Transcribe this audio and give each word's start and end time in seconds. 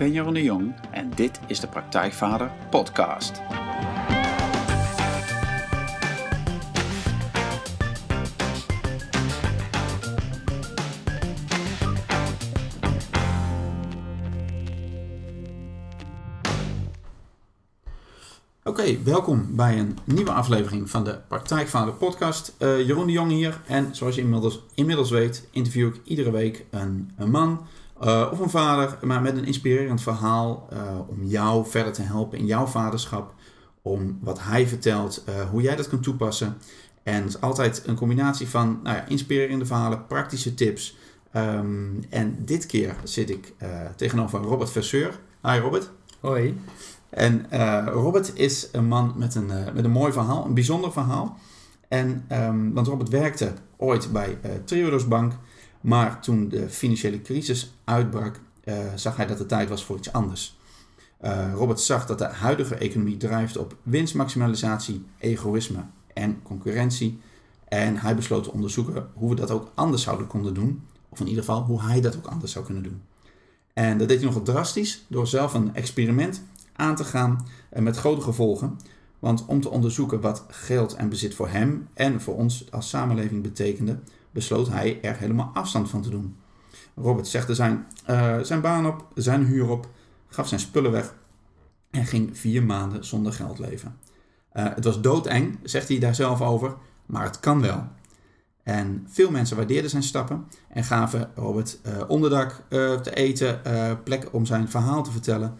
Ben 0.00 0.12
Jeroen 0.12 0.34
de 0.34 0.42
Jong 0.42 0.74
en 0.90 1.10
dit 1.14 1.40
is 1.46 1.60
de 1.60 1.68
Praktijkvader 1.68 2.52
Podcast. 2.70 3.40
Oké, 18.64 19.02
welkom 19.02 19.56
bij 19.56 19.78
een 19.78 19.98
nieuwe 20.04 20.32
aflevering 20.32 20.90
van 20.90 21.04
de 21.04 21.18
Praktijkvader 21.28 21.94
Podcast. 21.94 22.54
Uh, 22.58 22.86
Jeroen 22.86 23.06
de 23.06 23.12
Jong 23.12 23.30
hier 23.30 23.60
en 23.66 23.94
zoals 23.94 24.14
je 24.14 24.20
inmiddels, 24.20 24.60
inmiddels 24.74 25.10
weet 25.10 25.48
interview 25.50 25.86
ik 25.86 26.00
iedere 26.04 26.30
week 26.30 26.64
een, 26.70 27.10
een 27.16 27.30
man 27.30 27.66
uh, 28.00 28.28
of 28.32 28.38
een 28.38 28.50
vader, 28.50 28.98
maar 29.02 29.22
met 29.22 29.36
een 29.36 29.44
inspirerend 29.44 30.02
verhaal 30.02 30.68
uh, 30.72 30.78
om 31.08 31.24
jou 31.24 31.66
verder 31.66 31.92
te 31.92 32.02
helpen 32.02 32.38
in 32.38 32.46
jouw 32.46 32.66
vaderschap. 32.66 33.34
Om 33.82 34.18
wat 34.20 34.42
hij 34.42 34.66
vertelt, 34.66 35.24
uh, 35.28 35.50
hoe 35.50 35.62
jij 35.62 35.76
dat 35.76 35.88
kunt 35.88 36.02
toepassen. 36.02 36.56
En 37.02 37.22
het 37.22 37.28
is 37.28 37.40
altijd 37.40 37.82
een 37.86 37.94
combinatie 37.94 38.48
van 38.48 38.80
nou 38.82 38.96
ja, 38.96 39.06
inspirerende 39.06 39.66
verhalen, 39.66 40.06
praktische 40.06 40.54
tips. 40.54 40.96
Um, 41.36 42.00
en 42.10 42.44
dit 42.44 42.66
keer 42.66 42.94
zit 43.02 43.30
ik 43.30 43.54
tegenover 43.96 44.40
Robert 44.40 44.70
Verseur. 44.70 45.18
Hi 45.42 45.58
Robert. 45.58 45.90
Hoi. 46.20 46.60
En 47.10 47.46
Robert 47.86 48.32
is 48.34 48.68
een 48.72 48.86
man 48.86 49.12
met 49.16 49.34
een, 49.34 49.50
met 49.74 49.84
een 49.84 49.90
mooi 49.90 50.12
verhaal, 50.12 50.44
een 50.44 50.54
bijzonder 50.54 50.92
verhaal. 50.92 51.38
En, 51.88 52.26
um, 52.32 52.72
want 52.72 52.86
Robert 52.86 53.08
werkte 53.08 53.52
ooit 53.76 54.12
bij 54.12 54.38
Triodos 54.64 55.08
Bank. 55.08 55.32
Maar 55.80 56.20
toen 56.20 56.48
de 56.48 56.68
financiële 56.68 57.22
crisis 57.22 57.72
uitbrak, 57.84 58.40
uh, 58.64 58.74
zag 58.94 59.16
hij 59.16 59.26
dat 59.26 59.38
het 59.38 59.48
tijd 59.48 59.68
was 59.68 59.84
voor 59.84 59.96
iets 59.96 60.12
anders. 60.12 60.58
Uh, 61.24 61.52
Robert 61.54 61.80
zag 61.80 62.06
dat 62.06 62.18
de 62.18 62.24
huidige 62.24 62.74
economie 62.74 63.16
drijft 63.16 63.56
op 63.56 63.76
winstmaximalisatie, 63.82 65.04
egoïsme 65.18 65.84
en 66.14 66.42
concurrentie. 66.42 67.20
En 67.68 67.96
hij 67.96 68.16
besloot 68.16 68.44
te 68.44 68.52
onderzoeken 68.52 69.08
hoe 69.14 69.30
we 69.30 69.34
dat 69.34 69.50
ook 69.50 69.70
anders 69.74 70.02
zouden 70.02 70.26
kunnen 70.26 70.54
doen. 70.54 70.82
Of 71.08 71.20
in 71.20 71.28
ieder 71.28 71.44
geval 71.44 71.62
hoe 71.62 71.82
hij 71.82 72.00
dat 72.00 72.16
ook 72.16 72.26
anders 72.26 72.52
zou 72.52 72.64
kunnen 72.64 72.82
doen. 72.82 73.02
En 73.72 73.98
dat 73.98 74.08
deed 74.08 74.16
hij 74.16 74.26
nogal 74.26 74.42
drastisch 74.42 75.04
door 75.08 75.26
zelf 75.26 75.54
een 75.54 75.74
experiment 75.74 76.42
aan 76.72 76.96
te 76.96 77.04
gaan 77.04 77.46
uh, 77.72 77.82
met 77.82 77.96
grote 77.96 78.20
gevolgen. 78.20 78.78
Want 79.18 79.46
om 79.46 79.60
te 79.60 79.70
onderzoeken 79.70 80.20
wat 80.20 80.44
geld 80.48 80.94
en 80.94 81.08
bezit 81.08 81.34
voor 81.34 81.48
hem 81.48 81.88
en 81.94 82.20
voor 82.20 82.36
ons 82.36 82.72
als 82.72 82.88
samenleving 82.88 83.42
betekende, 83.42 83.98
besloot 84.30 84.68
hij 84.68 84.98
er 85.02 85.16
helemaal 85.16 85.50
afstand 85.54 85.90
van 85.90 86.02
te 86.02 86.10
doen. 86.10 86.36
Robert 86.96 87.28
zegde 87.28 87.54
zijn, 87.54 87.86
uh, 88.10 88.38
zijn 88.40 88.60
baan 88.60 88.86
op, 88.86 89.06
zijn 89.14 89.44
huur 89.44 89.68
op, 89.68 89.88
gaf 90.28 90.48
zijn 90.48 90.60
spullen 90.60 90.92
weg 90.92 91.14
en 91.90 92.06
ging 92.06 92.38
vier 92.38 92.62
maanden 92.62 93.04
zonder 93.04 93.32
geld 93.32 93.58
leven. 93.58 93.98
Uh, 94.52 94.74
het 94.74 94.84
was 94.84 95.00
doodeng, 95.00 95.58
zegt 95.62 95.88
hij 95.88 95.98
daar 95.98 96.14
zelf 96.14 96.40
over, 96.40 96.74
maar 97.06 97.24
het 97.24 97.40
kan 97.40 97.60
wel. 97.60 97.86
En 98.62 99.06
veel 99.08 99.30
mensen 99.30 99.56
waardeerden 99.56 99.90
zijn 99.90 100.02
stappen 100.02 100.46
en 100.68 100.84
gaven 100.84 101.30
Robert 101.34 101.78
uh, 101.86 102.02
onderdak 102.08 102.62
te 103.02 103.14
eten, 103.14 103.60
plek 104.04 104.28
om 104.32 104.46
zijn 104.46 104.68
verhaal 104.68 105.02
te 105.02 105.10
vertellen. 105.10 105.58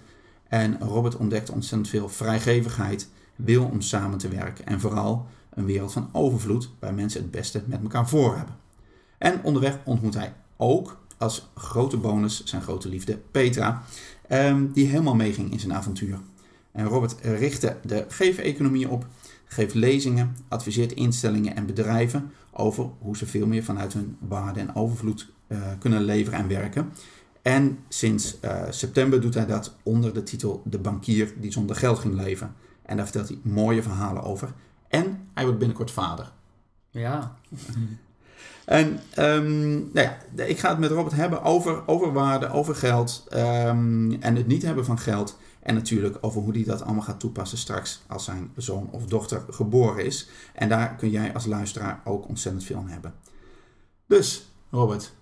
En 0.49 0.79
Robert 0.81 1.17
ontdekte 1.17 1.53
ontzettend 1.53 1.89
veel 1.89 2.09
vrijgevigheid, 2.09 3.09
wil 3.37 3.65
om 3.65 3.81
samen 3.81 4.19
te 4.19 4.29
werken 4.29 4.67
en 4.67 4.81
vooral 4.81 5.27
een 5.51 5.65
wereld 5.65 5.93
van 5.93 6.09
overvloed 6.13 6.71
waar 6.79 6.95
mensen 6.95 7.21
het 7.21 7.31
beste 7.31 7.63
met 7.67 7.83
elkaar 7.83 8.09
voor 8.09 8.37
hebben. 8.37 8.55
En 9.21 9.41
onderweg 9.43 9.79
ontmoet 9.85 10.15
hij 10.15 10.33
ook 10.57 10.99
als 11.19 11.49
grote 11.55 11.97
bonus 11.97 12.45
zijn 12.45 12.63
grote 12.63 12.89
liefde 12.89 13.19
Petra, 13.31 13.83
ehm, 14.29 14.67
die 14.73 14.87
helemaal 14.87 15.15
meeging 15.15 15.53
in 15.53 15.61
zijn 15.61 15.73
avontuur. 15.73 16.19
En 16.73 16.87
Robert 16.87 17.17
richtte 17.21 17.77
de 17.85 18.05
geef-economie 18.09 18.89
op, 18.89 19.07
geeft 19.45 19.75
lezingen, 19.75 20.37
adviseert 20.49 20.93
instellingen 20.93 21.57
en 21.57 21.67
bedrijven 21.67 22.33
over 22.51 22.91
hoe 22.99 23.17
ze 23.17 23.27
veel 23.27 23.47
meer 23.47 23.65
vanuit 23.65 23.93
hun 23.93 24.17
waarde 24.19 24.61
en 24.61 24.75
overvloed 24.75 25.31
uh, 25.49 25.59
kunnen 25.79 26.03
leveren 26.03 26.39
en 26.39 26.49
werken. 26.49 26.93
En 27.43 27.79
sinds 27.89 28.39
uh, 28.45 28.63
september 28.71 29.21
doet 29.21 29.35
hij 29.35 29.47
dat 29.47 29.77
onder 29.83 30.15
de 30.15 30.23
titel 30.23 30.63
De 30.65 30.79
bankier 30.79 31.33
die 31.41 31.53
zonder 31.53 31.77
geld 31.77 31.99
ging 31.99 32.15
leven. 32.15 32.55
En 32.83 32.97
daar 32.97 33.07
vertelt 33.07 33.29
hij 33.29 33.39
mooie 33.43 33.83
verhalen 33.83 34.23
over. 34.23 34.53
En 34.89 35.29
hij 35.35 35.45
wordt 35.45 35.59
binnenkort 35.59 35.91
vader. 35.91 36.33
Ja. 36.91 37.37
En 38.65 39.01
um, 39.19 39.91
nou 39.93 40.09
ja, 40.35 40.45
ik 40.45 40.59
ga 40.59 40.69
het 40.69 40.79
met 40.79 40.91
Robert 40.91 41.15
hebben 41.15 41.43
over, 41.43 41.83
over 41.87 42.13
waarde, 42.13 42.51
over 42.51 42.75
geld 42.75 43.27
um, 43.33 44.17
en 44.21 44.37
het 44.37 44.47
niet 44.47 44.63
hebben 44.63 44.85
van 44.85 44.99
geld. 44.99 45.39
En 45.63 45.75
natuurlijk 45.75 46.19
over 46.21 46.41
hoe 46.41 46.53
hij 46.53 46.65
dat 46.65 46.83
allemaal 46.83 47.03
gaat 47.03 47.21
toepassen 47.21 47.59
straks 47.59 48.03
als 48.07 48.25
zijn 48.25 48.51
zoon 48.57 48.89
of 48.91 49.07
dochter 49.07 49.43
geboren 49.51 50.05
is. 50.05 50.29
En 50.55 50.69
daar 50.69 50.95
kun 50.97 51.11
jij 51.11 51.35
als 51.35 51.47
luisteraar 51.47 52.01
ook 52.05 52.29
ontzettend 52.29 52.65
veel 52.65 52.77
aan 52.77 52.89
hebben. 52.89 53.15
Dus, 54.07 54.51
Robert, 54.71 55.13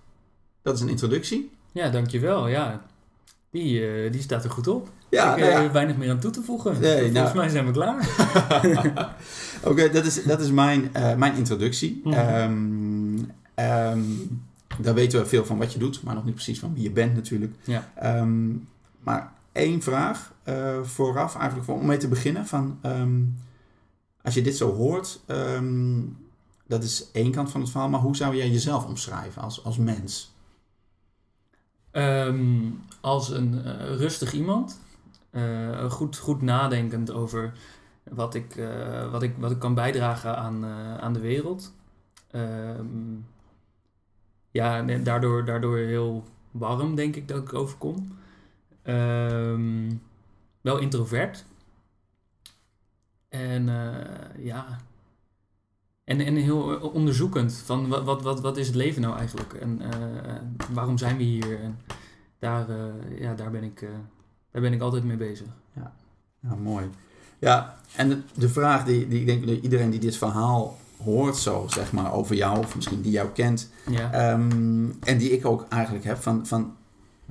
dat 0.61 0.75
is 0.75 0.81
een 0.81 0.89
introductie. 0.89 1.51
Ja, 1.71 1.89
dankjewel. 1.89 2.47
Ja, 2.47 2.81
die, 3.51 3.79
uh, 3.79 4.11
die 4.11 4.21
staat 4.21 4.43
er 4.43 4.49
goed 4.49 4.67
op. 4.67 4.89
Ja, 5.09 5.35
ik 5.35 5.43
heb 5.43 5.53
nou 5.53 5.63
ja. 5.63 5.71
weinig 5.71 5.97
meer 5.97 6.09
aan 6.09 6.19
toe 6.19 6.31
te 6.31 6.41
voegen. 6.41 6.79
Nee, 6.79 6.91
Volgens 6.91 7.13
nou. 7.13 7.35
mij 7.35 7.49
zijn 7.49 7.65
we 7.65 7.71
klaar. 7.71 7.97
Oké, 9.61 9.69
okay, 9.69 9.89
dat 9.91 10.05
is, 10.05 10.23
dat 10.23 10.39
is 10.39 10.51
mijn, 10.51 10.91
uh, 10.97 11.15
mijn 11.15 11.35
introductie. 11.35 12.01
Mm 12.03 12.13
-hmm. 12.13 12.35
um, 12.35 13.08
um, 13.59 14.41
daar 14.79 14.93
weten 14.93 15.19
we 15.19 15.25
veel 15.25 15.45
van 15.45 15.57
wat 15.57 15.73
je 15.73 15.79
doet, 15.79 16.03
maar 16.03 16.15
nog 16.15 16.25
niet 16.25 16.33
precies 16.33 16.59
van 16.59 16.73
wie 16.73 16.83
je 16.83 16.91
bent 16.91 17.15
natuurlijk. 17.15 17.55
Ja. 17.63 18.19
Um, 18.19 18.67
maar 18.99 19.33
één 19.51 19.81
vraag 19.81 20.33
uh, 20.45 20.83
vooraf, 20.83 21.35
eigenlijk 21.35 21.69
om 21.69 21.85
mee 21.85 21.97
te 21.97 22.07
beginnen. 22.07 22.45
Van, 22.45 22.79
als 24.21 24.33
je 24.33 24.41
dit 24.41 24.57
zo 24.57 24.73
hoort, 24.73 25.21
dat 26.67 26.83
is 26.83 27.11
één 27.11 27.31
kant 27.31 27.51
van 27.51 27.61
het 27.61 27.69
verhaal, 27.69 27.89
maar 27.89 27.99
hoe 27.99 28.15
zou 28.15 28.35
jij 28.35 28.49
jezelf 28.49 28.85
omschrijven 28.85 29.41
als, 29.41 29.63
als 29.63 29.77
mens? 29.77 30.33
Als 33.01 33.29
een 33.29 33.53
uh, 33.53 33.95
rustig 33.95 34.33
iemand. 34.33 34.79
Uh, 35.31 35.91
goed, 35.91 36.17
goed 36.17 36.41
nadenkend 36.41 37.11
over 37.11 37.53
wat 38.03 38.35
ik, 38.35 38.55
uh, 38.55 39.11
wat 39.11 39.23
ik, 39.23 39.35
wat 39.37 39.51
ik 39.51 39.59
kan 39.59 39.73
bijdragen 39.73 40.37
aan, 40.37 40.65
aan 40.99 41.13
de 41.13 41.19
wereld. 41.19 41.73
Ja, 44.51 44.87
en 44.87 45.03
daardoor, 45.03 45.45
daardoor 45.45 45.77
heel 45.77 46.23
warm, 46.51 46.95
denk 46.95 47.15
ik, 47.15 47.27
dat 47.27 47.37
ik 47.37 47.53
overkom. 47.53 48.17
Um, 48.83 50.01
wel 50.61 50.77
introvert. 50.77 51.45
En 53.29 53.65
ja, 54.37 54.79
en, 56.03 56.21
en 56.21 56.35
heel 56.35 56.61
onderzoekend 56.93 57.53
van 57.53 57.87
wat, 57.87 58.03
wat, 58.03 58.21
wat, 58.21 58.41
wat 58.41 58.57
is 58.57 58.67
het 58.67 58.75
leven 58.75 59.01
nou 59.01 59.17
eigenlijk 59.17 59.53
en 59.53 59.81
uh, 59.81 60.73
waarom 60.73 60.97
zijn 60.97 61.17
we 61.17 61.23
hier? 61.23 61.59
En 61.59 61.79
daar, 62.39 62.67
ja, 63.19 63.33
daar, 63.33 63.51
ben 63.51 63.63
ik, 63.63 63.79
daar 64.51 64.61
ben 64.61 64.73
ik 64.73 64.81
altijd 64.81 65.03
mee 65.03 65.17
bezig. 65.17 65.47
Ja, 65.73 65.93
ja 66.39 66.55
mooi. 66.55 66.89
Ja, 67.39 67.75
en 67.95 68.09
de, 68.09 68.21
de 68.33 68.49
vraag 68.49 68.85
die, 68.85 69.07
die 69.07 69.19
ik 69.19 69.25
denk 69.25 69.47
dat 69.47 69.63
iedereen 69.63 69.89
die 69.89 69.99
dit 69.99 70.17
verhaal 70.17 70.77
hoort 71.03 71.37
zo, 71.37 71.65
zeg 71.69 71.91
maar, 71.91 72.13
over 72.13 72.35
jou, 72.35 72.57
of 72.57 72.75
misschien 72.75 73.01
die 73.01 73.11
jou 73.11 73.29
kent, 73.29 73.69
ja. 73.89 74.31
um, 74.31 74.97
en 74.99 75.17
die 75.17 75.31
ik 75.31 75.45
ook 75.45 75.65
eigenlijk 75.69 76.05
heb, 76.05 76.17
van, 76.17 76.47
van 76.47 76.77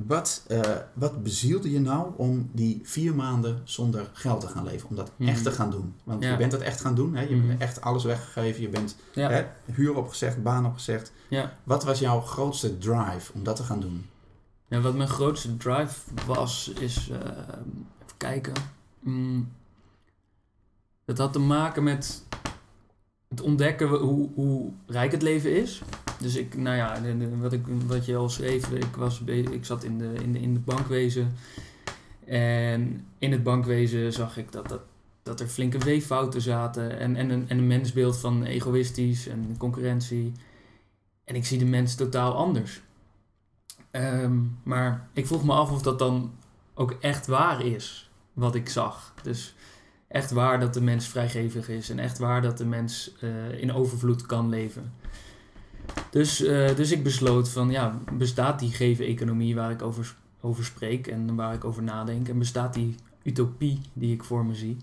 wat, 0.07 0.45
uh, 0.49 0.61
wat 0.93 1.23
bezielde 1.23 1.71
je 1.71 1.81
nou 1.81 2.13
om 2.17 2.51
die 2.53 2.81
vier 2.83 3.15
maanden 3.15 3.61
zonder 3.65 4.11
geld 4.13 4.41
te 4.41 4.49
gaan 4.49 4.65
leven? 4.65 4.89
Om 4.89 4.97
dat 4.97 5.11
mm. 5.17 5.29
echt 5.29 5.43
te 5.43 5.51
gaan 5.51 5.71
doen? 5.71 5.95
Want 6.05 6.23
ja. 6.23 6.31
je 6.31 6.37
bent 6.37 6.51
dat 6.51 6.61
echt 6.61 6.81
gaan 6.81 6.95
doen. 6.95 7.15
Hè? 7.15 7.23
Je 7.23 7.35
mm. 7.35 7.49
hebt 7.49 7.63
echt 7.63 7.81
alles 7.81 8.05
weggegeven. 8.05 8.63
Je 8.63 8.69
bent 8.69 8.97
ja. 9.13 9.31
hè, 9.31 9.47
huur 9.73 9.97
opgezegd, 9.97 10.43
baan 10.43 10.67
opgezegd. 10.67 11.13
Ja. 11.29 11.57
Wat 11.65 11.85
was 11.85 11.99
jouw 11.99 12.21
grootste 12.21 12.79
drive 12.79 13.33
om 13.33 13.45
dat 13.45 13.57
te 13.57 13.63
gaan 13.63 13.81
doen? 13.81 14.07
Ja, 14.69 14.81
wat 14.81 14.95
mijn 14.95 15.09
grootste 15.09 15.57
drive 15.57 16.01
was, 16.27 16.73
is... 16.81 17.09
Uh, 17.09 17.17
even 17.17 18.17
kijken. 18.17 18.53
Mm, 19.01 19.49
dat 21.05 21.19
had 21.19 21.33
te 21.33 21.39
maken 21.39 21.83
met 21.83 22.23
het 23.29 23.41
ontdekken 23.41 23.89
hoe, 23.89 24.29
hoe 24.35 24.73
rijk 24.87 25.13
het 25.13 25.23
leven 25.23 25.57
is. 25.57 25.83
Dus 26.21 26.37
ik, 26.37 26.57
nou 26.57 26.77
ja, 26.77 27.01
wat, 27.41 27.53
ik, 27.53 27.67
wat 27.87 28.07
je 28.07 28.17
al 28.17 28.29
schreef, 28.29 28.71
ik, 28.71 28.97
was, 28.97 29.23
ik 29.27 29.65
zat 29.65 29.85
in 29.85 29.99
de, 29.99 30.13
in, 30.23 30.33
de, 30.33 30.41
in 30.41 30.55
de 30.55 30.61
bankwezen. 30.61 31.35
En 32.25 33.07
in 33.19 33.33
het 33.33 33.43
bankwezen 33.43 34.13
zag 34.13 34.37
ik 34.37 34.53
dat, 34.53 34.69
dat, 34.69 34.81
dat 35.23 35.41
er 35.41 35.47
flinke 35.47 35.79
weeffouten 35.79 36.41
zaten. 36.41 36.99
En, 36.99 37.17
en, 37.17 37.31
een, 37.31 37.49
en 37.49 37.59
een 37.59 37.67
mensbeeld 37.67 38.17
van 38.17 38.45
egoïstisch 38.45 39.27
en 39.27 39.55
concurrentie. 39.59 40.33
En 41.25 41.35
ik 41.35 41.47
zie 41.47 41.59
de 41.59 41.65
mens 41.65 41.95
totaal 41.95 42.35
anders. 42.35 42.83
Um, 43.93 44.59
maar 44.63 45.09
ik 45.13 45.27
vroeg 45.27 45.45
me 45.45 45.53
af 45.53 45.71
of 45.71 45.83
dat 45.83 45.99
dan 45.99 46.33
ook 46.75 46.97
echt 47.01 47.27
waar 47.27 47.65
is, 47.65 48.11
wat 48.33 48.55
ik 48.55 48.69
zag. 48.69 49.15
Dus 49.23 49.55
echt 50.09 50.31
waar 50.31 50.61
dat 50.61 50.75
de 50.75 50.81
mens 50.81 51.07
vrijgevig 51.07 51.69
is 51.69 51.91
en 51.91 51.99
echt 51.99 52.19
waar 52.19 52.43
dat 52.43 52.59
de 52.59 52.67
mens 52.67 53.13
uh, 53.21 53.63
in 53.63 53.73
overvloed 53.73 54.27
kan 54.27 54.49
leven. 54.49 54.93
Dus, 56.11 56.41
uh, 56.41 56.77
dus 56.77 56.91
ik 56.91 57.03
besloot 57.03 57.49
van 57.49 57.71
ja, 57.71 57.99
bestaat 58.13 58.59
die 58.59 58.71
geven 58.71 59.07
economie 59.07 59.55
waar 59.55 59.71
ik 59.71 59.83
over 59.83 60.15
over 60.41 60.65
spreek 60.65 61.07
en 61.07 61.35
waar 61.35 61.55
ik 61.55 61.65
over 61.65 61.83
nadenk. 61.83 62.29
En 62.29 62.39
bestaat 62.39 62.75
die 62.75 62.95
utopie 63.23 63.81
die 63.93 64.15
ik 64.15 64.25
voor 64.25 64.45
me 64.45 64.55
zie, 64.55 64.77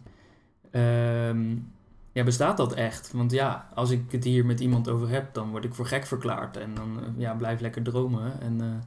ehm, 0.71 1.55
ja, 2.11 2.23
bestaat 2.23 2.57
dat 2.57 2.73
echt? 2.73 3.11
Want 3.11 3.31
ja, 3.31 3.69
als 3.73 3.89
ik 3.89 4.11
het 4.11 4.23
hier 4.23 4.45
met 4.45 4.59
iemand 4.59 4.89
over 4.89 5.09
heb, 5.09 5.33
dan 5.33 5.49
word 5.49 5.63
ik 5.63 5.73
voor 5.73 5.85
gek 5.85 6.05
verklaard. 6.05 6.57
En 6.57 6.73
dan 6.75 6.99
eh, 6.99 7.05
ja, 7.17 7.33
blijf 7.33 7.59
lekker 7.59 7.81
dromen. 7.81 8.41
En, 8.41 8.85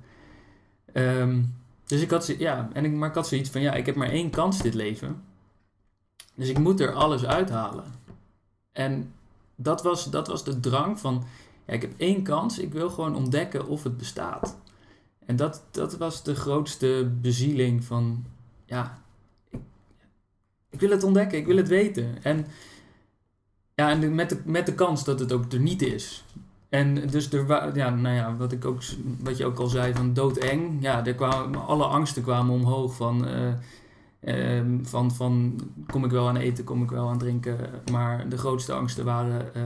eh, 0.93 1.21
ehm, 1.21 1.43
dus 1.87 2.01
ik 2.03 2.11
had, 2.11 2.35
ja, 2.39 2.69
en 2.73 2.85
ik, 2.85 2.93
maar 2.93 3.09
ik 3.09 3.15
had 3.15 3.29
zoiets 3.29 3.51
van, 3.51 3.61
ja, 3.61 3.73
ik 3.75 3.87
heb 3.87 3.95
maar 3.95 4.11
één 4.11 4.31
kans 4.31 4.63
dit 4.63 4.75
leven. 4.75 5.23
Dus 6.39 6.49
ik 6.49 6.59
moet 6.59 6.81
er 6.81 6.93
alles 6.93 7.25
uithalen. 7.25 7.85
En 8.73 9.13
dat 9.57 9.83
was, 9.83 10.11
dat 10.11 10.29
was 10.29 10.45
de 10.45 10.61
drang 10.61 11.01
van, 11.01 11.25
ja, 11.67 11.73
ik 11.73 11.83
heb 11.83 11.93
één 11.97 12.23
kans, 12.23 12.59
ik 12.59 12.73
wil 12.73 12.91
gewoon 12.91 13.17
ontdekken 13.17 13.67
of 13.67 13.83
het 13.83 13.97
bestaat. 13.97 14.57
En 15.27 15.37
dat, 15.37 15.63
dat 15.71 15.97
was 15.97 16.23
de 16.23 16.35
grootste 16.35 17.11
bezieling 17.21 17.85
van, 17.85 18.25
ja, 18.65 18.99
ik, 20.71 20.81
wil 20.81 20.91
het 20.91 21.03
ontdekken, 21.03 21.39
ik 21.39 21.47
wil 21.47 21.57
het 21.57 21.69
weten. 21.69 22.23
En 22.23 22.47
ja, 23.75 23.91
en 23.91 24.15
met 24.15 24.29
de, 24.29 24.41
met 24.45 24.67
de 24.67 24.75
kans 24.75 25.05
dat 25.05 25.21
het 25.21 25.33
ook 25.33 25.53
er 25.53 25.61
niet 25.61 25.83
is. 25.83 26.25
En 26.69 27.09
dus 27.09 27.33
er, 27.33 27.77
ja, 27.77 27.91
nou 27.91 28.15
ja, 28.15 28.37
wat, 28.37 28.53
ik 28.53 28.65
ook, 28.65 28.81
wat 29.21 29.37
je 29.37 29.45
ook 29.45 29.59
al 29.59 29.69
zei 29.69 29.95
van 29.95 30.15
doodeng. 30.15 30.83
Ja, 30.83 31.07
er 31.07 31.15
kwamen, 31.15 31.67
alle 31.67 31.85
angsten 31.85 32.23
kwamen 32.23 32.55
omhoog 32.55 32.95
van, 32.95 33.29
uh, 33.29 33.53
uh, 34.21 34.61
van, 34.83 35.11
van 35.11 35.61
kom 35.87 36.05
ik 36.05 36.11
wel 36.11 36.29
aan 36.29 36.37
eten, 36.37 36.65
kom 36.65 36.83
ik 36.83 36.91
wel 36.91 37.09
aan 37.09 37.19
drinken. 37.19 37.57
Maar 37.91 38.29
de 38.29 38.39
grootste 38.39 38.73
angsten 38.73 39.05
waren, 39.05 39.51
uh, 39.57 39.63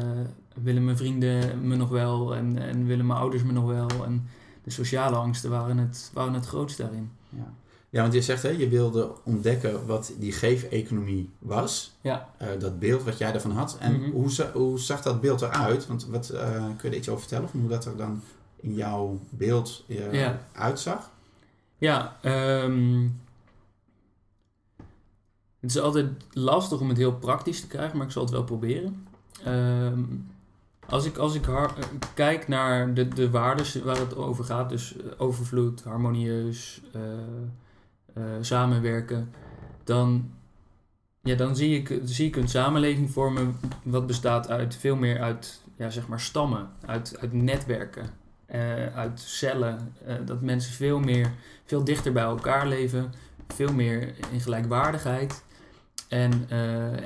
willen 0.62 0.84
mijn 0.84 0.96
vrienden 0.96 1.66
me 1.68 1.76
nog 1.76 1.88
wel 1.88 2.34
en, 2.34 2.58
en 2.58 2.86
willen 2.86 3.06
mijn 3.06 3.18
ouders 3.18 3.42
me 3.42 3.52
nog 3.52 3.66
wel. 3.66 4.04
En 4.04 4.26
de 4.64 4.70
sociale 4.70 5.16
angsten 5.16 5.50
waren 5.50 5.78
het, 5.78 6.10
waren 6.12 6.34
het 6.34 6.46
grootste 6.46 6.82
daarin. 6.82 7.10
Ja. 7.28 7.52
Ja, 7.92 8.00
want 8.00 8.12
je 8.12 8.22
zegt 8.22 8.42
hè, 8.42 8.48
je 8.48 8.68
wilde 8.68 9.12
ontdekken 9.24 9.86
wat 9.86 10.12
die 10.18 10.32
geef-economie 10.32 11.30
was. 11.38 11.96
Ja. 12.00 12.28
Uh, 12.42 12.48
dat 12.58 12.78
beeld 12.78 13.02
wat 13.02 13.18
jij 13.18 13.32
ervan 13.32 13.50
had. 13.50 13.76
En 13.80 13.92
mm 13.92 14.02
-hmm. 14.02 14.12
hoe, 14.12 14.50
hoe, 14.52 14.78
zag 14.78 15.02
dat 15.02 15.20
beeld 15.20 15.42
eruit? 15.42 15.86
Want 15.86 16.06
wat, 16.06 16.30
uh, 16.34 16.40
kun 16.50 16.76
je 16.82 16.88
er 16.88 16.94
iets 16.94 17.08
over 17.08 17.20
vertellen? 17.20 17.48
Van 17.48 17.60
hoe 17.60 17.68
dat 17.68 17.84
er 17.84 17.96
dan 17.96 18.22
in 18.56 18.74
jouw 18.74 19.20
beeld 19.30 19.84
ja. 19.86 20.46
uitzag? 20.52 21.10
Ja, 21.78 22.16
um, 22.64 23.20
het 25.62 25.70
is 25.70 25.80
altijd 25.80 26.08
lastig 26.30 26.80
om 26.80 26.88
het 26.88 26.98
heel 26.98 27.14
praktisch 27.14 27.60
te 27.60 27.66
krijgen, 27.66 27.96
maar 27.96 28.06
ik 28.06 28.12
zal 28.12 28.22
het 28.22 28.32
wel 28.32 28.44
proberen. 28.44 29.06
Um, 29.46 30.30
als 30.88 31.04
ik, 31.04 31.16
als 31.16 31.34
ik 31.34 31.48
kijk 32.14 32.48
naar 32.48 32.94
de, 32.94 33.08
de 33.08 33.30
waarden 33.30 33.84
waar 33.84 33.98
het 33.98 34.16
over 34.16 34.44
gaat, 34.44 34.68
dus 34.68 34.94
overvloed, 35.18 35.82
harmonieus, 35.82 36.82
uh, 36.96 38.22
samenwerken, 38.40 39.30
dan, 39.84 40.30
ja, 41.22 41.34
dan 41.34 41.56
zie, 41.56 41.78
ik, 41.78 42.00
zie 42.04 42.26
ik 42.26 42.36
een 42.36 42.48
samenleving 42.48 43.10
vormen 43.10 43.56
wat 43.82 44.06
bestaat 44.06 44.48
uit 44.48 44.76
veel 44.76 44.96
meer 44.96 45.20
uit 45.20 45.60
ja, 45.76 45.90
zeg 45.90 46.08
maar 46.08 46.20
stammen, 46.20 46.70
uit, 46.86 47.16
uit 47.20 47.32
netwerken, 47.32 48.10
uit 48.94 49.20
cellen. 49.20 49.94
Dat 50.24 50.40
mensen 50.40 50.72
veel 50.72 50.98
meer, 51.00 51.32
veel 51.64 51.84
dichter 51.84 52.12
bij 52.12 52.22
elkaar 52.22 52.66
leven, 52.66 53.12
veel 53.48 53.72
meer 53.72 54.14
in 54.30 54.40
gelijkwaardigheid. 54.40 55.42
En, 56.12 56.46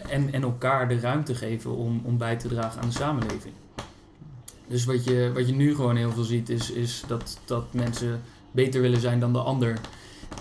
en, 0.09 0.33
en 0.33 0.43
elkaar 0.43 0.89
de 0.89 1.01
ruimte 1.01 1.35
geven 1.35 1.77
om, 1.77 2.01
om 2.05 2.19
bij 2.19 2.37
te 2.37 2.49
dragen 2.49 2.81
aan 2.81 2.89
de 2.89 2.95
samenleving. 2.95 3.55
Dus 4.67 4.85
wat 4.85 5.05
je, 5.05 5.31
wat 5.35 5.49
je 5.49 5.55
nu 5.55 5.75
gewoon 5.75 5.97
heel 5.97 6.13
veel 6.13 6.23
ziet, 6.23 6.49
is, 6.49 6.71
is 6.71 7.05
dat, 7.07 7.41
dat 7.45 7.73
mensen 7.73 8.21
beter 8.51 8.81
willen 8.81 9.01
zijn 9.01 9.21
dan 9.21 9.33
de 9.33 9.39
ander. 9.39 9.79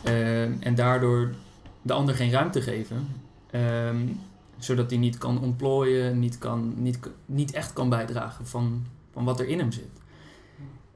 Uh, 0.06 0.65
en 0.65 0.75
daardoor 0.75 1.33
de 1.81 1.94
ander 1.94 2.15
geen 2.15 2.31
ruimte 2.31 2.62
geven. 2.62 3.07
Um, 3.51 4.19
zodat 4.57 4.89
hij 4.89 5.00
niet 5.00 5.17
kan 5.17 5.41
ontplooien, 5.41 6.19
niet, 6.19 6.38
kan, 6.38 6.73
niet, 6.77 7.00
niet 7.25 7.51
echt 7.51 7.73
kan 7.73 7.89
bijdragen 7.89 8.47
van, 8.47 8.85
van 9.12 9.23
wat 9.23 9.39
er 9.39 9.47
in 9.47 9.59
hem 9.59 9.71
zit. 9.71 10.01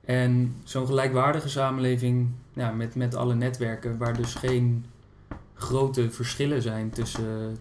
En 0.06 0.56
zo'n 0.64 0.86
gelijkwaardige 0.86 1.50
samenleving 1.50 2.30
met, 2.76 2.96
met 2.96 3.16
alle 3.16 3.36
netwerken, 3.36 3.98
waar 3.98 4.18
dus 4.18 4.34
geen 4.34 4.86
grote 5.60 6.12
verschillen 6.12 6.62
zijn 6.62 6.90
tussen, 6.90 7.58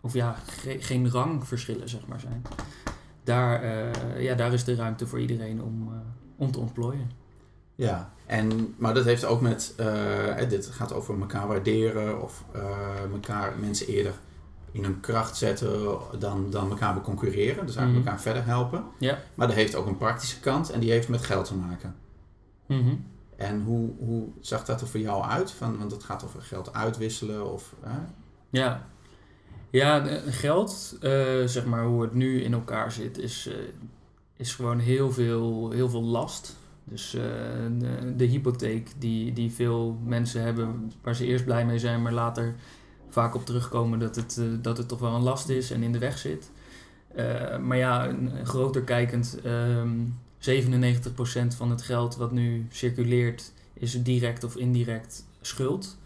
of 0.00 0.12
ja, 0.12 0.36
ge, 0.46 0.76
geen 0.80 1.10
rangverschillen 1.10 1.88
zeg 1.88 2.06
maar 2.06 2.20
zijn. 2.20 2.42
Daar, 3.24 3.64
uh, 3.64 4.22
ja, 4.22 4.34
daar 4.34 4.52
is 4.52 4.64
de 4.64 4.74
ruimte 4.74 5.06
voor 5.06 5.20
iedereen 5.20 5.62
om, 5.62 5.88
uh, 5.88 5.94
om 6.36 6.50
te 6.50 6.58
ontplooien. 6.58 7.10
Ja, 7.74 8.12
en, 8.26 8.74
maar 8.78 8.94
dat 8.94 9.04
heeft 9.04 9.24
ook 9.24 9.40
met, 9.40 9.74
uh, 9.80 10.48
dit 10.48 10.66
gaat 10.66 10.92
over 10.92 11.20
elkaar 11.20 11.46
waarderen 11.46 12.22
of 12.22 12.44
elkaar 13.12 13.52
mensen 13.58 13.86
eerder 13.86 14.14
in 14.72 14.84
hun 14.84 15.00
kracht 15.00 15.36
zetten 15.36 15.98
dan, 16.18 16.50
dan 16.50 16.70
elkaar 16.70 16.94
beconcurreren. 16.94 17.66
Dus 17.66 17.76
eigenlijk 17.76 17.88
mm 17.88 17.94
-hmm. 17.94 18.04
elkaar 18.04 18.20
verder 18.20 18.44
helpen. 18.44 18.84
Ja. 18.98 19.18
Maar 19.34 19.46
dat 19.46 19.56
heeft 19.56 19.74
ook 19.74 19.86
een 19.86 19.96
praktische 19.96 20.40
kant 20.40 20.70
en 20.70 20.80
die 20.80 20.90
heeft 20.90 21.08
met 21.08 21.22
geld 21.22 21.44
te 21.44 21.54
maken. 21.54 21.94
Mm 22.66 22.82
-hmm. 22.82 23.04
En 23.40 23.62
hoe, 23.62 23.90
hoe 23.98 24.28
zag 24.40 24.64
dat 24.64 24.80
er 24.80 24.86
voor 24.86 25.00
jou 25.00 25.24
uit? 25.24 25.50
Van, 25.50 25.78
want 25.78 25.90
het 25.90 26.04
gaat 26.04 26.24
over 26.24 26.42
geld 26.42 26.72
uitwisselen 26.72 27.52
of... 27.52 27.74
Uh? 27.84 27.90
Ja, 28.50 28.86
ja 29.70 30.20
geld, 30.26 30.98
uh, 31.02 31.10
zeg 31.46 31.64
maar 31.64 31.84
hoe 31.84 32.02
het 32.02 32.14
nu 32.14 32.42
in 32.42 32.52
elkaar 32.52 32.92
zit, 32.92 33.18
is, 33.18 33.46
uh, 33.46 33.54
is 34.36 34.54
gewoon 34.54 34.78
heel 34.78 35.12
veel, 35.12 35.70
heel 35.70 35.88
veel 35.88 36.02
last. 36.02 36.56
Dus 36.84 37.14
uh, 37.14 37.22
de, 38.16 38.24
hypotheek 38.24 38.92
die, 38.98 39.32
die 39.32 39.52
veel 39.52 39.98
mensen 40.04 40.42
hebben, 40.42 40.92
waar 41.02 41.14
ze 41.14 41.26
eerst 41.26 41.44
blij 41.44 41.66
mee 41.66 41.78
zijn, 41.78 42.02
maar 42.02 42.12
later 42.12 42.54
vaak 43.08 43.34
op 43.34 43.46
terugkomen 43.46 43.98
dat 43.98 44.16
het, 44.16 44.40
dat 44.60 44.76
het 44.76 44.88
toch 44.88 45.00
wel 45.00 45.14
een 45.14 45.22
last 45.22 45.48
is 45.48 45.70
en 45.70 45.82
in 45.82 45.92
de 45.92 45.98
weg 45.98 46.18
zit. 46.18 46.50
Maar 47.60 47.76
ja, 47.76 48.16
groter 48.44 48.82
kijkend, 48.82 49.38
um, 49.44 50.18
97% 50.40 51.56
van 51.56 51.70
het 51.70 51.82
geld 51.82 52.16
wat 52.16 52.32
nu 52.32 52.66
circuleert 52.70 53.52
is 53.72 54.02
direct 54.02 54.44
of 54.44 54.56
indirect 54.56 55.24
schuld. 55.40 55.98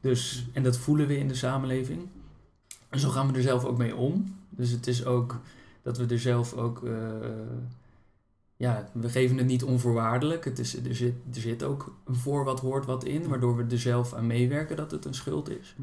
Dus, 0.00 0.46
en 0.52 0.62
dat 0.62 0.78
voelen 0.78 1.06
we 1.06 1.18
in 1.18 1.28
de 1.28 1.34
samenleving. 1.34 2.08
En 2.88 3.00
zo 3.00 3.10
gaan 3.10 3.30
we 3.30 3.36
er 3.36 3.42
zelf 3.42 3.64
ook 3.64 3.78
mee 3.78 3.96
om. 3.96 4.36
Dus 4.50 4.70
het 4.70 4.86
is 4.86 5.04
ook 5.04 5.40
dat 5.82 5.98
we 5.98 6.06
er 6.06 6.20
zelf 6.20 6.52
ook 6.52 6.82
ja, 8.56 8.88
we 8.92 9.08
geven 9.08 9.36
het 9.36 9.46
niet 9.46 9.64
onvoorwaardelijk. 9.64 10.44
Het 10.44 10.58
is, 10.58 10.76
er, 10.84 10.94
zit, 10.94 11.14
er 11.34 11.40
zit 11.40 11.62
ook 11.62 11.96
voor 12.06 12.44
wat 12.44 12.60
hoort 12.60 12.86
wat 12.86 13.04
in, 13.04 13.28
waardoor 13.28 13.56
we 13.56 13.64
er 13.70 13.78
zelf 13.78 14.14
aan 14.14 14.26
meewerken 14.26 14.76
dat 14.76 14.90
het 14.90 15.04
een 15.04 15.14
schuld 15.14 15.50
is. 15.50 15.74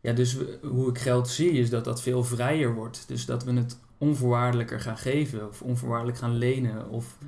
Ja, 0.00 0.12
dus 0.12 0.36
hoe 0.62 0.88
ik 0.88 0.98
geld 0.98 1.28
zie 1.28 1.50
is 1.50 1.70
dat 1.70 1.84
dat 1.84 2.02
veel 2.02 2.24
vrijer 2.24 2.74
wordt. 2.74 3.04
Dus 3.08 3.26
dat 3.26 3.44
we 3.44 3.52
het 3.52 3.78
onvoorwaardelijker 3.98 4.80
gaan 4.80 4.98
geven 4.98 5.48
of 5.48 5.62
onvoorwaardelijk 5.62 6.18
gaan 6.18 6.36
lenen. 6.36 6.90
Of 6.90 7.18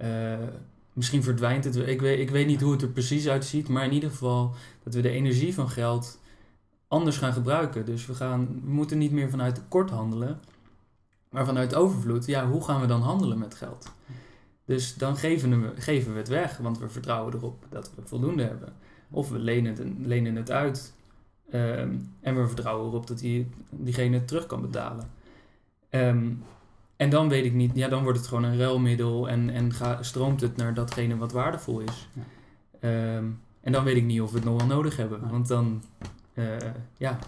uh, 0.00 0.38
misschien 0.92 1.22
verdwijnt 1.22 1.64
het. 1.64 1.76
Ik 1.76 2.00
weet, 2.00 2.18
ik 2.18 2.30
weet 2.30 2.46
niet 2.46 2.60
hoe 2.60 2.72
het 2.72 2.82
er 2.82 2.88
precies 2.88 3.28
uitziet, 3.28 3.68
maar 3.68 3.84
in 3.84 3.92
ieder 3.92 4.10
geval 4.10 4.54
dat 4.82 4.94
we 4.94 5.00
de 5.00 5.10
energie 5.10 5.54
van 5.54 5.70
geld 5.70 6.18
anders 6.88 7.16
gaan 7.16 7.32
gebruiken. 7.32 7.84
Dus 7.84 8.06
we, 8.06 8.14
gaan, 8.14 8.60
we 8.64 8.70
moeten 8.70 8.98
niet 8.98 9.12
meer 9.12 9.30
vanuit 9.30 9.54
tekort 9.54 9.90
handelen, 9.90 10.40
maar 11.30 11.44
vanuit 11.44 11.74
overvloed, 11.74 12.26
ja, 12.26 12.48
hoe 12.48 12.64
gaan 12.64 12.80
we 12.80 12.86
dan 12.86 13.02
handelen 13.02 13.38
met 13.38 13.54
geld? 13.54 13.92
Dus 14.64 14.94
dan 14.94 15.16
geven 15.16 15.62
we, 15.62 15.80
geven 15.80 16.12
we 16.12 16.18
het 16.18 16.28
weg, 16.28 16.56
want 16.56 16.78
we 16.78 16.88
vertrouwen 16.88 17.34
erop 17.34 17.64
dat 17.70 17.90
we 17.94 18.02
voldoende 18.04 18.42
hebben. 18.42 18.72
Of 19.10 19.30
we 19.30 19.38
lenen 19.38 19.74
het, 19.76 19.86
lenen 20.06 20.36
het 20.36 20.50
uit 20.50 20.92
um, 21.52 22.12
en 22.20 22.36
we 22.36 22.46
vertrouwen 22.46 22.88
erop 22.88 23.06
dat 23.06 23.18
die, 23.18 23.46
diegene 23.70 24.16
het 24.16 24.28
terug 24.28 24.46
kan 24.46 24.60
betalen. 24.60 25.10
Um, 25.90 26.42
en 26.96 27.10
dan 27.10 27.28
weet 27.28 27.44
ik 27.44 27.52
niet, 27.52 27.70
ja, 27.74 27.88
dan 27.88 28.02
wordt 28.02 28.18
het 28.18 28.28
gewoon 28.28 28.44
een 28.44 28.58
ruilmiddel 28.58 29.28
en, 29.28 29.50
en 29.50 29.72
ga, 29.72 30.02
stroomt 30.02 30.40
het 30.40 30.56
naar 30.56 30.74
datgene 30.74 31.16
wat 31.16 31.32
waardevol 31.32 31.80
is. 31.80 32.08
Ja. 32.80 33.16
Um, 33.16 33.40
en 33.60 33.72
dan 33.72 33.84
weet 33.84 33.96
ik 33.96 34.04
niet 34.04 34.20
of 34.20 34.30
we 34.30 34.36
het 34.36 34.44
nog 34.44 34.56
wel 34.56 34.66
nodig 34.66 34.96
hebben, 34.96 35.20
ja. 35.22 35.28
want 35.28 35.48
dan, 35.48 35.82
uh, 36.34 36.44
ja, 36.96 37.18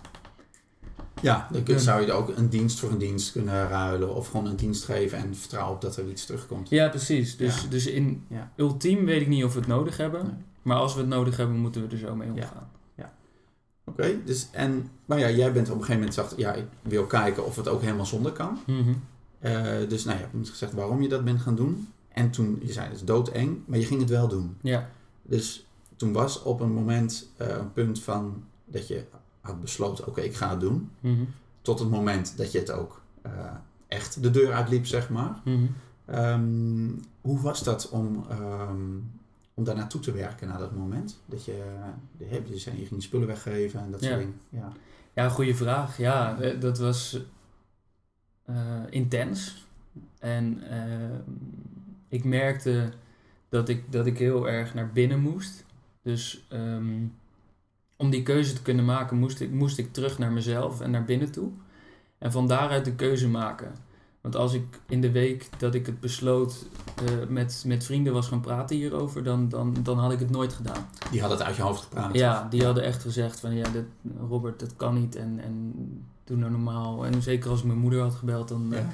ja, 1.21 1.49
dan 1.53 1.63
kun, 1.63 1.81
zou 1.81 2.07
je 2.07 2.13
ook 2.13 2.37
een 2.37 2.49
dienst 2.49 2.79
voor 2.79 2.91
een 2.91 2.99
dienst 2.99 3.33
kunnen 3.33 3.69
ruilen 3.69 4.15
of 4.15 4.31
gewoon 4.31 4.47
een 4.47 4.57
dienst 4.57 4.85
geven 4.85 5.19
en 5.19 5.37
vertrouwen 5.37 5.75
op 5.75 5.81
dat 5.81 5.97
er 5.97 6.09
iets 6.09 6.27
terugkomt. 6.27 6.69
Ja, 6.69 6.89
precies. 6.89 7.37
Dus, 7.37 7.63
ja. 7.63 7.69
dus 7.69 7.87
in 7.87 8.25
ja. 8.29 8.53
ultiem 8.57 9.05
weet 9.05 9.21
ik 9.21 9.29
niet 9.29 9.45
of 9.45 9.53
we 9.53 9.59
het 9.59 9.69
nodig 9.69 9.97
hebben, 9.97 10.25
nee. 10.25 10.35
maar 10.63 10.77
als 10.77 10.95
we 10.95 11.01
het 11.01 11.09
nodig 11.09 11.37
hebben, 11.37 11.57
moeten 11.57 11.83
we 11.83 11.89
er 11.89 11.99
zo 11.99 12.15
mee 12.15 12.29
omgaan. 12.31 12.71
Oké, 13.89 14.03
okay, 14.03 14.21
dus 14.25 14.49
en, 14.53 14.91
maar 15.05 15.19
ja, 15.19 15.31
jij 15.31 15.53
bent 15.53 15.67
op 15.67 15.75
een 15.75 15.85
gegeven 15.85 15.95
moment 15.95 16.15
zacht, 16.15 16.35
ja, 16.37 16.53
ik 16.53 16.67
wil 16.83 17.07
kijken 17.07 17.47
of 17.47 17.57
het 17.57 17.69
ook 17.69 17.81
helemaal 17.81 18.07
zonder 18.07 18.33
kan. 18.33 18.59
Mm 18.67 18.83
-hmm. 18.83 19.03
uh, 19.41 19.89
dus 19.89 20.05
nou, 20.05 20.19
je 20.19 20.25
hebt 20.31 20.49
gezegd 20.49 20.73
waarom 20.73 21.03
je 21.03 21.09
dat 21.09 21.25
bent 21.25 21.41
gaan 21.41 21.57
doen. 21.57 21.89
En 22.09 22.31
toen, 22.31 22.59
je 22.63 22.73
zei 22.73 22.87
het 22.87 22.97
is 22.97 23.05
doodeng, 23.05 23.59
maar 23.67 23.79
je 23.79 23.85
ging 23.85 24.01
het 24.01 24.11
wel 24.11 24.29
doen. 24.29 24.57
Ja. 24.61 24.91
Dus 25.23 25.67
toen 25.97 26.13
was 26.13 26.43
op 26.43 26.61
een 26.61 26.73
moment 26.73 27.29
uh, 27.41 27.49
een 27.49 27.73
punt 27.73 28.03
van 28.03 28.45
dat 28.65 28.89
je 28.89 29.05
had 29.41 29.61
besloten, 29.61 30.07
oké, 30.07 30.11
okay, 30.11 30.25
ik 30.25 30.37
ga 30.37 30.51
het 30.51 30.61
doen. 30.61 30.91
Mm 31.01 31.15
-hmm. 31.15 31.29
Tot 31.63 31.79
het 31.79 31.91
moment 31.91 32.37
dat 32.37 32.53
je 32.53 32.59
het 32.59 32.71
ook 32.71 33.01
uh, 33.27 33.33
echt 33.89 34.23
de 34.23 34.31
deur 34.31 34.53
uitliep, 34.53 34.87
zeg 34.87 35.11
maar. 35.11 35.41
Mm 35.45 35.71
-hmm. 36.07 36.15
um, 36.15 37.01
hoe 37.21 37.41
was 37.41 37.63
dat 37.63 37.89
om, 37.89 38.27
um, 38.31 39.11
om 39.59 39.65
daar 39.65 39.77
naartoe 39.77 40.01
te 40.01 40.13
werken 40.13 40.49
naar 40.49 40.59
dat 40.59 40.75
moment? 40.75 41.21
Dat 41.27 41.45
je, 41.45 41.65
je, 42.19 42.59
zei, 42.59 42.81
je 42.81 42.87
ging 42.87 43.03
spullen 43.03 43.27
weggeven 43.27 43.81
en 43.81 43.91
dat 43.91 44.01
Ja. 44.01 44.07
soort 44.07 44.19
dingen. 44.19 44.41
Ja. 44.49 44.73
Ja, 45.15 45.29
goede 45.29 45.55
vraag. 45.55 45.97
Ja, 45.99 46.35
dat 46.61 46.79
was 46.79 47.21
eh, 48.45 48.83
intens. 48.91 49.67
En 50.19 50.63
eh, 50.71 51.19
ik 52.09 52.25
merkte 52.25 52.93
dat 53.49 53.69
ik, 53.69 53.93
dat 53.93 54.07
ik 54.07 54.19
heel 54.19 54.49
erg 54.49 54.75
naar 54.75 54.93
binnen 54.93 55.21
moest. 55.21 55.65
Dus 56.03 56.47
ehm, 56.49 57.05
om 57.97 58.11
die 58.11 58.23
keuze 58.23 58.53
te 58.53 58.63
kunnen 58.63 58.85
maken, 58.85 59.17
moest 59.17 59.41
ik, 59.41 59.51
moest 59.51 59.79
ik 59.79 59.93
terug 59.93 60.19
naar 60.19 60.33
mezelf 60.33 60.81
en 60.81 60.91
naar 60.91 61.05
binnen 61.05 61.31
toe. 61.33 61.51
En 62.19 62.33
van 62.33 62.47
daaruit 62.49 62.85
de 62.85 62.95
keuze 62.95 63.29
maken. 63.29 63.73
Want 64.21 64.37
als 64.37 64.53
ik 64.53 64.81
in 64.89 65.01
de 65.01 65.11
week 65.11 65.49
dat 65.59 65.75
ik 65.75 65.87
het 65.87 66.01
besloot 66.01 66.67
eh, 66.97 67.29
met, 67.29 67.63
met 67.67 67.85
vrienden 67.85 68.13
was 68.13 68.29
gaan 68.29 68.41
praten 68.41 68.77
hierover, 68.77 69.25
dan, 69.25 69.49
dan, 69.49 69.77
dan 69.83 69.99
had 69.99 70.13
ik 70.13 70.19
het 70.19 70.31
nooit 70.31 70.53
gedaan. 70.53 70.89
Die 71.11 71.21
had 71.21 71.31
het 71.31 71.43
uit 71.43 71.57
je 71.57 71.63
hoofd 71.63 71.83
gepraat. 71.83 72.15
Ja, 72.15 72.47
die 72.51 72.65
hadden 72.65 72.83
echt 72.83 73.03
gezegd 73.03 73.41
van 73.41 73.55
ja, 73.55 73.69
dit, 73.69 73.85
Robert, 74.29 74.61
dat 74.61 74.77
kan 74.77 74.95
niet 74.95 75.17
en, 75.17 75.41
en 75.43 75.75
doe 76.25 76.37
nou 76.37 76.51
normaal. 76.51 77.07
En 77.07 77.23
zeker 77.23 77.51
als 77.51 77.61
ik 77.61 77.67
mijn 77.67 77.79
moeder 77.79 78.01
had 78.01 78.15
gebeld, 78.15 78.49
dan 78.49 78.73
eh, 78.73 78.85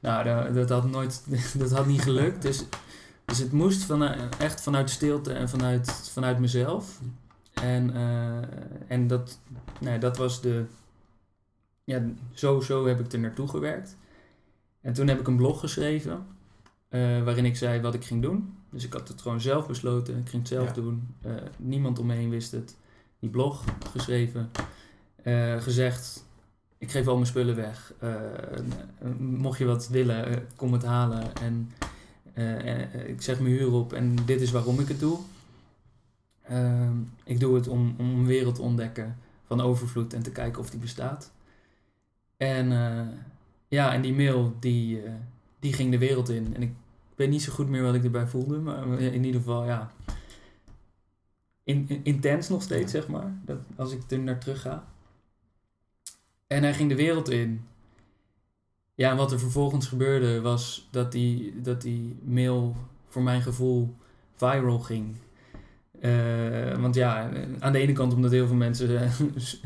nou, 0.00 0.24
dat, 0.24 0.54
dat 0.54 0.68
had 0.68 0.90
nooit, 0.90 1.24
dat 1.58 1.70
had 1.70 1.86
niet 1.86 2.02
gelukt. 2.02 2.42
Dus, 2.42 2.64
dus 3.24 3.38
het 3.38 3.52
moest 3.52 3.84
van, 3.84 4.02
echt 4.38 4.60
vanuit 4.60 4.90
stilte 4.90 5.32
en 5.32 5.48
vanuit, 5.48 6.10
vanuit 6.12 6.38
mezelf. 6.38 7.00
En, 7.54 7.94
eh, 7.94 8.50
en 8.88 9.06
dat, 9.06 9.38
nee, 9.80 9.98
dat 9.98 10.16
was 10.16 10.40
de, 10.40 10.64
ja, 11.84 12.02
zo, 12.32 12.60
zo 12.60 12.86
heb 12.86 13.00
ik 13.00 13.12
er 13.12 13.18
naartoe 13.18 13.48
gewerkt. 13.48 13.96
En 14.80 14.92
toen 14.92 15.08
heb 15.08 15.20
ik 15.20 15.26
een 15.26 15.36
blog 15.36 15.60
geschreven, 15.60 16.26
eh, 16.88 17.00
waarin 17.22 17.44
ik 17.44 17.56
zei 17.56 17.80
wat 17.80 17.94
ik 17.94 18.04
ging 18.04 18.22
doen. 18.22 18.54
Dus 18.70 18.84
ik 18.84 18.92
had 18.92 19.08
het 19.08 19.20
gewoon 19.22 19.40
zelf 19.40 19.66
besloten, 19.66 20.16
ik 20.18 20.28
ging 20.28 20.42
het 20.42 20.52
zelf 20.52 20.66
Ja. 20.68 20.72
doen. 20.74 21.14
Eh, 21.20 21.32
niemand 21.56 21.98
om 21.98 22.06
me 22.06 22.14
heen 22.14 22.30
wist 22.30 22.52
het. 22.52 22.76
Die 23.18 23.30
blog 23.30 23.64
geschreven, 23.90 24.50
eh, 25.22 25.60
gezegd, 25.60 26.24
ik 26.78 26.90
geef 26.90 27.06
al 27.06 27.14
mijn 27.14 27.26
spullen 27.26 27.56
weg. 27.56 27.92
Mocht 29.18 29.58
je 29.58 29.64
wat 29.64 29.88
willen, 29.88 30.46
kom 30.56 30.72
het 30.72 30.84
halen. 30.84 31.34
En 31.36 31.72
ik 33.06 33.22
zeg 33.22 33.40
mijn 33.40 33.54
huur 33.54 33.72
op 33.72 33.92
en 33.92 34.16
dit 34.24 34.40
is 34.40 34.50
waarom 34.50 34.80
ik 34.80 34.88
het 34.88 35.00
doe. 35.00 35.18
Ehm, 36.42 36.92
ik 37.24 37.40
doe 37.40 37.54
het 37.54 37.68
om, 37.68 37.94
om 37.98 38.06
een 38.10 38.26
wereld 38.26 38.54
te 38.54 38.62
ontdekken 38.62 39.18
van 39.46 39.60
overvloed 39.60 40.14
en 40.14 40.22
te 40.22 40.30
kijken 40.32 40.60
of 40.60 40.70
die 40.70 40.80
bestaat. 40.80 41.30
En 42.36 42.72
ja, 43.70 43.92
en 43.92 44.02
die 44.02 44.14
mail 44.14 44.56
die, 44.60 45.02
eh, 45.02 45.12
die 45.58 45.72
ging 45.72 45.90
de 45.90 45.98
wereld 45.98 46.28
in. 46.28 46.54
En 46.54 46.62
ik 46.62 46.72
weet 47.14 47.30
niet 47.30 47.42
zo 47.42 47.52
goed 47.52 47.68
meer 47.68 47.82
wat 47.82 47.94
ik 47.94 48.04
erbij 48.04 48.26
voelde, 48.26 48.58
maar 48.58 48.98
in 49.00 49.24
ieder 49.24 49.40
geval 49.40 49.64
ja. 49.64 49.90
In, 51.64 51.84
in- 51.88 52.00
intens 52.04 52.48
nog 52.48 52.62
steeds, 52.62 52.92
zeg 52.92 53.08
maar. 53.08 53.32
Dat, 53.44 53.58
als 53.76 53.92
ik 53.92 54.10
er 54.10 54.18
naar 54.18 54.38
terug 54.40 54.60
ga. 54.60 54.86
En 56.46 56.62
hij 56.62 56.74
ging 56.74 56.88
de 56.88 56.96
wereld 56.96 57.28
in. 57.28 57.64
Ja, 58.94 59.10
en 59.10 59.16
wat 59.16 59.32
er 59.32 59.38
vervolgens 59.38 59.86
gebeurde 59.86 60.40
was 60.40 60.88
dat 60.90 61.12
die, 61.12 61.60
dat 61.60 61.82
die 61.82 62.18
mail 62.24 62.76
voor 63.08 63.22
mijn 63.22 63.42
gevoel 63.42 63.94
viral 64.34 64.78
ging. 64.78 65.16
Eh, 66.00 66.78
want 66.80 66.94
ja, 66.94 67.30
aan 67.58 67.72
de 67.72 67.78
ene 67.78 67.92
kant 67.92 68.14
omdat 68.14 68.30
heel 68.30 68.46
veel 68.46 68.56
mensen 68.56 69.00
eh, 69.02 69.10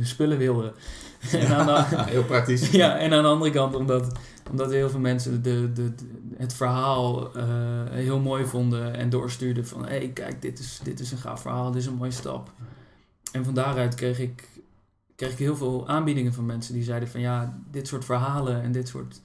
spullen 0.00 0.38
wilden. 0.38 0.72
en, 1.32 1.46
aan 1.56 1.66
de, 1.66 1.96
Heel 2.10 2.24
praktisch. 2.24 2.70
ja, 2.70 2.98
en 2.98 3.12
aan 3.12 3.22
de 3.22 3.28
andere 3.28 3.50
kant 3.50 3.74
omdat, 3.74 4.12
omdat 4.50 4.70
heel 4.70 4.90
veel 4.90 5.00
mensen 5.00 5.42
de, 5.42 5.72
de, 5.72 5.94
de- 5.94 6.34
het 6.36 6.54
verhaal 6.54 7.34
eh, 7.36 7.44
heel 7.90 8.18
mooi 8.20 8.44
vonden 8.44 8.94
en 8.94 9.10
doorstuurden 9.10 9.66
van 9.66 9.82
hé, 9.84 9.88
hey, 9.96 10.08
kijk, 10.08 10.42
dit 10.42 10.58
is, 10.58 10.80
dit 10.82 11.00
is 11.00 11.12
een 11.12 11.18
gaaf 11.18 11.40
verhaal, 11.40 11.70
dit 11.70 11.80
is 11.82 11.86
een 11.88 11.94
mooie 11.94 12.10
stap. 12.10 12.52
En 13.32 13.44
van 13.44 13.54
daaruit 13.54 13.94
kreeg 13.94 14.18
ik, 14.18 14.48
kreeg 15.16 15.32
ik 15.32 15.38
heel 15.38 15.56
veel 15.56 15.88
aanbiedingen 15.88 16.32
van 16.34 16.46
mensen 16.46 16.74
die 16.74 16.82
zeiden 16.82 17.08
van 17.08 17.20
ja, 17.20 17.58
dit 17.70 17.88
soort 17.88 18.04
verhalen 18.04 18.62
en 18.62 18.72
dit 18.72 18.88
soort 18.88 19.20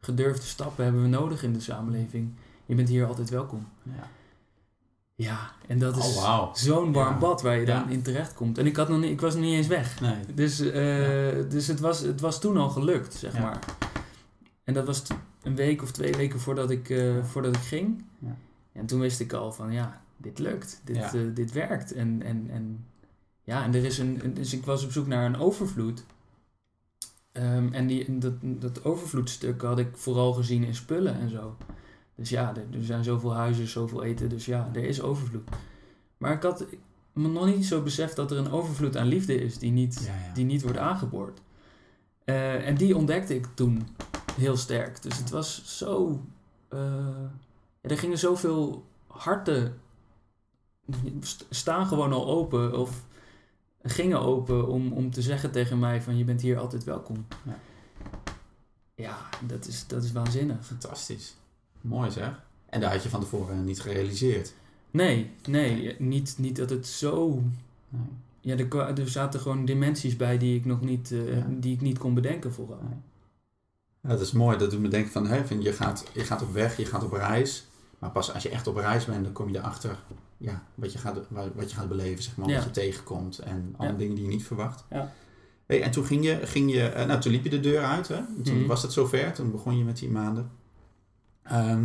gedurfde 0.00 0.46
stappen 0.46 0.84
hebben 0.84 1.02
we 1.02 1.08
nodig 1.08 1.42
in 1.42 1.52
de 1.52 1.60
samenleving. 1.60 2.32
Je 2.66 2.74
bent 2.74 2.88
hier 2.88 3.06
altijd 3.06 3.30
welkom. 3.30 3.66
Ja. 3.82 4.08
Ja, 5.22 5.50
en 5.66 5.78
dat 5.78 5.96
is 5.96 6.16
Oh, 6.16 6.22
wauw. 6.22 6.50
zo'n 6.54 6.92
warm 6.92 7.12
Ja. 7.12 7.18
bad 7.18 7.42
waar 7.42 7.56
je 7.58 7.64
dan 7.66 7.76
Ja. 7.76 7.88
in 7.88 8.02
terecht 8.02 8.34
komt. 8.34 8.58
En 8.58 8.66
ik, 8.66 8.76
had 8.76 8.88
nog 8.88 9.00
niet, 9.00 9.10
ik 9.10 9.20
was 9.20 9.34
nog 9.34 9.42
niet 9.42 9.54
eens 9.54 9.66
weg. 9.66 10.00
Nee. 10.00 10.14
Dus, 10.34 10.60
eh, 10.60 11.50
dus 11.50 11.66
het, 11.66 11.80
was, 11.80 12.00
het 12.00 12.20
was 12.20 12.40
toen 12.40 12.56
al 12.56 12.68
gelukt, 12.68 13.14
zeg 13.14 13.38
maar. 13.38 13.58
En 14.64 14.74
dat 14.74 14.86
was 14.86 15.02
een 15.42 15.56
week 15.56 15.82
of 15.82 15.90
twee 15.90 16.12
weken 16.16 16.40
voordat 16.40 16.70
ik, 16.70 16.90
eh, 16.90 17.24
voordat 17.24 17.56
ik 17.56 17.62
ging. 17.62 18.04
Ja. 18.18 18.36
En 18.72 18.86
toen 18.86 19.00
wist 19.00 19.20
ik 19.20 19.32
al 19.32 19.52
van, 19.52 19.72
ja, 19.72 20.00
dit 20.16 20.38
lukt. 20.38 20.80
Dit, 20.84 20.96
eh, 20.96 21.20
dit 21.34 21.52
werkt. 21.52 21.92
En, 21.92 22.22
en, 22.22 22.46
en, 22.50 22.84
ja, 23.42 23.64
en 23.64 23.74
er 23.74 23.84
is 23.84 23.98
een... 23.98 24.20
een- 24.22 24.34
Dus 24.34 24.52
ik 24.52 24.64
was 24.64 24.84
op 24.84 24.92
zoek 24.92 25.06
naar 25.06 25.24
een 25.26 25.36
overvloed. 25.38 26.04
Ehm, 27.32 27.72
en 27.72 27.86
die, 27.86 28.18
dat, 28.18 28.32
dat 28.42 28.84
overvloedstuk 28.84 29.62
had 29.62 29.78
ik 29.78 29.88
vooral 29.96 30.32
gezien 30.32 30.64
in 30.64 30.74
spullen 30.74 31.14
en 31.20 31.30
zo. 31.30 31.56
Dus 32.20 32.28
ja, 32.30 32.54
er, 32.56 32.78
er 32.78 32.84
zijn 32.84 33.04
zoveel 33.04 33.34
huizen, 33.34 33.66
zoveel 33.68 34.02
eten. 34.02 34.28
Dus 34.28 34.46
ja, 34.46 34.70
er 34.72 34.84
is 34.84 35.00
overvloed. 35.02 35.48
Maar 36.16 36.32
ik 36.32 36.42
had 36.42 36.66
me 37.12 37.28
nog 37.28 37.46
niet 37.46 37.66
zo 37.66 37.82
beseft 37.82 38.16
dat 38.16 38.30
er 38.30 38.36
een 38.38 38.50
overvloed 38.50 38.96
aan 38.96 39.06
liefde 39.06 39.34
is 39.34 39.58
die 39.58 39.70
niet, 39.70 40.02
Ja, 40.06 40.14
ja. 40.26 40.32
die 40.34 40.44
niet 40.44 40.62
wordt 40.62 40.78
aangeboord. 40.78 41.40
Eh, 42.24 42.66
en 42.68 42.74
die 42.76 42.96
ontdekte 42.96 43.34
ik 43.34 43.46
toen 43.54 43.88
heel 44.36 44.56
sterk. 44.56 45.02
Dus 45.02 45.18
het 45.18 45.30
was 45.30 45.78
zo. 45.78 46.22
eh, 46.68 47.24
er 47.80 47.98
gingen 47.98 48.18
zoveel 48.18 48.84
harten. 49.06 49.80
st- 51.20 51.46
staan 51.50 51.86
gewoon 51.86 52.12
al 52.12 52.26
open. 52.26 52.78
Of 52.78 53.04
gingen 53.82 54.20
open 54.20 54.68
om, 54.68 54.92
om 54.92 55.10
te 55.10 55.22
zeggen 55.22 55.50
tegen 55.50 55.78
mij: 55.78 56.02
van 56.02 56.16
je 56.16 56.24
bent 56.24 56.40
hier 56.40 56.58
altijd 56.58 56.84
welkom. 56.84 57.26
Ja. 57.44 57.58
Ja, 58.94 59.16
dat 59.46 59.66
is, 59.66 59.86
dat 59.86 60.04
is 60.04 60.12
waanzinnig. 60.12 60.66
Fantastisch. 60.66 61.34
Mooi 61.80 62.10
zeg. 62.10 62.42
En 62.68 62.80
dat 62.80 62.90
had 62.92 63.02
je 63.02 63.08
van 63.08 63.20
tevoren 63.20 63.64
niet 63.64 63.80
gerealiseerd. 63.80 64.54
Nee, 64.90 65.30
nee, 65.48 65.96
niet, 65.98 66.34
niet 66.38 66.56
dat 66.56 66.70
het 66.70 66.86
zo. 66.86 67.42
Nee. 67.88 68.02
Ja, 68.40 68.56
er, 68.56 68.98
er 69.00 69.08
zaten 69.08 69.40
gewoon 69.40 69.64
dimensies 69.64 70.16
bij 70.16 70.38
die 70.38 70.56
ik 70.58 70.64
nog 70.64 70.80
niet, 70.80 71.12
eh, 71.12 71.36
Ja. 71.36 71.46
die 71.48 71.74
ik 71.74 71.80
niet 71.80 71.98
kon 71.98 72.14
bedenken 72.14 72.52
vooral. 72.52 72.78
Nee. 72.82 72.98
Ja, 74.02 74.08
dat 74.08 74.20
is 74.20 74.32
mooi. 74.32 74.58
Dat 74.58 74.70
doet 74.70 74.80
me 74.80 74.88
denken 74.88 75.12
van, 75.12 75.26
hè, 75.26 75.46
van 75.46 75.62
je, 75.62 75.72
gaat, 75.72 76.04
je 76.14 76.24
gaat 76.24 76.42
op 76.42 76.52
weg, 76.52 76.76
je 76.76 76.84
gaat 76.84 77.04
op 77.04 77.12
reis. 77.12 77.66
Maar 77.98 78.10
pas 78.10 78.32
als 78.34 78.42
je 78.42 78.48
echt 78.48 78.66
op 78.66 78.76
reis 78.76 79.04
bent, 79.04 79.24
dan 79.24 79.32
kom 79.32 79.48
je 79.48 79.58
erachter 79.58 79.98
ja, 80.36 80.62
wat, 80.74 80.92
je 80.92 80.98
gaat, 80.98 81.18
wa- 81.28 81.48
wat 81.54 81.70
je 81.70 81.76
gaat 81.76 81.88
beleven, 81.88 82.22
zeg 82.22 82.36
maar, 82.36 82.48
Ja. 82.48 82.54
wat 82.54 82.64
je 82.64 82.70
tegenkomt. 82.70 83.38
En 83.38 83.74
alle 83.76 83.96
dingen 83.96 84.14
die 84.14 84.24
je 84.24 84.30
niet 84.30 84.44
verwacht. 84.46 84.84
Ja. 84.90 85.12
Hey, 85.66 85.82
en 85.82 85.90
toen 85.90 86.04
ging 86.04 86.24
je, 86.24 86.38
ging 86.46 86.72
je 86.72 86.82
eh, 86.88 87.06
nou 87.06 87.20
toen 87.20 87.32
liep 87.32 87.44
je 87.44 87.50
de 87.50 87.60
deur 87.60 87.82
uit, 87.84 88.08
hè? 88.08 88.20
Toen 88.44 88.58
Mhm. 88.58 88.66
was 88.66 88.82
het 88.82 88.92
zover, 88.92 89.32
toen 89.32 89.50
begon 89.50 89.78
je 89.78 89.84
met 89.84 89.98
die 89.98 90.10
maanden. 90.10 90.50
Ehm, 91.42 91.84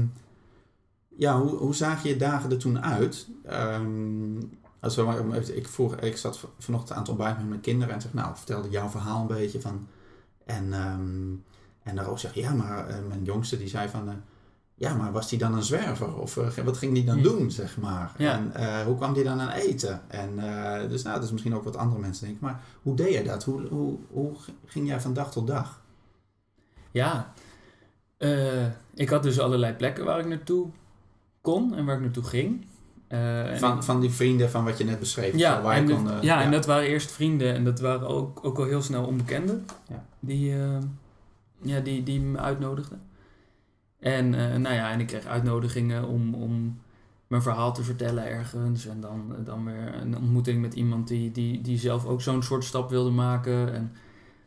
ja, 1.17 1.39
hoe, 1.41 1.49
hoe 1.49 1.75
zagen 1.75 2.09
je 2.09 2.17
dagen 2.17 2.51
er 2.51 2.57
toen 2.57 2.81
uit? 2.81 3.27
Ehm, 3.45 4.41
als 4.79 4.95
we 4.95 5.01
maar 5.01 5.19
om 5.19 5.33
even- 5.33 5.57
ik, 5.57 5.67
vroeg, 5.67 5.95
ik 5.95 6.17
zat 6.17 6.47
vanochtend 6.59 6.91
aan 6.91 6.99
het 6.99 7.09
ontbijt 7.09 7.37
met 7.37 7.49
mijn 7.49 7.61
kinderen 7.61 7.93
en 7.93 8.01
zeg, 8.01 8.13
nou, 8.13 8.35
vertelde 8.35 8.69
jouw 8.69 8.89
verhaal 8.89 9.21
een 9.21 9.27
beetje 9.27 9.61
van. 9.61 9.87
En, 10.45 10.73
ehm 10.73 11.33
en 11.85 11.95
daarop 11.95 12.19
zeg 12.19 12.33
ja, 12.33 12.53
maar 12.53 12.87
eh, 12.87 12.95
mijn 13.07 13.23
jongste 13.23 13.57
die 13.57 13.67
zei 13.67 13.89
van, 13.89 14.09
eh, 14.09 14.15
ja, 14.75 14.93
maar 14.93 15.11
was 15.11 15.29
die 15.29 15.39
dan 15.39 15.53
een 15.53 15.63
zwerver? 15.63 16.15
Of 16.17 16.37
eh, 16.37 16.63
wat 16.63 16.77
ging 16.77 16.93
die 16.93 17.03
dan 17.03 17.21
doen, 17.21 17.51
zeg 17.51 17.77
maar? 17.77 18.11
Ja. 18.17 18.41
En 18.53 18.85
hoe 18.85 18.95
kwam 18.95 19.13
die 19.13 19.23
dan 19.23 19.39
aan 19.39 19.49
eten? 19.49 20.01
En 20.07 20.35
dus 20.89 21.03
nou, 21.03 21.15
dat 21.15 21.23
is 21.25 21.31
misschien 21.31 21.55
ook 21.55 21.63
wat 21.63 21.75
andere 21.75 22.01
mensen 22.01 22.25
denken. 22.25 22.45
Maar 22.45 22.61
hoe 22.81 22.95
deed 22.95 23.13
je 23.13 23.23
dat? 23.23 23.43
Hoe, 23.43 23.67
hoe, 23.67 23.97
hoe 24.09 24.31
ging 24.65 24.87
jij 24.87 25.01
van 25.01 25.13
dag 25.13 25.31
tot 25.31 25.47
dag? 25.47 25.81
Ja, 26.91 27.33
eh, 28.17 28.65
ik 28.93 29.09
had 29.09 29.23
dus 29.23 29.39
allerlei 29.39 29.73
plekken 29.73 30.05
waar 30.05 30.19
ik 30.19 30.27
naartoe 30.27 30.67
kon 31.41 31.75
en 31.75 31.85
waar 31.85 31.95
ik 31.95 32.01
naartoe 32.01 32.23
ging. 32.23 32.65
Eh, 33.07 33.55
Van, 33.55 33.83
van 33.83 33.99
die 33.99 34.09
vrienden 34.09 34.49
van 34.49 34.63
wat 34.63 34.77
je 34.77 34.83
net 34.83 34.99
beschreef. 34.99 35.35
ja, 35.37 35.61
waar 35.61 35.75
en, 35.75 35.85
de- 35.85 35.93
kon, 35.93 36.11
eh, 36.11 36.21
ja, 36.21 36.41
en 36.41 36.51
dat 36.51 36.65
waren 36.65 36.87
eerst 36.87 37.11
vrienden 37.11 37.53
en 37.53 37.63
dat 37.63 37.79
waren 37.79 38.07
ook, 38.07 38.39
ook 38.45 38.57
al 38.57 38.65
heel 38.65 38.81
snel 38.81 39.05
onbekenden 39.05 39.65
Ja. 39.89 40.05
die, 40.19 40.53
ja, 41.61 41.79
die, 41.79 42.03
die 42.03 42.21
me 42.21 42.37
uitnodigden. 42.37 43.01
En, 43.99 44.29
nou 44.61 44.75
ja, 44.75 44.91
en 44.91 44.99
ik 44.99 45.07
kreeg 45.07 45.25
uitnodigingen 45.25 46.07
om, 46.07 46.33
om 46.33 46.79
mijn 47.27 47.41
verhaal 47.41 47.73
te 47.73 47.83
vertellen 47.83 48.27
ergens. 48.27 48.85
En 48.87 49.01
dan, 49.01 49.35
dan 49.43 49.65
weer 49.65 49.93
een 50.01 50.17
ontmoeting 50.17 50.61
met 50.61 50.73
iemand 50.73 51.07
die, 51.07 51.31
die, 51.31 51.61
die 51.61 51.77
zelf 51.77 52.05
ook 52.05 52.21
zo'n 52.21 52.43
soort 52.43 52.63
stap 52.63 52.89
wilde 52.89 53.09
maken. 53.11 53.73
En 53.73 53.91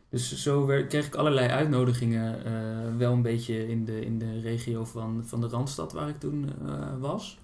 dus 0.09 0.41
zo 0.41 0.65
kreeg 0.65 1.05
ik 1.05 1.15
allerlei 1.15 1.47
uitnodigingen, 1.47 2.45
eh, 2.45 2.97
wel 2.97 3.13
een 3.13 3.21
beetje 3.21 3.67
in 3.67 3.85
de, 3.85 4.05
in 4.05 4.19
de 4.19 4.39
regio 4.39 4.85
van, 4.85 5.23
van 5.25 5.41
de 5.41 5.47
Randstad 5.47 5.93
waar 5.93 6.09
ik 6.09 6.19
toen 6.19 6.49
eh, 6.65 6.99
was. 6.99 7.39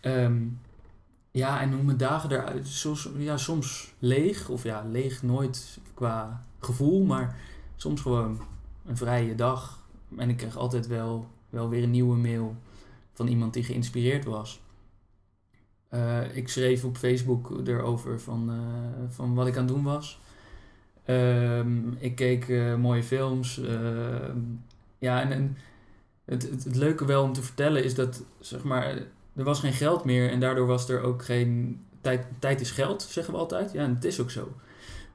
Ehm, 0.00 0.42
ja, 1.30 1.60
en 1.60 1.72
hoe 1.72 1.82
mijn 1.82 1.96
dagen 1.96 2.30
eruit, 2.30 2.66
soms, 2.66 3.10
ja, 3.16 3.36
soms 3.36 3.94
leeg, 3.98 4.48
of 4.48 4.62
ja, 4.62 4.84
leeg 4.90 5.22
nooit 5.22 5.78
qua 5.94 6.42
gevoel, 6.60 7.04
maar 7.04 7.36
soms 7.76 8.00
gewoon 8.00 8.40
een 8.86 8.96
vrije 8.96 9.34
dag. 9.34 9.84
En 10.16 10.28
ik 10.28 10.36
kreeg 10.36 10.56
altijd 10.56 10.86
wel, 10.86 11.28
wel 11.50 11.68
weer 11.68 11.82
een 11.82 11.90
nieuwe 11.90 12.16
mail 12.16 12.56
van 13.12 13.26
iemand 13.26 13.52
die 13.52 13.64
geïnspireerd 13.64 14.24
was. 14.24 14.60
Eh, 15.88 16.36
ik 16.36 16.48
schreef 16.48 16.84
op 16.84 16.96
Facebook 16.96 17.66
erover 17.66 18.20
van, 18.20 18.50
van 19.08 19.34
wat 19.34 19.46
ik 19.46 19.56
aan 19.56 19.64
het 19.64 19.74
doen 19.74 19.82
was. 19.82 20.20
Ehm, 21.06 21.92
ik 21.98 22.14
keek 22.14 22.48
eh, 22.48 22.74
mooie 22.74 23.02
films. 23.02 23.60
Ehm, 23.62 24.38
ja, 24.98 25.20
en, 25.22 25.32
en 25.32 25.56
het, 26.24 26.42
het, 26.50 26.64
het 26.64 26.76
leuke 26.76 27.04
wel 27.04 27.22
om 27.22 27.32
te 27.32 27.42
vertellen 27.42 27.84
is 27.84 27.94
dat, 27.94 28.22
zeg 28.40 28.62
maar, 28.62 28.84
er 29.36 29.44
was 29.44 29.60
geen 29.60 29.72
geld 29.72 30.04
meer 30.04 30.30
en 30.30 30.40
daardoor 30.40 30.66
was 30.66 30.88
er 30.88 31.00
ook 31.02 31.24
geen... 31.24 31.80
Tijd, 32.00 32.26
tijd 32.38 32.60
is 32.60 32.70
geld, 32.70 33.02
zeggen 33.02 33.34
we 33.34 33.40
altijd. 33.40 33.72
Ja, 33.72 33.82
en 33.82 33.94
het 33.94 34.04
is 34.04 34.20
ook 34.20 34.30
zo. 34.30 34.52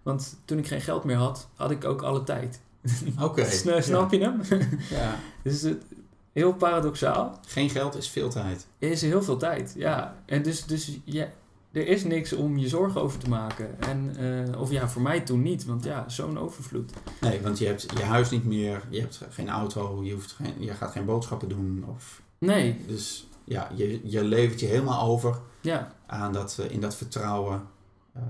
Want 0.03 0.38
toen 0.45 0.57
ik 0.57 0.67
geen 0.67 0.81
geld 0.81 1.03
meer 1.03 1.15
had, 1.15 1.50
had 1.55 1.71
ik 1.71 1.86
ook 1.86 2.01
alle 2.01 2.24
tijd. 2.24 2.62
Oké. 3.21 3.45
Sna- 3.45 3.81
Snap 3.81 4.12
je 4.12 4.19
hem? 4.19 4.41
Ja. 4.89 5.15
dus 5.43 5.62
het, 5.62 5.83
heel 6.31 6.53
paradoxaal. 6.53 7.39
Geen 7.48 7.69
geld 7.69 7.95
is 7.95 8.10
veel 8.10 8.29
tijd. 8.29 8.67
Is 8.77 9.01
heel 9.01 9.24
veel 9.24 9.38
tijd, 9.38 9.74
ja. 9.77 10.15
En 10.25 10.41
dus, 10.41 10.65
dus 10.65 11.00
ja, 11.03 11.27
er 11.72 11.88
is 11.88 12.04
niks 12.04 12.34
om 12.34 12.58
je 12.58 12.68
zorgen 12.68 13.01
over 13.01 13.20
te 13.20 13.30
maken. 13.30 13.82
En, 13.82 14.16
eh, 14.18 14.62
of 14.62 14.72
ja, 14.72 14.90
voor 14.90 15.01
mij 15.01 15.22
toen 15.22 15.42
niet, 15.42 15.66
want 15.66 15.84
ja, 15.84 16.10
zo'n 16.10 16.40
overvloed. 16.40 16.94
Nee, 17.22 17.42
want 17.42 17.60
je 17.60 17.66
hebt 17.66 17.88
je 17.98 18.04
huis 18.04 18.30
niet 18.30 18.46
meer, 18.46 18.84
je 18.90 19.00
hebt 19.00 19.22
geen 19.30 19.50
auto, 19.50 20.04
je, 20.04 20.13
hoeft 20.13 20.32
geen, 20.32 20.54
je 20.60 20.74
gaat 20.74 20.92
geen 20.92 21.06
boodschappen 21.06 21.50
doen. 21.50 21.86
Of, 21.88 22.22
Nee, 22.46 22.86
dus 22.88 23.28
ja, 23.44 23.70
je, 23.75 24.00
je 24.04 24.24
levert 24.24 24.60
je 24.60 24.66
helemaal 24.66 25.01
over 25.01 25.40
ja. 25.62 25.92
aan 26.06 26.34
dat, 26.34 26.58
eh, 26.60 26.72
in 26.72 26.82
dat 26.82 26.96
vertrouwen. 26.96 27.68
Eh, 28.13 28.22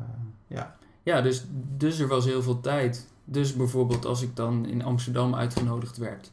ja. 0.48 0.76
Ja, 1.04 1.22
dus, 1.22 1.46
dus 1.78 2.00
er 2.00 2.08
was 2.08 2.26
heel 2.26 2.42
veel 2.42 2.60
tijd. 2.60 3.08
Dus 3.26 3.56
bijvoorbeeld 3.56 4.06
als 4.06 4.22
ik 4.22 4.36
dan 4.36 4.66
in 4.66 4.84
Amsterdam 4.84 5.36
uitgenodigd 5.36 5.98
werd. 5.98 6.32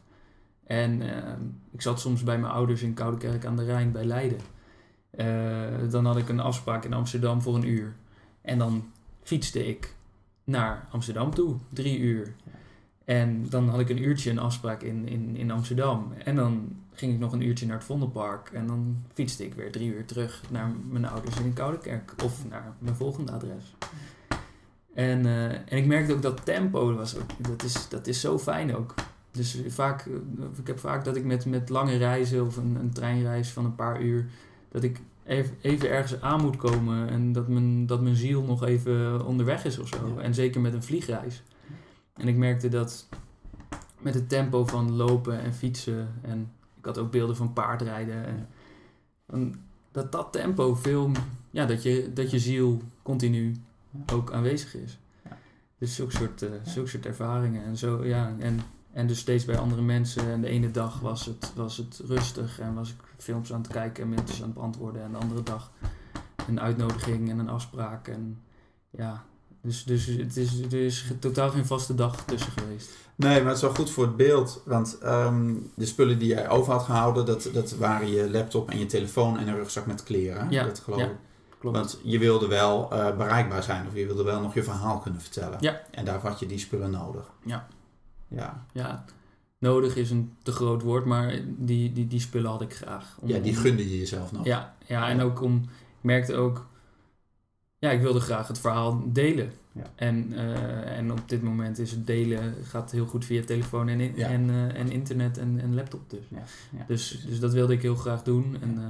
En 0.63 1.01
eh, 1.01 1.33
ik 1.71 1.81
zat 1.81 1.99
soms 1.99 2.23
bij 2.23 2.39
mijn 2.39 2.53
ouders 2.53 2.81
in 2.81 2.93
Koudekerk 2.93 3.45
aan 3.45 3.55
de 3.55 3.65
Rijn 3.65 3.91
bij 3.91 4.05
Leiden. 4.05 4.39
Eh, 5.09 5.27
dan 5.89 6.05
had 6.05 6.17
ik 6.17 6.29
een 6.29 6.39
afspraak 6.39 6.85
in 6.85 6.93
Amsterdam 6.93 7.41
voor 7.41 7.55
een 7.55 7.67
uur. 7.67 7.93
En 8.41 8.57
dan 8.57 8.91
fietste 9.23 9.67
ik 9.67 9.95
naar 10.43 10.87
Amsterdam 10.91 11.33
toe, 11.33 11.55
drie 11.69 11.99
uur. 11.99 12.33
En 13.05 13.49
dan 13.49 13.69
had 13.69 13.79
ik 13.79 13.89
een 13.89 14.03
uurtje 14.03 14.31
een 14.31 14.39
afspraak 14.39 14.81
in, 14.81 15.07
in, 15.07 15.35
in 15.35 15.51
Amsterdam. 15.51 16.13
En 16.23 16.35
dan 16.35 16.75
ging 16.93 17.13
ik 17.13 17.19
nog 17.19 17.31
een 17.31 17.41
uurtje 17.41 17.65
naar 17.65 17.75
het 17.75 17.85
Vondelpark. 17.85 18.49
En 18.53 18.67
dan 18.67 19.03
fietste 19.13 19.45
ik 19.45 19.53
weer 19.53 19.71
drie 19.71 19.93
uur 19.93 20.05
terug 20.05 20.43
naar 20.49 20.71
mijn 20.89 21.05
ouders 21.05 21.39
in 21.39 21.53
Koudekerk. 21.53 22.13
Of 22.23 22.49
naar 22.49 22.73
mijn 22.79 22.95
volgende 22.95 23.31
adres. 23.31 23.75
En, 24.93 25.25
eh, 25.25 25.45
en 25.45 25.77
ik 25.77 25.85
merkte 25.85 26.13
ook 26.13 26.21
dat 26.21 26.45
tempo, 26.45 26.95
was 26.95 27.15
dat, 27.37 27.63
is, 27.63 27.89
dat 27.89 28.07
is 28.07 28.21
zo 28.21 28.39
fijn 28.39 28.75
ook. 28.75 28.93
Dus 29.31 29.61
vaak, 29.67 30.05
eh, 30.05 30.13
ik 30.57 30.67
heb 30.67 30.79
vaak 30.79 31.05
dat 31.05 31.15
ik 31.15 31.25
met, 31.25 31.45
met 31.45 31.69
lange 31.69 31.97
reizen 31.97 32.45
of 32.45 32.57
een, 32.57 32.75
een 32.75 32.93
treinreis 32.93 33.49
van 33.49 33.65
een 33.65 33.75
paar 33.75 34.01
uur, 34.01 34.29
dat 34.69 34.83
ik 34.83 34.99
even, 35.61 35.89
ergens 35.89 36.21
aan 36.21 36.41
moet 36.41 36.57
komen 36.57 37.09
en 37.09 37.31
dat 37.31 37.47
mijn, 37.47 37.85
dat 37.85 38.01
mijn 38.01 38.15
ziel 38.15 38.43
nog 38.43 38.63
even 38.63 39.25
onderweg 39.25 39.65
is 39.65 39.79
of 39.79 39.87
zo. 39.87 40.13
Ja. 40.15 40.21
En 40.21 40.33
zeker 40.33 40.61
met 40.61 40.73
een 40.73 40.83
vliegreis. 40.83 41.43
En 42.13 42.27
ik 42.27 42.37
merkte 42.37 42.69
dat 42.69 43.07
met 43.99 44.13
het 44.13 44.29
tempo 44.29 44.65
van 44.65 44.91
lopen 44.91 45.39
en 45.39 45.53
fietsen 45.53 46.07
en 46.21 46.51
ik 46.77 46.85
had 46.85 46.97
ook 46.97 47.11
beelden 47.11 47.35
van 47.35 47.53
paardrijden. 47.53 48.47
En, 49.25 49.67
dat 49.91 50.11
dat 50.11 50.31
tempo 50.31 50.75
veel, 50.75 51.11
ja, 51.51 51.65
dat 51.65 51.83
je, 51.83 52.11
dat 52.13 52.31
je 52.31 52.39
ziel 52.39 52.81
continu 53.01 53.55
ook 54.13 54.31
aanwezig 54.31 54.75
is. 54.75 54.99
Dus 55.77 55.95
zulke 55.95 56.11
soort, 56.11 56.45
zulke 56.63 56.89
soort 56.89 57.05
ervaringen. 57.05 57.63
En, 57.63 57.77
zo, 57.77 58.05
ja, 58.05 58.35
en, 58.39 58.59
en 58.91 59.07
dus 59.07 59.19
steeds 59.19 59.45
bij 59.45 59.57
andere 59.57 59.81
mensen. 59.81 60.31
En 60.31 60.41
de 60.41 60.47
ene 60.47 60.71
dag 60.71 60.99
was 60.99 61.25
het, 61.25 61.51
was 61.55 61.77
het 61.77 62.01
rustig 62.05 62.59
en 62.59 62.73
was 62.73 62.89
ik 62.89 62.95
films 63.17 63.53
aan 63.53 63.61
het 63.61 63.71
kijken 63.71 64.03
en 64.03 64.09
mailtjes 64.09 64.41
aan 64.41 64.47
het 64.47 64.53
beantwoorden. 64.53 65.03
En 65.03 65.11
de 65.11 65.17
andere 65.17 65.43
dag 65.43 65.71
een 66.47 66.59
uitnodiging 66.59 67.29
en 67.29 67.39
een 67.39 67.49
afspraak. 67.49 68.07
En 68.07 68.41
ja, 68.89 69.23
dus, 69.61 69.83
dus 69.83 70.05
het 70.05 70.37
is, 70.37 70.59
er 70.61 70.85
is 70.85 71.11
totaal 71.19 71.49
geen 71.49 71.65
vaste 71.65 71.95
dag 71.95 72.25
tussen 72.25 72.51
geweest. 72.51 72.89
Nee, 73.15 73.39
maar 73.39 73.47
het 73.47 73.55
is 73.55 73.61
wel 73.61 73.73
goed 73.73 73.89
voor 73.89 74.03
het 74.03 74.15
beeld. 74.15 74.61
Want 74.65 74.97
ehm, 74.97 75.53
de 75.75 75.85
spullen 75.85 76.19
die 76.19 76.27
jij 76.27 76.49
over 76.49 76.73
had 76.73 76.83
gehouden, 76.83 77.25
dat, 77.25 77.49
dat 77.53 77.75
waren 77.75 78.11
je 78.11 78.31
laptop 78.31 78.69
en 78.69 78.79
je 78.79 78.85
telefoon 78.85 79.37
en 79.37 79.47
een 79.47 79.55
rugzak 79.55 79.85
met 79.85 80.03
kleren. 80.03 80.49
Ja, 80.49 80.63
dat 80.63 80.79
geloof 80.79 80.99
ja, 80.99 81.05
ik. 81.05 81.15
Klopt. 81.59 81.77
Want 81.77 81.99
je 82.03 82.19
wilde 82.19 82.47
wel 82.47 82.91
eh, 82.91 83.17
bereikbaar 83.17 83.63
zijn 83.63 83.87
of 83.87 83.95
je 83.95 84.05
wilde 84.05 84.23
wel 84.23 84.41
nog 84.41 84.53
je 84.53 84.63
verhaal 84.63 84.99
kunnen 84.99 85.21
vertellen. 85.21 85.57
Ja. 85.59 85.81
En 85.91 86.05
daarvoor 86.05 86.29
had 86.29 86.39
je 86.39 86.45
die 86.45 86.59
spullen 86.59 86.91
nodig. 86.91 87.31
Ja. 87.45 87.67
Ja, 88.29 88.65
ja, 88.73 89.05
nodig 89.57 89.95
is 89.95 90.11
een 90.11 90.33
te 90.43 90.51
groot 90.51 90.81
woord, 90.81 91.05
maar 91.05 91.39
die, 91.57 91.93
die, 91.93 92.07
die 92.07 92.19
spullen 92.19 92.49
had 92.51 92.61
ik 92.61 92.73
graag. 92.73 93.17
Om- 93.21 93.27
ja 93.29 93.39
die 93.39 93.55
gunde 93.55 93.89
je 93.89 93.97
jezelf 93.99 94.31
nog. 94.31 94.45
Ja, 94.45 94.75
ja, 94.85 95.09
en 95.09 95.21
ook 95.21 95.41
om, 95.41 95.55
ik 95.97 96.03
merkte 96.03 96.35
ook, 96.35 96.67
ja, 97.77 97.89
ik 97.91 98.01
wilde 98.01 98.19
graag 98.19 98.47
het 98.47 98.59
verhaal 98.59 99.03
delen. 99.13 99.51
Ja. 99.71 99.83
En, 99.95 100.33
eh, 100.33 100.97
en 100.97 101.11
op 101.11 101.29
dit 101.29 101.41
moment 101.41 101.77
is 101.79 101.91
het 101.91 102.07
delen, 102.07 102.53
gaat 102.63 102.91
heel 102.91 103.05
goed 103.05 103.25
via 103.25 103.43
telefoon 103.43 103.87
en, 103.87 103.99
in- 103.99 104.13
Ja. 104.15 104.27
en, 104.27 104.49
eh, 104.49 104.79
en 104.79 104.91
internet 104.91 105.37
en, 105.37 105.59
en 105.59 105.73
laptop 105.75 106.09
dus. 106.09 106.25
Ja, 106.29 106.43
ja, 106.77 106.83
Dus, 106.87 107.23
dus 107.27 107.39
dat 107.39 107.53
wilde 107.53 107.73
ik 107.73 107.81
heel 107.81 107.95
graag 107.95 108.23
doen 108.23 108.57
en 108.61 108.77
eh, 108.77 108.83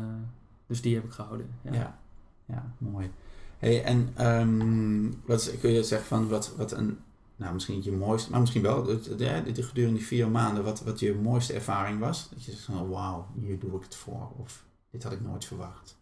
dus 0.67 0.81
die 0.81 0.95
heb 0.95 1.03
ik 1.03 1.11
gehouden. 1.11 1.49
Ja. 1.61 1.99
Ja, 2.45 2.71
mooi. 2.77 3.09
Hey, 3.57 3.83
en 3.83 4.09
ehm, 4.15 5.11
wat 5.25 5.53
kun 5.59 5.71
je 5.71 5.83
zeggen 5.83 6.07
van 6.07 6.27
wat, 6.27 6.53
wat 6.57 6.71
een, 6.71 6.97
nou 7.39 7.53
misschien 7.53 7.75
niet 7.75 7.83
je 7.83 7.91
mooiste, 7.91 8.29
maar 8.31 8.39
misschien 8.39 8.61
wel, 8.61 8.87
het, 8.87 9.05
het- 9.05 9.19
gedurende 9.65 9.97
die 9.97 10.07
vier 10.07 10.29
maanden, 10.29 10.63
wat, 10.63 10.81
wat 10.83 10.99
je 10.99 11.13
mooiste 11.15 11.53
ervaring 11.53 11.99
was? 11.99 12.29
Dat 12.29 12.43
je 12.45 12.51
zegt 12.51 12.63
van, 12.63 12.89
wauw, 12.89 13.27
hier 13.41 13.59
doe 13.59 13.75
ik 13.77 13.83
het 13.83 13.95
voor. 13.95 14.31
Of 14.37 14.65
dit 14.91 15.03
had 15.03 15.11
ik 15.11 15.21
nooit 15.21 15.45
verwacht. 15.45 15.97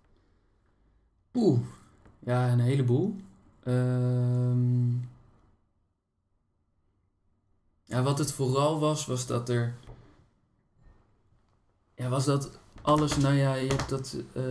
Oeh, 1.34 1.60
ja, 2.20 2.52
een 2.52 2.60
heleboel. 2.60 3.16
Ehm, 3.64 4.92
ja, 7.84 8.04
wat 8.04 8.18
het 8.18 8.32
vooral 8.32 8.80
was, 8.80 9.06
was 9.06 9.28
dat 9.28 9.50
er. 9.50 9.76
Ja, 11.96 12.10
was 12.10 12.26
dat 12.26 12.60
alles, 12.82 13.18
nou 13.18 13.34
ja, 13.36 13.54
je 13.54 13.68
hebt 13.68 13.90
dat. 13.90 14.18
eh, 14.34 14.44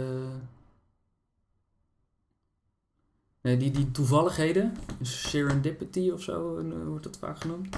die, 3.55 3.71
die 3.71 3.91
toevalligheden, 3.91 4.77
serendipity 5.03 6.11
of 6.11 6.23
zo 6.23 6.59
eh, 6.59 6.87
wordt 6.87 7.05
dat 7.05 7.19
vaak 7.19 7.41
genoemd. 7.41 7.77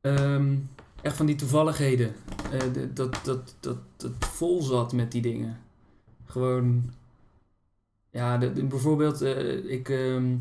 Ehm, 0.00 0.56
echt 1.02 1.16
van 1.16 1.26
die 1.26 1.36
toevalligheden. 1.36 2.14
eh, 2.52 2.60
dat, 2.94 3.18
dat, 3.24 3.54
dat, 3.60 3.76
dat 3.96 4.12
vol 4.18 4.62
zat 4.62 4.92
met 4.92 5.12
die 5.12 5.22
dingen. 5.22 5.58
Gewoon. 6.26 6.92
Ja, 8.10 8.38
bijvoorbeeld, 8.68 9.22
eh, 9.22 9.70
ik, 9.70 9.88
ehm, 9.88 10.36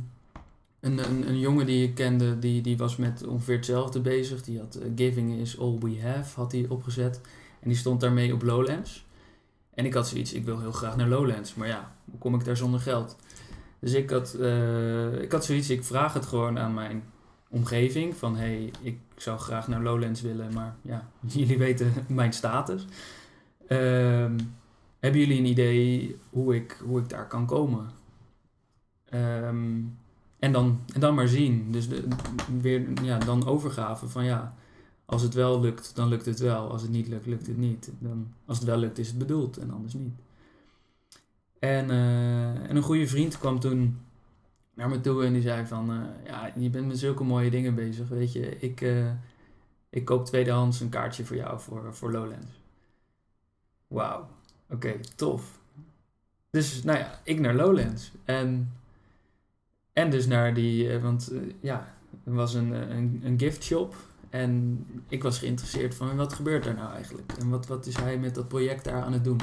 een, 0.80 0.98
een, 1.10 1.28
een 1.28 1.40
jongen 1.40 1.66
die 1.66 1.88
ik 1.88 1.96
kende, 1.96 2.40
die, 2.40 2.62
die 2.62 2.78
was 2.78 2.96
met 2.96 3.28
ongeveer 3.28 3.56
hetzelfde 3.56 4.00
bezig. 4.00 4.44
Die 4.44 4.60
had 4.60 4.80
Giving 4.96 5.40
is 5.40 5.60
All 5.60 5.78
We 5.80 6.02
Have, 6.02 6.40
had 6.40 6.52
hij 6.52 6.66
opgezet. 6.70 7.22
En 7.60 7.70
die 7.70 7.78
stond 7.78 8.02
daarmee 8.02 8.34
op 8.34 8.42
Lowlands. 8.42 9.06
En 9.74 9.86
ik 9.86 9.94
had 9.94 10.08
zoiets, 10.08 10.34
ik 10.34 10.46
wil 10.46 10.60
heel 10.60 10.72
graag 10.72 10.96
naar 10.96 11.08
Lowlands. 11.08 11.56
Maar 11.56 11.68
ja, 11.68 11.96
hoe 12.06 12.20
kom 12.20 12.36
ik 12.36 12.46
daar 12.46 12.58
zonder 12.58 12.80
geld? 12.80 13.16
Dus 13.80 13.94
ik 13.94 14.10
had, 14.10 14.34
eh, 14.34 15.22
ik 15.22 15.32
had 15.32 15.46
zoiets, 15.46 15.70
ik 15.70 15.84
vraag 15.84 16.14
het 16.14 16.26
gewoon 16.26 16.60
aan 16.60 16.74
mijn 16.74 17.04
omgeving. 17.50 18.16
Van, 18.16 18.36
hey, 18.36 18.72
ik 18.82 19.00
zou 19.16 19.40
graag 19.40 19.68
naar 19.68 19.82
Lowlands 19.82 20.22
willen, 20.22 20.54
maar 20.54 20.76
ja, 20.82 21.10
jullie 21.28 21.58
weten 21.58 21.94
mijn 22.08 22.34
status. 22.34 22.86
Ehm, 23.68 24.40
hebben 25.00 25.20
jullie 25.20 25.38
een 25.38 25.46
idee 25.46 26.18
hoe 26.30 26.56
ik, 26.56 26.82
hoe 26.86 27.00
ik 27.00 27.10
daar 27.10 27.28
kan 27.28 27.46
komen? 27.46 27.90
Ehm, 29.06 29.82
en, 30.40 30.52
dan, 30.52 30.80
en 30.94 31.00
dan 31.00 31.16
maar 31.16 31.28
zien. 31.28 31.72
Dus 31.72 31.88
weer 32.62 33.04
ja, 33.04 33.18
dan 33.18 33.48
overgave 33.48 34.08
van 34.08 34.24
ja, 34.26 34.56
als 35.06 35.22
het 35.22 35.34
wel 35.34 35.60
lukt, 35.60 35.96
dan 35.96 36.08
lukt 36.08 36.26
het 36.26 36.40
wel. 36.40 36.72
Als 36.72 36.82
het 36.82 36.92
niet 36.92 37.08
lukt, 37.08 37.26
lukt 37.26 37.48
het 37.48 37.58
niet. 37.58 37.92
Dan, 38.00 38.34
als 38.46 38.58
het 38.58 38.68
wel 38.68 38.78
lukt, 38.78 38.98
is 38.98 39.08
het 39.08 39.18
bedoeld 39.18 39.58
en 39.58 39.72
anders 39.72 39.94
niet. 39.94 40.14
En, 41.60 41.90
eh, 41.90 42.70
en 42.70 42.76
een 42.76 42.82
goede 42.82 43.08
vriend 43.08 43.38
kwam 43.38 43.60
toen 43.60 44.00
naar 44.74 44.90
me 44.90 45.02
toe 45.02 45.26
en 45.26 45.34
die 45.34 45.42
zei 45.42 45.66
van... 45.66 45.92
eh, 45.92 46.26
ja, 46.26 46.54
je 46.56 46.70
bent 46.70 46.88
met 46.88 47.00
zulke 47.00 47.24
mooie 47.24 47.50
dingen 47.50 47.76
bezig, 47.76 48.08
weet 48.08 48.34
je. 48.34 48.60
Ik, 48.60 48.82
eh, 48.82 49.12
ik 49.90 50.06
koop 50.06 50.26
tweedehands 50.26 50.80
een 50.80 50.90
kaartje 50.90 51.26
voor 51.26 51.36
jou 51.36 51.60
voor, 51.60 51.96
voor 51.96 52.12
Lowlands. 52.12 52.62
Wauw, 53.88 54.28
oké, 54.70 55.00
tof. 55.16 55.60
Dus 56.50 56.84
nou 56.84 56.98
ja, 56.98 57.20
ik 57.24 57.40
naar 57.40 57.56
Lowlands. 57.56 58.12
En, 58.24 58.74
en 59.94 60.10
dus 60.10 60.28
naar 60.28 60.54
die... 60.54 61.00
want 61.00 61.32
ja, 61.60 61.96
er 62.24 62.34
was 62.34 62.54
een, 62.54 62.72
een, 62.72 63.22
een 63.24 63.40
gift 63.40 63.64
shop... 63.64 63.96
En 64.30 64.86
ik 65.08 65.24
was 65.24 65.40
geïnteresseerd 65.40 65.96
van 65.96 66.16
wat 66.16 66.34
gebeurt 66.34 66.66
er 66.66 66.74
nou 66.74 66.94
eigenlijk? 66.94 67.32
En 67.40 67.50
wat, 67.50 67.68
wat 67.68 67.86
is 67.86 67.98
hij 67.98 68.18
met 68.18 68.36
dat 68.36 68.48
project 68.48 68.84
daar 68.84 69.02
aan 69.02 69.14
het 69.14 69.24
doen? 69.24 69.40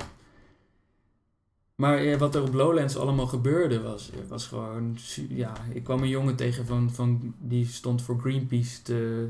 Maar 1.77 1.99
eh, 1.99 2.19
wat 2.19 2.35
er 2.35 2.43
op 2.43 2.55
Lowlands 2.55 2.97
allemaal 2.97 3.27
gebeurde 3.27 3.83
was, 3.83 4.11
eh, 4.11 4.19
was 4.29 4.47
gewoon... 4.47 4.97
Ja, 5.29 5.53
ik 5.73 5.85
kwam 5.85 6.03
een 6.03 6.09
jongen 6.09 6.37
tegen 6.37 6.67
van, 6.67 6.91
van 6.91 7.35
die 7.39 7.67
stond 7.67 8.03
voor 8.03 8.19
Greenpeace 8.21 8.83
te... 8.83 9.29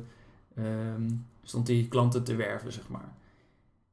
ehm, 0.55 1.11
stond 1.43 1.67
die 1.67 1.89
klanten 1.89 2.25
te 2.25 2.35
werven, 2.35 2.73
zeg 2.73 2.89
maar. 2.89 3.13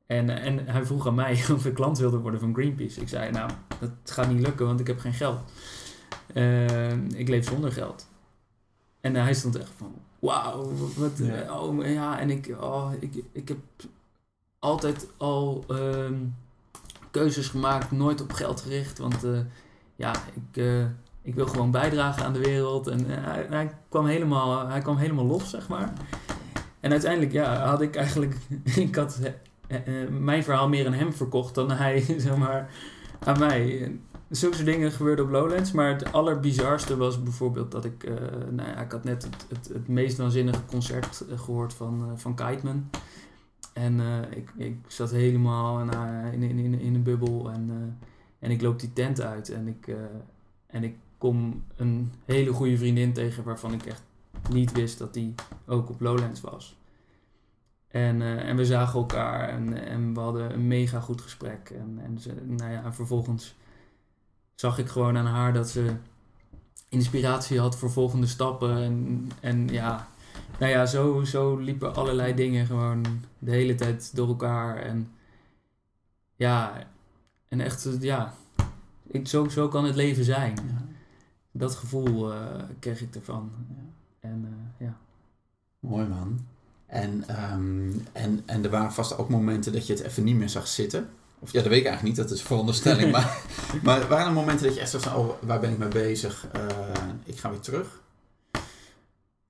En, 0.06 0.30
en 0.30 0.68
hij 0.68 0.86
vroeg 0.86 1.08
aan 1.08 1.16
mij 1.16 1.44
of 1.56 1.66
ik 1.66 1.74
klant 1.74 1.98
wilde 1.98 2.18
worden 2.18 2.40
van 2.40 2.54
Greenpeace. 2.54 3.02
Ik 3.02 3.08
zei, 3.08 3.32
nou, 3.32 3.52
dat 3.80 3.90
gaat 4.06 4.30
niet 4.30 4.46
lukken, 4.46 4.66
want 4.66 4.80
ik 4.80 4.88
heb 4.88 5.00
geen 5.00 5.14
geld. 5.14 5.40
Uh, 6.34 6.94
ik 6.94 7.28
leef 7.28 7.48
zonder 7.48 7.72
geld. 7.72 8.08
En 9.02 9.16
hij 9.16 9.34
stond 9.34 9.56
echt 9.56 9.72
van, 9.78 9.96
wauw, 10.20 10.72
wat, 10.98 11.18
ja. 11.18 11.60
oh 11.60 11.86
ja, 11.86 12.20
en 12.20 12.30
ik, 12.30 12.56
oh, 12.60 12.92
ik, 13.00 13.24
ik 13.32 13.48
heb 13.48 13.58
altijd 14.60 15.08
al 15.18 15.66
um, 15.70 16.36
keuzes 17.14 17.48
gemaakt, 17.48 17.92
nooit 17.92 18.22
op 18.22 18.32
geld 18.32 18.62
gericht, 18.62 18.98
want 18.98 19.26
uh, 19.26 19.40
ja, 19.96 20.12
ik, 20.34 20.58
uh, 20.58 20.86
ik 21.22 21.36
wil 21.36 21.48
gewoon 21.48 21.72
bijdragen 21.72 22.26
aan 22.26 22.34
de 22.34 22.40
wereld. 22.40 22.88
En 22.88 23.06
hij, 23.08 23.46
hij, 23.50 23.72
kwam 23.90 24.06
helemaal, 24.06 24.68
hij 24.68 24.82
kwam 24.82 24.98
helemaal 24.98 25.26
los, 25.26 25.50
zeg 25.50 25.68
maar. 25.68 25.94
En 26.80 26.92
uiteindelijk, 26.92 27.32
ja, 27.32 27.66
had 27.66 27.82
ik 27.82 27.96
eigenlijk, 27.96 28.38
ik 28.76 28.96
had 28.96 29.20
mijn 30.10 30.44
verhaal 30.44 30.70
meer 30.70 30.86
aan 30.86 30.94
hem 30.94 31.14
verkocht 31.14 31.56
dan 31.56 31.72
hij, 31.72 32.02
zeg 32.18 32.38
maar, 32.38 32.70
aan 33.20 33.40
mij. 33.40 33.92
Zulke 34.30 34.64
dingen 34.64 34.92
gebeurden 34.92 35.26
op 35.26 35.32
Lowlands, 35.32 35.72
maar 35.72 35.90
het 35.90 36.12
allerbizarste 36.12 36.98
was 36.98 37.24
bijvoorbeeld 37.24 37.72
dat 37.72 37.86
ik, 37.86 38.10
nou 38.50 38.70
ja, 38.70 38.82
ik 38.82 38.92
had 38.92 39.04
net 39.04 39.24
het, 39.24 39.46
het, 39.50 39.70
het 39.74 39.88
meest 39.88 40.18
waanzinnige 40.18 40.66
concert 40.66 41.24
gehoord 41.36 41.74
van, 41.74 42.12
van 42.16 42.36
Kiteman. 42.36 42.90
En 43.74 44.00
uh, 44.00 44.22
ik, 44.30 44.50
ik 44.56 44.78
zat 44.88 45.12
helemaal 45.12 45.80
in, 46.32 46.44
in, 46.44 46.60
in, 46.60 46.80
in 46.80 46.96
een 46.96 47.04
bubbel 47.04 47.52
en, 47.52 47.98
en 48.40 48.52
ik 48.52 48.62
loop 48.62 48.80
die 48.80 48.94
tent 48.94 49.22
uit 49.22 49.50
en 49.50 49.68
ik, 49.68 49.96
en 50.68 50.84
ik 50.84 50.96
kom 51.18 51.64
een 51.76 52.12
hele 52.26 52.54
goede 52.54 52.78
vriendin 52.78 53.14
tegen 53.14 53.44
waarvan 53.44 53.74
ik 53.74 53.86
echt 53.86 54.04
niet 54.50 54.72
wist 54.72 54.98
dat 54.98 55.14
die 55.14 55.36
ook 55.66 55.90
op 55.90 56.02
Lowlands 56.02 56.42
was. 56.42 56.78
En, 57.88 58.22
en 58.22 58.56
we 58.56 58.66
zagen 58.66 59.00
elkaar 59.00 59.50
en, 59.50 59.88
en 59.88 60.14
we 60.14 60.20
hadden 60.20 60.54
een 60.54 60.68
mega 60.68 61.00
goed 61.00 61.22
gesprek. 61.22 61.70
En, 61.70 62.00
en, 62.04 62.20
ze, 62.20 62.34
nou 62.46 62.72
ja, 62.72 62.84
en 62.84 62.94
vervolgens 62.94 63.56
zag 64.56 64.78
ik 64.78 64.88
gewoon 64.88 65.18
aan 65.18 65.26
haar 65.26 65.54
dat 65.54 65.70
ze 65.70 65.96
inspiratie 66.90 67.60
had 67.60 67.78
voor 67.78 67.92
volgende 67.92 68.28
stappen. 68.28 68.78
En, 68.78 69.32
en 69.40 69.68
ja, 69.68 70.08
nou 70.60 70.72
ja, 70.72 70.86
zo, 70.86 71.24
zo 71.24 71.56
liepen 71.58 71.96
allerlei 71.96 72.34
dingen 72.34 72.66
gewoon 72.66 73.06
de 73.40 73.52
hele 73.52 73.76
tijd 73.76 74.16
door 74.16 74.28
elkaar. 74.28 74.78
En 74.78 75.12
ja, 76.36 76.88
en 77.48 77.62
echt, 77.62 77.88
ja, 78.00 78.34
ik, 79.08 79.28
zo, 79.28 79.50
zo 79.50 79.68
kan 79.68 79.86
het 79.86 79.96
leven 79.96 80.24
zijn. 80.24 80.56
Ja. 80.56 80.86
Dat 81.52 81.76
gevoel 81.76 82.34
uh, 82.34 82.38
kreeg 82.80 83.02
ik 83.02 83.16
ervan. 83.16 83.52
Ja. 83.70 84.30
En 84.30 84.46
uh, 84.50 84.88
ja. 84.88 84.98
Mooi 85.80 86.08
man. 86.08 86.46
En, 86.86 87.26
um, 87.54 88.08
en, 88.12 88.44
en 88.46 88.64
er 88.64 88.70
waren 88.70 88.94
vast 88.94 89.18
ook 89.18 89.30
momenten 89.30 89.74
dat 89.74 89.88
je 89.88 89.94
het 89.94 90.02
even 90.02 90.24
niet 90.24 90.36
meer 90.36 90.50
zag 90.50 90.68
zitten. 90.68 91.10
Of 91.40 91.52
ja, 91.52 91.62
dat 91.62 91.70
weet 91.70 91.80
ik 91.80 91.86
eigenlijk 91.86 92.18
niet, 92.18 92.26
dat 92.26 92.36
is 92.36 92.42
een 92.42 92.48
veronderstelling. 92.48 93.12
maar, 93.16 93.42
maar 93.84 94.08
waren 94.08 94.28
er 94.28 94.34
momenten 94.34 94.66
dat 94.66 94.76
je 94.76 94.82
echt 94.82 94.90
zo 94.90 95.00
van, 95.00 95.16
oh, 95.16 95.30
waar 95.42 95.60
ben 95.60 95.72
ik 95.72 95.78
mee 95.78 95.88
bezig? 95.88 96.48
Uh, 96.56 96.68
ik 97.24 97.38
ga 97.38 97.50
weer 97.50 97.60
terug. 97.60 98.02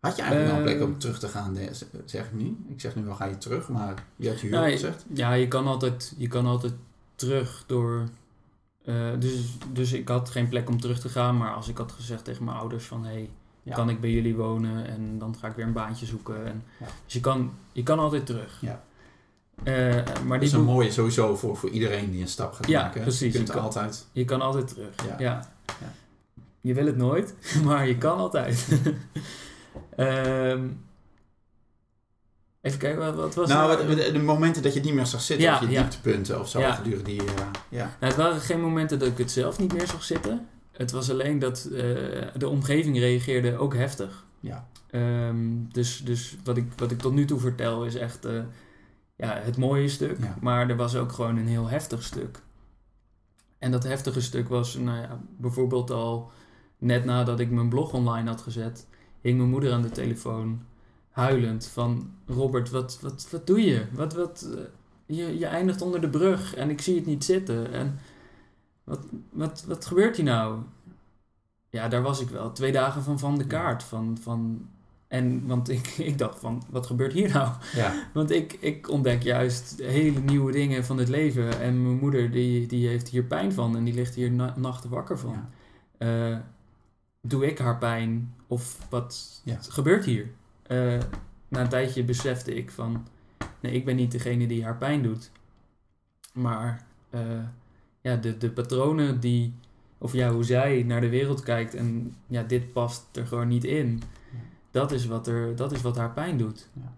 Had 0.04 0.16
je 0.16 0.22
eigenlijk 0.22 0.52
uh, 0.52 0.58
wel 0.58 0.68
een 0.68 0.78
plek 0.78 0.89
om 0.89 1.00
terug 1.00 1.20
te 1.20 1.28
gaan, 1.28 1.58
zeg 2.06 2.26
ik 2.26 2.34
niet. 2.34 2.58
Ik 2.68 2.82
zeg 2.82 2.96
nu 2.96 3.04
wel, 3.04 3.16
ga 3.16 3.26
je 3.26 3.38
terug, 3.38 3.70
maar 3.70 4.06
je 4.16 4.28
had 4.30 4.39
je 4.39 4.48
huur 4.48 4.56
nou, 4.56 4.72
gezegd. 4.72 5.06
Ja, 5.13 5.34
je 5.34 5.48
kan 5.48 5.68
altijd, 5.68 6.13
je 6.18 6.28
kan 6.28 6.46
altijd 6.46 6.74
terug 7.16 7.63
door... 7.68 8.10
Uh, 8.86 9.12
dus, 9.20 9.58
dus 9.72 9.94
ik 9.94 10.08
had 10.08 10.30
geen 10.30 10.48
plek 10.48 10.70
om 10.70 10.82
terug 10.82 11.00
te 11.00 11.10
gaan, 11.10 11.38
maar 11.38 11.54
als 11.54 11.68
ik 11.68 11.78
had 11.78 11.92
gezegd 11.92 12.24
tegen 12.24 12.44
mijn 12.44 12.58
ouders 12.58 12.86
van... 12.86 13.06
Hey, 13.06 13.30
ja. 13.63 13.76
kan 13.76 13.89
ik 13.89 14.02
bij 14.02 14.12
jullie 14.12 14.36
wonen 14.36 14.88
en 14.88 15.20
dan 15.20 15.36
ga 15.39 15.48
ik 15.48 15.56
weer 15.56 15.66
een 15.66 15.74
baantje 15.74 16.06
zoeken. 16.06 16.46
En, 16.46 16.63
ja. 16.80 16.86
Dus 17.06 17.13
je 17.13 17.20
kan, 17.20 17.54
je 17.72 17.84
kan 17.84 18.00
altijd 18.00 18.26
terug. 18.26 18.58
Ja. 18.62 18.84
Uh, 19.63 20.04
maar 20.26 20.39
dat 20.39 20.48
is 20.48 20.54
een 20.54 20.63
mooie 20.63 20.92
sowieso 20.92 21.36
voor, 21.36 21.58
voor 21.58 21.70
iedereen 21.70 22.12
die 22.12 22.22
een 22.22 22.28
stap 22.28 22.54
gaat 22.54 22.68
ja, 22.68 22.82
maken. 22.82 23.02
Precies. 23.02 23.32
Je 23.32 23.38
kunt 23.38 23.48
je 23.48 23.54
kan, 23.54 23.63
altijd. 23.63 24.06
Je 24.12 24.26
kan 24.26 24.42
altijd 24.42 24.68
terug. 24.68 24.96
Ja. 25.08 25.16
ja. 25.20 25.52
Je 26.62 26.74
wil 26.74 26.86
het 26.86 26.98
nooit, 26.98 27.36
maar 27.66 27.88
je 27.88 27.98
kan 27.98 28.18
altijd. 28.18 28.68
um, 29.97 30.86
even 32.62 32.79
kijken, 32.79 32.99
wat, 32.99 33.15
wat 33.15 33.36
was 33.36 33.49
nou, 33.49 33.95
de, 33.95 34.12
de, 34.12 34.19
momenten 34.19 34.62
dat 34.63 34.71
je 34.73 34.79
het 34.79 34.88
niet 34.88 34.97
meer 34.97 35.06
zag 35.06 35.21
zitten, 35.21 35.53
of 35.53 35.60
je 35.60 35.67
dieptepunten 35.67 36.39
of 36.39 36.49
zo 36.49 36.62
gedurende 36.62 37.03
die... 37.03 37.21
Uh, 37.21 37.29
ja. 37.69 37.95
Nou, 37.99 38.13
het 38.13 38.15
waren 38.15 38.41
geen 38.41 38.62
momenten 38.62 38.99
dat 38.99 39.08
ik 39.08 39.17
het 39.17 39.32
zelf 39.32 39.60
niet 39.60 39.73
meer 39.73 39.88
zag 39.88 40.03
zitten. 40.03 40.47
Het 40.71 40.91
was 40.91 41.10
alleen 41.10 41.39
dat 41.39 41.67
uh, 41.71 41.77
de 42.38 42.47
omgeving 42.49 42.99
reageerde 42.99 43.58
ook 43.58 43.75
heftig. 43.75 44.25
Ja. 44.39 44.67
Um, 44.91 45.67
dus 45.71 45.97
dus 45.97 46.38
wat, 46.43 46.58
ik, 46.58 46.65
wat 46.75 46.91
ik 46.91 46.99
tot 46.99 47.13
nu 47.13 47.25
toe 47.25 47.39
vertel 47.39 47.86
is 47.86 47.95
echt 47.95 48.25
uh, 48.25 48.41
ja, 49.15 49.39
het 49.41 49.58
mooie 49.58 49.88
stuk. 49.88 50.17
Ja. 50.19 50.36
Maar 50.41 50.69
er 50.69 50.75
was 50.75 50.95
ook 50.95 51.12
gewoon 51.12 51.38
een 51.38 51.47
heel 51.47 51.69
heftig 51.69 52.03
stuk. 52.03 52.41
En 53.58 53.71
dat 53.71 53.84
heftige 53.84 54.21
stuk 54.21 54.49
was 54.49 54.75
nou 54.75 54.97
ja, 54.97 55.19
bijvoorbeeld 55.38 55.91
al 55.91 56.32
net 56.77 57.06
nadat 57.06 57.39
ik 57.39 57.49
mijn 57.49 57.69
blog 57.69 57.93
online 57.93 58.29
had 58.29 58.41
gezet, 58.41 58.88
hing 59.23 59.38
mijn 59.38 59.49
moeder 59.49 59.73
aan 59.73 59.81
de 59.81 59.91
telefoon 59.91 60.62
huilend 61.09 61.65
van 61.65 62.12
Robert, 62.27 62.69
wat, 62.69 62.99
wat, 63.01 63.27
wat 63.31 63.47
doe 63.47 63.62
je? 63.62 63.86
Wat, 63.91 64.13
wat, 64.13 64.49
uh, 64.49 64.59
je, 65.05 65.38
je 65.39 65.45
eindigt 65.45 65.81
onder 65.81 66.01
de 66.01 66.09
brug 66.09 66.55
en 66.55 66.69
ik 66.69 66.81
zie 66.81 66.95
het 66.95 67.05
niet 67.05 67.23
zitten. 67.23 67.71
En 67.71 67.99
wat, 68.83 69.05
wat, 69.31 69.63
wat 69.67 69.86
gebeurt 69.86 70.15
hier 70.15 70.25
nou? 70.25 70.59
Ja, 71.69 71.88
daar 71.88 72.01
was 72.01 72.21
ik 72.21 72.29
wel. 72.29 72.51
Twee 72.51 72.71
dagen 72.71 73.03
van 73.03 73.19
van 73.19 73.38
de 73.38 73.47
kaart. 73.47 73.83
Van, 73.83 74.17
van, 74.21 74.69
en, 75.07 75.47
want 75.47 75.69
ik, 75.69 75.88
ik 76.12 76.17
dacht 76.17 76.39
van, 76.39 76.63
wat 76.69 76.86
gebeurt 76.86 77.13
hier 77.13 77.33
nou? 77.33 77.49
Ja. 77.75 77.93
Want 78.13 78.31
ik, 78.31 78.53
ik 78.53 78.89
ontdek 78.89 79.23
juist 79.23 79.81
hele 79.81 80.19
nieuwe 80.19 80.51
dingen 80.51 80.86
van 80.86 80.97
het 80.97 81.09
leven. 81.09 81.59
En 81.59 81.83
mijn 81.83 81.97
moeder, 81.97 82.31
die, 82.31 82.67
die 82.67 82.88
heeft 82.88 83.09
hier 83.09 83.23
pijn 83.23 83.53
van. 83.53 83.75
En 83.75 83.83
die 83.83 83.93
ligt 83.93 84.15
hier 84.15 84.31
na, 84.31 84.53
nachten 84.57 84.89
wakker 84.89 85.19
van. 85.19 85.49
Ja. 85.99 86.31
Uh, 86.31 86.38
doe 87.27 87.45
ik 87.45 87.57
haar 87.57 87.77
pijn? 87.77 88.33
Of 88.47 88.88
wat 88.89 89.41
ja. 89.43 89.57
gebeurt 89.62 90.05
hier? 90.05 90.31
Uh, 90.67 90.99
na 91.47 91.62
een 91.62 91.69
tijdje 91.69 92.03
besefte 92.03 92.55
ik 92.55 92.71
van... 92.71 93.07
Nee, 93.59 93.71
ik 93.71 93.86
ben 93.86 93.95
niet 93.95 94.12
degene 94.12 94.47
die 94.47 94.63
haar 94.63 94.77
pijn 94.77 95.03
doet. 95.03 95.31
Maar... 96.33 96.86
Uh, 97.09 97.43
ja, 98.03 98.15
de, 98.15 98.38
de 98.38 98.49
patronen 98.49 99.19
die, 99.19 99.53
of 99.97 100.13
ja, 100.13 100.31
hoe 100.31 100.43
zij 100.43 100.83
naar 100.83 101.01
de 101.01 101.09
wereld 101.09 101.43
kijkt 101.43 101.75
en 101.75 102.15
ja, 102.27 102.43
dit 102.43 102.73
past 102.73 103.05
er 103.12 103.27
gewoon 103.27 103.47
niet 103.47 103.63
in. 103.63 104.01
Ja. 104.31 104.38
Dat, 104.71 104.91
is 104.91 105.05
wat 105.05 105.27
er, 105.27 105.55
dat 105.55 105.71
is 105.71 105.81
wat 105.81 105.97
haar 105.97 106.12
pijn 106.12 106.38
doet. 106.38 106.67
Ja. 106.73 106.93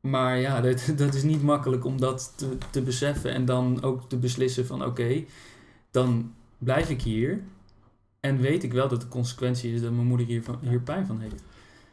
Maar 0.00 0.38
ja, 0.38 0.60
dat, 0.66 0.92
dat 0.96 1.14
is 1.14 1.22
niet 1.22 1.42
makkelijk 1.42 1.84
om 1.84 2.00
dat 2.00 2.32
te, 2.36 2.58
te 2.70 2.82
beseffen 2.82 3.32
en 3.32 3.44
dan 3.44 3.82
ook 3.82 4.08
te 4.08 4.16
beslissen 4.16 4.66
van 4.66 4.80
oké, 4.80 4.90
okay, 4.90 5.26
dan 5.90 6.32
blijf 6.58 6.90
ik 6.90 7.02
hier. 7.02 7.42
En 8.24 8.40
weet 8.40 8.62
ik 8.62 8.72
wel 8.72 8.88
dat 8.88 9.00
de 9.00 9.08
consequentie 9.08 9.74
is 9.74 9.80
dat 9.80 9.92
mijn 9.92 10.06
moeder 10.06 10.26
hier, 10.26 10.42
van, 10.42 10.58
hier 10.60 10.80
pijn 10.80 11.06
van 11.06 11.20
heeft. 11.20 11.42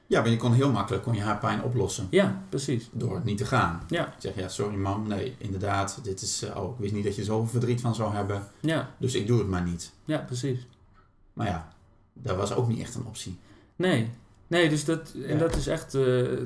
Ja, 0.07 0.21
maar 0.21 0.29
je 0.29 0.37
kon 0.37 0.53
heel 0.53 0.71
makkelijk 0.71 1.03
kon 1.03 1.13
je 1.13 1.21
haar 1.21 1.37
pijn 1.37 1.63
oplossen. 1.63 2.07
Ja, 2.09 2.41
precies. 2.49 2.89
Door 2.91 3.15
het 3.15 3.23
niet 3.23 3.37
te 3.37 3.45
gaan. 3.45 3.83
Ja. 3.87 4.07
Ik 4.07 4.13
zeg, 4.17 4.35
ja, 4.35 4.47
sorry 4.47 4.75
mam, 4.75 5.07
nee, 5.07 5.35
inderdaad, 5.37 5.99
dit 6.03 6.21
is, 6.21 6.43
uh, 6.43 6.57
oh, 6.57 6.71
ik 6.73 6.79
wist 6.79 6.93
niet 6.93 7.03
dat 7.03 7.15
je 7.15 7.23
zoveel 7.23 7.47
verdriet 7.47 7.81
van 7.81 7.95
zou 7.95 8.13
hebben. 8.13 8.47
Ja. 8.59 8.89
Dus 8.97 9.15
ik 9.15 9.27
doe 9.27 9.37
het 9.39 9.47
maar 9.47 9.63
niet. 9.63 9.91
Ja, 10.05 10.17
precies. 10.17 10.67
Maar 11.33 11.47
ja, 11.47 11.73
dat 12.13 12.35
was 12.35 12.53
ook 12.53 12.67
niet 12.67 12.79
echt 12.79 12.95
een 12.95 13.05
optie. 13.05 13.39
Nee, 13.75 14.09
nee, 14.47 14.69
dus 14.69 14.85
dat, 14.85 15.13
en 15.27 15.37
dat 15.37 15.55
is 15.55 15.67
echt, 15.67 15.95
uh, 15.95 16.39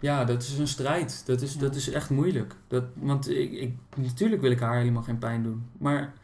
ja, 0.00 0.24
dat 0.24 0.42
is 0.42 0.58
een 0.58 0.68
strijd. 0.68 1.22
Dat 1.26 1.42
is, 1.42 1.54
ja. 1.54 1.60
dat 1.60 1.74
is 1.74 1.90
echt 1.90 2.10
moeilijk. 2.10 2.54
Dat, 2.68 2.84
want 2.94 3.30
ik, 3.30 3.52
ik, 3.52 3.74
natuurlijk 3.96 4.42
wil 4.42 4.50
ik 4.50 4.60
haar 4.60 4.78
helemaal 4.78 5.02
geen 5.02 5.18
pijn 5.18 5.42
doen. 5.42 5.64
Maar 5.78 6.14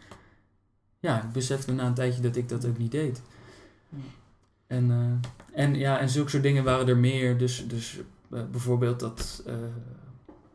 ja, 0.98 1.22
ik 1.22 1.32
besefte 1.32 1.72
na 1.72 1.86
een 1.86 1.94
tijdje 1.94 2.22
dat 2.22 2.36
ik 2.36 2.48
dat 2.48 2.66
ook 2.66 2.78
niet 2.78 2.90
deed. 2.90 3.22
En, 4.66 4.90
uh, 4.90 5.64
en 5.64 5.74
ja, 5.74 5.98
en 5.98 6.08
zulke 6.08 6.30
soort 6.30 6.42
dingen 6.42 6.64
waren 6.64 6.88
er 6.88 6.96
meer. 6.96 7.38
Dus, 7.38 7.68
dus 7.68 8.00
uh, 8.30 8.40
bijvoorbeeld 8.50 9.00
dat, 9.00 9.42
uh, 9.46 9.54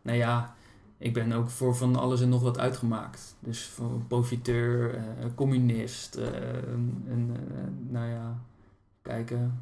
nou 0.01 0.17
ja, 0.17 0.55
ik 0.97 1.13
ben 1.13 1.31
ook 1.31 1.49
voor 1.49 1.75
van 1.75 1.95
alles 1.95 2.21
en 2.21 2.29
nog 2.29 2.41
wat 2.41 2.59
uitgemaakt. 2.59 3.35
Dus 3.39 3.65
voor 3.65 4.01
profiteur, 4.07 5.03
communist, 5.35 6.15
een 7.07 7.37
nou 7.89 8.09
ja, 8.09 8.37
kijken. 9.01 9.61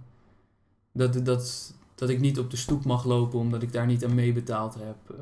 Dat, 0.91 1.25
dat, 1.25 1.73
dat 1.95 2.09
ik 2.09 2.19
niet 2.19 2.39
op 2.39 2.49
de 2.51 2.57
stoep 2.57 2.85
mag 2.85 3.05
lopen 3.05 3.39
omdat 3.39 3.61
ik 3.61 3.71
daar 3.71 3.85
niet 3.85 4.05
aan 4.05 4.15
meebetaald 4.15 4.75
heb. 4.79 5.15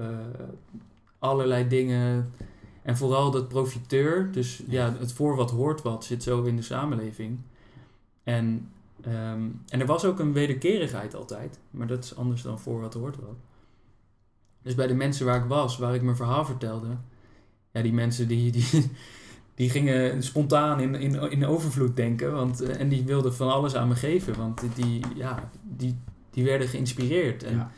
allerlei 1.19 1.67
dingen. 1.67 2.33
En 2.81 2.97
vooral 2.97 3.31
dat 3.31 3.47
profiteur, 3.47 4.31
dus 4.31 4.63
ja, 4.67 4.95
het 4.99 5.13
voor 5.13 5.35
wat 5.35 5.51
hoort 5.51 5.81
wat, 5.81 6.05
zit 6.05 6.23
zo 6.23 6.43
in 6.43 6.55
de 6.55 6.61
samenleving. 6.61 7.39
En 8.23 8.69
Um, 9.07 9.61
en 9.67 9.79
er 9.79 9.85
was 9.85 10.05
ook 10.05 10.19
een 10.19 10.33
wederkerigheid 10.33 11.15
altijd, 11.15 11.59
maar 11.71 11.87
dat 11.87 12.03
is 12.03 12.15
anders 12.15 12.41
dan 12.41 12.59
voor 12.59 12.81
wat 12.81 12.93
hoort 12.93 13.15
wat. 13.15 13.35
Dus 14.61 14.75
bij 14.75 14.87
de 14.87 14.93
mensen 14.93 15.25
waar 15.25 15.43
ik 15.43 15.49
was, 15.49 15.77
waar 15.77 15.95
ik 15.95 16.01
mijn 16.01 16.15
verhaal 16.15 16.45
vertelde, 16.45 16.87
ja, 17.71 17.81
die 17.81 17.93
mensen 17.93 18.27
die, 18.27 18.51
die, 18.51 18.91
die 19.55 19.69
gingen 19.69 20.23
spontaan 20.23 20.79
in, 20.79 20.95
in, 20.95 21.31
in 21.31 21.45
overvloed 21.45 21.95
denken, 21.95 22.31
want, 22.31 22.61
en 22.61 22.89
die 22.89 23.03
wilden 23.03 23.33
van 23.33 23.51
alles 23.51 23.75
aan 23.75 23.87
me 23.87 23.95
geven, 23.95 24.37
want 24.37 24.61
die, 24.75 25.01
ja, 25.15 25.49
die, 25.63 25.97
die 26.29 26.43
werden 26.43 26.67
geïnspireerd. 26.67 27.43
En 27.43 27.55
ja. 27.55 27.71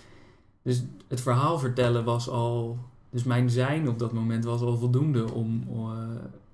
Dus 0.61 0.83
het 1.07 1.21
verhaal 1.21 1.59
vertellen 1.59 2.03
was 2.03 2.29
al 2.29 2.79
Dus 3.11 3.23
mijn 3.23 3.49
zijn 3.49 3.89
op 3.89 3.99
dat 3.99 4.11
moment 4.13 4.43
was 4.43 4.61
al 4.61 4.77
voldoende 4.77 5.31
om, 5.31 5.63
eh, 5.69 5.97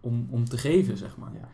om, 0.02 0.28
om 0.30 0.50
te 0.50 0.58
geven, 0.58 0.98
zeg 0.98 1.18
maar. 1.18 1.32
Ja. 1.34 1.48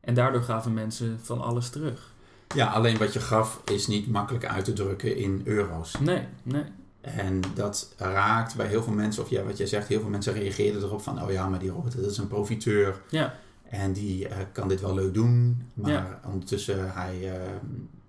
En 0.00 0.14
daardoor 0.14 0.42
gaven 0.42 0.74
mensen 0.74 1.18
van 1.22 1.40
alles 1.40 1.70
terug. 1.70 2.12
Ja, 2.54 2.66
alleen 2.66 2.98
wat 2.98 3.12
je 3.12 3.20
gaf 3.20 3.62
is 3.64 3.86
niet 3.86 4.08
makkelijk 4.10 4.46
uit 4.46 4.64
te 4.64 4.72
drukken 4.72 5.16
in 5.16 5.40
euro's. 5.44 5.94
Nee, 6.00 6.22
nee. 6.42 6.64
En 7.00 7.40
dat 7.54 7.94
raakt 7.96 8.56
bij 8.56 8.66
heel 8.66 8.82
veel 8.82 8.92
mensen, 8.92 9.22
of 9.22 9.30
ja, 9.30 9.42
wat 9.42 9.56
jij 9.56 9.66
zegt, 9.66 9.88
heel 9.88 10.00
veel 10.00 10.08
mensen 10.10 10.32
reageerden 10.32 10.82
erop 10.82 11.02
van, 11.02 11.22
oh 11.22 11.30
ja, 11.30 11.48
maar 11.48 11.58
die 11.58 11.70
Robert, 11.70 11.96
dat 11.96 12.10
is 12.10 12.18
een 12.18 12.28
profiteur. 12.28 13.00
Ja, 13.10 13.34
En 13.70 13.92
die 13.92 14.28
eh, 14.28 14.36
kan 14.52 14.68
dit 14.68 14.80
wel 14.80 14.94
leuk 14.94 15.14
doen, 15.14 15.62
maar 15.74 15.90
Ja. 15.90 16.20
ondertussen 16.26 16.92
hij, 16.92 17.32
eh, 17.34 17.40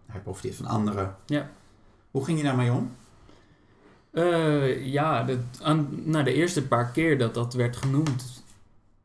hij 0.06 0.22
profiteert 0.22 0.56
van 0.56 0.66
anderen. 0.66 1.16
Ja. 1.26 1.50
Hoe 2.12 2.26
ging 2.26 2.38
je 2.38 2.44
daarmee 2.44 2.72
om? 2.72 2.92
Eh, 4.12 4.86
ja, 4.86 5.26
aan, 5.62 5.90
na 6.04 6.24
de 6.24 6.34
eerste 6.34 6.68
paar 6.68 6.92
keer 6.92 7.18
dat 7.18 7.34
dat 7.34 7.54
werd 7.54 7.76
genoemd, 7.76 8.44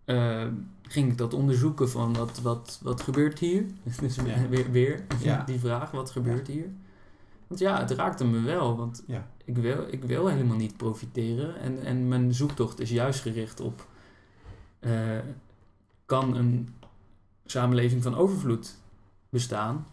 eh, 0.05 0.47
ging 0.83 1.11
ik 1.11 1.19
dat 1.19 1.35
onderzoeken 1.35 1.91
van 1.91 2.17
wat, 2.17 2.41
wat, 2.43 2.81
wat 2.83 3.01
gebeurt 3.01 3.39
hier? 3.39 3.65
Dus 4.01 4.17
Ja. 4.17 4.49
weer, 4.51 4.71
weer 4.71 5.05
Ja. 5.21 5.43
die 5.45 5.59
vraag, 5.59 5.91
wat 5.91 6.11
gebeurt 6.11 6.47
hier? 6.47 6.67
Want 7.47 7.61
ja, 7.61 7.79
het 7.81 7.91
raakte 7.91 8.25
me 8.25 8.41
wel, 8.41 8.77
want 8.77 9.05
ik, 9.45 9.57
wil, 9.57 9.87
ik 9.91 10.05
wil 10.05 10.27
helemaal 10.27 10.57
niet 10.57 10.77
profiteren. 10.77 11.61
En, 11.61 11.83
en 11.83 12.09
mijn 12.09 12.35
zoektocht 12.35 12.81
is 12.81 12.91
juist 12.91 13.21
gericht 13.21 13.61
op, 13.61 13.87
eh, 14.79 15.19
kan 16.07 16.37
een 16.37 16.69
samenleving 17.45 18.03
van 18.03 18.15
overvloed 18.17 18.77
bestaan? 19.29 19.87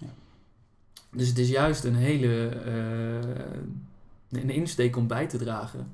Dus 1.11 1.27
het 1.27 1.37
is 1.37 1.49
juist 1.49 1.83
een 1.83 1.95
hele 1.95 2.49
een 4.31 4.49
insteek 4.49 4.95
om 4.95 5.07
bij 5.07 5.27
te 5.27 5.37
dragen. 5.37 5.87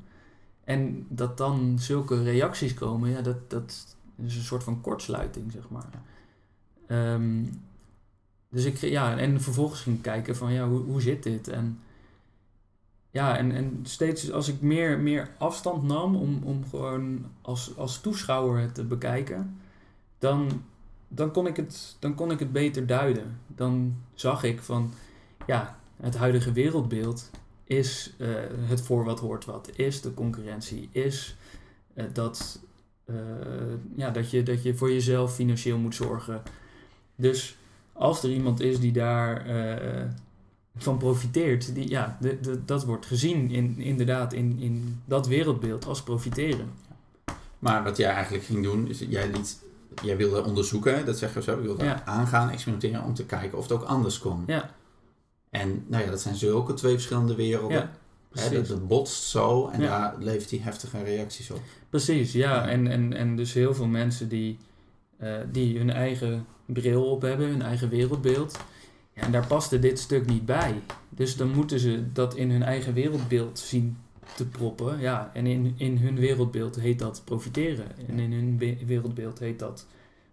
En 0.64 1.06
dat 1.10 1.38
dan 1.38 1.80
zulke 1.80 2.24
reacties 2.24 2.74
komen, 2.74 3.10
ja, 3.10 3.22
dat, 3.22 3.50
dat 3.50 3.96
is 4.16 4.36
een 4.36 4.44
soort 4.44 4.64
van 4.64 4.82
kortsluiting, 4.82 5.52
zeg 5.52 5.70
maar. 5.70 5.90
Ehm, 6.88 7.44
dus 8.50 8.66
ik, 8.66 8.78
ja, 8.78 9.18
en 9.18 9.42
vervolgens 9.42 9.82
ging 9.82 9.96
ik 9.96 10.02
kijken 10.02 10.36
van, 10.36 10.54
ja, 10.54 10.68
hoe, 10.68 10.80
hoe 10.80 11.02
zit 11.02 11.24
dit? 11.24 11.48
En 11.48 11.80
ja, 13.12 13.38
en, 13.38 13.52
en 13.52 13.80
steeds 13.84 14.32
als 14.32 14.48
ik 14.48 14.62
meer, 14.62 15.00
meer 15.00 15.30
afstand 15.38 15.84
nam 15.84 16.16
om, 16.16 16.44
om 16.44 16.64
gewoon 16.70 17.26
als, 17.42 17.78
als 17.78 18.02
toeschouwer 18.02 18.62
het 18.62 18.76
te 18.76 18.84
bekijken, 18.84 19.60
dan, 20.18 20.64
dan, 21.08 21.32
kon 21.32 21.48
ik 21.48 21.56
het, 21.56 21.96
dan 22.00 22.16
kon 22.16 22.32
ik 22.32 22.40
het 22.40 22.52
beter 22.52 22.88
duiden. 22.88 23.40
Dan 23.48 23.96
zag 24.14 24.44
ik 24.44 24.62
van, 24.62 24.92
ja, 25.46 25.80
het 25.96 26.16
huidige 26.16 26.52
wereldbeeld 26.52 27.30
is 27.68 28.14
eh, 28.18 28.28
het 28.68 28.82
voor 28.82 29.04
wat 29.04 29.20
hoort 29.20 29.46
wat, 29.46 29.70
is 29.76 30.02
de 30.02 30.14
concurrentie, 30.14 30.90
is 30.92 31.36
eh, 31.94 32.06
dat, 32.14 32.60
eh, 33.06 33.16
ja, 33.96 34.10
dat, 34.10 34.32
je, 34.32 34.44
dat 34.44 34.64
je 34.64 34.76
voor 34.76 34.92
jezelf 34.92 35.34
financieel 35.34 35.78
moet 35.78 35.96
zorgen. 35.96 36.42
Dus 37.16 37.58
als 37.94 38.24
er 38.24 38.30
iemand 38.30 38.60
is 38.60 38.80
die 38.80 38.92
daar 38.92 39.46
van 40.78 40.98
profiteert, 40.98 41.76
die, 41.76 41.90
ja, 41.90 42.18
de, 42.22 42.40
de, 42.40 42.66
dat 42.66 42.86
wordt 42.86 43.06
gezien 43.06 43.52
in, 43.52 43.80
inderdaad 43.80 44.34
in, 44.34 44.58
in 44.60 45.02
dat 45.06 45.28
wereldbeeld 45.28 45.86
als 45.86 46.04
profiteren. 46.04 46.72
Maar 47.60 47.84
wat 47.84 47.98
jij 47.98 48.12
eigenlijk 48.12 48.44
ging 48.44 48.64
doen, 48.64 48.88
is 48.88 49.00
jij 49.00 49.32
liet, 49.32 49.64
jij 50.04 50.18
wilde 50.18 50.44
onderzoeken, 50.44 51.06
dat 51.06 51.18
zeg 51.18 51.34
je 51.34 51.42
zo, 51.42 51.52
je 51.52 51.62
wilde 51.62 51.84
Ja. 51.84 52.06
aangaan, 52.06 52.50
experimenteren 52.50 53.04
om 53.04 53.14
te 53.14 53.26
kijken 53.26 53.58
of 53.58 53.64
het 53.64 53.72
ook 53.72 53.84
anders 53.84 54.20
kon. 54.20 54.44
Ja. 54.48 54.76
En 55.62 55.84
nou 55.88 56.04
ja, 56.04 56.10
dat 56.10 56.22
zijn 56.22 56.36
zulke 56.36 56.74
twee 56.74 56.94
verschillende 56.94 57.36
werelden. 57.36 57.78
Ja, 57.78 57.92
Hè, 58.42 58.62
dat, 58.62 58.88
botst 58.88 59.24
zo 59.24 59.68
en 59.68 59.82
Ja. 59.82 59.88
daar 59.88 60.16
levert 60.24 60.50
die 60.50 60.62
heftige 60.62 61.04
reacties 61.04 61.52
op. 61.52 61.62
Precies, 61.90 62.32
ja. 62.32 62.54
Ja. 62.54 62.68
En, 62.68 62.88
en, 62.88 63.14
en 63.14 63.36
dus 63.36 63.54
heel 63.54 63.74
veel 63.74 63.86
mensen 63.88 64.30
die, 64.30 64.58
eh, 65.18 65.34
die 65.52 65.78
hun 65.78 65.90
eigen 65.90 66.46
bril 66.66 67.06
op 67.12 67.22
hebben, 67.22 67.48
hun 67.48 67.62
eigen 67.62 67.90
wereldbeeld. 67.90 68.60
Ja, 69.14 69.22
en 69.22 69.32
daar 69.32 69.48
paste 69.48 69.80
dit 69.80 70.00
stuk 70.00 70.26
niet 70.26 70.46
bij. 70.46 70.74
Dus 71.10 71.36
dan 71.36 71.50
moeten 71.50 71.80
ze 71.80 72.04
dat 72.14 72.36
in 72.36 72.52
hun 72.52 72.64
eigen 72.64 72.94
wereldbeeld 72.94 73.60
zien 73.60 73.98
te 74.36 74.46
proppen. 74.46 75.00
Ja, 75.00 75.32
en 75.34 75.46
in, 75.48 75.74
in 75.78 75.98
hun 75.98 76.16
wereldbeeld 76.20 76.76
heet 76.76 77.00
dat 77.00 77.22
profiteren. 77.26 77.86
En 78.08 78.20
in 78.20 78.32
hun 78.34 78.58
we- 78.58 78.78
wereldbeeld 78.86 79.40
heet 79.40 79.60
dat 79.60 79.86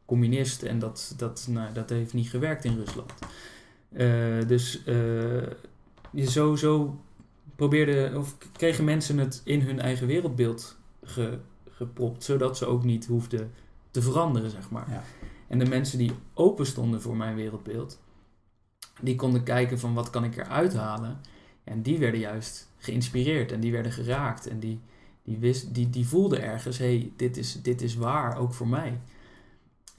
communist. 0.06 0.62
En 0.62 0.78
dat, 0.78 1.14
dat, 1.16 1.46
nou, 1.50 1.72
dat 1.72 1.90
heeft 1.90 2.12
niet 2.14 2.28
gewerkt 2.30 2.64
in 2.64 2.76
Rusland. 2.76 3.12
Eh, 3.94 4.46
dus 4.46 4.84
eh, 4.84 4.94
je 6.10 6.30
zo, 6.30 6.56
zo 6.56 7.00
probeerde, 7.56 8.12
of 8.16 8.36
kregen 8.52 8.84
mensen 8.84 9.18
het 9.18 9.40
in 9.44 9.60
hun 9.60 9.80
eigen 9.80 10.06
wereldbeeld 10.06 10.76
ge, 11.04 11.38
gepropt, 11.70 12.24
zodat 12.24 12.56
ze 12.56 12.66
ook 12.66 12.84
niet 12.84 13.06
hoefden 13.06 13.52
te 13.90 14.02
veranderen, 14.02 14.50
zeg 14.50 14.70
maar. 14.70 14.90
Ja. 14.90 15.02
En 15.48 15.58
de 15.58 15.66
mensen 15.66 15.98
die 15.98 16.12
open 16.34 16.66
stonden 16.66 17.02
voor 17.02 17.16
mijn 17.16 17.36
wereldbeeld, 17.36 18.00
die 19.00 19.16
konden 19.16 19.42
kijken 19.42 19.78
van 19.78 19.94
wat 19.94 20.10
kan 20.10 20.24
ik 20.24 20.36
eruit 20.36 20.74
halen. 20.74 21.20
En 21.64 21.82
die 21.82 21.98
werden 21.98 22.20
juist 22.20 22.68
geïnspireerd 22.78 23.52
en 23.52 23.60
die 23.60 23.72
werden 23.72 23.92
geraakt 23.92 24.46
en 24.46 24.58
die, 24.58 24.80
die, 25.22 25.38
wist, 25.38 25.74
die, 25.74 25.90
die 25.90 26.06
voelden 26.06 26.42
ergens, 26.42 26.78
hé, 26.78 26.98
hey, 26.98 27.12
dit, 27.16 27.36
is, 27.36 27.62
dit 27.62 27.82
is 27.82 27.94
waar, 27.94 28.38
ook 28.38 28.52
voor 28.52 28.68
mij. 28.68 29.00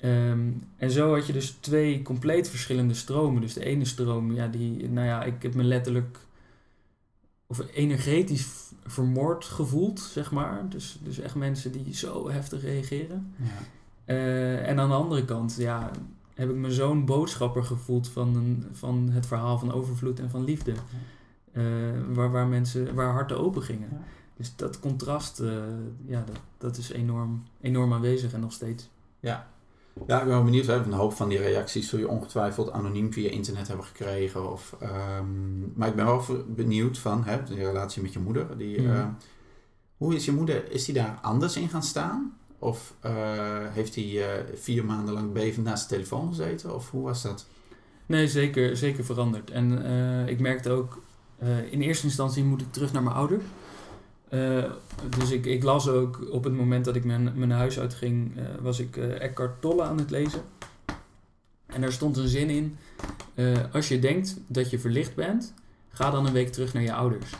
Ehm, 0.05 0.51
en 0.77 0.91
zo 0.91 1.13
had 1.13 1.27
je 1.27 1.33
dus 1.33 1.51
twee 1.59 2.01
compleet 2.01 2.49
verschillende 2.49 2.93
stromen. 2.93 3.41
Dus 3.41 3.53
de 3.53 3.65
ene 3.65 3.85
stroom, 3.85 4.33
ja, 4.33 4.47
die, 4.47 4.89
nou 4.89 5.07
ja, 5.07 5.23
ik 5.23 5.43
heb 5.43 5.53
me 5.53 5.63
letterlijk 5.63 6.17
of 7.47 7.61
energetisch 7.73 8.47
vermoord 8.85 9.45
gevoeld, 9.45 9.99
zeg 9.99 10.31
maar. 10.31 10.69
Dus, 10.69 10.99
dus 11.03 11.19
echt 11.19 11.35
mensen 11.35 11.71
die 11.71 11.95
zo 11.95 12.29
heftig 12.29 12.61
reageren. 12.61 13.33
Ja. 13.35 13.45
Eh, 14.05 14.69
en 14.69 14.79
aan 14.79 14.89
de 14.89 14.95
andere 14.95 15.25
kant, 15.25 15.55
ja, 15.57 15.91
heb 16.33 16.49
ik 16.49 16.55
me 16.55 16.71
zo'n 16.71 17.05
boodschapper 17.05 17.63
gevoeld 17.63 18.09
van, 18.09 18.35
een, 18.35 18.65
van 18.71 19.09
het 19.11 19.25
verhaal 19.25 19.59
van 19.59 19.71
overvloed 19.71 20.19
en 20.19 20.29
van 20.29 20.43
liefde. 20.43 20.73
Eh, 21.51 21.63
waar, 22.13 22.31
waar 22.31 22.47
mensen, 22.47 22.95
waar 22.95 23.11
harten 23.11 23.39
open 23.39 23.61
gingen. 23.61 23.89
Ja. 23.91 24.01
Dus 24.37 24.55
dat 24.55 24.79
contrast, 24.79 25.39
eh, 25.39 25.53
ja, 26.05 26.23
dat, 26.25 26.39
dat 26.57 26.77
is 26.77 26.91
enorm, 26.91 27.43
enorm 27.61 27.93
aanwezig 27.93 28.33
en 28.33 28.39
nog 28.39 28.51
steeds. 28.51 28.89
Ja, 29.19 29.47
ik 29.99 30.05
ben 30.05 30.27
wel 30.27 30.43
benieuwd. 30.43 30.65
Hè? 30.65 30.75
Een 30.75 30.91
hoop 30.93 31.13
van 31.13 31.29
die 31.29 31.37
reacties 31.37 31.89
zul 31.89 31.99
je 31.99 32.07
ongetwijfeld 32.09 32.71
anoniem 32.71 33.13
via 33.13 33.29
internet 33.29 33.67
hebben 33.67 33.85
gekregen. 33.85 34.51
Of, 34.51 34.75
ehm, 34.79 35.59
maar 35.75 35.87
ik 35.87 35.95
ben 35.95 36.05
wel 36.05 36.23
benieuwd 36.47 36.97
van 36.97 37.23
hè, 37.23 37.43
de 37.43 37.55
relatie 37.55 38.01
met 38.01 38.13
je 38.13 38.19
moeder. 38.19 38.57
Die, 38.57 38.81
Mhm. 38.81 38.91
eh, 38.95 39.05
hoe 39.97 40.15
is 40.15 40.25
je 40.25 40.31
moeder? 40.31 40.71
Is 40.71 40.85
die 40.85 40.93
daar 40.93 41.19
anders 41.21 41.55
in 41.57 41.69
gaan 41.69 41.83
staan? 41.83 42.37
Of 42.59 42.93
eh, 42.99 43.11
heeft 43.69 43.95
hij 43.95 44.03
eh, 44.23 44.43
vier 44.55 44.85
maanden 44.85 45.13
lang 45.13 45.31
bevend 45.33 45.65
naast 45.65 45.89
de 45.89 45.95
telefoon 45.95 46.27
gezeten? 46.27 46.75
Of 46.75 46.91
hoe 46.91 47.03
was 47.03 47.21
dat? 47.21 47.45
Nee, 48.05 48.27
zeker, 48.27 48.77
zeker 48.77 49.05
veranderd. 49.05 49.51
En 49.51 49.85
ik 50.27 50.39
merkte 50.39 50.69
ook, 50.69 51.01
in 51.69 51.81
eerste 51.81 52.05
instantie 52.05 52.43
moet 52.43 52.61
ik 52.61 52.71
terug 52.71 52.93
naar 52.93 53.03
mijn 53.03 53.15
ouder. 53.15 53.41
Eh, 54.29 54.63
dus 55.17 55.31
ik, 55.31 55.45
ik 55.45 55.63
las 55.63 55.87
ook 55.87 56.27
op 56.31 56.43
het 56.43 56.53
moment 56.53 56.85
dat 56.85 56.95
ik 56.95 57.03
mijn, 57.03 57.31
mijn 57.35 57.51
huis 57.51 57.79
uitging, 57.79 58.37
eh, 58.37 58.43
was 58.61 58.79
ik 58.79 58.97
eh, 58.97 59.21
Eckhart 59.21 59.61
Tolle 59.61 59.83
aan 59.83 59.97
het 59.97 60.11
lezen. 60.11 60.41
En 61.65 61.81
daar 61.81 61.91
stond 61.91 62.17
een 62.17 62.27
zin 62.27 62.49
in, 62.49 62.77
als 63.71 63.87
je 63.87 63.99
denkt 63.99 64.37
dat 64.47 64.69
je 64.69 64.79
verlicht 64.79 65.15
bent, 65.15 65.53
ga 65.89 66.11
dan 66.11 66.25
een 66.25 66.33
week 66.33 66.51
terug 66.51 66.73
naar 66.73 66.83
je 66.83 66.93
ouders. 66.93 67.31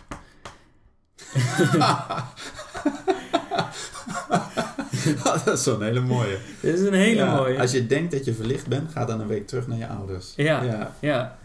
dat 5.24 5.48
is 5.48 5.63
zo'n 5.63 5.84
hele 5.84 6.00
mooie. 6.00 6.38
Dit 6.62 6.80
is 6.80 6.86
een 6.86 6.93
hele 6.93 7.15
Ja, 7.15 7.36
mooie. 7.36 7.60
Als 7.60 7.71
je 7.71 7.88
denkt 7.88 8.12
dat 8.12 8.26
je 8.26 8.34
verlicht 8.34 8.67
bent, 8.67 8.91
ga 8.91 9.06
dan 9.06 9.19
een 9.19 9.28
week 9.28 9.48
terug 9.48 9.67
naar 9.67 9.78
je 9.78 9.88
ouders. 9.88 10.34
Ja. 10.36 10.63
ja. 10.63 10.95
Ja. 11.00 11.38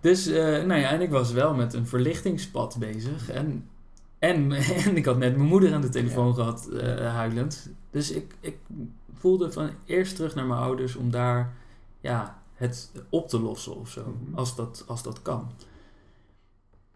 Dus, 0.00 0.26
nou 0.26 0.74
ja, 0.74 0.90
en 0.90 1.00
ik 1.00 1.10
was 1.10 1.32
wel 1.32 1.54
met 1.54 1.74
een 1.74 1.86
verlichtingspad 1.86 2.76
bezig. 2.78 3.30
En, 3.30 3.68
en, 4.20 4.52
en 4.86 4.96
ik 4.96 5.04
had 5.04 5.18
net 5.18 5.36
mijn 5.36 5.48
moeder 5.48 5.74
aan 5.74 5.80
de 5.80 5.88
telefoon 5.88 6.34
gehad, 6.34 6.68
eh, 6.68 7.14
huilend. 7.14 7.70
Dus 7.90 8.10
ik, 8.10 8.34
ik 8.40 8.56
voelde 9.14 9.52
van 9.52 9.70
eerst 9.84 10.16
terug 10.16 10.34
naar 10.34 10.46
mijn 10.46 10.60
ouders 10.60 10.96
om 10.96 11.10
daar 11.10 11.52
ja, 12.00 12.42
het 12.54 12.90
op 13.08 13.28
te 13.28 13.40
lossen 13.40 13.76
of 13.76 13.90
zo. 13.90 14.16
Mhm. 14.20 14.34
Als, 14.34 14.56
dat, 14.56 14.84
als 14.86 15.02
dat 15.02 15.22
kan. 15.22 15.50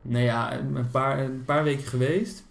Nou 0.03 0.25
ja, 0.25 0.59
een 0.59 0.91
paar, 0.91 1.19
een 1.19 1.45
paar 1.45 1.65
weken 1.65 1.87
geweest. 1.87 2.45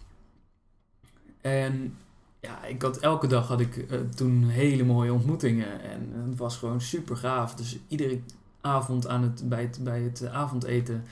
En 1.42 1.98
ja, 2.40 2.66
ik 2.66 2.82
had, 2.82 2.98
elke 2.98 3.28
dag 3.28 3.48
had 3.48 3.60
ik 3.60 3.78
eh, 3.78 4.00
toen 4.16 4.44
hele 4.44 4.84
mooie 4.84 5.14
ontmoetingen. 5.14 5.82
En 5.82 6.12
het 6.30 6.38
was 6.38 6.58
gewoon 6.58 6.82
super 6.82 7.18
gaaf. 7.18 7.56
Dus 7.56 7.78
iedere 7.88 8.20
avond 8.62 9.08
aan 9.08 9.24
het, 9.24 9.50
bij, 9.50 9.62
het, 9.62 9.80
bij 9.84 10.02
het 10.02 10.28
avondeten 10.28 11.04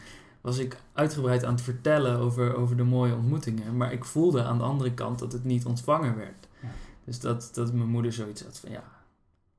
was 0.42 0.58
ik 0.58 0.78
uitgebreid 0.94 1.44
aan 1.44 1.54
het 1.54 1.62
vertellen 1.62 2.18
over, 2.18 2.56
over 2.56 2.78
de 2.78 2.84
mooie 2.84 3.16
ontmoetingen. 3.16 3.78
Maar 3.78 3.94
ik 3.94 4.06
voelde 4.06 4.44
aan 4.44 4.58
de 4.58 4.64
andere 4.64 4.94
kant 4.94 5.20
dat 5.20 5.32
het 5.32 5.44
niet 5.44 5.66
ontvangen 5.66 6.16
werd. 6.16 6.48
Ja. 6.62 6.68
Dus 7.04 7.20
dat, 7.20 7.50
dat 7.54 7.74
mijn 7.74 7.90
moeder 7.90 8.14
zoiets 8.14 8.44
had 8.44 8.60
van 8.60 8.72
ja, 8.72 8.84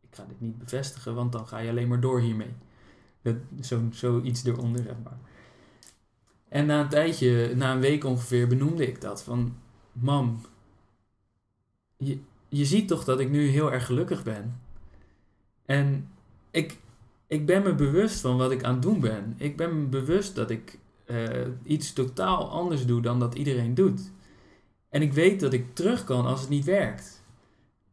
ik 0.00 0.08
ga 0.10 0.24
dit 0.28 0.40
niet 0.40 0.58
bevestigen, 0.58 1.14
want 1.14 1.32
dan 1.32 1.46
ga 1.46 1.58
je 1.58 1.70
alleen 1.70 1.88
maar 1.88 2.00
door 2.00 2.20
hiermee. 2.20 2.54
Dat, 3.22 3.36
zo, 3.60 3.82
zoiets 3.90 4.44
eronder, 4.44 4.82
zeg 4.82 4.96
maar. 5.04 5.18
En 6.48 6.66
na 6.66 6.80
een 6.80 6.88
tijdje, 6.88 7.54
na 7.56 7.72
een 7.72 7.80
week 7.80 8.04
ongeveer, 8.04 8.48
benoemde 8.48 8.86
ik 8.86 9.00
dat 9.00 9.22
van... 9.22 9.56
Mam, 9.92 10.40
je, 11.96 12.18
je 12.48 12.64
ziet 12.64 12.88
toch 12.88 13.04
dat 13.04 13.20
ik 13.20 13.30
nu 13.30 13.46
heel 13.46 13.72
erg 13.72 13.86
gelukkig 13.86 14.22
ben. 14.22 14.60
En 15.64 16.08
ik, 16.50 16.78
ik 17.32 17.46
ben 17.46 17.62
me 17.62 17.74
bewust 17.74 18.20
van 18.20 18.36
wat 18.36 18.50
ik 18.50 18.64
aan 18.64 18.72
het 18.72 18.82
doen 18.82 19.00
ben. 19.00 19.34
Ik 19.36 19.56
ben 19.56 19.80
me 19.80 19.86
bewust 19.86 20.34
dat 20.34 20.50
ik 20.50 20.78
eh, 21.04 21.46
iets 21.62 21.92
totaal 21.92 22.50
anders 22.50 22.86
doe 22.86 23.00
dan 23.00 23.18
dat 23.18 23.34
iedereen 23.34 23.74
doet. 23.74 24.10
En 24.88 25.02
ik 25.02 25.12
weet 25.12 25.40
dat 25.40 25.52
ik 25.52 25.74
terug 25.74 26.04
kan 26.04 26.26
als 26.26 26.40
het 26.40 26.48
niet 26.48 26.64
werkt. 26.64 27.22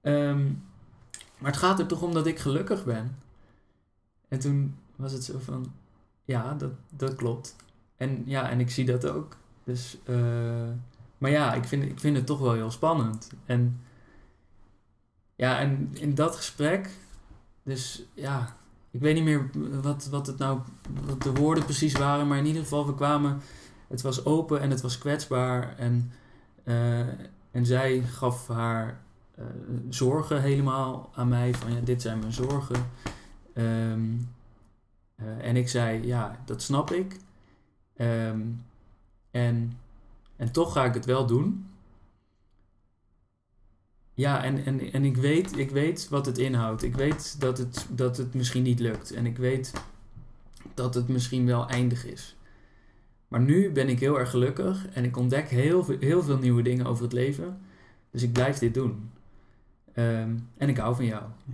Ehm, 0.01 0.45
maar 1.37 1.51
het 1.51 1.57
gaat 1.57 1.79
er 1.79 1.85
toch 1.85 2.01
om 2.01 2.13
dat 2.13 2.27
ik 2.27 2.39
gelukkig 2.39 2.85
ben. 2.85 3.17
En 4.27 4.39
toen 4.39 4.75
was 4.95 5.11
het 5.11 5.23
zo 5.23 5.39
van, 5.39 5.73
ja, 6.23 6.53
dat, 6.53 6.71
dat 6.89 7.15
klopt. 7.15 7.55
En 7.95 8.23
ja, 8.25 8.49
en 8.49 8.59
ik 8.59 8.69
zie 8.69 8.85
dat 8.85 9.07
ook. 9.07 9.37
Dus, 9.63 9.97
eh, 10.03 10.69
maar 11.17 11.31
ja, 11.31 11.53
ik 11.53 11.63
vind, 11.63 11.83
ik 11.83 11.99
vind 11.99 12.15
het 12.15 12.25
toch 12.25 12.39
wel 12.39 12.53
heel 12.53 12.71
spannend. 12.71 13.31
En 13.45 13.81
ja, 15.35 15.59
en 15.59 15.89
in 15.93 16.15
dat 16.15 16.35
gesprek, 16.35 16.89
dus 17.63 18.03
ja, 18.13 18.57
ik 18.91 19.01
weet 19.01 19.13
niet 19.15 19.23
meer 19.23 19.49
wat, 19.81 20.07
wat 20.11 20.27
het 20.27 20.37
nou, 20.37 20.59
wat 21.05 21.23
de 21.23 21.33
woorden 21.33 21.63
precies 21.63 21.93
waren, 21.93 22.27
maar 22.27 22.37
in 22.37 22.45
ieder 22.45 22.61
geval, 22.61 22.85
we 22.85 22.95
kwamen, 22.95 23.41
het 23.87 24.01
was 24.01 24.25
open 24.25 24.61
en 24.61 24.69
het 24.69 24.81
was 24.81 24.97
kwetsbaar. 24.97 25.75
En, 25.77 26.11
eh, 26.63 26.99
en 27.51 27.65
zij 27.65 28.01
gaf 28.01 28.47
haar 28.47 29.01
uh, 29.39 29.45
zorgen 29.89 30.41
helemaal 30.41 31.09
aan 31.13 31.27
mij, 31.27 31.53
van 31.53 31.73
ja, 31.73 31.79
dit 31.79 32.01
zijn 32.01 32.19
mijn 32.19 32.33
zorgen. 32.33 32.89
Ehm, 33.53 34.13
uh, 35.21 35.45
en 35.45 35.55
ik 35.55 35.69
zei, 35.69 36.05
ja, 36.05 36.39
dat 36.45 36.61
snap 36.61 36.91
ik. 36.91 37.17
Um, 37.97 38.65
en, 39.31 39.77
en 40.35 40.51
toch 40.51 40.73
ga 40.73 40.85
ik 40.85 40.93
het 40.93 41.05
wel 41.05 41.25
doen. 41.25 41.68
Ja, 44.19 44.43
en, 44.43 44.65
en, 44.65 44.91
en 44.91 45.05
ik, 45.05 45.17
weet, 45.17 45.57
ik 45.57 45.69
weet 45.69 46.09
wat 46.09 46.25
het 46.25 46.37
inhoudt. 46.37 46.83
Ik 46.83 46.95
weet 46.95 47.39
dat 47.39 47.57
het, 47.57 47.87
dat 47.89 48.17
het 48.17 48.33
misschien 48.33 48.63
niet 48.63 48.79
lukt. 48.79 49.11
En 49.11 49.25
ik 49.25 49.37
weet 49.37 49.73
dat 50.73 50.93
het 50.93 51.07
misschien 51.07 51.45
wel 51.45 51.67
eindig 51.67 52.05
is. 52.05 52.35
Maar 53.27 53.39
nu 53.39 53.71
ben 53.71 53.89
ik 53.89 53.99
heel 53.99 54.19
erg 54.19 54.29
gelukkig 54.29 54.87
en 54.89 55.03
ik 55.03 55.17
ontdek 55.17 55.49
heel 55.49 55.83
veel, 55.83 55.97
heel 55.99 56.23
veel 56.23 56.37
nieuwe 56.37 56.61
dingen 56.61 56.85
over 56.85 57.03
het 57.03 57.13
leven. 57.13 57.57
Dus 58.11 58.23
ik 58.23 58.31
blijf 58.31 58.57
dit 58.57 58.73
doen. 58.73 59.09
Um, 59.95 60.47
en 60.57 60.69
ik 60.69 60.77
hou 60.77 60.95
van 60.95 61.05
jou. 61.05 61.23
Ja. 61.45 61.53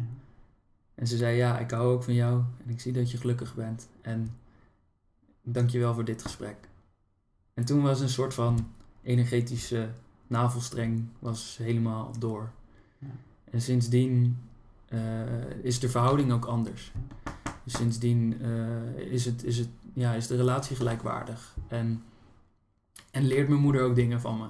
En 0.95 1.07
ze 1.07 1.17
zei, 1.17 1.37
ja, 1.37 1.59
ik 1.59 1.71
hou 1.71 1.93
ook 1.93 2.03
van 2.03 2.13
jou 2.13 2.43
en 2.65 2.69
ik 2.69 2.81
zie 2.81 2.93
dat 2.93 3.11
je 3.11 3.17
gelukkig 3.17 3.55
bent. 3.55 3.87
En 4.01 4.35
dank 5.41 5.69
je 5.69 5.79
wel 5.79 5.93
voor 5.93 6.05
dit 6.05 6.21
gesprek. 6.21 6.57
En 7.53 7.65
toen 7.65 7.81
was 7.81 7.99
een 7.99 8.09
soort 8.09 8.33
van 8.33 8.71
energetische 9.01 9.89
navelstreng 10.27 11.07
was 11.19 11.57
helemaal 11.61 12.11
door. 12.19 12.51
Ja. 12.99 13.07
En 13.51 13.61
sindsdien 13.61 14.37
uh, 14.89 14.99
is 15.61 15.79
de 15.79 15.89
verhouding 15.89 16.31
ook 16.31 16.45
anders. 16.45 16.91
Dus 17.63 17.73
sindsdien 17.73 18.37
uh, 18.41 19.11
is, 19.11 19.25
het, 19.25 19.43
is, 19.43 19.57
het, 19.57 19.69
ja, 19.93 20.13
is 20.13 20.27
de 20.27 20.35
relatie 20.35 20.75
gelijkwaardig. 20.75 21.55
En, 21.67 22.03
en 23.11 23.27
leert 23.27 23.47
mijn 23.47 23.61
moeder 23.61 23.81
ook 23.81 23.95
dingen 23.95 24.21
van 24.21 24.37
me. 24.37 24.47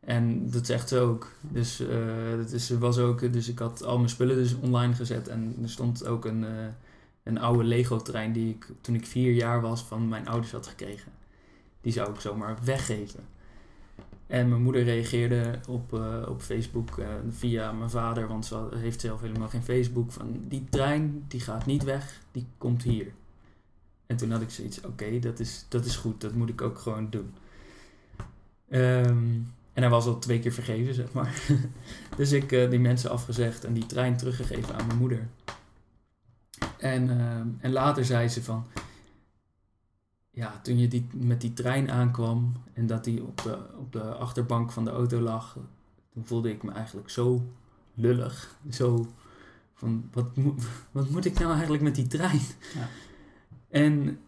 En 0.00 0.50
dat 0.50 0.66
zegt 0.66 0.88
ze 0.88 0.98
ook. 0.98 1.32
Dus, 1.40 1.80
uh, 1.80 2.36
dat 2.36 2.52
is, 2.52 2.70
was 2.70 2.98
ook, 2.98 3.32
dus 3.32 3.48
ik 3.48 3.58
had 3.58 3.84
al 3.84 3.96
mijn 3.96 4.08
spullen 4.08 4.36
dus 4.36 4.54
online 4.54 4.94
gezet. 4.94 5.28
En 5.28 5.56
er 5.62 5.70
stond 5.70 6.06
ook 6.06 6.24
een, 6.24 6.46
een 7.22 7.38
oude 7.38 7.64
Lego-trein 7.64 8.32
die 8.32 8.54
ik 8.54 8.72
toen 8.80 8.94
ik 8.94 9.06
vier 9.06 9.32
jaar 9.32 9.60
was 9.60 9.82
van 9.82 10.08
mijn 10.08 10.28
ouders 10.28 10.52
had 10.52 10.66
gekregen. 10.66 11.12
Die 11.80 11.92
zou 11.92 12.10
ik 12.10 12.20
zomaar 12.20 12.58
weggeven. 12.64 13.33
En 14.26 14.48
mijn 14.48 14.62
moeder 14.62 14.82
reageerde 14.82 15.58
op, 15.68 15.92
uh, 15.92 16.26
op 16.28 16.42
Facebook 16.42 17.00
via 17.30 17.72
mijn 17.72 17.90
vader, 17.90 18.28
want 18.28 18.46
ze 18.46 18.68
heeft 18.74 19.00
zelf 19.00 19.20
helemaal 19.20 19.48
geen 19.48 19.62
Facebook. 19.62 20.12
Van 20.12 20.44
die 20.48 20.64
trein 20.70 21.24
die 21.28 21.40
gaat 21.40 21.66
niet 21.66 21.84
weg, 21.84 22.20
die 22.32 22.46
komt 22.58 22.82
hier. 22.82 23.12
En 24.06 24.16
toen 24.16 24.30
had 24.30 24.40
ik 24.40 24.50
zoiets, 24.50 24.80
oké, 24.80 25.18
dat, 25.18 25.40
is, 25.40 25.66
dat 25.68 25.84
is 25.84 25.96
goed, 25.96 26.20
dat 26.20 26.34
moet 26.34 26.48
ik 26.48 26.62
ook 26.62 26.78
gewoon 26.78 27.10
doen. 27.10 27.34
Um, 28.70 29.52
en 29.72 29.82
hij 29.82 29.90
was 29.90 30.06
al 30.06 30.18
twee 30.18 30.38
keer 30.38 30.52
vergeven, 30.52 30.94
zeg 30.94 31.12
maar. 31.12 31.40
dus 32.16 32.32
ik 32.32 32.52
uh, 32.52 32.70
die 32.70 32.78
mensen 32.78 33.10
afgezegd 33.10 33.64
en 33.64 33.72
die 33.72 33.86
trein 33.86 34.16
teruggegeven 34.16 34.74
aan 34.74 34.86
mijn 34.86 34.98
moeder. 34.98 35.28
En, 36.78 37.08
uh, 37.08 37.40
en 37.60 37.72
later 37.72 38.04
zei 38.04 38.28
ze 38.28 38.42
van... 38.42 38.66
Ja, 40.34 40.60
toen 40.62 40.78
je 40.78 40.88
die, 40.88 41.06
met 41.12 41.40
die 41.40 41.52
trein 41.52 41.90
aankwam 41.90 42.52
en 42.72 42.86
dat 42.86 43.04
die 43.04 43.22
op 43.22 43.42
de, 43.42 43.58
op 43.78 43.92
de 43.92 44.02
achterbank 44.02 44.72
van 44.72 44.84
de 44.84 44.90
auto 44.90 45.20
lag... 45.20 45.56
Toen 46.12 46.26
voelde 46.26 46.50
ik 46.50 46.62
me 46.62 46.72
eigenlijk 46.72 47.10
zo 47.10 47.42
lullig. 47.94 48.56
Zo 48.70 49.06
van, 49.74 50.08
wat, 50.12 50.36
mo 50.36 50.54
wat 50.92 51.10
moet 51.10 51.24
ik 51.24 51.38
nou 51.38 51.52
eigenlijk 51.52 51.82
met 51.82 51.94
die 51.94 52.06
trein? 52.06 52.40
Ja. 52.74 52.88
En 53.68 54.18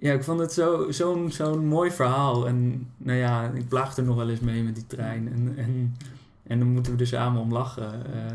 ja, 0.00 0.12
ik 0.12 0.24
vond 0.24 0.40
het 0.40 0.52
zo'n 0.52 0.92
zo 0.92 1.28
zo'n 1.28 1.66
mooi 1.66 1.90
verhaal. 1.90 2.46
En 2.46 2.88
nou 2.96 3.18
ja, 3.18 3.50
ik 3.50 3.68
plaag 3.68 3.96
er 3.96 4.04
nog 4.04 4.16
wel 4.16 4.28
eens 4.28 4.40
mee 4.40 4.62
met 4.62 4.74
die 4.74 4.86
trein. 4.86 5.32
En, 5.32 5.56
en, 5.56 5.96
en 6.42 6.58
dan 6.58 6.68
moeten 6.68 6.94
we 6.94 7.00
er 7.00 7.06
samen 7.06 7.40
om 7.40 7.52
lachen. 7.52 8.02
Uh, 8.14 8.32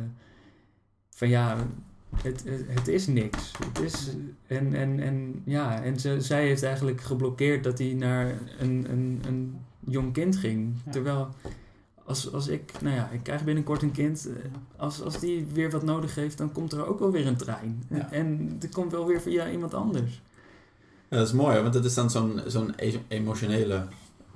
van 1.10 1.30
ja, 1.30 1.58
het, 2.22 2.44
het, 2.46 2.66
het, 2.68 2.88
is 2.88 3.08
niks. 3.08 3.52
Het 3.66 3.80
is, 3.80 4.10
en, 4.48 4.74
en, 4.74 5.00
en 5.00 5.42
ja, 5.46 5.84
en 5.84 6.00
ze, 6.00 6.22
zij 6.22 6.46
heeft 6.48 6.64
eigenlijk 6.64 7.02
geblokkeerd 7.02 7.64
dat 7.64 7.78
hij 7.78 7.94
naar 7.94 8.40
een, 8.60 8.86
een, 8.90 9.22
een 9.28 9.56
jong 9.80 10.14
kind 10.14 10.36
ging. 10.36 10.76
Ja. 10.86 10.92
Terwijl 10.92 11.30
als, 12.06 12.34
als 12.34 12.48
ik, 12.48 12.72
nou 12.82 12.96
ja, 12.96 13.10
ik 13.10 13.24
krijg 13.24 13.44
binnenkort 13.44 13.82
een 13.82 13.92
kind. 13.92 14.30
Als, 14.76 15.02
als 15.02 15.20
die 15.20 15.48
weer 15.54 15.72
wat 15.72 15.84
nodig 15.84 16.16
heeft, 16.16 16.38
dan 16.38 16.52
komt 16.52 16.72
er 16.72 16.88
ook 16.88 17.00
wel 17.00 17.12
weer 17.12 17.28
een 17.28 17.38
trein. 17.38 17.84
Ja. 17.90 18.12
En 18.12 18.58
er 18.62 18.70
komt 18.70 18.92
wel 18.92 19.06
weer 19.06 19.22
via 19.22 19.52
iemand 19.52 19.74
anders. 19.74 20.22
Ja, 21.10 21.18
dat 21.18 21.28
is 21.28 21.34
mooi, 21.34 21.62
want 21.62 21.74
dat 21.74 21.86
is 21.86 21.94
dan 21.94 22.10
zo'n 22.10 22.42
zo'n 22.48 22.74
emotionele 23.08 23.86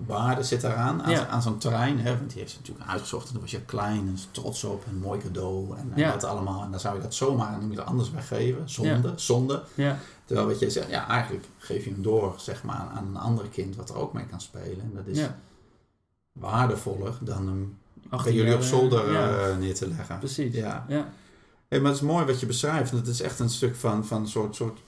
waarde 0.05 0.43
zit 0.43 0.63
eraan, 0.63 1.03
aan, 1.03 1.27
aan 1.27 1.41
zo'n 1.41 1.57
terrein. 1.57 1.99
Hè? 1.99 2.17
Want 2.17 2.29
die 2.29 2.39
heeft 2.39 2.51
ze 2.51 2.57
natuurlijk 2.59 2.89
uitgezocht 2.89 3.27
en 3.27 3.31
toen 3.31 3.41
was 3.41 3.51
je 3.51 3.61
klein 3.61 4.07
en 4.07 4.17
trots 4.31 4.63
op 4.63 4.85
en 4.85 4.91
een 4.91 4.99
mooi 4.99 5.19
cadeau 5.19 5.77
en, 5.77 5.91
en 5.95 6.11
dat 6.11 6.23
allemaal. 6.23 6.63
En 6.63 6.71
dan 6.71 6.79
zou 6.79 6.95
je 6.95 7.01
dat 7.01 7.13
zomaar 7.13 7.61
je 7.61 7.69
het 7.69 7.85
anders 7.85 8.11
weggeven, 8.11 8.69
zonde, 8.69 9.13
zonde. 9.15 9.63
Terwijl 10.25 10.47
wat 10.47 10.59
je 10.59 10.69
zegt, 10.69 10.89
ja 10.89 11.07
eigenlijk 11.07 11.45
geef 11.57 11.83
je 11.83 11.91
hem 11.91 12.01
door 12.01 12.33
zeg 12.37 12.63
maar, 12.63 12.89
aan 12.95 13.07
een 13.07 13.17
ander 13.17 13.47
kind 13.47 13.75
wat 13.75 13.89
er 13.89 13.95
ook 13.95 14.13
mee 14.13 14.25
kan 14.25 14.41
spelen. 14.41 14.81
En 14.81 14.91
dat 14.95 15.07
is 15.07 15.27
waardevoller 16.31 17.17
dan 17.21 17.47
hem 17.47 17.77
bij 18.23 18.33
jullie 18.33 18.55
op 18.55 18.61
zolder 18.61 19.09
uh, 19.09 19.57
neer 19.57 19.75
te 19.75 19.87
leggen. 19.87 20.19
Precies, 20.19 20.53
ja. 20.53 20.85
ja. 20.87 21.09
Hey, 21.67 21.79
maar 21.79 21.91
het 21.91 22.01
is 22.01 22.07
mooi 22.07 22.25
wat 22.25 22.39
je 22.39 22.45
beschrijft. 22.45 22.91
Het 22.91 23.07
is 23.07 23.21
echt 23.21 23.39
een 23.39 23.49
stuk 23.49 23.75
van, 23.75 24.05
van 24.05 24.21
een 24.21 24.27
soort, 24.27 24.55
soort 24.55 24.79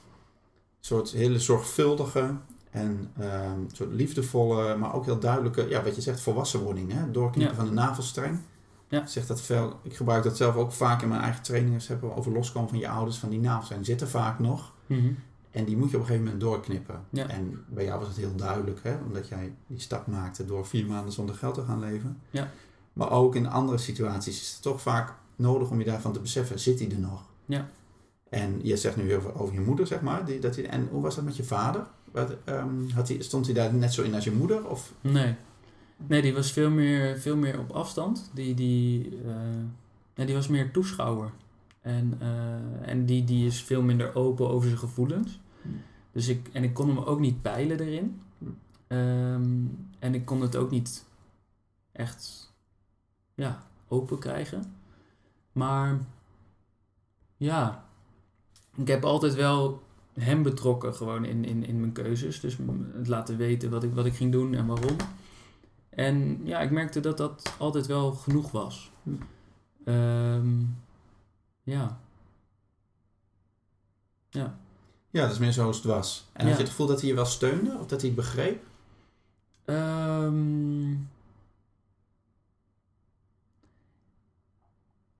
soort 0.79 1.11
hele 1.11 1.39
zorgvuldige 1.39 2.35
en 2.69 3.11
um, 3.19 3.67
soort 3.71 3.93
liefdevolle, 3.93 4.75
maar 4.75 4.93
ook 4.93 5.05
heel 5.05 5.19
duidelijke, 5.19 5.69
ja, 5.69 5.83
wat 5.83 5.95
je 5.95 6.01
zegt, 6.01 6.21
volwassenwording. 6.21 6.91
Hè? 6.91 7.11
Doorknippen 7.11 7.55
van 7.55 7.65
de 7.65 7.71
navelstreng. 7.71 8.39
Ja. 8.87 9.01
Ik, 9.01 9.07
zeg 9.07 9.25
dat 9.25 9.41
veel, 9.41 9.79
ik 9.83 9.95
gebruik 9.95 10.23
dat 10.23 10.37
zelf 10.37 10.55
ook 10.55 10.71
vaak 10.71 11.01
in 11.01 11.07
mijn 11.07 11.21
eigen 11.21 11.43
trainingen. 11.43 11.81
Hebben 11.87 12.15
over 12.15 12.31
loskomen 12.31 12.69
van 12.69 12.79
je 12.79 12.89
ouders, 12.89 13.17
van 13.17 13.29
die 13.29 13.39
navelstreng 13.39 13.85
zitten 13.85 14.09
vaak 14.09 14.39
nog. 14.39 14.73
Mm 14.85 14.99
-hmm. 14.99 15.17
En 15.51 15.65
die 15.65 15.77
moet 15.77 15.89
je 15.89 15.95
op 15.95 16.01
een 16.01 16.07
gegeven 16.07 16.25
moment 16.25 16.41
doorknippen. 16.41 17.05
Ja. 17.09 17.27
En 17.27 17.63
bij 17.67 17.85
jou 17.85 17.99
was 17.99 18.07
het 18.07 18.17
heel 18.17 18.35
duidelijk, 18.35 18.79
hè? 18.83 18.95
omdat 19.05 19.27
jij 19.27 19.53
die 19.67 19.79
stap 19.79 20.07
maakte 20.07 20.45
door 20.45 20.65
vier 20.65 20.85
maanden 20.85 21.13
zonder 21.13 21.35
geld 21.35 21.53
te 21.53 21.63
gaan 21.63 21.79
leven. 21.79 22.17
Ja. 22.29 22.51
Maar 22.93 23.11
ook 23.11 23.35
in 23.35 23.47
andere 23.47 23.77
situaties 23.77 24.41
is 24.41 24.51
het 24.51 24.61
toch 24.61 24.81
vaak 24.81 25.13
nodig 25.35 25.69
om 25.69 25.79
je 25.79 25.85
daarvan 25.85 26.13
te 26.13 26.19
beseffen, 26.19 26.59
zit 26.59 26.79
hij 26.79 26.91
er 26.91 26.99
nog? 26.99 27.23
Ja. 27.45 27.69
En 28.29 28.59
je 28.63 28.77
zegt 28.77 28.95
nu 28.95 29.07
heel 29.07 29.21
veel 29.21 29.35
over 29.35 29.53
je 29.53 29.61
moeder, 29.61 29.87
zeg 29.87 30.01
maar. 30.01 30.25
Die, 30.25 30.39
dat 30.39 30.55
hij, 30.55 30.69
en 30.69 30.87
hoe 30.91 31.01
was 31.01 31.15
dat 31.15 31.23
met 31.23 31.37
je 31.37 31.43
vader? 31.43 31.85
Um, 32.45 32.89
had 32.89 33.07
hij, 33.07 33.21
stond 33.21 33.45
hij 33.45 33.55
daar 33.55 33.73
net 33.73 33.93
zo 33.93 34.03
in 34.03 34.13
als 34.13 34.23
je 34.23 34.31
moeder? 34.31 34.69
Of? 34.69 34.93
Nee. 35.01 35.35
Nee, 36.07 36.21
die 36.21 36.33
was 36.33 36.51
veel 36.51 36.69
meer, 36.69 37.19
veel 37.19 37.35
meer 37.35 37.59
op 37.59 37.71
afstand. 37.71 38.31
Die, 38.33 38.53
die, 38.53 39.11
uh, 39.11 39.31
ja, 40.13 40.25
die 40.25 40.35
was 40.35 40.47
meer 40.47 40.71
toeschouwer. 40.71 41.31
En, 41.81 42.19
uh, 42.21 42.89
en 42.89 43.05
die, 43.05 43.23
die 43.23 43.45
is 43.45 43.63
veel 43.63 43.81
minder 43.81 44.15
open 44.15 44.49
over 44.49 44.67
zijn 44.67 44.79
gevoelens. 44.79 45.39
Dus 46.11 46.27
ik, 46.27 46.49
en 46.53 46.63
ik 46.63 46.73
kon 46.73 46.87
hem 46.87 46.97
ook 46.97 47.19
niet 47.19 47.41
peilen 47.41 47.79
erin. 47.79 48.21
Um, 48.87 49.87
en 49.99 50.13
ik 50.13 50.25
kon 50.25 50.41
het 50.41 50.55
ook 50.55 50.71
niet 50.71 51.05
echt 51.91 52.53
ja, 53.35 53.63
open 53.87 54.19
krijgen. 54.19 54.73
Maar 55.51 55.99
ja, 57.37 57.85
ik 58.75 58.87
heb 58.87 59.03
altijd 59.03 59.35
wel 59.35 59.83
hem 60.19 60.43
betrokken 60.43 60.95
gewoon 60.95 61.25
in, 61.25 61.45
in, 61.45 61.65
in 61.65 61.79
mijn 61.79 61.91
keuzes. 61.91 62.39
Dus 62.39 62.57
het 62.93 63.07
laten 63.07 63.37
weten 63.37 63.69
wat 63.69 63.83
ik, 63.83 63.93
wat 63.93 64.05
ik 64.05 64.15
ging 64.15 64.31
doen 64.31 64.53
en 64.53 64.65
waarom. 64.65 64.95
En 65.89 66.39
ja, 66.43 66.59
ik 66.59 66.71
merkte 66.71 66.99
dat 66.99 67.17
dat 67.17 67.55
altijd 67.57 67.87
wel 67.87 68.11
genoeg 68.11 68.51
was. 68.51 68.91
Um, 69.85 70.77
ja. 71.63 71.99
Ja. 74.29 74.59
Ja, 75.09 75.21
dat 75.21 75.31
is 75.31 75.37
meer 75.37 75.53
zoals 75.53 75.75
het 75.75 75.85
was. 75.85 76.27
En 76.33 76.43
ja. 76.43 76.49
had 76.49 76.57
je 76.57 76.63
het 76.63 76.71
gevoel 76.71 76.87
dat 76.87 76.99
hij 76.99 77.09
je 77.09 77.15
wel 77.15 77.25
steunde 77.25 77.77
of 77.77 77.85
dat 77.85 78.01
hij 78.01 78.09
het 78.09 78.19
begreep? 78.19 78.63
Um, 79.65 81.09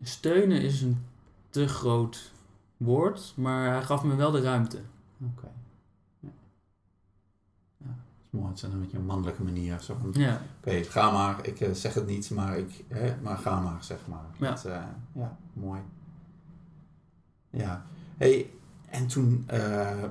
steunen 0.02 0.62
is 0.62 0.82
een 0.82 1.06
te 1.50 1.68
groot 1.68 2.32
woord, 2.80 3.34
maar 3.36 3.72
hij 3.72 3.82
gaf 3.82 4.04
me 4.04 4.16
wel 4.16 4.32
de 4.32 4.42
ruimte. 4.42 4.82
Oké. 5.24 5.52
Ja. 6.20 6.30
ja, 7.78 7.86
dat 7.86 8.26
is 8.26 8.40
mooi. 8.40 8.48
Het 8.48 8.56
is 8.56 8.64
een 8.64 8.80
beetje 8.80 8.98
een 8.98 9.06
mannelijke 9.06 9.44
manier. 9.44 9.80
Zo 9.82 9.98
Ja, 10.12 10.42
Oké, 10.60 10.84
ga 10.84 11.12
maar. 11.12 11.48
Ik 11.48 11.60
eh, 11.60 11.72
zeg 11.72 11.94
het 11.94 12.08
niet, 12.08 12.32
maar, 12.32 12.58
ik, 12.58 12.84
hè, 12.88 13.16
maar 13.22 13.38
ga 13.38 13.60
maar, 13.60 13.84
zeg 13.84 14.00
maar. 14.08 14.26
Ja. 14.38 14.50
Dat, 14.50 14.66
eh, 14.66 14.82
ja, 15.14 15.38
mooi. 15.54 15.82
Ja. 17.50 17.86
Hey, 18.18 18.50
en 18.90 19.08
toen, 19.08 19.44
eh, 19.48 19.60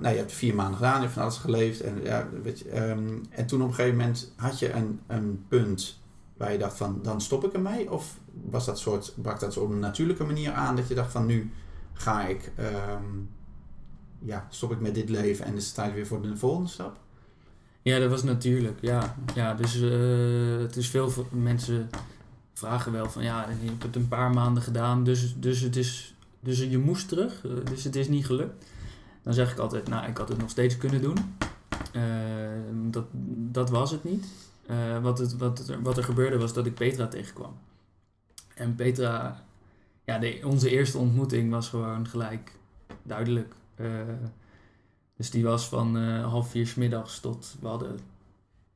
nou, 0.00 0.08
je 0.08 0.18
hebt 0.18 0.32
vier 0.32 0.54
maanden 0.54 0.76
gedaan, 0.76 0.94
je 0.94 1.00
hebt 1.00 1.12
van 1.12 1.22
alles 1.22 1.38
geleefd. 1.38 1.80
En, 1.80 2.02
ja, 2.02 2.28
weet 2.42 2.58
je, 2.58 2.68
ehm, 2.68 3.18
en 3.30 3.46
toen 3.46 3.62
op 3.62 3.68
een 3.68 3.74
gegeven 3.74 3.96
moment 3.96 4.32
had 4.36 4.58
je 4.58 4.72
een, 4.72 5.00
een 5.06 5.44
punt 5.48 6.00
waar 6.36 6.52
je 6.52 6.58
dacht 6.58 6.76
van, 6.76 7.00
dan 7.02 7.20
stop 7.20 7.44
ik 7.44 7.52
ermee? 7.52 7.90
Of 7.90 8.18
was 8.50 8.64
dat 8.64 8.78
soort, 8.78 9.14
brak 9.16 9.40
dat 9.40 9.52
zo 9.52 9.60
op 9.60 9.70
een 9.70 9.78
natuurlijke 9.78 10.24
manier 10.24 10.52
aan 10.52 10.76
dat 10.76 10.88
je 10.88 10.94
dacht 10.94 11.12
van, 11.12 11.26
nu 11.26 11.52
ga 11.99 12.26
ik, 12.26 12.53
ehm, 12.57 13.05
ja, 14.18 14.46
stop 14.51 14.72
ik 14.72 14.80
met 14.80 14.94
dit 14.94 15.09
leven 15.09 15.44
en 15.44 15.55
is 15.55 15.66
het 15.66 15.74
tijd 15.74 15.94
weer 15.94 16.07
voor 16.07 16.22
de 16.22 16.36
volgende 16.36 16.68
stap? 16.68 16.99
ja 17.88 17.99
dat 17.99 18.11
was 18.11 18.22
natuurlijk. 18.22 18.78
Ja, 18.80 19.16
ja 19.34 19.55
dus 19.55 19.80
eh, 19.80 20.59
het 20.59 20.76
is 20.76 20.88
veel 20.88 21.12
mensen 21.30 21.90
vragen 22.55 22.92
wel 22.92 23.11
van 23.11 23.22
ja, 23.22 23.49
je 23.62 23.68
hebt 23.68 23.82
het 23.82 23.96
een 23.96 24.09
paar 24.09 24.30
maanden 24.30 24.62
gedaan, 24.62 25.05
dus, 25.05 25.34
dus, 25.38 25.61
het 25.61 25.76
is, 25.76 26.14
dus 26.40 26.59
je 26.59 26.78
moest 26.78 27.09
terug, 27.09 27.44
eh, 27.44 27.51
dus 27.64 27.84
het 27.84 27.96
is 27.96 28.09
niet 28.09 28.26
gelukt. 28.26 28.64
Dan 29.22 29.34
zeg 29.34 29.53
ik 29.53 29.59
altijd, 29.59 29.88
nou, 29.88 30.09
ik 30.09 30.16
had 30.16 30.28
het 30.28 30.38
nog 30.38 30.51
steeds 30.51 30.76
kunnen 30.76 31.03
doen. 31.03 31.16
Eh, 31.92 32.03
dat, 32.72 33.05
dat 33.53 33.70
was 33.70 33.90
het 33.90 34.05
niet. 34.05 34.26
Wat, 35.03 35.18
het, 35.18 35.36
wat, 35.36 35.72
wat 35.82 35.96
er 35.96 36.05
gebeurde 36.05 36.38
was 36.38 36.53
dat 36.53 36.66
ik 36.66 36.74
Petra 36.74 37.07
tegenkwam. 37.07 37.59
En 38.55 38.74
Petra, 38.74 39.44
ja, 40.09 40.18
de, 40.18 40.40
onze 40.44 40.70
eerste 40.70 40.98
ontmoeting 40.98 41.50
was 41.50 41.68
gewoon 41.68 42.09
gelijk 42.09 42.52
duidelijk. 43.02 43.54
Eh, 43.74 43.86
dus 45.16 45.30
die 45.30 45.44
was 45.44 45.68
van 45.68 45.98
eh, 45.98 46.24
half 46.24 46.50
vier 46.50 46.66
's 46.66 46.74
middags 46.74 47.20
tot, 47.20 47.56
we 47.61 47.66
hadden 47.66 47.98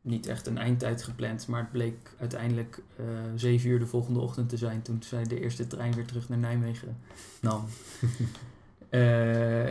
niet 0.00 0.26
echt 0.26 0.46
een 0.46 0.58
eindtijd 0.58 1.02
gepland, 1.02 1.46
maar 1.46 1.60
het 1.60 1.70
bleek 1.72 2.14
uiteindelijk 2.18 2.82
eh 2.96 3.04
zeven 3.34 3.70
uur 3.70 3.78
de 3.78 3.86
volgende 3.86 4.20
ochtend 4.20 4.48
te 4.48 4.56
zijn 4.56 4.82
toen 4.82 5.02
zij 5.02 5.24
de 5.24 5.40
eerste 5.40 5.66
trein 5.66 5.94
weer 5.94 6.06
terug 6.06 6.28
naar 6.28 6.38
Nijmegen 6.38 6.96
nam. 7.40 7.64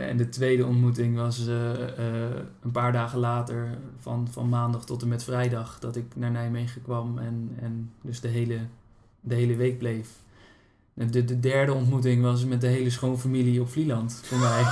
En 0.08 0.16
de 0.16 0.28
tweede 0.28 0.66
ontmoeting 0.66 1.16
was 1.16 1.46
een 1.46 2.70
paar 2.72 2.92
dagen 2.92 3.18
later, 3.18 3.78
van, 3.98 4.28
van 4.30 4.48
maandag 4.48 4.84
tot 4.84 5.02
en 5.02 5.08
met 5.08 5.24
vrijdag, 5.24 5.78
dat 5.78 5.96
ik 5.96 6.16
naar 6.16 6.30
Nijmegen 6.30 6.82
kwam 6.82 7.18
en, 7.18 7.56
en 7.60 7.92
dus 8.00 8.20
de 8.20 8.28
hele, 8.28 8.58
de 9.20 9.34
hele 9.34 9.56
week 9.56 9.78
bleef. 9.78 10.22
De, 10.94 11.24
de 11.24 11.40
derde 11.40 11.72
ontmoeting 11.72 12.22
was 12.22 12.44
met 12.44 12.60
de 12.60 12.66
hele 12.66 12.90
schoonfamilie 12.90 13.60
op 13.60 13.68
Vlieland 13.70 14.20
voor 14.22 14.38
mij. 14.38 14.62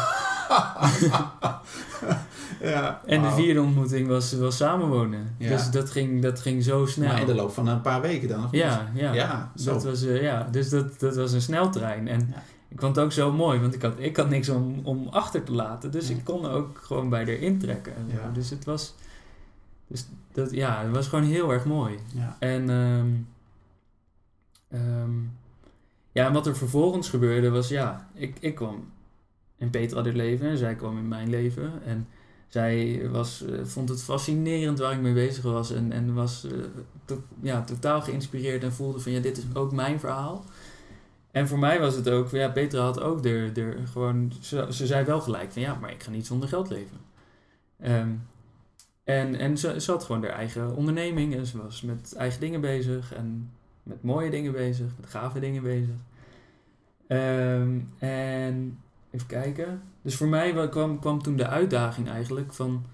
ja, 2.71 3.01
En 3.07 3.23
de 3.23 3.31
vierde 3.31 3.61
ontmoeting 3.62 4.09
was, 4.09 4.33
was 4.33 4.57
samenwonen. 4.57 5.35
Ja. 5.39 5.49
Dus 5.49 5.71
dat 5.71 5.91
ging, 5.91 6.23
dat 6.23 6.41
ging 6.41 6.64
zo 6.64 6.87
snel. 6.87 7.09
Maar 7.09 7.21
in 7.21 7.27
de 7.27 7.35
loop 7.35 7.53
van 7.53 7.66
een 7.68 7.81
paar 7.81 8.01
weken 8.01 8.29
dan? 8.29 8.45
of? 8.45 8.51
Ja, 8.53 8.91
ja. 8.95 9.12
Ja, 9.12 9.53
zo. 9.57 9.73
dat 9.73 9.85
was, 9.85 10.03
eh, 10.05 10.23
ja. 10.23 10.49
Dus 10.51 10.68
dat, 10.68 11.01
dat 11.01 11.16
was 11.16 11.33
een 11.33 11.41
sneltrein. 11.43 12.09
En 12.09 12.18
Ja. 12.35 12.43
ik 12.68 12.81
vond 12.81 12.97
het 12.97 13.05
ook 13.05 13.12
zo 13.12 13.33
mooi, 13.33 13.61
want 13.61 13.75
ik 13.75 13.83
had, 13.83 13.95
ik 13.97 14.16
had 14.16 14.29
niks 14.29 14.49
om, 14.49 14.81
om 14.83 15.09
achter 15.09 15.43
te 15.45 15.53
laten. 15.53 15.91
Dus 15.91 16.11
ik 16.11 16.25
kon 16.25 16.47
ook 16.47 16.81
gewoon 16.83 17.09
bij 17.09 17.25
haar 17.25 17.29
intrekken. 17.35 17.93
Dus 18.33 18.51
het 18.51 18.64
was, 18.64 18.95
dus 19.87 20.07
dat, 20.33 20.51
ja, 20.51 20.83
het 20.83 20.91
was 20.95 21.07
gewoon 21.09 21.25
heel 21.25 21.53
erg 21.53 21.64
mooi. 21.64 21.99
En 22.39 22.71
ehm, 22.71 23.09
ja, 26.21 26.27
en 26.27 26.33
wat 26.33 26.47
er 26.47 26.57
vervolgens 26.57 27.09
gebeurde 27.09 27.51
was, 27.51 27.68
ja, 27.68 28.09
ik, 28.14 28.37
ik 28.41 28.55
kwam 28.55 28.93
in 29.57 29.71
Petra 29.71 30.03
dit 30.03 30.14
leven 30.14 30.49
en 30.49 30.59
zij 30.59 30.75
kwam 30.75 30.99
in 30.99 31.09
mijn 31.09 31.31
leven. 31.31 31.83
En 31.85 32.09
zij 32.49 33.09
was, 33.11 33.45
eh, 33.45 33.64
vond 33.64 33.89
het 33.89 34.03
fascinerend 34.03 34.79
waar 34.79 34.93
ik 34.93 35.01
mee 35.01 35.12
bezig 35.12 35.43
was 35.43 35.73
en, 35.73 35.93
en 35.93 36.14
was 36.14 36.45
eh, 36.45 37.16
ja, 37.41 37.64
totaal 37.64 38.01
geïnspireerd 38.01 38.62
en 38.62 38.73
voelde 38.73 39.01
van, 39.01 39.12
ja, 39.12 39.21
dit 39.21 39.37
is 39.37 39.45
ook 39.55 39.73
mijn 39.73 40.01
verhaal. 40.01 40.45
En 41.31 41.49
voor 41.49 41.59
mij 41.59 41.81
was 41.81 41.95
het 41.95 42.09
ook, 42.09 42.31
ja, 42.31 42.49
Petra 42.49 42.83
had 42.83 43.01
ook 43.01 43.21
gewoon, 43.93 44.33
ze, 44.41 44.66
ze 44.71 44.87
zei 44.87 45.05
wel 45.05 45.21
gelijk 45.21 45.53
van, 45.53 45.62
ja, 45.62 45.75
maar 45.75 45.91
ik 45.91 46.03
ga 46.03 46.11
niet 46.11 46.27
zonder 46.27 46.49
geld 46.49 46.71
leven. 46.71 46.97
Ehm, 47.79 48.11
en 49.05 49.35
en 49.35 49.59
ze, 49.59 49.81
ze 49.81 49.91
had 49.91 50.05
gewoon 50.05 50.23
haar 50.23 50.33
eigen 50.33 50.77
onderneming 50.77 51.35
en 51.35 51.47
ze 51.47 51.62
was 51.62 51.83
met 51.83 52.14
eigen 52.16 52.41
dingen 52.41 52.61
bezig 52.61 53.14
en 53.14 53.51
met 53.83 54.03
mooie 54.03 54.31
dingen 54.31 54.53
bezig, 54.53 54.87
met 55.01 55.11
gave 55.11 55.41
dingen 55.41 55.62
bezig. 55.62 55.95
Ehm, 57.11 57.80
en 57.98 58.78
even 59.11 59.26
kijken. 59.26 59.82
Dus 60.02 60.16
voor 60.16 60.28
mij 60.28 60.54
wa- 60.54 60.66
kwam, 60.66 60.98
kwam 60.98 61.22
toen 61.22 61.36
de 61.36 61.46
uitdaging 61.46 62.08
eigenlijk 62.08 62.52
van 62.52 62.84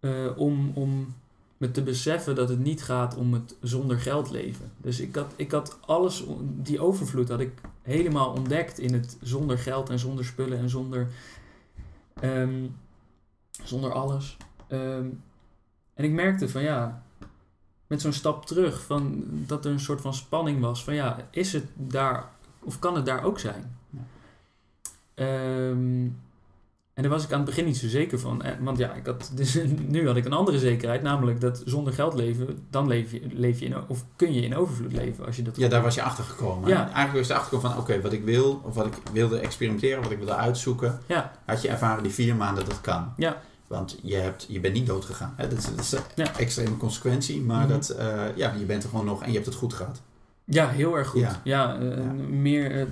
eh, 0.00 0.30
om, 0.36 0.70
om 0.74 1.14
me 1.56 1.70
te 1.70 1.82
beseffen 1.82 2.34
dat 2.34 2.48
het 2.48 2.58
niet 2.58 2.82
gaat 2.82 3.16
om 3.16 3.32
het 3.32 3.56
zonder 3.60 3.98
geld 3.98 4.30
leven. 4.30 4.72
Dus 4.76 5.00
ik 5.00 5.14
had, 5.14 5.32
ik 5.36 5.50
had 5.50 5.78
alles, 5.80 6.24
die 6.40 6.80
overvloed 6.80 7.28
had 7.28 7.40
ik 7.40 7.52
helemaal 7.82 8.30
ontdekt 8.32 8.78
in 8.78 8.92
het 8.92 9.16
zonder 9.22 9.58
geld 9.58 9.90
en 9.90 9.98
zonder 9.98 10.24
spullen 10.24 10.58
en 10.58 10.70
zonder, 10.70 11.08
ehm, 12.20 12.66
zonder 13.64 13.92
alles. 13.92 14.36
Ehm, 14.68 15.08
en 15.94 16.04
ik 16.04 16.12
merkte 16.12 16.48
van 16.48 16.62
ja, 16.62 17.02
met 17.86 18.00
zo'n 18.00 18.12
stap 18.12 18.46
terug, 18.46 18.82
van, 18.82 19.24
dat 19.28 19.64
er 19.64 19.70
een 19.72 19.80
soort 19.80 20.00
van 20.00 20.14
spanning 20.14 20.60
was 20.60 20.84
van 20.84 20.94
ja, 20.94 21.28
is 21.30 21.52
het 21.52 21.64
daar 21.74 22.34
of 22.66 22.78
kan 22.78 22.94
het 22.96 23.06
daar 23.06 23.24
ook 23.24 23.38
zijn? 23.38 23.76
Ehm, 25.14 26.04
en 26.94 27.02
daar 27.02 27.08
was 27.10 27.24
ik 27.24 27.30
aan 27.32 27.36
het 27.40 27.46
begin 27.48 27.64
niet 27.64 27.76
zo 27.76 27.88
zeker 27.88 28.18
van. 28.18 28.42
Eh, 28.42 28.52
Want 28.60 28.78
ja, 28.78 28.92
ik 28.92 29.06
had, 29.06 29.30
dus 29.34 29.58
nu 29.88 30.06
had 30.06 30.16
ik 30.16 30.24
een 30.24 30.32
andere 30.32 30.58
zekerheid, 30.58 31.02
namelijk 31.02 31.40
dat 31.40 31.62
zonder 31.64 31.92
geld 31.92 32.14
leven, 32.14 32.66
dan 32.70 32.86
leef 32.88 33.12
je, 33.12 33.20
leef 33.32 33.58
je 33.60 33.64
in, 33.66 33.74
of 33.88 34.04
kun 34.16 34.32
je 34.32 34.40
in 34.40 34.56
overvloed 34.56 34.92
leven 34.92 35.26
als 35.26 35.36
je 35.36 35.42
dat 35.42 35.56
Ja, 35.56 35.68
daar 35.68 35.82
was 35.82 35.94
je 35.94 36.02
achter 36.02 36.24
gekomen. 36.24 36.68
Ja. 36.68 36.82
Eigenlijk 36.84 37.12
was 37.16 37.26
je 37.26 37.34
achtergekomen 37.34 37.70
van, 37.70 37.80
oké, 37.80 38.00
wat 38.00 38.12
ik 38.12 38.24
wil, 38.24 38.60
of 38.64 38.74
wat 38.74 38.86
ik 38.86 38.92
wilde 39.12 39.38
experimenteren, 39.38 40.02
wat 40.02 40.10
ik 40.10 40.18
wilde 40.18 40.34
uitzoeken, 40.34 41.00
Ja. 41.06 41.32
had 41.44 41.62
je 41.62 41.68
ervaren 41.68 42.02
die 42.02 42.12
vier 42.12 42.36
maanden 42.36 42.64
dat 42.64 42.80
kan. 42.80 43.12
Ja. 43.16 43.40
Want 43.66 43.98
je, 44.02 44.14
hebt, 44.16 44.46
je 44.48 44.60
bent 44.60 44.74
niet 44.74 44.86
dood 44.86 45.04
gegaan. 45.04 45.34
Hè? 45.36 45.48
Dat, 45.48 45.58
is, 45.58 45.64
dat 45.64 45.78
is 45.84 45.92
een 45.92 46.00
Ja. 46.14 46.36
extreme 46.38 46.76
consequentie, 46.76 47.40
maar 47.40 47.60
Mhm. 47.64 47.68
dat, 47.68 47.88
eh, 47.88 48.36
ja, 48.36 48.52
je 48.58 48.64
bent 48.64 48.82
er 48.82 48.88
gewoon 48.88 49.04
nog 49.04 49.22
en 49.22 49.28
je 49.28 49.34
hebt 49.34 49.46
het 49.46 49.54
goed 49.54 49.74
gehad. 49.74 50.00
Ja, 50.48 50.68
heel 50.68 50.96
erg 50.96 51.08
goed. 51.08 51.20
Ja. 51.20 51.40
Ja, 51.44 51.78
eh, 51.78 51.96
Ja. 51.96 52.12
meer, 52.28 52.80
eh, 52.80 52.86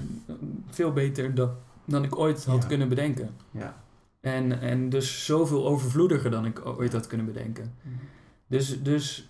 veel 0.70 0.92
beter 0.92 1.34
dan, 1.34 1.50
dan 1.84 2.04
ik 2.04 2.18
ooit 2.18 2.44
had 2.44 2.62
Ja. 2.62 2.68
kunnen 2.68 2.88
bedenken. 2.88 3.30
Ja. 3.50 3.82
En, 4.20 4.60
en 4.60 4.88
dus 4.88 5.24
zoveel 5.24 5.66
overvloediger 5.66 6.30
dan 6.30 6.46
ik 6.46 6.66
ooit 6.66 6.92
had 6.92 7.06
kunnen 7.06 7.26
bedenken. 7.26 7.74
Dus, 8.46 8.82
dus 8.82 9.28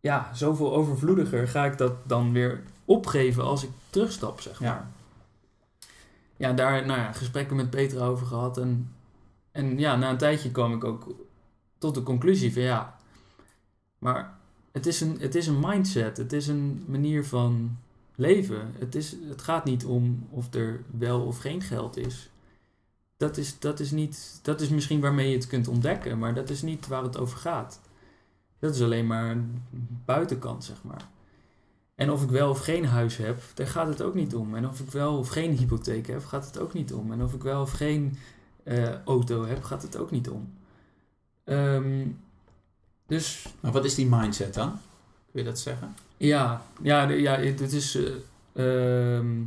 ja, 0.00 0.30
zoveel 0.34 0.74
overvloediger 0.74 1.48
ga 1.48 1.64
ik 1.64 1.78
dat 1.78 1.92
dan 2.06 2.32
weer 2.32 2.62
opgeven 2.84 3.44
als 3.44 3.62
ik 3.64 3.70
terugstap, 3.90 4.40
zeg 4.40 4.60
maar. 4.60 4.86
Ja, 6.36 6.52
daar 6.52 6.86
nou 6.86 7.00
ja, 7.00 7.12
gesprekken 7.12 7.56
met 7.56 7.70
Peter 7.70 8.02
over 8.02 8.26
gehad. 8.26 8.58
En, 8.58 8.90
en 9.52 9.78
ja, 9.78 9.96
na 9.96 10.10
een 10.10 10.18
tijdje 10.18 10.50
kwam 10.50 10.74
ik 10.74 10.84
ook 10.84 11.14
tot 11.78 11.94
de 11.94 12.02
conclusie 12.02 12.52
van 12.52 12.62
ja, 12.62 12.96
maar 13.98 14.33
het 14.74 14.86
is 14.86 15.00
een, 15.00 15.16
het 15.20 15.34
is 15.34 15.46
een 15.46 15.60
mindset. 15.60 16.16
Het 16.16 16.32
is 16.32 16.46
een 16.46 16.84
manier 16.86 17.24
van 17.24 17.78
leven. 18.14 18.72
Het, 18.78 18.94
is, 18.94 19.16
het 19.28 19.42
gaat 19.42 19.64
niet 19.64 19.84
om 19.84 20.26
of 20.30 20.54
er 20.54 20.82
wel 20.98 21.20
of 21.20 21.38
geen 21.38 21.62
geld 21.62 21.96
is. 21.96 22.30
Dat 23.16 23.36
is, 23.36 23.58
dat 23.58 23.80
is 23.80 23.90
niet, 23.90 24.38
dat 24.42 24.60
is 24.60 24.68
misschien 24.68 25.00
waarmee 25.00 25.28
je 25.28 25.36
het 25.36 25.46
kunt 25.46 25.68
ontdekken, 25.68 26.18
maar 26.18 26.34
dat 26.34 26.50
is 26.50 26.62
niet 26.62 26.86
waar 26.86 27.02
het 27.02 27.18
over 27.18 27.38
gaat. 27.38 27.80
Dat 28.58 28.74
is 28.74 28.82
alleen 28.82 29.06
maar 29.06 29.30
een 29.30 29.62
buitenkant, 30.04 30.64
zeg 30.64 30.82
maar. 30.82 31.08
En 31.94 32.10
of 32.10 32.22
ik 32.22 32.30
wel 32.30 32.50
of 32.50 32.60
geen 32.60 32.84
huis 32.84 33.16
heb, 33.16 33.42
daar 33.54 33.66
gaat 33.66 33.88
het 33.88 34.02
ook 34.02 34.14
niet 34.14 34.34
om. 34.34 34.54
En 34.54 34.68
of 34.68 34.80
ik 34.80 34.90
wel 34.90 35.18
of 35.18 35.28
geen 35.28 35.56
hypotheek 35.56 36.06
heb, 36.06 36.24
gaat 36.24 36.46
het 36.46 36.58
ook 36.58 36.72
niet 36.72 36.92
om. 36.92 37.12
En 37.12 37.22
of 37.22 37.34
ik 37.34 37.42
wel 37.42 37.60
of 37.60 37.72
geen 37.72 38.18
eh, 38.62 39.02
auto 39.04 39.44
heb, 39.44 39.62
gaat 39.62 39.82
het 39.82 39.96
ook 39.96 40.10
niet 40.10 40.28
om. 40.28 40.52
Ehm, 41.44 42.06
dus 43.06 43.46
Maar 43.60 43.72
wat 43.72 43.84
is 43.84 43.94
die 43.94 44.06
mindset 44.06 44.54
dan? 44.54 44.70
Kun 45.32 45.42
je 45.42 45.48
dat 45.48 45.58
zeggen? 45.58 45.94
ja, 46.16 46.62
ja, 46.82 47.08
ja 47.08 47.36
het 47.38 47.72
is. 47.72 47.94
eh, 47.94 49.16
ehm, 49.16 49.38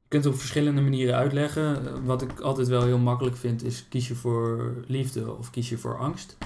je 0.00 0.14
kunt 0.14 0.24
het 0.24 0.32
op 0.32 0.38
verschillende 0.38 0.80
manieren 0.80 1.14
uitleggen. 1.14 2.04
Wat 2.04 2.22
ik 2.22 2.40
altijd 2.40 2.68
wel 2.68 2.84
heel 2.84 2.98
makkelijk 2.98 3.36
vind, 3.36 3.62
is 3.64 3.88
kies 3.88 4.08
je 4.08 4.14
voor 4.14 4.74
liefde 4.86 5.34
of 5.36 5.50
kies 5.50 5.68
je 5.68 5.78
voor 5.78 5.98
angst. 5.98 6.36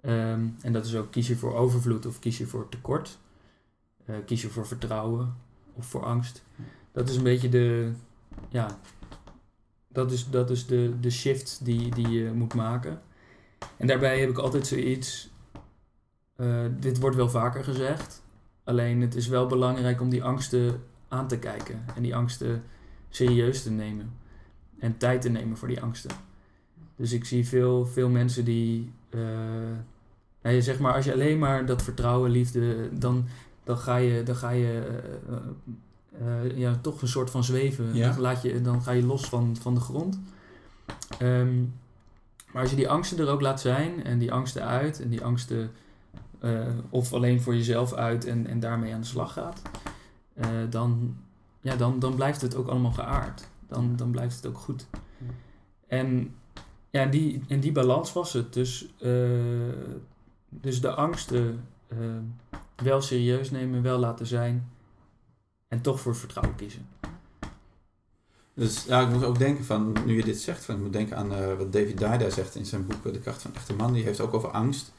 Ehm, 0.00 0.46
en 0.62 0.72
dat 0.72 0.86
is 0.86 0.94
ook 0.96 1.10
kies 1.10 1.26
je 1.28 1.36
voor 1.36 1.54
overvloed 1.54 2.06
of 2.06 2.18
kies 2.18 2.38
je 2.38 2.46
voor 2.46 2.68
tekort. 2.68 3.18
Eh, 4.04 4.14
kies 4.26 4.42
je 4.42 4.48
voor 4.48 4.66
vertrouwen 4.66 5.34
of 5.74 5.86
voor 5.86 6.04
angst. 6.04 6.42
Dat 6.92 7.08
is 7.08 7.16
een 7.16 7.22
beetje 7.22 7.48
de. 7.48 7.92
Ja, 8.48 8.78
dat 9.88 10.12
is, 10.12 10.30
dat 10.30 10.50
is 10.50 10.66
de, 10.66 10.94
de 11.00 11.10
shift 11.10 11.60
die, 11.62 11.94
die 11.94 12.08
je 12.08 12.30
moet 12.32 12.54
maken. 12.54 13.00
En 13.76 13.86
daarbij 13.86 14.20
heb 14.20 14.28
ik 14.30 14.38
altijd 14.38 14.66
zoiets. 14.66 15.28
eh, 16.36 16.64
dit 16.80 16.98
wordt 16.98 17.16
wel 17.16 17.28
vaker 17.30 17.64
gezegd. 17.64 18.22
Alleen 18.64 19.00
het 19.00 19.14
is 19.14 19.28
wel 19.28 19.46
belangrijk 19.46 20.00
om 20.00 20.08
die 20.08 20.24
angsten 20.24 20.82
aan 21.08 21.28
te 21.28 21.38
kijken 21.38 21.84
en 21.96 22.02
die 22.02 22.16
angsten 22.16 22.62
serieus 23.08 23.62
te 23.62 23.70
nemen 23.70 24.12
en 24.78 24.96
tijd 24.96 25.20
te 25.20 25.28
nemen 25.28 25.56
voor 25.56 25.68
die 25.68 25.80
angsten. 25.80 26.10
Dus 26.96 27.12
ik 27.12 27.24
zie 27.24 27.48
veel, 27.48 27.86
veel 27.86 28.08
mensen 28.08 28.44
die, 28.44 28.92
nou, 30.42 30.54
je 30.54 30.62
zeg 30.62 30.78
maar, 30.78 30.94
als 30.94 31.04
je 31.04 31.12
alleen 31.12 31.38
maar 31.38 31.66
dat 31.66 31.82
vertrouwen, 31.82 32.30
liefde, 32.30 32.88
dan, 32.98 33.26
dan 33.64 33.78
ga 33.78 33.96
je, 33.96 34.22
dan 34.22 34.36
ga 34.36 34.50
je 34.50 35.00
eh, 36.18 36.56
ja, 36.58 36.78
toch 36.82 37.02
een 37.02 37.08
soort 37.08 37.30
van 37.30 37.44
zweven. 37.44 37.94
Ja. 37.94 38.10
Dan, 38.10 38.20
laat 38.20 38.42
je, 38.42 38.60
dan 38.60 38.82
ga 38.82 38.92
je 38.92 39.06
los 39.06 39.26
van, 39.28 39.56
van 39.60 39.74
de 39.74 39.80
grond. 39.80 40.20
Ehm, 41.18 41.64
maar 42.52 42.62
als 42.62 42.70
je 42.70 42.76
die 42.76 42.88
angsten 42.88 43.18
er 43.18 43.28
ook 43.28 43.40
laat 43.40 43.60
zijn 43.60 44.04
en 44.04 44.18
die 44.18 44.32
angsten 44.32 44.66
uit 44.66 45.00
en 45.00 45.08
die 45.08 45.24
angsten 45.24 45.70
eh, 46.38 46.68
of 46.90 47.12
alleen 47.12 47.40
voor 47.40 47.54
jezelf 47.54 47.92
uit 47.92 48.24
en, 48.24 48.46
en 48.46 48.60
daarmee 48.60 48.94
aan 48.94 49.00
de 49.00 49.06
slag 49.06 49.32
gaat, 49.32 49.62
eh, 50.34 50.48
dan, 50.70 51.16
ja, 51.60 51.76
dan, 51.76 51.98
dan 51.98 52.14
blijft 52.14 52.40
het 52.40 52.54
ook 52.54 52.68
allemaal 52.68 52.92
geaard. 52.92 53.48
Dan, 53.68 53.96
dan 53.96 54.10
blijft 54.10 54.36
het 54.36 54.46
ook 54.46 54.58
goed. 54.58 54.86
Ja. 54.92 55.26
En, 55.86 56.34
ja, 56.90 57.06
die, 57.06 57.42
en 57.48 57.60
die 57.60 57.72
balans 57.72 58.12
was 58.12 58.32
het. 58.32 58.52
Dus, 58.52 58.86
eh, 58.98 59.10
dus 60.48 60.80
de 60.80 60.94
angsten 60.94 61.64
wel 62.76 63.00
serieus 63.00 63.50
nemen, 63.50 63.82
wel 63.82 63.98
laten 63.98 64.26
zijn 64.26 64.70
en 65.68 65.80
toch 65.80 66.00
voor 66.00 66.16
vertrouwen 66.16 66.56
kiezen. 66.56 66.86
Dus 68.60 68.84
ja, 68.84 69.00
ik 69.00 69.08
moet 69.08 69.24
ook 69.24 69.38
denken 69.38 69.64
van, 69.64 69.96
nu 70.04 70.16
je 70.16 70.24
dit 70.24 70.40
zegt, 70.40 70.64
van, 70.64 70.74
ik 70.74 70.80
moet 70.80 70.92
denken 70.92 71.16
aan 71.16 71.34
eh, 71.34 71.56
wat 71.56 71.72
David 71.72 71.98
Dida 71.98 72.30
zegt 72.30 72.54
in 72.54 72.66
zijn 72.66 72.86
boek 72.86 73.06
eh, 73.06 73.12
De 73.12 73.18
kracht 73.18 73.42
van 73.42 73.54
echte 73.54 73.74
man. 73.74 73.92
Die 73.92 74.04
heeft 74.04 74.20
ook 74.20 74.34
over 74.34 74.50
angst. 74.50 74.92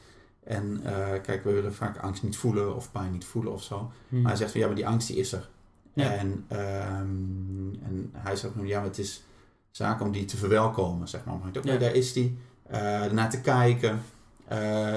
En 0.44 0.80
eh, 0.84 1.20
kijk, 1.22 1.44
we 1.44 1.52
willen 1.52 1.74
vaak 1.74 1.98
angst 1.98 2.22
niet 2.22 2.36
voelen 2.36 2.74
of 2.76 2.92
pijn 2.92 3.12
niet 3.12 3.24
voelen 3.24 3.52
of 3.52 3.62
zo. 3.62 3.92
Hmm. 4.08 4.20
Maar 4.20 4.30
hij 4.30 4.40
zegt 4.40 4.50
van, 4.50 4.60
ja, 4.60 4.66
maar 4.66 4.76
die 4.76 4.86
angst 4.86 5.06
die 5.08 5.16
is 5.16 5.32
er. 5.32 5.48
Ja. 5.92 6.12
En, 6.12 6.44
ehm, 6.48 7.84
en 7.84 8.10
hij 8.12 8.36
zegt 8.36 8.54
van, 8.54 8.66
ja, 8.66 8.78
maar 8.78 8.88
het 8.88 8.98
is 8.98 9.22
zaak 9.70 10.00
om 10.00 10.12
die 10.12 10.24
te 10.24 10.36
verwelkomen, 10.36 11.08
zeg 11.08 11.24
maar. 11.24 11.34
Oké, 11.34 11.60
Ja. 11.62 11.78
daar 11.78 11.94
is 11.94 12.12
die. 12.12 12.38
Eh 12.62 13.04
ernaar 13.04 13.30
te 13.30 13.40
kijken, 13.40 14.02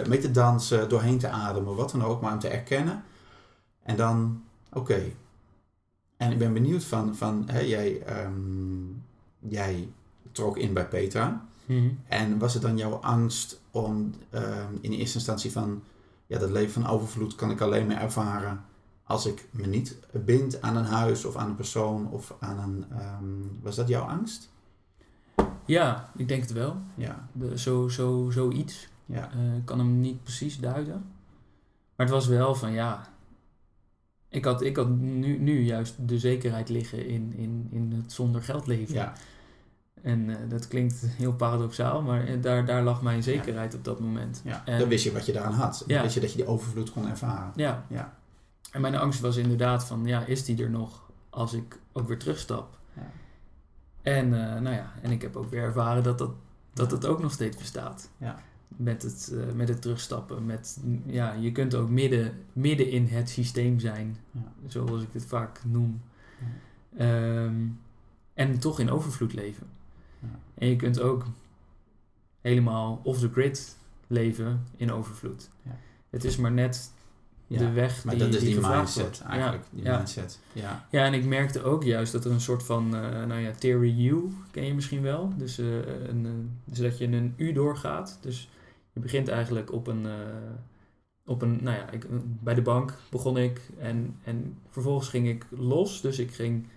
mee 0.07 0.20
te 0.20 0.32
dansen, 0.32 0.89
doorheen 0.89 1.20
te 1.20 1.30
ademen, 1.30 1.76
wat 1.76 1.91
dan 1.91 2.03
ook, 2.03 2.22
maar 2.22 2.30
hem 2.32 2.39
te 2.39 2.47
erkennen. 2.47 3.03
En 3.84 3.95
dan, 3.95 4.43
oké. 4.74 5.01
En 6.18 6.32
ik 6.32 6.38
ben 6.38 6.53
benieuwd 6.53 6.84
van, 6.84 7.16
van 7.16 7.43
hè, 7.47 7.59
jij, 7.59 8.01
ehm, 8.01 8.34
jij 9.39 9.89
trok 10.32 10.57
in 10.57 10.74
bij 10.74 10.88
Petra. 10.88 11.45
Mhm. 11.66 11.89
En 12.07 12.38
was 12.38 12.53
het 12.53 12.61
dan 12.61 12.78
jouw 12.78 12.93
angst 12.93 13.61
om 13.72 14.13
ehm, 14.30 14.74
in 14.82 14.91
eerste 14.91 15.18
instantie 15.18 15.51
van, 15.51 15.84
ja, 16.28 16.39
dat 16.39 16.49
leven 16.49 16.84
van 16.84 16.88
overvloed 16.91 17.36
kan 17.36 17.51
ik 17.51 17.61
alleen 17.61 17.88
maar 17.88 18.01
ervaren 18.01 18.63
als 19.03 19.26
ik 19.26 19.47
me 19.51 19.68
niet 19.68 19.97
bind 20.11 20.61
aan 20.61 20.76
een 20.76 20.86
huis 20.86 21.26
of 21.26 21.36
aan 21.36 21.49
een 21.49 21.55
persoon 21.55 22.09
of 22.09 22.36
aan 22.39 22.59
een, 22.59 22.86
ehm, 22.91 23.61
was 23.61 23.76
dat 23.76 23.88
jouw 23.88 24.03
angst? 24.03 24.49
Ja, 25.66 26.09
ik 26.16 26.28
denk 26.28 26.41
het 26.41 26.51
wel. 26.51 26.78
Ja, 26.95 27.28
De, 27.32 27.59
zo, 27.59 27.88
zo, 27.88 28.30
zoiets. 28.32 28.88
ja, 29.05 29.30
Eh, 29.32 29.55
ik 29.55 29.66
kan 29.66 29.80
hem 29.80 29.99
niet 29.99 30.24
precies 30.24 30.59
duiden. 30.59 31.05
Maar 31.95 32.05
het 32.05 32.16
was 32.16 32.28
wel 32.28 32.55
van 32.55 32.72
ja. 32.72 33.07
Ik 34.36 34.46
had, 34.46 34.62
ik 34.62 34.76
had 34.76 34.90
nu, 34.90 35.38
nu 35.38 35.62
juist 35.64 36.08
de 36.08 36.20
zekerheid 36.20 36.70
liggen 36.70 37.08
in, 37.08 37.34
in, 37.36 37.68
in 37.72 37.94
het 38.02 38.12
zonder 38.14 38.44
geld 38.44 38.68
leven. 38.68 38.94
ja, 38.96 39.14
En 40.02 40.30
eh, 40.30 40.36
dat 40.50 40.68
klinkt 40.68 41.06
heel 41.06 41.34
paradoxaal, 41.34 42.02
maar 42.02 42.24
eh, 42.28 42.42
daar, 42.42 42.66
daar 42.66 42.84
lag 42.84 43.02
mijn 43.02 43.24
zekerheid 43.24 43.76
op 43.76 43.84
dat 43.84 44.00
moment. 44.00 44.42
ja. 44.44 44.66
En- 44.66 44.80
dan 44.80 44.88
wist 44.90 45.04
je 45.04 45.12
wat 45.12 45.26
je 45.26 45.32
daaraan 45.32 45.54
had. 45.54 45.84
Dan 45.88 45.98
Ja. 45.98 46.02
wist 46.04 46.14
je 46.14 46.20
dat 46.20 46.32
je 46.32 46.38
die 46.38 46.48
overvloed 46.48 46.92
kon 46.92 47.10
ervaren. 47.10 47.52
Ja. 47.56 47.86
Ja. 47.90 48.14
En 48.72 48.82
mijn 48.82 48.96
angst 48.96 49.20
was 49.20 49.36
inderdaad 49.38 49.86
van, 49.86 50.06
ja, 50.06 50.26
is 50.26 50.46
die 50.46 50.64
er 50.64 50.70
nog 50.70 51.10
als 51.30 51.54
ik 51.54 51.80
ook 51.94 52.08
weer 52.08 52.18
terugstap? 52.20 52.78
Ja. 52.94 53.12
En, 54.02 54.26
eh, 54.34 54.62
nou 54.62 54.76
ja, 54.76 54.92
en 55.02 55.12
ik 55.12 55.22
heb 55.22 55.36
ook 55.36 55.50
weer 55.50 55.62
ervaren 55.64 56.04
dat, 56.04 56.18
dat, 56.18 56.32
dat 56.74 56.92
het 56.92 57.06
ook 57.06 57.22
nog 57.22 57.32
steeds 57.32 57.58
bestaat. 57.58 58.10
Ja. 58.18 58.40
Met 58.68 59.01
het, 59.01 59.34
eh, 59.34 59.53
met 59.55 59.68
het 59.68 59.82
terugstappen. 59.82 60.45
Met, 60.45 60.80
ja, 61.05 61.34
je 61.34 61.51
kunt 61.51 61.76
ook 61.76 61.89
midden, 61.89 62.34
midden 62.53 62.89
in 62.89 63.07
het 63.07 63.30
systeem 63.30 63.80
zijn, 63.80 64.18
Ja. 64.32 64.41
zoals 64.68 65.01
ik 65.01 65.09
het 65.11 65.26
vaak 65.26 65.61
noem. 65.66 66.01
Ja. 66.39 67.05
Ehm, 67.05 67.55
en 68.34 68.59
toch 68.59 68.80
in 68.80 68.89
overvloed 68.91 69.34
leven. 69.34 69.68
Ja. 70.20 70.28
En 70.55 70.68
je 70.68 70.76
kunt 70.76 70.99
ook 70.99 71.26
helemaal 72.41 72.99
off 73.03 73.20
the 73.20 73.30
grid 73.32 73.78
leven 74.07 74.63
in 74.78 74.91
overvloed. 74.91 75.49
Ja. 75.61 75.78
Het 76.09 76.24
is 76.24 76.38
maar 76.38 76.51
net 76.51 76.91
de 77.47 77.72
weg 77.72 78.03
Maar 78.05 78.16
die, 78.16 78.24
dat 78.24 78.34
is 78.34 78.39
die, 78.41 78.59
mindset 78.59 79.03
wordt. 79.03 79.22
eigenlijk. 79.22 79.63
Ja, 79.72 79.82
Die 79.82 79.91
mindset. 79.97 80.39
Ja. 80.53 80.88
Ja, 80.91 81.05
en 81.05 81.13
ik 81.13 81.26
merkte 81.26 81.63
ook 81.63 81.84
juist 81.84 82.11
dat 82.11 82.26
er 82.26 82.32
een 82.32 82.41
soort 82.41 82.63
van, 82.63 82.95
eh, 82.95 83.01
nou 83.26 83.39
ja, 83.41 83.51
theory 83.51 84.07
U, 84.07 84.28
ken 84.51 84.66
je 84.66 84.74
misschien 84.74 85.01
wel. 85.01 85.34
Dus, 85.38 85.57
eh, 85.57 86.07
een, 86.07 86.51
dus 86.66 86.78
dat 86.80 86.97
je 86.97 87.05
een 87.07 87.34
U 87.38 87.51
doorgaat. 87.53 88.18
Dus 88.22 88.49
je 88.96 89.02
begint 89.02 89.28
eigenlijk 89.28 89.72
op 89.72 89.88
een, 89.88 90.06
eh, 90.06 90.12
op 91.26 91.41
een 91.41 91.60
nou 91.62 91.78
ja, 91.78 91.91
ik, 91.91 92.06
bij 92.43 92.54
de 92.54 92.62
bank 92.62 92.93
begon 93.10 93.38
ik 93.38 93.62
en, 93.78 94.16
en 94.24 94.58
vervolgens 94.70 95.10
ging 95.10 95.28
ik 95.28 95.46
los. 95.50 96.02
Dus 96.02 96.20
ik 96.20 96.32
ging 96.32 96.68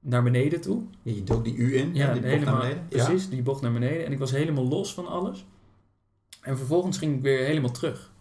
naar 0.00 0.22
beneden 0.22 0.60
toe. 0.60 0.82
Ja, 1.02 1.12
je 1.12 1.24
dook 1.24 1.44
die 1.44 1.56
U 1.56 1.76
in, 1.76 1.94
Ja, 1.94 2.12
die 2.12 2.20
bocht 2.22 2.32
helemaal, 2.34 2.54
naar 2.54 2.62
beneden. 2.62 2.86
Ja. 2.88 3.04
precies, 3.04 3.28
die 3.28 3.42
bocht 3.42 3.62
naar 3.62 3.72
beneden. 3.72 4.06
En 4.06 4.12
ik 4.12 4.18
was 4.18 4.30
helemaal 4.30 4.68
los 4.68 4.94
van 4.94 5.06
alles. 5.06 5.46
En 6.40 6.56
vervolgens 6.56 6.98
ging 6.98 7.16
ik 7.16 7.22
weer 7.22 7.44
helemaal 7.44 7.70
terug. 7.70 8.12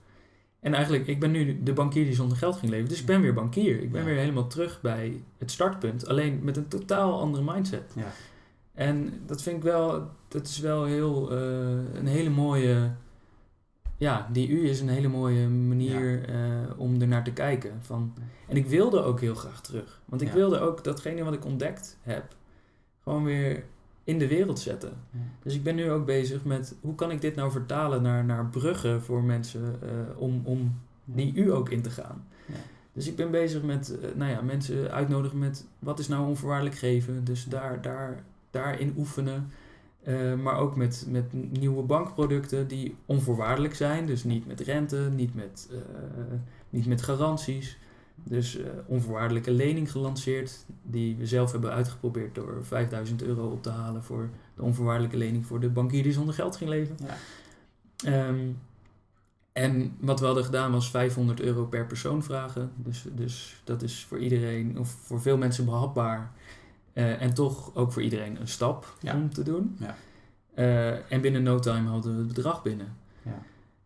En 0.59 0.73
eigenlijk, 0.73 1.07
ik 1.07 1.19
ben 1.19 1.31
nu 1.31 1.63
de 1.63 1.73
bankier 1.73 2.05
die 2.05 2.15
zonder 2.15 2.37
geld 2.37 2.55
ging 2.55 2.71
leven. 2.71 2.89
Dus 2.89 2.99
ik 2.99 3.05
ben 3.05 3.21
weer 3.21 3.33
bankier. 3.33 3.81
Ik 3.81 3.91
ben 3.91 4.01
Ja. 4.01 4.07
weer 4.07 4.17
helemaal 4.17 4.47
terug 4.47 4.81
bij 4.81 5.23
het 5.37 5.51
startpunt. 5.51 6.07
Alleen 6.07 6.39
met 6.43 6.57
een 6.57 6.67
totaal 6.67 7.19
andere 7.19 7.43
mindset. 7.53 7.91
Ja. 7.95 8.11
En 8.73 9.13
dat 9.25 9.41
vind 9.41 9.57
ik 9.57 9.63
wel, 9.63 10.09
dat 10.27 10.47
is 10.47 10.59
wel 10.59 10.83
heel, 10.85 11.31
eh, 11.31 11.39
een 11.93 12.07
hele 12.07 12.29
mooie... 12.29 12.91
Ja, 14.03 14.27
die 14.31 14.49
U 14.49 14.67
is 14.69 14.79
een 14.79 14.89
hele 14.89 15.07
mooie 15.07 15.47
manier 15.47 16.29
eh, 16.29 16.35
om 16.77 17.01
er 17.01 17.07
naar 17.07 17.23
te 17.23 17.31
kijken. 17.33 17.71
Van, 17.81 18.13
en 18.47 18.57
ik 18.57 18.65
wilde 18.65 19.03
ook 19.03 19.19
heel 19.21 19.35
graag 19.35 19.61
terug. 19.61 20.01
Want 20.05 20.21
ik 20.21 20.27
Ja. 20.27 20.33
wilde 20.33 20.59
ook 20.59 20.83
datgene 20.83 21.23
wat 21.23 21.33
ik 21.33 21.45
ontdekt 21.45 21.97
heb, 22.01 22.35
gewoon 23.03 23.23
weer 23.23 23.63
in 24.03 24.19
de 24.19 24.27
wereld 24.27 24.59
zetten. 24.59 24.93
Ja. 25.11 25.19
Dus 25.43 25.55
ik 25.55 25.63
ben 25.63 25.75
nu 25.75 25.91
ook 25.91 26.05
bezig 26.05 26.43
met 26.43 26.75
hoe 26.81 26.95
kan 26.95 27.11
ik 27.11 27.21
dit 27.21 27.35
nou 27.35 27.51
vertalen 27.51 28.01
naar, 28.01 28.25
naar 28.25 28.45
bruggen 28.45 29.01
voor 29.01 29.23
mensen 29.23 29.75
eh, 29.81 29.89
om, 30.17 30.41
om 30.43 30.79
die 31.05 31.33
U 31.35 31.51
ook 31.53 31.69
in 31.69 31.81
te 31.81 31.89
gaan. 31.89 32.27
Dus 32.93 33.07
ik 33.07 33.15
ben 33.15 33.31
bezig 33.31 33.63
met 33.63 33.99
eh, 33.99 34.09
nou 34.15 34.31
ja, 34.31 34.41
mensen 34.41 34.91
uitnodigen 34.91 35.37
met 35.39 35.65
wat 35.79 35.99
is 35.99 36.07
nou 36.07 36.27
onvoorwaardelijk 36.27 36.75
geven. 36.77 37.23
Dus 37.23 37.45
daar, 37.45 37.81
daar, 37.81 38.23
daarin 38.51 38.93
oefenen. 38.97 39.51
Eh, 40.03 40.33
maar 40.33 40.57
ook 40.57 40.75
met, 40.75 41.05
met 41.09 41.25
nieuwe 41.59 41.83
bankproducten 41.83 42.67
die 42.67 42.95
onvoorwaardelijk 43.05 43.75
zijn. 43.75 44.05
Dus 44.05 44.23
niet 44.23 44.47
met 44.47 44.59
rente, 44.59 45.09
niet 45.15 45.35
met, 45.35 45.69
eh, 45.71 45.77
niet 46.69 46.85
met 46.85 47.01
garanties. 47.01 47.77
Dus 48.15 48.57
eh, 48.57 48.65
onvoorwaardelijke 48.85 49.51
lening 49.51 49.91
gelanceerd. 49.91 50.65
Die 50.81 51.15
we 51.15 51.27
zelf 51.27 51.51
hebben 51.51 51.71
uitgeprobeerd 51.71 52.35
door 52.35 52.57
5000 52.61 53.23
euro 53.23 53.47
op 53.47 53.63
te 53.63 53.69
halen 53.69 54.03
voor 54.03 54.29
de 54.55 54.61
onvoorwaardelijke 54.61 55.17
lening 55.17 55.45
voor 55.45 55.59
de 55.59 55.69
bankier 55.69 56.03
die 56.03 56.11
zonder 56.13 56.33
geld 56.33 56.55
ging 56.55 56.69
leven. 56.69 56.97
Ja. 57.05 57.17
Ehm, 58.05 58.49
en 59.53 59.95
wat 59.99 60.19
we 60.19 60.25
hadden 60.25 60.45
gedaan 60.45 60.71
was 60.71 60.89
500 60.89 61.41
euro 61.41 61.65
per 61.65 61.85
persoon 61.85 62.23
vragen. 62.23 62.71
Dus, 62.75 63.05
dus 63.15 63.61
dat 63.63 63.81
is 63.81 64.05
voor 64.07 64.19
iedereen, 64.19 64.79
of 64.79 64.89
voor 64.89 65.21
veel 65.21 65.37
mensen 65.37 65.65
behapbaar. 65.65 66.31
Eh, 66.93 67.21
en 67.21 67.33
toch 67.33 67.75
ook 67.75 67.91
voor 67.91 68.01
iedereen 68.01 68.41
een 68.41 68.47
stap 68.47 68.95
Ja. 68.99 69.13
om 69.15 69.33
te 69.33 69.43
doen. 69.43 69.77
Ja. 69.79 69.95
Eh, 70.53 71.11
en 71.11 71.21
binnen 71.21 71.43
no 71.43 71.59
time 71.59 71.89
hadden 71.89 72.11
we 72.13 72.17
het 72.17 72.27
bedrag 72.27 72.61
binnen. 72.63 72.87
Ja. 73.21 73.41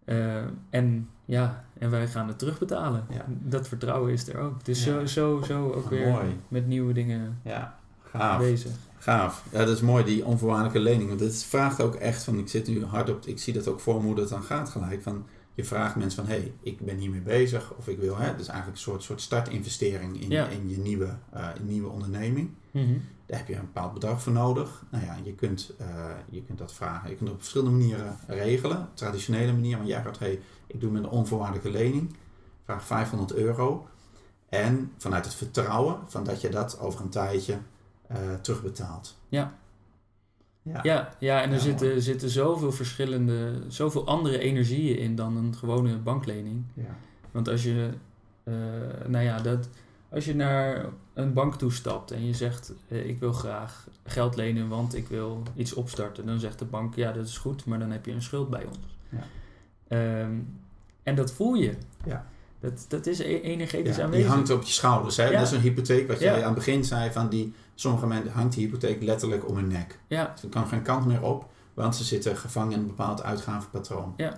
Eh, 0.06 0.44
en 0.70 1.10
ja, 1.26 1.66
en 1.80 1.90
wij 1.90 2.08
gaan 2.08 2.28
het 2.28 2.40
terugbetalen. 2.40 3.06
Dat 3.28 3.68
vertrouwen 3.68 4.12
is 4.14 4.28
er 4.28 4.40
ook. 4.40 4.66
Dus 4.66 4.84
zo, 4.84 5.06
zo, 5.06 5.42
zo 5.46 5.72
ook 5.72 5.84
Ah, 5.84 5.90
weer 5.90 6.08
mooi. 6.08 6.40
met 6.48 6.68
nieuwe 6.68 6.94
dingen 6.94 7.40
Ja, 7.44 7.80
gaaf. 8.04 8.40
bezig. 8.40 8.72
Gaaf. 8.98 9.44
Ja, 9.52 9.58
dat 9.66 9.76
is 9.76 9.82
mooi, 9.82 10.04
die 10.04 10.26
onvoorwaardelijke 10.26 10.80
lening. 10.80 11.10
Want 11.10 11.20
het 11.20 11.44
vraagt 11.44 11.82
ook 11.82 11.96
echt 11.96 12.24
van, 12.24 12.38
ik 12.38 12.48
zit 12.50 12.68
nu 12.68 12.86
hard 12.86 13.10
op, 13.10 13.26
ik 13.26 13.40
zie 13.40 13.54
dat 13.54 13.68
ook 13.68 13.80
voor 13.80 13.96
me 14.00 14.06
hoe 14.06 14.16
dat 14.16 14.30
dan 14.30 14.44
gaat 14.44 14.70
gelijk. 14.70 15.02
Van, 15.02 15.26
je 15.54 15.64
vraagt 15.64 15.96
mensen 15.96 16.26
van, 16.26 16.34
hé, 16.34 16.40
hey, 16.40 16.54
ik 16.62 16.80
ben 16.80 16.98
hiermee 16.98 17.22
bezig. 17.22 17.74
Of 17.78 17.88
ik 17.88 17.98
wil, 18.00 18.18
hè, 18.18 18.36
dus 18.36 18.48
eigenlijk 18.48 18.78
een 18.78 18.84
soort, 18.84 19.04
soort 19.04 19.22
startinvestering 19.22 20.22
in, 20.22 20.32
in 20.32 20.70
je 20.70 20.78
nieuwe, 20.78 21.10
nieuwe 21.62 21.90
onderneming. 21.90 22.50
Mhm. 22.82 22.98
Daar 23.26 23.38
heb 23.38 23.48
je 23.48 23.56
een 23.56 23.62
bepaald 23.62 23.94
bedrag 23.94 24.22
voor 24.22 24.34
nodig. 24.34 24.84
Nou 24.92 25.06
ja, 25.06 25.18
je 25.24 25.34
kunt, 25.34 25.74
eh, 25.78 25.88
je 26.30 26.44
kunt 26.44 26.58
dat 26.58 26.74
vragen. 26.74 27.10
Je 27.10 27.16
kunt 27.16 27.28
het 27.30 27.38
op 27.38 27.44
verschillende 27.44 27.78
manieren 27.78 28.18
regelen. 28.28 28.90
Traditionele 28.94 29.52
manier, 29.52 29.78
maar 29.78 29.88
jij 29.88 30.02
gaat, 30.02 30.20
hey, 30.20 30.40
ik 30.68 30.82
doe 30.82 30.92
met 30.92 31.04
een 31.04 31.10
onvoorwaardelijke 31.10 31.72
lening. 31.72 32.16
Vraag 32.64 32.86
500 32.86 33.34
euro. 33.34 33.88
En 34.50 34.92
vanuit 34.98 35.26
het 35.26 35.34
vertrouwen 35.34 35.98
van 36.08 36.24
dat 36.24 36.42
je 36.42 36.50
dat 36.50 36.80
over 36.80 37.02
een 37.02 37.10
tijdje 37.10 37.58
eh, 38.08 38.18
terugbetaalt. 38.42 39.18
Ja. 39.30 39.54
Ja. 40.62 40.80
Ja, 40.84 41.16
ja, 41.20 41.42
en 41.42 41.50
er 41.50 41.56
Ja, 41.56 41.62
zitten, 41.62 41.88
mooi. 41.88 42.02
zitten 42.02 42.30
zoveel 42.30 42.72
verschillende, 42.72 43.62
zoveel 43.68 44.08
andere 44.08 44.40
energieën 44.40 44.98
in 44.98 45.16
dan 45.16 45.38
een 45.38 45.56
gewone 45.56 45.98
banklening. 45.98 46.64
Ja. 46.74 46.96
Want 47.32 47.48
als 47.50 47.64
je, 47.64 47.90
eh, 48.44 48.54
nou 49.08 49.24
ja, 49.24 49.40
dat, 49.40 49.70
als 50.10 50.26
je 50.26 50.36
naar 50.36 50.86
een 51.14 51.34
bank 51.34 51.56
toestapt 51.56 52.12
en 52.12 52.26
je 52.26 52.34
zegt: 52.34 52.74
eh, 52.88 53.08
Ik 53.10 53.20
wil 53.20 53.34
graag 53.34 53.88
geld 54.04 54.36
lenen, 54.36 54.68
want 54.68 54.96
ik 54.96 55.08
wil 55.08 55.44
iets 55.56 55.74
opstarten. 55.74 56.26
Dan 56.26 56.40
zegt 56.40 56.60
de 56.60 56.66
bank: 56.66 56.96
Ja, 56.96 57.12
dat 57.12 57.26
is 57.26 57.38
goed, 57.38 57.66
maar 57.66 57.80
dan 57.80 57.92
heb 57.92 58.06
je 58.06 58.12
een 58.12 58.22
schuld 58.22 58.50
bij 58.50 58.66
ons. 58.66 58.98
Ja. 59.10 59.24
Ehm, 59.88 60.36
en 61.04 61.16
dat 61.16 61.32
voel 61.32 61.54
je. 61.54 61.74
Ja. 62.06 62.26
Dat, 62.60 62.86
dat 62.88 63.06
is 63.06 63.20
e- 63.20 63.40
energetisch 63.42 63.96
Ja, 63.96 64.04
aanwezig. 64.04 64.26
die 64.26 64.36
hangt 64.36 64.50
op 64.50 64.64
je 64.64 64.72
schouders. 64.72 65.18
Hè? 65.18 65.26
Ja. 65.26 65.32
Dat 65.32 65.48
is 65.48 65.52
een 65.52 65.62
hypotheek, 65.62 66.08
wat 66.08 66.20
jij 66.20 66.40
aan 66.40 66.46
het 66.46 66.54
begin 66.56 66.84
zei, 66.86 67.12
van 67.12 67.30
die, 67.30 67.54
sommige 67.76 68.08
mensen 68.08 68.32
hangt 68.34 68.54
die 68.56 68.66
hypotheek 68.66 69.02
letterlijk 69.02 69.50
om 69.50 69.56
hun 69.56 69.68
nek. 69.68 70.00
Ja, 70.08 70.34
Ze 70.40 70.50
kan 70.50 70.68
geen 70.68 70.82
kant 70.82 71.06
meer 71.06 71.22
op, 71.22 71.50
want 71.74 71.96
ze 71.96 72.04
zitten 72.04 72.38
gevangen 72.38 72.74
in 72.74 72.80
een 72.80 72.88
bepaald 72.88 73.24
uitgavenpatroon. 73.24 74.14
Ja. 74.18 74.30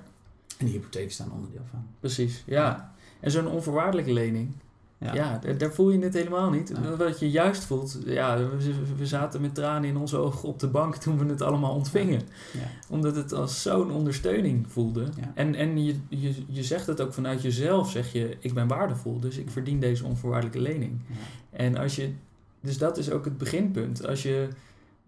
En 0.58 0.66
die 0.66 0.74
hypotheek 0.74 1.06
is 1.06 1.18
daar 1.18 1.28
een 1.28 1.34
onderdeel 1.34 1.66
van. 1.72 1.88
precies. 2.00 2.44
Ja. 2.46 2.94
En 3.20 3.32
zo'n 3.32 3.48
onvoorwaardelijke 3.48 4.14
lening, 4.14 4.56
Ja. 5.00 5.14
ja, 5.14 5.40
daar, 5.58 5.74
voel 5.74 5.90
je 5.90 6.00
het 6.00 6.14
helemaal 6.14 6.50
niet. 6.50 6.72
Ja. 6.84 6.96
Wat 6.96 7.20
je 7.20 7.30
juist 7.30 7.64
voelt, 7.64 8.00
ja, 8.06 8.38
we, 8.38 8.74
we 8.98 9.06
zaten 9.06 9.42
met 9.42 9.56
tranen 9.56 9.90
in 9.90 9.98
onze 9.98 10.18
ogen 10.18 10.50
op 10.50 10.60
de 10.60 10.68
bank 10.68 10.96
toen 10.96 11.18
we 11.18 11.26
het 11.26 11.42
allemaal 11.42 11.74
ontvingen. 11.74 12.22
Ja. 12.54 12.60
Omdat 12.90 13.16
het 13.16 13.34
als 13.34 13.62
zo'n 13.62 13.92
ondersteuning 13.92 14.66
voelde. 14.72 15.06
En, 15.34 15.56
en 15.56 15.86
je, 15.86 15.96
je, 16.10 16.34
je 16.48 16.64
zegt 16.64 16.88
het 16.88 17.02
ook 17.02 17.14
vanuit 17.14 17.42
jezelf, 17.42 17.92
zeg 17.92 18.12
je, 18.12 18.38
ik 18.40 18.54
ben 18.54 18.68
waardevol, 18.68 19.20
dus 19.20 19.38
ik 19.38 19.50
verdien 19.50 19.80
deze 19.80 20.06
onvoorwaardelijke 20.06 20.62
lening. 20.62 21.00
En 21.50 21.78
als 21.78 21.96
je, 21.96 22.14
dus 22.62 22.78
dat 22.78 22.98
is 22.98 23.12
ook 23.12 23.26
het 23.26 23.38
beginpunt. 23.38 24.08
Als 24.08 24.24
je, 24.24 24.48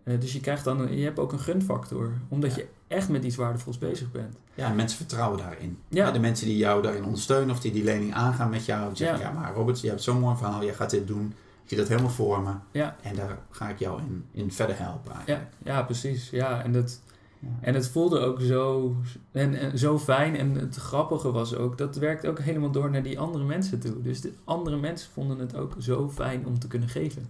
eh, 0.04 0.20
dus 0.20 0.34
je 0.34 0.40
krijgt 0.40 0.64
dan, 0.64 0.98
je 0.98 1.04
hebt 1.04 1.20
ook 1.20 1.32
een 1.32 1.40
gunfactor, 1.40 2.12
omdat 2.30 2.56
je 2.56 2.68
echt 2.92 3.10
met 3.10 3.24
iets 3.24 3.36
waardevols 3.36 3.78
bezig 3.78 4.12
bent. 4.12 4.36
Ja, 4.54 4.68
en 4.70 4.76
mensen 4.76 4.98
vertrouwen 4.98 5.38
daarin. 5.40 5.78
Ja. 5.88 6.12
De 6.12 6.20
mensen 6.20 6.48
die 6.48 6.58
jou 6.58 6.82
daarin 6.82 7.04
ondersteunen 7.04 7.56
of 7.56 7.60
die 7.62 7.72
die 7.72 7.84
lening 7.84 8.14
aangaan 8.14 8.50
met 8.50 8.66
jou. 8.66 8.88
Die 8.88 8.98
zeggen, 8.98 9.20
Ja. 9.20 9.26
ja. 9.26 9.32
maar 9.40 9.54
Robert, 9.54 9.82
je 9.82 9.88
hebt 9.90 10.02
zo'n 10.02 10.20
mooi 10.20 10.36
verhaal, 10.38 10.64
jij 10.64 10.74
gaat 10.74 10.90
dit 10.90 11.08
doen. 11.08 11.26
Ik 11.64 11.68
zie 11.68 11.78
dat 11.78 11.88
helemaal 11.88 12.10
voor 12.10 12.42
me. 12.42 12.52
Ja. 12.72 12.96
En 13.02 13.16
daar 13.16 13.38
ga 13.50 13.70
ik 13.70 13.80
jou 13.80 14.00
in, 14.02 14.26
in 14.32 14.52
verder 14.52 14.80
helpen 14.80 15.12
eigenlijk. 15.14 15.48
Ja, 15.64 15.72
ja 15.72 15.84
precies. 15.84 16.30
Ja, 16.30 16.64
en, 16.64 16.72
dat, 16.74 17.02
Ja. 17.40 17.48
en 17.62 17.74
het 17.74 17.88
voelde 17.90 18.20
ook 18.20 18.42
zo, 18.42 18.96
en, 19.32 19.56
en 19.56 19.78
zo 19.78 20.00
fijn. 20.00 20.36
En 20.36 20.56
het 20.56 20.76
grappige 20.76 21.32
was 21.32 21.56
ook, 21.56 21.78
dat 21.78 21.96
werkt 21.96 22.28
ook 22.28 22.40
helemaal 22.40 22.72
door 22.72 22.90
naar 22.92 23.04
die 23.04 23.20
andere 23.20 23.44
mensen 23.44 23.80
toe. 23.80 24.02
Dus 24.02 24.22
de 24.22 24.34
andere 24.44 24.78
mensen 24.78 25.12
vonden 25.12 25.40
het 25.40 25.56
ook 25.56 25.76
zo 25.80 26.10
fijn 26.10 26.46
om 26.46 26.60
te 26.60 26.68
kunnen 26.68 26.90
geven. 26.90 27.30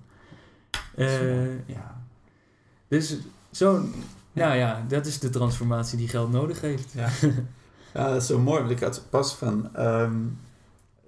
Eh, 0.96 1.68
ja. 1.68 2.04
dus 2.88 3.18
zo, 3.52 3.84
nou 4.34 4.56
ja, 4.56 4.86
dat 4.88 5.06
is 5.06 5.20
de 5.20 5.30
transformatie 5.30 5.98
die 5.98 6.08
geld 6.08 6.32
nodig 6.32 6.62
heeft. 6.62 6.92
Ja. 6.92 7.10
ja, 7.94 8.08
dat 8.08 8.22
is 8.22 8.28
zo 8.28 8.40
mooi. 8.40 8.60
Want 8.60 8.72
ik 8.72 8.80
had 8.80 9.06
pas 9.10 9.36
van... 9.36 9.76
ehm, 9.76 10.18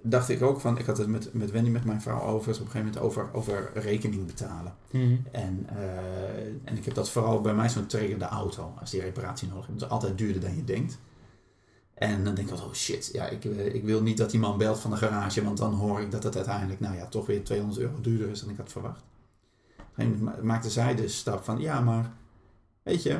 dacht 0.02 0.28
ik 0.28 0.42
ook 0.42 0.60
van... 0.60 0.78
Ik 0.78 0.86
had 0.86 0.98
het 0.98 1.08
met, 1.08 1.34
met 1.34 1.50
Wendy, 1.50 1.70
met 1.70 1.84
mijn 1.84 2.02
vrouw 2.02 2.20
over... 2.20 2.52
op 2.52 2.60
een 2.60 2.66
gegeven 2.66 2.78
moment 2.78 2.98
over, 2.98 3.28
over 3.32 3.70
rekening 3.74 4.26
betalen. 4.26 4.74
Mhm. 4.90 5.16
En, 5.32 5.66
eh, 5.68 6.46
en 6.64 6.76
ik 6.76 6.84
heb 6.84 6.94
dat 6.94 7.10
vooral 7.10 7.40
bij 7.40 7.54
mij 7.54 7.68
zo'n 7.68 7.86
trigger 7.86 8.18
de 8.18 8.24
auto. 8.24 8.74
Als 8.80 8.90
die 8.90 9.00
reparatie 9.00 9.48
nodig 9.48 9.66
heeft. 9.66 9.80
Het 9.80 9.88
is 9.88 9.94
altijd 9.96 10.18
duurder 10.18 10.40
dan 10.40 10.56
je 10.56 10.64
denkt. 10.64 10.98
En 11.94 12.24
dan 12.24 12.34
denk 12.34 12.50
ik 12.50 12.54
oh 12.54 12.72
shit, 12.72 13.10
ja, 13.12 13.28
ik, 13.28 13.44
eh, 13.44 13.74
ik 13.74 13.84
wil 13.84 14.02
niet 14.02 14.16
dat 14.16 14.30
die 14.30 14.40
man 14.40 14.58
belt 14.58 14.78
van 14.78 14.90
de 14.90 14.96
garage, 14.96 15.44
want 15.44 15.58
dan 15.58 15.72
hoor 15.74 16.00
ik 16.00 16.10
dat 16.10 16.22
het 16.22 16.36
uiteindelijk, 16.36 16.80
nou 16.80 16.96
ja, 16.96 17.06
toch 17.06 17.26
weer 17.26 17.44
200 17.44 17.80
euro 17.80 18.00
duurder 18.00 18.30
is 18.30 18.40
dan 18.40 18.50
ik 18.50 18.56
had 18.56 18.72
verwacht. 18.72 19.00
Op 19.00 19.04
een 19.78 19.84
gegeven 19.94 20.18
moment 20.18 20.36
ma- 20.36 20.44
maakte 20.44 20.70
zij 20.70 20.94
de 20.94 21.08
stap 21.08 21.44
van, 21.44 21.60
ja, 21.60 21.80
maar 21.80 22.12
weet 22.84 23.02
je, 23.02 23.18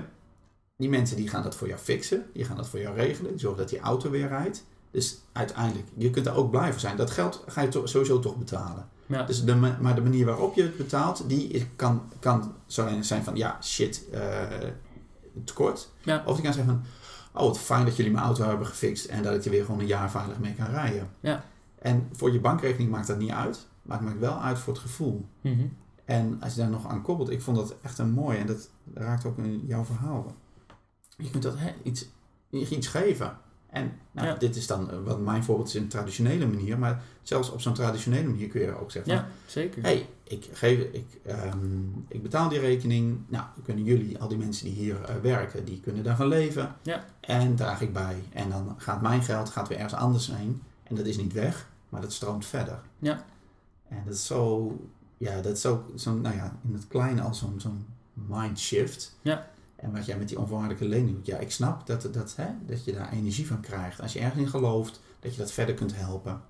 die 0.76 0.88
mensen 0.88 1.16
die 1.16 1.28
gaan 1.28 1.42
dat 1.42 1.54
voor 1.54 1.68
jou 1.68 1.80
fixen, 1.80 2.26
die 2.32 2.44
gaan 2.44 2.56
dat 2.56 2.68
voor 2.68 2.80
jou 2.80 2.94
regelen, 2.96 3.30
die 3.30 3.40
zorgen 3.40 3.58
dat 3.60 3.68
die 3.68 3.80
auto 3.80 4.10
weer 4.10 4.28
rijdt. 4.28 4.64
Dus 4.90 5.18
uiteindelijk, 5.32 5.88
je 5.96 6.10
kunt 6.10 6.24
daar 6.24 6.36
ook 6.36 6.50
blij 6.50 6.70
voor 6.70 6.80
zijn. 6.80 6.96
Dat 6.96 7.10
geld 7.10 7.44
ga 7.46 7.60
je 7.60 7.68
to- 7.68 7.86
sowieso 7.86 8.18
toch 8.20 8.36
betalen. 8.36 8.88
Ja, 9.06 9.22
Dus 9.22 9.44
de, 9.44 9.54
ma- 9.54 9.78
maar 9.80 9.94
de 9.94 10.00
manier 10.00 10.26
waarop 10.26 10.54
je 10.54 10.62
het 10.62 10.76
betaalt, 10.76 11.28
die 11.28 11.66
kan, 11.76 12.02
kan 12.18 12.54
zo 12.66 12.88
zijn 13.00 13.24
van, 13.24 13.36
ja, 13.36 13.58
shit, 13.62 14.04
eh, 14.12 14.42
tekort. 15.44 15.90
ja, 16.02 16.22
Of 16.26 16.34
die 16.34 16.44
kan 16.44 16.52
zeggen 16.52 16.72
van, 16.72 16.82
oh 17.42 17.46
wat 17.48 17.58
fijn 17.58 17.84
dat 17.84 17.96
jullie 17.96 18.12
mijn 18.12 18.24
auto 18.24 18.44
hebben 18.44 18.66
gefixt 18.66 19.04
en 19.04 19.22
dat 19.22 19.34
ik 19.34 19.44
er 19.44 19.50
weer 19.50 19.64
gewoon 19.64 19.80
een 19.80 19.86
jaar 19.86 20.10
veilig 20.10 20.38
mee 20.38 20.54
kan 20.54 20.66
rijden. 20.66 21.10
Ja. 21.20 21.44
En 21.78 22.08
voor 22.12 22.32
je 22.32 22.40
bankrekening 22.40 22.90
maakt 22.90 23.06
dat 23.06 23.18
niet 23.18 23.30
uit, 23.30 23.66
maar 23.82 23.96
het 23.98 24.06
maakt 24.06 24.18
wel 24.18 24.40
uit 24.40 24.58
voor 24.58 24.72
het 24.72 24.82
gevoel. 24.82 25.24
Mhm. 25.40 25.66
En 26.04 26.38
als 26.42 26.54
je 26.54 26.60
daar 26.60 26.70
nog 26.70 26.86
aan 26.88 27.02
koppelt, 27.02 27.30
ik 27.30 27.42
vond 27.42 27.56
dat 27.56 27.74
echt 27.82 27.98
een 27.98 28.10
mooi 28.10 28.38
en 28.38 28.46
dat 28.46 28.70
raakt 28.95 29.24
ook 29.24 29.39
in 29.39 29.64
jouw 29.66 29.85
verhaal. 29.85 30.35
Je 31.16 31.30
kunt 31.30 31.43
dat 31.43 31.59
hè, 31.59 31.74
iets, 31.82 32.09
iets 32.51 32.87
geven. 32.87 33.39
En 33.70 33.93
nou, 34.12 34.26
Ja. 34.28 34.35
dit 34.35 34.57
is 34.57 34.66
dan, 34.66 34.91
eh, 34.91 34.97
wat 35.05 35.20
mijn 35.20 35.45
voorbeeld 35.45 35.68
is, 35.68 35.74
een 35.74 35.89
traditionele 35.89 36.47
manier, 36.47 36.78
maar 36.78 37.03
zelfs 37.22 37.51
op 37.51 37.61
zo'n 37.61 37.74
traditionele 37.74 38.28
manier 38.28 38.49
kun 38.49 38.61
je 38.61 38.78
ook 38.80 38.91
zeggen 38.91 39.12
ja 39.12 39.28
zeker. 39.47 39.82
hey, 39.82 40.09
ik, 40.22 40.49
geef, 40.53 40.78
ik, 40.93 41.20
ehm, 41.24 41.87
ik 42.09 42.22
betaal 42.22 42.49
die 42.49 42.59
rekening. 42.59 43.18
Nou, 43.28 43.45
dan 43.55 43.64
kunnen 43.64 43.85
jullie, 43.85 44.18
al 44.18 44.28
die 44.28 44.39
mensen 44.39 44.64
die 44.64 44.74
hier 44.74 45.03
eh, 45.05 45.14
werken, 45.16 45.64
die 45.64 45.80
kunnen 45.80 46.03
daarvan 46.05 46.26
leven. 46.26 46.74
Ja. 46.82 47.05
En 47.20 47.57
draag 47.57 47.80
ik 47.80 47.93
bij. 47.93 48.22
En 48.32 48.51
dan 48.51 48.74
gaat 48.76 49.03
mijn 49.03 49.22
geld 49.22 49.49
gaat 49.51 49.68
weer 49.68 49.78
ergens 49.78 50.01
anders 50.01 50.32
heen. 50.32 50.62
En 50.82 50.95
dat 50.95 51.07
is 51.07 51.16
niet 51.16 51.32
weg, 51.32 51.68
maar 51.89 52.01
dat 52.01 52.12
stroomt 52.12 52.47
verder. 52.47 52.80
Ja. 52.99 53.24
En 53.89 54.03
dat 54.05 54.14
is 54.14 54.26
zo, 54.26 54.72
ja, 55.18 55.41
dat 55.41 55.53
is 55.53 55.61
zo, 55.61 55.85
zo 55.97 56.14
nou 56.14 56.37
ja, 56.37 56.57
in 56.68 56.72
het 56.74 56.87
kleine 56.89 57.20
al 57.22 57.35
zo'n 57.35 57.61
zo'n 57.61 57.87
mind 58.14 58.58
shift. 58.58 59.18
Ja. 59.22 59.50
En 59.76 59.92
wat 59.92 60.06
jij 60.06 60.18
met 60.18 60.28
die 60.28 60.38
onvoorwaardelijke 60.38 60.88
lening 60.88 61.16
doet. 61.16 61.26
Ja, 61.26 61.38
ik 61.38 61.50
snap 61.50 61.86
dat, 61.86 62.08
dat, 62.12 62.36
hè, 62.36 62.46
dat 62.66 62.84
je 62.84 62.92
daar 62.92 63.12
energie 63.12 63.46
van 63.46 63.60
krijgt. 63.60 64.00
Als 64.00 64.12
je 64.12 64.18
ergens 64.18 64.42
in 64.42 64.48
gelooft, 64.48 65.00
dat 65.20 65.32
je 65.34 65.38
dat 65.40 65.52
verder 65.52 65.74
kunt 65.74 65.96
helpen. 65.96 66.42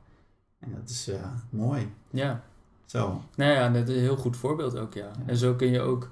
En 0.59 0.73
dat 0.81 0.91
is 0.91 1.09
eh, 1.09 1.31
mooi. 1.51 1.93
Ja. 2.11 2.43
Zo. 2.87 3.23
Nou 3.37 3.53
ja, 3.53 3.69
dat 3.69 3.89
is 3.89 3.97
een 3.97 4.03
heel 4.03 4.17
goed 4.17 4.37
voorbeeld 4.37 4.77
ook, 4.77 4.95
ja. 4.95 5.11
En 5.27 5.37
zo 5.37 5.55
kun 5.55 5.71
je 5.71 5.81
ook, 5.81 6.09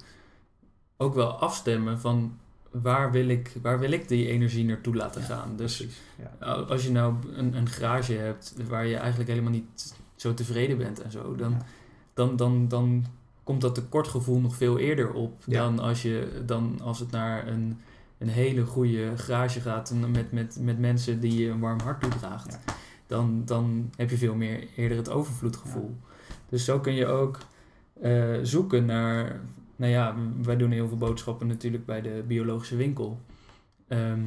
ook 0.96 1.14
wel 1.14 1.32
afstemmen 1.32 2.00
van 2.00 2.38
waar 2.70 3.11
wil, 3.11 3.28
ik, 3.28 3.53
waar 3.62 3.78
wil 3.78 3.90
ik 3.90 4.09
die 4.09 4.28
energie 4.28 4.64
naartoe 4.64 4.94
laten 4.94 5.20
Ja, 5.20 5.26
gaan. 5.26 5.57
Dus. 5.57 5.86
Ja. 6.38 6.46
als 6.46 6.84
je 6.84 6.90
nou 6.90 7.14
een, 7.32 7.55
een 7.55 7.68
garage 7.68 8.12
hebt 8.12 8.55
waar 8.68 8.86
je 8.86 8.96
eigenlijk 8.96 9.30
helemaal 9.30 9.50
niet 9.50 9.94
zo 10.16 10.34
tevreden 10.34 10.78
bent 10.78 11.00
en 11.00 11.11
zo, 11.11 11.34
dan, 11.36 11.62
dan, 12.14 12.36
dan, 12.36 12.68
dan 12.68 13.07
komt 13.43 13.61
dat 13.61 13.74
tekortgevoel 13.74 14.40
nog 14.40 14.57
veel 14.57 14.78
eerder 14.78 15.12
op 15.12 15.43
Ja. 15.47 15.61
dan, 15.62 15.78
als 15.78 16.03
je, 16.03 16.43
dan 16.47 16.80
als 16.82 16.99
het 16.99 17.11
naar 17.11 17.49
een, 17.49 17.78
een 18.18 18.28
hele 18.28 18.64
goede 18.64 19.16
garage 19.16 19.61
gaat 19.61 19.95
met, 20.11 20.32
met, 20.32 20.59
met 20.61 20.78
mensen 20.78 21.20
die 21.20 21.40
je 21.40 21.51
een 21.51 21.61
warm 21.61 21.80
hart 21.80 22.01
toedraagt. 22.01 22.59
Ja. 22.66 22.74
Dan, 23.07 23.43
dan 23.45 23.90
heb 23.97 24.11
je 24.11 24.16
veel 24.16 24.34
meer 24.34 24.66
eerder 24.76 24.97
het 24.97 25.11
overvloedgevoel. 25.11 25.97
Dus 26.49 26.64
zo 26.64 26.80
kun 26.80 26.95
je 26.95 27.07
ook 27.07 27.38
eh, 28.01 28.38
zoeken 28.43 28.84
naar. 28.84 29.40
Nou 29.76 29.93
ja, 29.93 30.16
wij 30.43 30.57
doen 30.57 30.70
heel 30.70 30.88
veel 30.88 30.97
boodschappen 30.97 31.47
natuurlijk 31.47 31.86
bij 31.86 32.01
de 32.03 32.24
biologische 32.26 32.76
winkel. 32.76 33.20
Ehm, 33.88 34.20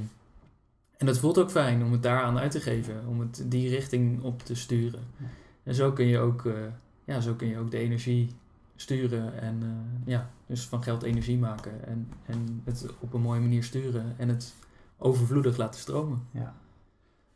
en 0.98 1.06
dat 1.06 1.18
voelt 1.18 1.38
ook 1.38 1.52
fijn 1.52 1.84
om 1.84 1.92
het 1.92 2.04
daaraan 2.04 2.38
uit 2.38 2.52
te 2.52 2.60
geven, 2.60 3.04
om 3.08 3.20
het 3.20 3.44
die 3.46 3.70
richting 3.70 4.24
op 4.24 4.42
te 4.44 4.56
sturen. 4.56 5.00
En 5.64 5.76
zo 5.76 5.92
kun 5.92 6.06
je 6.06 6.20
ook, 6.20 6.46
eh, 6.46 6.54
ja, 7.06 7.20
zo 7.20 7.34
kun 7.34 7.48
je 7.48 7.60
ook 7.60 7.72
de 7.72 7.78
energie 7.78 8.30
sturen 8.76 9.42
en 9.42 9.58
eh, 9.62 10.12
ja, 10.14 10.30
dus 10.48 10.62
van 10.66 10.84
geld 10.84 11.04
energie 11.04 11.38
maken 11.38 11.72
en, 11.88 12.08
en 12.26 12.62
het 12.66 12.86
op 13.00 13.14
een 13.14 13.22
mooie 13.22 13.40
manier 13.40 13.64
sturen 13.64 14.14
en 14.18 14.30
het 14.30 14.54
overvloedig 14.98 15.58
laten 15.58 15.80
stromen. 15.80 16.22
Ja. 16.32 16.54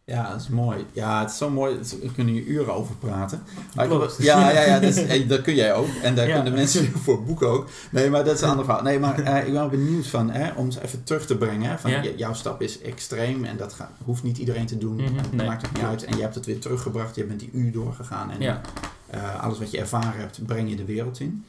Ja, 0.04 0.32
dat 0.32 0.42
is 0.42 0.48
mooi. 0.48 0.86
Ja, 0.94 1.20
het 1.22 1.30
is 1.30 1.38
zo 1.38 1.50
mooi. 1.50 1.78
We 2.02 2.12
kunnen 2.16 2.34
hier 2.34 2.44
uren 2.46 2.74
over 2.74 2.96
praten. 2.96 3.44
Maar 3.76 3.86
ik- 3.86 3.92
Klopt. 3.92 4.18
ja, 4.20 4.52
ja, 4.52 4.62
ja 4.62 4.80
dat, 4.80 4.96
is, 4.96 5.28
dat 5.28 5.42
kun 5.42 5.56
jij 5.56 5.74
ook. 5.74 5.88
En 6.04 6.16
daar 6.16 6.28
Ja. 6.28 6.36
kunnen 6.36 6.54
mensen 6.54 6.92
voor 7.04 7.24
boeken 7.24 7.48
ook. 7.50 7.70
Nee, 7.92 8.10
maar 8.10 8.24
dat 8.24 8.36
is 8.36 8.42
een 8.42 8.50
ander 8.50 8.66
verhaal. 8.66 8.84
Nee, 8.84 9.00
maar 9.00 9.20
eh, 9.20 9.38
ik 9.38 9.44
ben 9.44 9.54
wel 9.54 9.70
benieuwd 9.70 10.08
van, 10.08 10.30
hè, 10.32 10.52
om 10.52 10.72
ze 10.72 10.84
even 10.84 11.04
terug 11.04 11.26
te 11.26 11.38
brengen. 11.38 11.70
Hè, 11.70 11.78
van, 11.78 11.92
Ja. 11.92 12.02
jouw 12.18 12.34
stap 12.34 12.62
is 12.62 12.82
extreem 12.82 13.44
en 13.46 13.58
dat 13.58 13.74
gaat, 13.74 13.92
hoeft 14.06 14.24
niet 14.24 14.38
iedereen 14.38 14.66
te 14.66 14.78
doen. 14.78 14.96
Mhm, 14.96 15.06
En 15.06 15.14
dat 15.16 15.32
nee. 15.32 15.48
maakt 15.48 15.62
het 15.62 15.74
niet 15.74 15.84
uit. 15.84 16.04
En 16.04 16.16
je 16.16 16.22
hebt 16.22 16.36
het 16.36 16.46
weer 16.46 16.60
teruggebracht. 16.60 17.16
Je 17.16 17.26
bent 17.26 17.40
die 17.40 17.50
uur 17.54 17.72
doorgegaan. 17.72 18.32
En 18.32 18.42
Ja, 18.42 18.62
eh, 19.10 19.44
alles 19.44 19.60
wat 19.60 19.72
je 19.72 19.80
ervaren 19.80 20.20
hebt, 20.20 20.46
breng 20.46 20.70
je 20.70 20.76
de 20.76 20.86
wereld 20.86 21.20
in. 21.20 21.46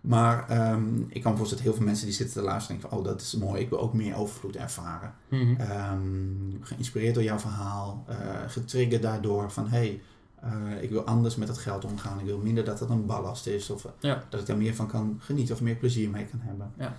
Maar 0.00 0.48
ehm, 0.48 1.00
ik 1.08 1.22
kan 1.22 1.30
me 1.32 1.36
voorstellen 1.38 1.48
dat 1.48 1.60
heel 1.60 1.74
veel 1.74 1.84
mensen 1.84 2.06
die 2.06 2.14
zitten 2.14 2.34
te 2.36 2.42
luisteren 2.42 2.80
denken 2.80 2.88
van, 2.90 2.98
oh, 2.98 3.12
dat 3.12 3.20
is 3.20 3.34
mooi. 3.34 3.60
Ik 3.60 3.68
wil 3.68 3.80
ook 3.80 3.92
meer 3.92 4.16
overvloed 4.16 4.56
ervaren. 4.56 5.14
Mhm. 5.28 5.60
Ehm, 5.60 6.00
geïnspireerd 6.60 7.14
door 7.14 7.22
jouw 7.22 7.38
verhaal, 7.38 8.04
eh, 8.08 8.16
getriggerd 8.46 9.02
daardoor 9.02 9.50
van 9.50 9.68
hé, 9.68 9.78
hey, 9.78 10.00
ik 10.80 10.90
wil 10.90 11.02
anders 11.04 11.36
met 11.36 11.48
het 11.48 11.58
geld 11.58 11.84
omgaan. 11.84 12.18
Ik 12.18 12.24
wil 12.24 12.38
minder 12.38 12.64
dat 12.64 12.80
het 12.80 12.90
een 12.90 13.06
ballast 13.06 13.46
is 13.46 13.70
of 13.70 13.84
eh, 13.84 13.90
Ja. 14.00 14.24
dat 14.28 14.40
ik 14.40 14.46
daar 14.46 14.56
meer 14.56 14.74
van 14.74 14.86
kan 14.86 15.18
genieten 15.20 15.54
of 15.54 15.60
meer 15.60 15.74
plezier 15.76 16.10
mee 16.10 16.24
kan 16.24 16.40
hebben. 16.42 16.72
Ja. 16.78 16.96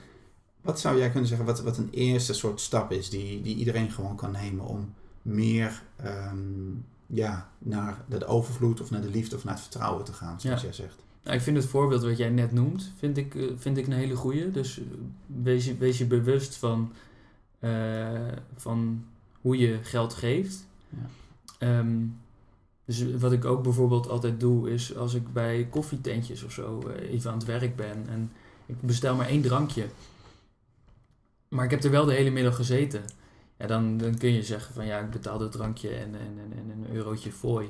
Wat 0.62 0.80
zou 0.80 0.98
jij 0.98 1.10
kunnen 1.10 1.28
zeggen 1.28 1.46
wat, 1.46 1.62
wat 1.62 1.78
een 1.78 1.90
eerste 1.92 2.34
soort 2.34 2.62
stap 2.62 2.92
is 2.92 3.10
die, 3.10 3.42
die 3.42 3.56
iedereen 3.56 3.92
gewoon 3.92 4.16
kan 4.16 4.32
nemen 4.32 4.66
om 4.66 4.94
meer 5.22 5.82
ehm, 5.96 6.38
ja, 7.08 7.50
naar 7.58 7.98
de 8.10 8.26
overvloed 8.26 8.82
of 8.82 8.92
naar 8.92 9.02
de 9.02 9.10
liefde 9.10 9.36
of 9.36 9.44
naar 9.44 9.54
het 9.54 9.62
vertrouwen 9.64 10.04
te 10.06 10.14
gaan, 10.14 10.42
zoals 10.42 10.62
Ja. 10.62 10.68
jij 10.68 10.76
zegt? 10.76 11.04
Nou, 11.24 11.38
ik 11.38 11.44
vind 11.44 11.58
het 11.58 11.66
voorbeeld 11.66 12.04
wat 12.04 12.18
jij 12.18 12.30
net 12.30 12.52
noemt, 12.52 12.92
vind 12.98 13.18
ik, 13.18 13.36
eh, 13.36 13.44
vind 13.58 13.78
ik 13.78 13.86
een 13.86 13.94
hele 13.94 14.16
goeie. 14.16 14.52
Dus 14.52 14.80
eh, 14.80 14.86
wees 15.26 15.66
je, 15.66 15.78
wees 15.78 15.98
je 15.98 16.06
bewust 16.06 16.56
van, 16.56 16.94
eh, 17.60 18.12
van 18.56 19.06
hoe 19.42 19.58
je 19.58 19.80
geld 19.82 20.14
geeft. 20.14 20.66
Ja. 20.90 21.08
Ehm, 21.58 21.96
Dus 22.88 23.06
wat 23.18 23.32
ik 23.32 23.46
ook 23.46 23.64
bijvoorbeeld 23.64 24.10
altijd 24.10 24.40
doe, 24.40 24.72
is 24.72 24.96
als 24.96 25.14
ik 25.14 25.34
bij 25.34 25.68
koffietentjes 25.70 26.44
of 26.44 26.52
zo 26.52 26.90
even 26.90 27.32
aan 27.32 27.38
het 27.38 27.46
werk 27.48 27.76
ben 27.76 28.08
en 28.10 28.32
ik 28.66 28.82
bestel 28.82 29.16
maar 29.16 29.28
één 29.28 29.42
drankje, 29.42 29.86
maar 31.50 31.66
ik 31.66 31.72
heb 31.72 31.84
er 31.84 31.92
wel 31.92 32.06
de 32.06 32.14
hele 32.14 32.30
middag 32.30 32.56
gezeten, 32.56 33.02
ja, 33.58 33.68
dan, 33.68 33.98
dan 33.98 34.18
kun 34.18 34.34
je 34.34 34.44
zeggen 34.44 34.74
van 34.74 34.86
ja, 34.86 35.00
ik 35.00 35.10
betaal 35.10 35.40
het 35.40 35.52
drankje 35.52 35.90
en, 35.90 36.16
en, 36.16 36.40
en, 36.40 36.52
en 36.58 36.70
een 36.70 36.96
eurotje 36.96 37.32
fooi. 37.32 37.70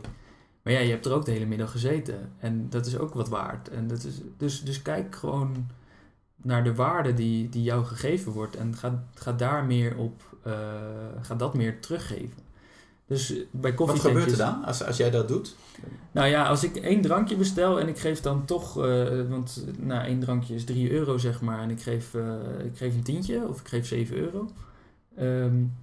Maar 0.61 0.73
ja, 0.73 0.79
je 0.79 0.89
hebt 0.89 1.05
er 1.05 1.13
ook 1.13 1.25
de 1.25 1.31
hele 1.31 1.45
middag 1.45 1.71
gezeten 1.71 2.31
en 2.39 2.69
dat 2.69 2.85
is 2.85 2.97
ook 2.97 3.13
wat 3.13 3.29
waard. 3.29 3.69
En 3.69 3.87
dat 3.87 4.03
is, 4.03 4.21
dus, 4.37 4.63
dus 4.63 4.81
kijk 4.81 5.15
gewoon 5.15 5.67
naar 6.35 6.63
de 6.63 6.75
waarde 6.75 7.13
die, 7.13 7.49
die 7.49 7.63
jou 7.63 7.85
gegeven 7.85 8.31
wordt 8.31 8.55
en 8.55 8.75
ga, 8.75 9.03
ga 9.13 9.31
daar 9.31 9.65
meer 9.65 9.97
op, 9.97 10.37
uh, 10.47 10.53
ga 11.21 11.35
dat 11.35 11.53
meer 11.53 11.79
teruggeven. 11.79 12.43
Dus 13.07 13.33
bij 13.51 13.75
Wat 13.75 13.99
gebeurt 13.99 14.31
er 14.31 14.37
dan 14.37 14.63
als, 14.63 14.83
als 14.83 14.97
jij 14.97 15.09
dat 15.09 15.27
doet? 15.27 15.55
Nou 16.11 16.27
ja, 16.27 16.47
als 16.47 16.63
ik 16.63 16.75
één 16.75 17.01
drankje 17.01 17.35
bestel 17.35 17.79
en 17.79 17.87
ik 17.87 17.99
geef 17.99 18.21
dan 18.21 18.45
toch, 18.45 18.77
uh, 18.77 19.29
want 19.29 19.65
nou, 19.79 20.05
één 20.05 20.19
drankje 20.19 20.55
is 20.55 20.63
3 20.63 20.91
euro 20.91 21.17
zeg 21.17 21.41
maar, 21.41 21.59
en 21.59 21.69
ik 21.69 21.81
geef, 21.81 22.13
uh, 22.13 22.35
ik 22.63 22.77
geef 22.77 22.93
een 22.93 23.03
tientje 23.03 23.47
of 23.47 23.59
ik 23.59 23.67
geef 23.67 23.87
7 23.87 24.17
euro, 24.17 24.49
um, 25.19 25.73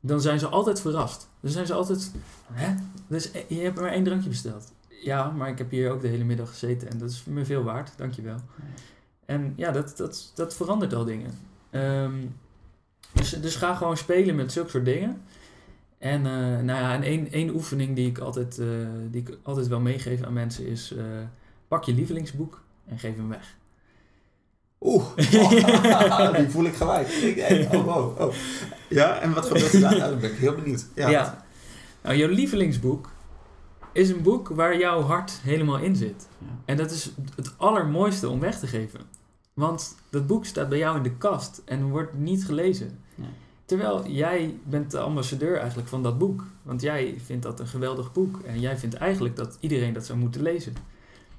dan 0.00 0.20
zijn 0.20 0.38
ze 0.38 0.48
altijd 0.48 0.80
verrast. 0.80 1.28
Dan 1.40 1.50
zijn 1.50 1.66
ze 1.66 1.72
altijd, 1.72 2.12
hè? 2.52 2.74
Dus 3.06 3.30
je 3.48 3.60
hebt 3.60 3.80
maar 3.80 3.90
één 3.90 4.04
drankje 4.04 4.28
besteld. 4.28 4.72
Ja, 4.88 5.30
maar 5.30 5.48
ik 5.48 5.58
heb 5.58 5.70
hier 5.70 5.90
ook 5.90 6.00
de 6.00 6.08
hele 6.08 6.24
middag 6.24 6.48
gezeten 6.48 6.90
en 6.90 6.98
dat 6.98 7.10
is 7.10 7.24
me 7.24 7.44
veel 7.44 7.62
waard, 7.62 7.92
dankjewel. 7.96 8.36
En 9.26 9.52
ja, 9.56 9.70
dat, 9.70 9.96
dat, 9.96 10.32
dat 10.34 10.54
verandert 10.54 10.94
al 10.94 11.04
dingen. 11.04 11.30
Um, 11.70 12.34
dus, 13.12 13.30
dus 13.30 13.56
ga 13.56 13.74
gewoon 13.74 13.96
spelen 13.96 14.34
met 14.34 14.52
zulke 14.52 14.70
soort 14.70 14.84
dingen. 14.84 15.22
En, 15.98 16.20
uh, 16.20 16.26
nou 16.60 16.66
ja, 16.66 17.02
en 17.02 17.30
één, 17.30 17.50
oefening 17.54 17.96
die 17.96 18.08
ik, 18.08 18.18
altijd, 18.18 18.58
uh, 18.58 18.86
die 19.10 19.20
ik 19.20 19.38
altijd 19.42 19.66
wel 19.68 19.80
meegeef 19.80 20.22
aan 20.22 20.32
mensen 20.32 20.66
is... 20.66 20.92
Uh, 20.92 21.02
pak 21.68 21.84
je 21.84 21.94
lievelingsboek 21.94 22.62
en 22.86 22.98
geef 22.98 23.16
hem 23.16 23.28
weg. 23.28 23.56
Oeh, 24.84 25.04
oh, 25.34 26.36
die 26.36 26.48
voel 26.48 26.64
ik 26.64 26.74
gelijk. 26.74 27.08
Oh, 27.72 27.86
oh, 27.86 28.20
oh. 28.20 28.34
Ja, 28.88 29.18
en 29.20 29.34
wat 29.34 29.46
gebeurt 29.46 29.72
er 29.72 29.80
dan? 29.80 29.98
Nou, 29.98 30.10
dan 30.10 30.20
ben 30.20 30.30
ik 30.30 30.38
heel 30.38 30.54
benieuwd. 30.54 30.86
Ja, 30.94 31.08
ja. 31.08 31.44
Nou, 32.02 32.16
jouw 32.16 32.28
lievelingsboek 32.28 33.10
is 33.92 34.08
een 34.08 34.22
boek 34.22 34.48
waar 34.48 34.78
jouw 34.78 35.00
hart 35.00 35.40
helemaal 35.42 35.78
in 35.78 35.96
zit. 35.96 36.28
Ja. 36.38 36.46
En 36.64 36.76
dat 36.76 36.90
is 36.90 37.12
het 37.36 37.54
allermooiste 37.56 38.28
om 38.28 38.40
weg 38.40 38.58
te 38.58 38.66
geven. 38.66 39.00
Want 39.54 39.94
dat 40.10 40.26
boek 40.26 40.44
staat 40.44 40.68
bij 40.68 40.78
jou 40.78 40.96
in 40.96 41.02
de 41.02 41.16
kast 41.16 41.62
en 41.64 41.88
wordt 41.88 42.14
niet 42.18 42.44
gelezen. 42.44 42.98
Nee. 43.14 43.28
Terwijl 43.64 44.06
jij 44.06 44.58
bent 44.64 44.90
de 44.90 44.98
ambassadeur 45.00 45.58
eigenlijk 45.58 45.88
van 45.88 46.02
dat 46.02 46.18
boek. 46.18 46.44
Want 46.62 46.82
jij 46.82 47.16
vindt 47.24 47.42
dat 47.42 47.60
een 47.60 47.66
geweldig 47.66 48.12
boek. 48.12 48.40
En 48.46 48.60
jij 48.60 48.78
vindt 48.78 48.94
eigenlijk 48.94 49.36
dat 49.36 49.56
iedereen 49.60 49.92
dat 49.92 50.06
zou 50.06 50.18
moeten 50.18 50.42
lezen. 50.42 50.74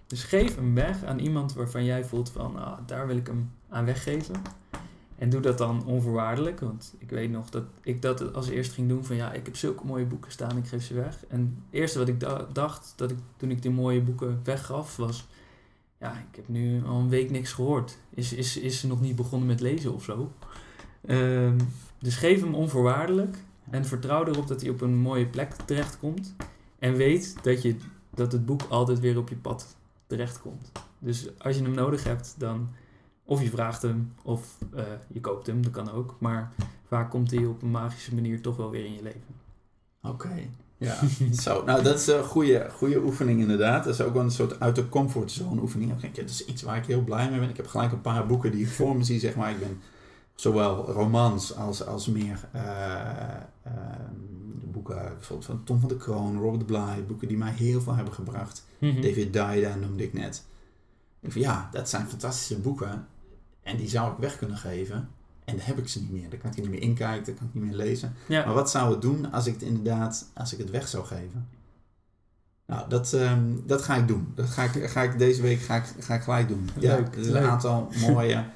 Dus 0.07 0.23
geef 0.23 0.55
hem 0.55 0.75
weg 0.75 1.03
aan 1.03 1.19
iemand 1.19 1.53
waarvan 1.53 1.85
jij 1.85 2.05
voelt 2.05 2.29
van, 2.29 2.55
ah, 2.55 2.77
daar 2.85 3.07
wil 3.07 3.17
ik 3.17 3.27
hem 3.27 3.51
aan 3.69 3.85
weggeven. 3.85 4.35
En 5.15 5.29
doe 5.29 5.41
dat 5.41 5.57
dan 5.57 5.85
onvoorwaardelijk. 5.85 6.59
Want 6.59 6.93
ik 6.97 7.09
weet 7.09 7.31
nog 7.31 7.49
dat 7.49 7.63
ik 7.81 8.01
dat 8.01 8.33
als 8.33 8.49
eerst 8.49 8.73
ging 8.73 8.89
doen 8.89 9.05
van 9.05 9.15
ja, 9.15 9.33
ik 9.33 9.45
heb 9.45 9.55
zulke 9.55 9.85
mooie 9.85 10.05
boeken 10.05 10.31
staan, 10.31 10.57
ik 10.57 10.67
geef 10.67 10.83
ze 10.83 10.93
weg. 10.93 11.25
En 11.27 11.39
het 11.39 11.79
eerste 11.79 11.99
wat 11.99 12.07
ik 12.07 12.19
dacht 12.53 12.93
dat 12.95 13.11
ik, 13.11 13.17
toen 13.37 13.51
ik 13.51 13.61
die 13.61 13.71
mooie 13.71 14.01
boeken 14.01 14.39
weggaf 14.43 14.95
was, 14.95 15.27
ja, 15.99 16.11
ik 16.11 16.35
heb 16.35 16.47
nu 16.47 16.85
al 16.85 16.99
een 16.99 17.09
week 17.09 17.31
niks 17.31 17.53
gehoord. 17.53 17.97
Is, 18.09 18.33
is, 18.33 18.57
is 18.57 18.79
ze 18.79 18.87
nog 18.87 19.01
niet 19.01 19.15
begonnen 19.15 19.47
met 19.47 19.59
lezen 19.59 19.93
of 19.93 20.03
zo? 20.03 20.31
Um, 21.07 21.57
dus 21.99 22.15
geef 22.15 22.41
hem 22.41 22.55
onvoorwaardelijk 22.55 23.37
en 23.69 23.85
vertrouw 23.85 24.25
erop 24.25 24.47
dat 24.47 24.61
hij 24.61 24.69
op 24.69 24.81
een 24.81 24.97
mooie 24.97 25.25
plek 25.25 25.51
terechtkomt. 25.51 26.35
En 26.79 26.95
weet 26.95 27.35
dat, 27.43 27.61
je, 27.61 27.75
dat 28.13 28.31
het 28.31 28.45
boek 28.45 28.61
altijd 28.69 28.99
weer 28.99 29.17
op 29.17 29.29
je 29.29 29.35
pad 29.35 29.75
terechtkomt. 30.07 30.71
Dus 30.99 31.39
als 31.39 31.55
je 31.55 31.63
hem 31.63 31.73
nodig 31.73 32.03
hebt, 32.03 32.35
dan 32.37 32.69
of 33.23 33.41
je 33.41 33.49
vraagt 33.49 33.81
hem 33.81 34.13
of 34.23 34.57
uh, 34.75 34.81
je 35.07 35.19
koopt 35.19 35.47
hem, 35.47 35.61
dat 35.61 35.71
kan 35.71 35.91
ook. 35.91 36.15
Maar 36.19 36.51
vaak 36.87 37.09
komt 37.09 37.31
hij 37.31 37.45
op 37.45 37.61
een 37.61 37.71
magische 37.71 38.15
manier 38.15 38.41
toch 38.41 38.55
wel 38.55 38.69
weer 38.69 38.85
in 38.85 38.93
je 38.93 39.03
leven. 39.03 39.35
Oké, 40.01 40.47
ja. 40.77 40.95
Zo, 41.43 41.63
nou 41.63 41.83
dat 41.83 41.99
is 41.99 42.07
een 42.07 42.23
goede, 42.23 42.67
goede 42.71 43.03
oefening 43.03 43.39
inderdaad. 43.39 43.83
Dat 43.83 43.93
is 43.93 44.01
ook 44.01 44.13
wel 44.13 44.23
een 44.23 44.31
soort 44.31 44.59
uit 44.59 44.75
de 44.75 44.89
comfortzone 44.89 45.61
oefening. 45.61 46.11
Dat 46.13 46.29
is 46.29 46.45
iets 46.45 46.61
waar 46.61 46.77
ik 46.77 46.85
heel 46.85 47.01
blij 47.01 47.29
mee 47.29 47.39
ben. 47.39 47.49
Ik 47.49 47.57
heb 47.57 47.67
gelijk 47.67 47.91
een 47.91 48.01
paar 48.01 48.25
boeken 48.25 48.51
die 48.51 48.61
ik 48.65 48.71
voor 48.71 48.97
me 48.97 49.03
zie, 49.03 49.19
zeg 49.19 49.35
maar. 49.35 49.51
Ik 49.51 49.59
ben 49.59 49.81
zowel 50.35 50.91
romans 50.91 51.55
als, 51.55 51.85
als 51.85 52.07
meer 52.07 52.39
uh, 52.55 52.61
boeken 54.71 54.95
bijvoorbeeld 54.95 55.45
van 55.45 55.63
Tom 55.63 55.79
van 55.79 55.89
de 55.89 55.97
Kroon, 55.97 56.39
Robert 56.39 56.65
Bly, 56.65 57.05
boeken 57.07 57.27
die 57.27 57.37
mij 57.37 57.51
heel 57.51 57.81
veel 57.81 57.95
hebben 57.95 58.13
gebracht. 58.13 58.65
Mhm. 58.77 59.01
David 59.01 59.33
Daida 59.33 59.75
noemde 59.75 60.03
ik 60.03 60.13
net. 60.13 60.43
Ik 61.19 61.31
van, 61.31 61.41
ja, 61.41 61.69
dat 61.71 61.89
zijn 61.89 62.07
fantastische 62.07 62.59
boeken 62.59 63.07
en 63.63 63.77
die 63.77 63.89
zou 63.89 64.11
ik 64.11 64.17
weg 64.17 64.37
kunnen 64.37 64.57
geven. 64.57 65.09
En 65.45 65.57
dan 65.57 65.65
heb 65.65 65.77
ik 65.77 65.87
ze 65.87 65.99
niet 65.99 66.11
meer. 66.11 66.29
Dan 66.29 66.39
kan 66.39 66.51
ik 66.51 66.57
niet 66.57 66.69
meer 66.69 66.81
inkijken, 66.81 67.25
dan 67.25 67.35
kan 67.35 67.47
ik 67.47 67.53
niet 67.53 67.63
meer 67.63 67.75
lezen. 67.75 68.15
Maar 68.27 68.53
wat 68.53 68.69
zou 68.69 68.91
het 68.91 69.01
doen 69.01 69.31
als 69.31 69.47
ik 69.47 69.53
het 69.53 69.61
inderdaad, 69.61 70.31
als 70.33 70.53
ik 70.53 70.59
het 70.59 70.69
weg 70.69 70.87
zou 70.87 71.05
geven? 71.05 71.47
Nou, 72.65 72.89
dat, 72.89 73.13
um, 73.13 73.63
dat 73.65 73.81
ga 73.81 73.95
ik 73.95 74.07
doen. 74.07 74.31
Dat 74.35 74.49
ga 74.49 74.63
ik, 74.63 74.89
ga 74.89 75.01
ik 75.01 75.17
deze 75.17 75.41
week 75.41 75.59
ga 75.59 75.75
ik, 75.75 75.83
ga 75.99 76.15
ik 76.15 76.21
gelijk 76.21 76.47
doen. 76.47 76.69
Ja, 76.79 76.95
leuk, 76.95 77.15
is 77.15 77.27
een 77.27 77.37
aantal 77.37 77.89
mooie 77.99 78.43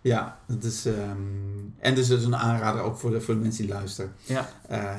ja, 0.00 0.38
dat 0.46 0.64
is, 0.64 0.84
um, 0.84 1.74
en 1.78 1.94
dus 1.94 2.10
is 2.10 2.24
een 2.24 2.36
aanrader 2.36 2.82
ook 2.82 2.96
voor 2.96 3.10
de, 3.10 3.20
voor 3.20 3.34
de 3.34 3.40
mensen 3.40 3.64
die 3.64 3.72
luisteren. 3.72 4.14
Ja. 4.24 4.48
Uh, 4.70 4.94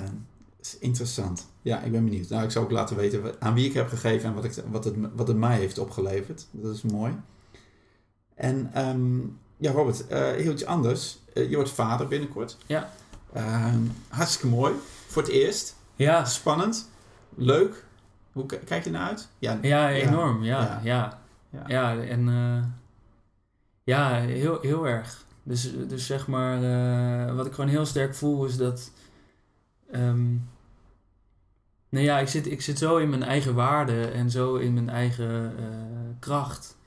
is 0.62 0.78
interessant. 0.78 1.48
Ja, 1.62 1.82
ik 1.82 1.92
ben 1.92 2.04
benieuwd. 2.04 2.30
Nou, 2.30 2.44
ik 2.44 2.52
zou 2.52 2.66
ook 2.66 2.72
laten 2.72 2.96
weten 2.96 3.36
aan 3.40 3.54
wie 3.54 3.66
ik 3.66 3.74
heb 3.74 3.88
gegeven 3.88 4.30
en 4.30 4.36
wat, 4.36 4.44
ik, 4.44 4.54
wat, 4.70 4.84
het, 4.84 4.96
wat 5.16 5.28
het 5.28 5.38
mij 5.38 5.58
heeft 5.58 5.78
opgeleverd. 5.78 6.48
Dat 6.52 6.76
is 6.76 6.82
mooi. 6.82 7.14
En 8.36 8.88
um, 8.88 9.38
ja, 9.58 9.72
Robert, 9.72 10.06
uh, 10.12 10.18
heel 10.18 10.52
iets 10.52 10.66
anders. 10.66 11.20
Uh, 11.34 11.50
je 11.50 11.56
wordt 11.56 11.72
vader 11.72 12.08
binnenkort. 12.08 12.58
Ja. 12.66 12.90
Ehm, 13.34 13.82
hartstikke 14.08 14.48
mooi. 14.48 14.74
Voor 15.08 15.22
het 15.22 15.32
eerst. 15.32 15.76
Ja. 15.96 16.26
Spannend. 16.26 16.90
Leuk. 17.36 17.84
Hoe 18.32 18.46
kijk 18.46 18.84
je 18.84 18.90
naar 18.90 19.08
uit? 19.08 19.28
Ja, 19.40 19.58
ja 19.62 19.92
enorm. 19.92 20.44
Ja, 20.44 20.82
ja. 20.84 21.20
ja. 21.50 21.64
ja. 21.68 21.98
en 21.98 22.28
ja, 23.90 24.20
heel, 24.20 24.62
heel 24.62 24.88
erg. 24.88 25.26
Dus, 25.44 25.74
dus 25.88 26.06
zeg 26.06 26.28
maar, 26.28 26.62
uh, 26.64 27.36
wat 27.36 27.46
ik 27.46 27.54
gewoon 27.54 27.70
heel 27.70 27.86
sterk 27.86 28.16
voel 28.16 28.46
is 28.46 28.58
dat. 28.58 28.92
Um, 29.92 30.50
nou 31.90 32.06
ja, 32.06 32.20
ik 32.20 32.28
zit, 32.28 32.48
ik 32.48 32.62
zit 32.62 32.78
zo 32.78 32.98
in 32.98 33.10
mijn 33.10 33.24
eigen 33.24 33.56
waarde 33.56 34.06
en 34.06 34.32
zo 34.32 34.56
in 34.56 34.74
mijn 34.74 34.90
eigen 34.90 35.54
uh, 35.60 35.66
kracht. 36.20 36.78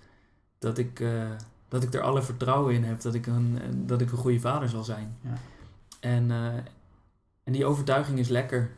Dat 0.58 0.78
ik, 0.78 1.00
uh, 1.00 1.30
dat 1.68 1.82
ik 1.82 1.94
er 1.94 2.00
alle 2.00 2.22
vertrouwen 2.22 2.74
in 2.74 2.84
heb 2.84 3.00
dat 3.00 3.14
ik 3.14 3.26
een, 3.26 3.58
dat 3.86 4.00
ik 4.00 4.10
een 4.10 4.18
goede 4.18 4.40
vader 4.40 4.68
zal 4.68 4.84
zijn. 4.84 5.16
Ja. 5.20 5.34
En, 6.00 6.30
en 7.44 7.52
die 7.52 7.64
overtuiging 7.64 8.18
is 8.18 8.28
lekker. 8.28 8.70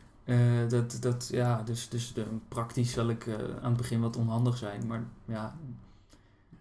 dat, 0.67 0.97
dat, 0.99 1.27
ja, 1.31 1.63
dus, 1.63 1.89
dus 1.89 2.13
de, 2.13 2.25
praktisch 2.47 2.91
zal 2.91 3.09
ik 3.09 3.27
aan 3.61 3.69
het 3.69 3.77
begin 3.77 4.01
wat 4.01 4.17
onhandig 4.17 4.57
zijn, 4.57 4.87
maar 4.87 5.03
ja, 5.25 5.55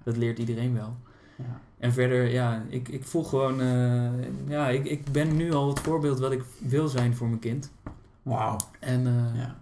dat 0.03 0.17
leert 0.17 0.39
iedereen 0.39 0.75
wel. 0.75 0.97
Ja. 1.37 1.61
En 1.79 1.93
verder, 1.93 2.31
ja, 2.31 2.65
ik, 2.69 2.89
ik 2.89 3.05
voel 3.05 3.25
gewoon, 3.25 3.61
uh, 3.61 4.11
ja, 4.49 4.69
ik, 4.69 4.85
ik 4.85 5.13
ben 5.13 5.37
nu 5.37 5.53
al 5.53 5.69
het 5.69 5.81
voorbeeld 5.81 6.19
wat 6.19 6.33
ik 6.33 6.43
wil 6.59 6.89
zijn 6.89 7.17
voor 7.17 7.29
mijn 7.29 7.41
kind. 7.41 7.71
Wauw. 8.23 8.57
En 8.81 9.07
uh, 9.07 9.37
ja. 9.37 9.57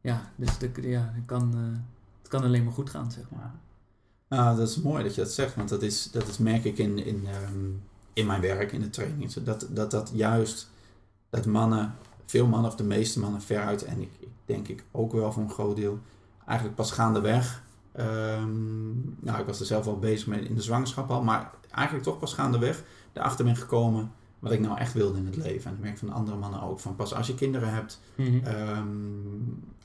ja, 0.00 0.30
dus 0.36 0.58
de, 0.58 0.70
ja, 0.82 1.10
het, 1.14 1.26
kan, 1.26 1.52
uh, 1.54 1.78
het 2.18 2.28
kan 2.28 2.42
alleen 2.42 2.64
maar 2.64 2.72
goed 2.72 2.90
gaan, 2.90 3.10
zeg 3.10 3.24
maar. 3.30 3.54
Nou, 4.28 4.56
dat 4.56 4.68
is 4.68 4.80
mooi 4.80 5.02
dat 5.02 5.14
je 5.14 5.20
dat 5.20 5.30
zegt, 5.30 5.54
want 5.54 5.68
dat, 5.68 5.82
is, 5.82 6.10
dat 6.10 6.28
is, 6.28 6.38
merk 6.38 6.64
ik 6.64 6.78
in, 6.78 7.06
in, 7.06 7.26
um, 7.48 7.82
in 8.12 8.26
mijn 8.26 8.40
werk, 8.40 8.72
in 8.72 8.80
de 8.80 8.90
training. 8.90 9.32
Dat, 9.32 9.66
dat 9.70 9.90
dat 9.90 10.10
juist, 10.14 10.70
dat 11.30 11.46
mannen, 11.46 11.94
veel 12.26 12.46
mannen 12.46 12.70
of 12.70 12.76
de 12.76 12.84
meeste 12.84 13.20
mannen 13.20 13.42
veruit, 13.42 13.84
en 13.84 14.02
ik, 14.02 14.10
ik 14.18 14.28
denk 14.44 14.68
ik 14.68 14.84
ook 14.90 15.12
wel 15.12 15.32
voor 15.32 15.42
een 15.42 15.50
groot 15.50 15.76
deel, 15.76 15.98
eigenlijk 16.46 16.76
pas 16.76 16.90
gaandeweg 16.90 17.64
Um, 17.98 19.16
nou, 19.20 19.40
ik 19.40 19.46
was 19.46 19.60
er 19.60 19.66
zelf 19.66 19.86
al 19.86 19.98
bezig 19.98 20.26
mee 20.26 20.40
in 20.40 20.54
de 20.54 20.62
zwangerschap 20.62 21.10
al, 21.10 21.22
maar 21.22 21.50
eigenlijk 21.70 22.04
toch 22.06 22.18
pas 22.18 22.34
gaandeweg 22.34 22.82
erachter 23.12 23.44
ben 23.44 23.56
gekomen 23.56 24.12
wat 24.38 24.52
ik 24.52 24.60
nou 24.60 24.78
echt 24.78 24.92
wilde 24.92 25.18
in 25.18 25.26
het 25.26 25.36
leven. 25.36 25.70
En 25.70 25.76
ik 25.76 25.82
merk 25.82 25.98
van 25.98 26.10
andere 26.10 26.36
mannen 26.36 26.62
ook 26.62 26.80
van 26.80 26.96
pas 26.96 27.14
als 27.14 27.26
je 27.26 27.34
kinderen 27.34 27.72
hebt, 27.72 28.00
mm 28.16 28.42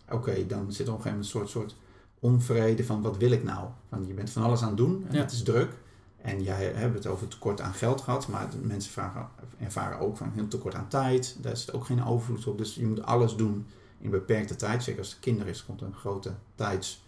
oké, 0.09 0.45
dan 0.47 0.71
zit 0.71 0.87
er 0.87 0.93
op 0.93 0.97
een 0.97 1.03
gegeven 1.03 1.03
moment 1.03 1.17
een 1.17 1.23
soort, 1.23 1.49
soort 1.49 1.75
onvrede 2.19 2.85
van 2.85 3.01
wat 3.01 3.17
wil 3.17 3.31
ik 3.31 3.43
nou? 3.43 3.67
Van, 3.89 4.07
je 4.07 4.13
bent 4.13 4.29
van 4.29 4.43
alles 4.43 4.61
aan 4.61 4.67
het 4.67 4.77
doen 4.77 5.05
en 5.09 5.15
het 5.15 5.31
is 5.31 5.43
druk. 5.43 5.73
En 6.21 6.43
jij 6.43 6.71
hebt 6.75 6.93
het 6.93 7.07
over 7.07 7.27
tekort 7.27 7.61
aan 7.61 7.73
geld 7.73 8.01
gehad, 8.01 8.27
maar 8.27 8.47
mensen 8.61 8.91
vragen, 8.91 9.27
ervaren 9.59 9.99
ook 9.99 10.17
van 10.17 10.31
heel 10.33 10.47
tekort 10.47 10.75
aan 10.75 10.87
tijd. 10.87 11.37
Daar 11.41 11.57
zit 11.57 11.73
ook 11.73 11.85
geen 11.85 12.05
overvloed 12.05 12.47
op. 12.47 12.57
Dus 12.57 12.75
je 12.75 12.87
moet 12.87 13.03
alles 13.03 13.35
doen 13.35 13.65
in 13.99 14.09
beperkte 14.09 14.55
tijd. 14.55 14.83
Zeker 14.83 14.99
als 14.99 15.11
er 15.11 15.19
kinderen 15.19 15.51
is, 15.51 15.65
komt 15.65 15.81
een 15.81 15.93
grote 15.93 16.33
tijds 16.55 17.03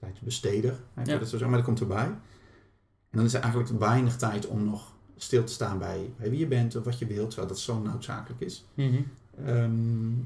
tijdsbesteder. 0.00 0.80
Ja. 1.04 1.18
Dat 1.18 1.28
zo 1.28 1.38
maar 1.38 1.56
dat 1.56 1.64
komt 1.64 1.80
erbij. 1.80 2.04
En 2.04 3.20
dan 3.20 3.24
is 3.24 3.34
er 3.34 3.42
eigenlijk 3.42 3.78
weinig 3.78 4.16
tijd 4.16 4.46
om 4.46 4.64
nog 4.64 4.92
stil 5.16 5.44
te 5.44 5.52
staan 5.52 5.78
bij, 5.78 6.12
bij 6.16 6.30
wie 6.30 6.38
je 6.38 6.46
bent 6.46 6.76
of 6.76 6.84
wat 6.84 6.98
je 6.98 7.06
wilt, 7.06 7.26
terwijl 7.28 7.48
dat 7.48 7.58
zo 7.58 7.78
noodzakelijk 7.78 8.40
is. 8.40 8.64
Mhm. 8.74 9.02
Ehm, 9.44 9.70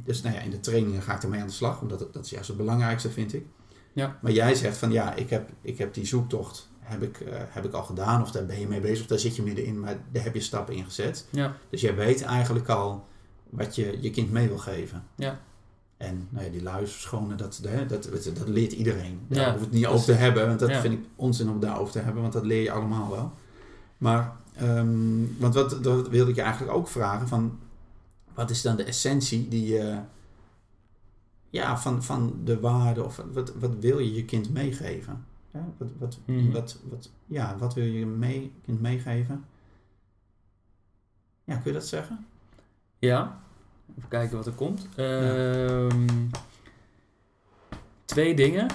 dus 0.05 0.23
nou 0.23 0.35
ja, 0.35 0.41
in 0.41 0.51
de 0.51 0.61
trainingen 0.61 1.03
ga 1.03 1.15
ik 1.15 1.23
ermee 1.23 1.41
aan 1.41 1.47
de 1.47 1.53
slag, 1.53 1.81
omdat 1.81 2.01
het, 2.01 2.13
dat 2.13 2.25
is 2.25 2.31
juist 2.31 2.49
het 2.49 2.57
belangrijkste, 2.57 3.11
vind 3.11 3.35
ik. 3.35 3.47
Ja. 3.93 4.19
Maar 4.23 4.33
jij 4.33 4.55
zegt 4.55 4.77
van 4.77 4.91
ja, 4.91 5.15
ik 5.15 5.31
heb, 5.31 5.51
ik 5.63 5.79
heb 5.79 5.95
die 5.95 6.07
zoektocht 6.07 6.69
heb 6.89 7.03
ik, 7.03 7.21
eh, 7.21 7.41
heb 7.49 7.65
ik 7.65 7.73
al 7.73 7.83
gedaan, 7.83 8.23
of 8.23 8.31
daar 8.31 8.47
ben 8.47 8.61
je 8.61 8.67
mee 8.67 8.81
bezig, 8.81 9.01
of 9.01 9.07
daar 9.07 9.19
zit 9.19 9.37
je 9.37 9.43
middenin, 9.43 9.81
maar 9.81 9.97
daar 10.13 10.23
heb 10.25 10.35
je 10.35 10.41
stappen 10.41 10.75
in 10.75 10.85
gezet. 10.85 11.27
Ja. 11.31 11.57
Dus 11.71 11.81
jij 11.81 11.95
weet 11.95 12.23
eigenlijk 12.23 12.69
al 12.69 13.07
wat 13.51 13.75
je 13.75 13.99
je 14.01 14.11
kind 14.11 14.31
mee 14.31 14.49
wil 14.49 14.59
geven. 14.59 15.05
Ja. 15.17 15.41
En 15.99 16.27
nou 16.31 16.45
ja, 16.45 16.51
die 16.51 16.63
luisterschonen, 16.63 17.37
dat, 17.37 17.61
dat, 17.63 17.89
dat, 17.89 18.31
dat 18.35 18.49
leert 18.49 18.73
iedereen. 18.73 19.21
Daar 19.29 19.47
Ja, 19.47 19.53
hoef 19.53 19.61
het 19.61 19.71
niet 19.71 19.87
over 19.87 20.05
te 20.05 20.13
hebben, 20.13 20.47
want 20.47 20.59
dat 20.59 20.69
ja. 20.69 20.81
vind 20.81 20.95
ik 20.95 21.05
onzin 21.17 21.49
om 21.51 21.61
daarover 21.61 21.93
te 21.93 21.99
hebben, 21.99 22.23
want 22.23 22.33
dat 22.33 22.45
leer 22.45 22.63
je 22.63 22.71
allemaal 22.71 23.11
wel. 23.11 23.33
Maar, 23.99 24.37
ehm, 24.55 25.39
want 25.39 25.55
wat, 25.55 25.83
dat 25.83 26.09
wilde 26.09 26.31
ik 26.31 26.37
je 26.37 26.43
eigenlijk 26.43 26.77
ook 26.77 26.89
vragen, 26.89 27.29
van, 27.29 27.59
wat 28.35 28.51
is 28.51 28.63
dan 28.63 28.77
de 28.77 28.85
essentie 28.85 29.49
die 29.49 29.81
ja, 31.51 31.79
van, 31.79 32.03
van 32.03 32.41
de 32.45 32.61
waarde, 32.61 33.05
of 33.05 33.23
wat, 33.33 33.53
wat 33.55 33.75
wil 33.81 33.99
je 33.99 34.15
je 34.15 34.25
kind 34.25 34.53
meegeven? 34.53 35.25
Ja, 35.53 35.69
wat, 35.77 35.89
wat, 35.99 36.19
Mhm. 36.25 36.51
wat, 36.51 36.79
wat, 36.89 37.11
ja, 37.27 37.57
wat 37.59 37.75
wil 37.75 37.85
je 37.85 37.99
je 37.99 38.07
mee, 38.07 38.53
kind 38.65 38.81
meegeven? 38.81 39.45
Ja, 41.45 41.55
kun 41.57 41.73
je 41.73 41.79
dat 41.79 41.87
zeggen? 41.87 42.27
Ja, 42.99 43.41
even 43.97 44.09
kijken 44.09 44.37
wat 44.37 44.47
er 44.47 44.53
komt. 44.53 44.87
Ehm, 44.97 46.07
Twee 48.09 48.35
dingen. 48.35 48.67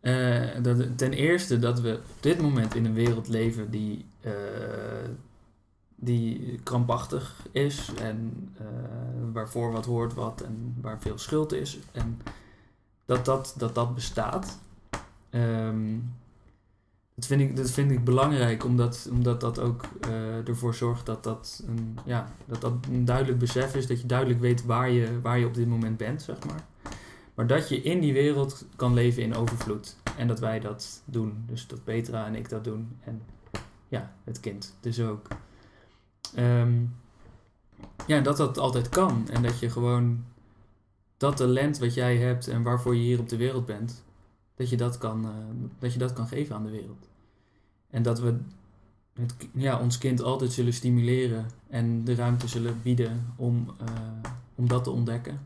Eh, 0.00 0.62
dat, 0.62 0.98
ten 0.98 1.12
eerste 1.12 1.58
dat 1.58 1.80
we 1.80 1.92
op 1.92 2.22
dit 2.22 2.40
moment 2.40 2.74
in 2.74 2.84
een 2.84 2.94
wereld 2.94 3.28
leven 3.28 3.70
die, 3.70 4.06
eh, 4.20 4.32
die 5.94 6.60
krampachtig 6.62 7.46
is 7.52 7.90
en 8.00 8.48
eh, 8.58 8.66
waarvoor 9.32 9.72
wat 9.72 9.84
hoort 9.84 10.14
wat 10.14 10.40
en 10.40 10.76
waar 10.80 11.00
veel 11.00 11.18
schuld 11.18 11.52
is. 11.52 11.78
En 11.92 12.20
dat 13.04 13.24
dat, 13.24 13.54
dat, 13.58 13.74
dat 13.74 13.94
bestaat. 13.94 14.58
Ehm, 15.30 15.98
dat, 17.16 17.26
vind 17.26 17.40
ik, 17.40 17.56
dat 17.56 17.70
vind 17.70 17.90
ik 17.90 18.04
belangrijk, 18.04 18.64
omdat, 18.64 19.08
omdat 19.10 19.40
dat 19.40 19.58
ook 19.58 19.84
eh, 20.00 20.48
ervoor 20.48 20.74
zorgt 20.74 21.06
dat 21.06 21.24
dat, 21.24 21.64
een, 21.66 21.98
ja, 22.04 22.34
dat 22.46 22.60
dat 22.60 22.72
een 22.90 23.04
duidelijk 23.04 23.38
besef 23.38 23.74
is. 23.74 23.86
Dat 23.86 24.00
je 24.00 24.06
duidelijk 24.06 24.40
weet 24.40 24.64
waar 24.64 24.90
je, 24.90 25.20
waar 25.20 25.38
je 25.38 25.46
op 25.46 25.54
dit 25.54 25.68
moment 25.68 25.96
bent, 25.96 26.22
zeg 26.22 26.36
maar. 26.46 26.64
Maar 27.34 27.46
dat 27.46 27.68
je 27.68 27.82
in 27.82 28.00
die 28.00 28.12
wereld 28.12 28.66
kan 28.76 28.94
leven 28.94 29.22
in 29.22 29.34
overvloed. 29.34 29.96
En 30.16 30.28
dat 30.28 30.40
wij 30.40 30.60
dat 30.60 31.02
doen. 31.04 31.44
Dus 31.46 31.66
dat 31.66 31.84
Petra 31.84 32.26
en 32.26 32.34
ik 32.34 32.48
dat 32.48 32.64
doen. 32.64 32.98
En 33.04 33.22
ja, 33.88 34.12
het 34.24 34.40
kind 34.40 34.76
dus 34.80 35.00
ook. 35.00 35.26
Ehm, 36.34 36.74
ja, 38.06 38.20
dat 38.20 38.36
dat 38.36 38.58
altijd 38.58 38.88
kan. 38.88 39.28
En 39.30 39.42
dat 39.42 39.58
je 39.58 39.70
gewoon 39.70 40.24
dat 41.16 41.36
talent 41.36 41.78
wat 41.78 41.94
jij 41.94 42.16
hebt 42.16 42.48
en 42.48 42.62
waarvoor 42.62 42.94
je 42.94 43.02
hier 43.02 43.18
op 43.18 43.28
de 43.28 43.36
wereld 43.36 43.66
bent, 43.66 44.04
dat 44.56 44.70
je 44.70 44.76
dat 44.76 44.98
kan, 44.98 45.24
eh, 45.24 45.30
dat 45.78 45.92
je 45.92 45.98
dat 45.98 46.12
kan 46.12 46.26
geven 46.26 46.54
aan 46.54 46.64
de 46.64 46.70
wereld. 46.70 47.08
En 47.90 48.02
dat 48.02 48.20
we 48.20 48.36
het, 49.14 49.34
ja, 49.54 49.80
ons 49.80 49.98
kind 49.98 50.22
altijd 50.22 50.52
zullen 50.52 50.72
stimuleren 50.72 51.46
en 51.68 52.04
de 52.04 52.14
ruimte 52.14 52.48
zullen 52.48 52.82
bieden 52.82 53.26
om, 53.36 53.74
eh, 53.78 53.86
om 54.54 54.68
dat 54.68 54.84
te 54.84 54.90
ontdekken. 54.90 55.40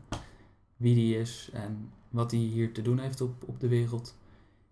Wie 0.77 0.95
die 0.95 1.17
is 1.17 1.49
en 1.53 1.89
wat 2.09 2.31
hij 2.31 2.39
hier 2.39 2.73
te 2.73 2.81
doen 2.81 2.99
heeft 2.99 3.21
op, 3.21 3.43
op 3.45 3.59
de 3.59 3.67
wereld. 3.67 4.15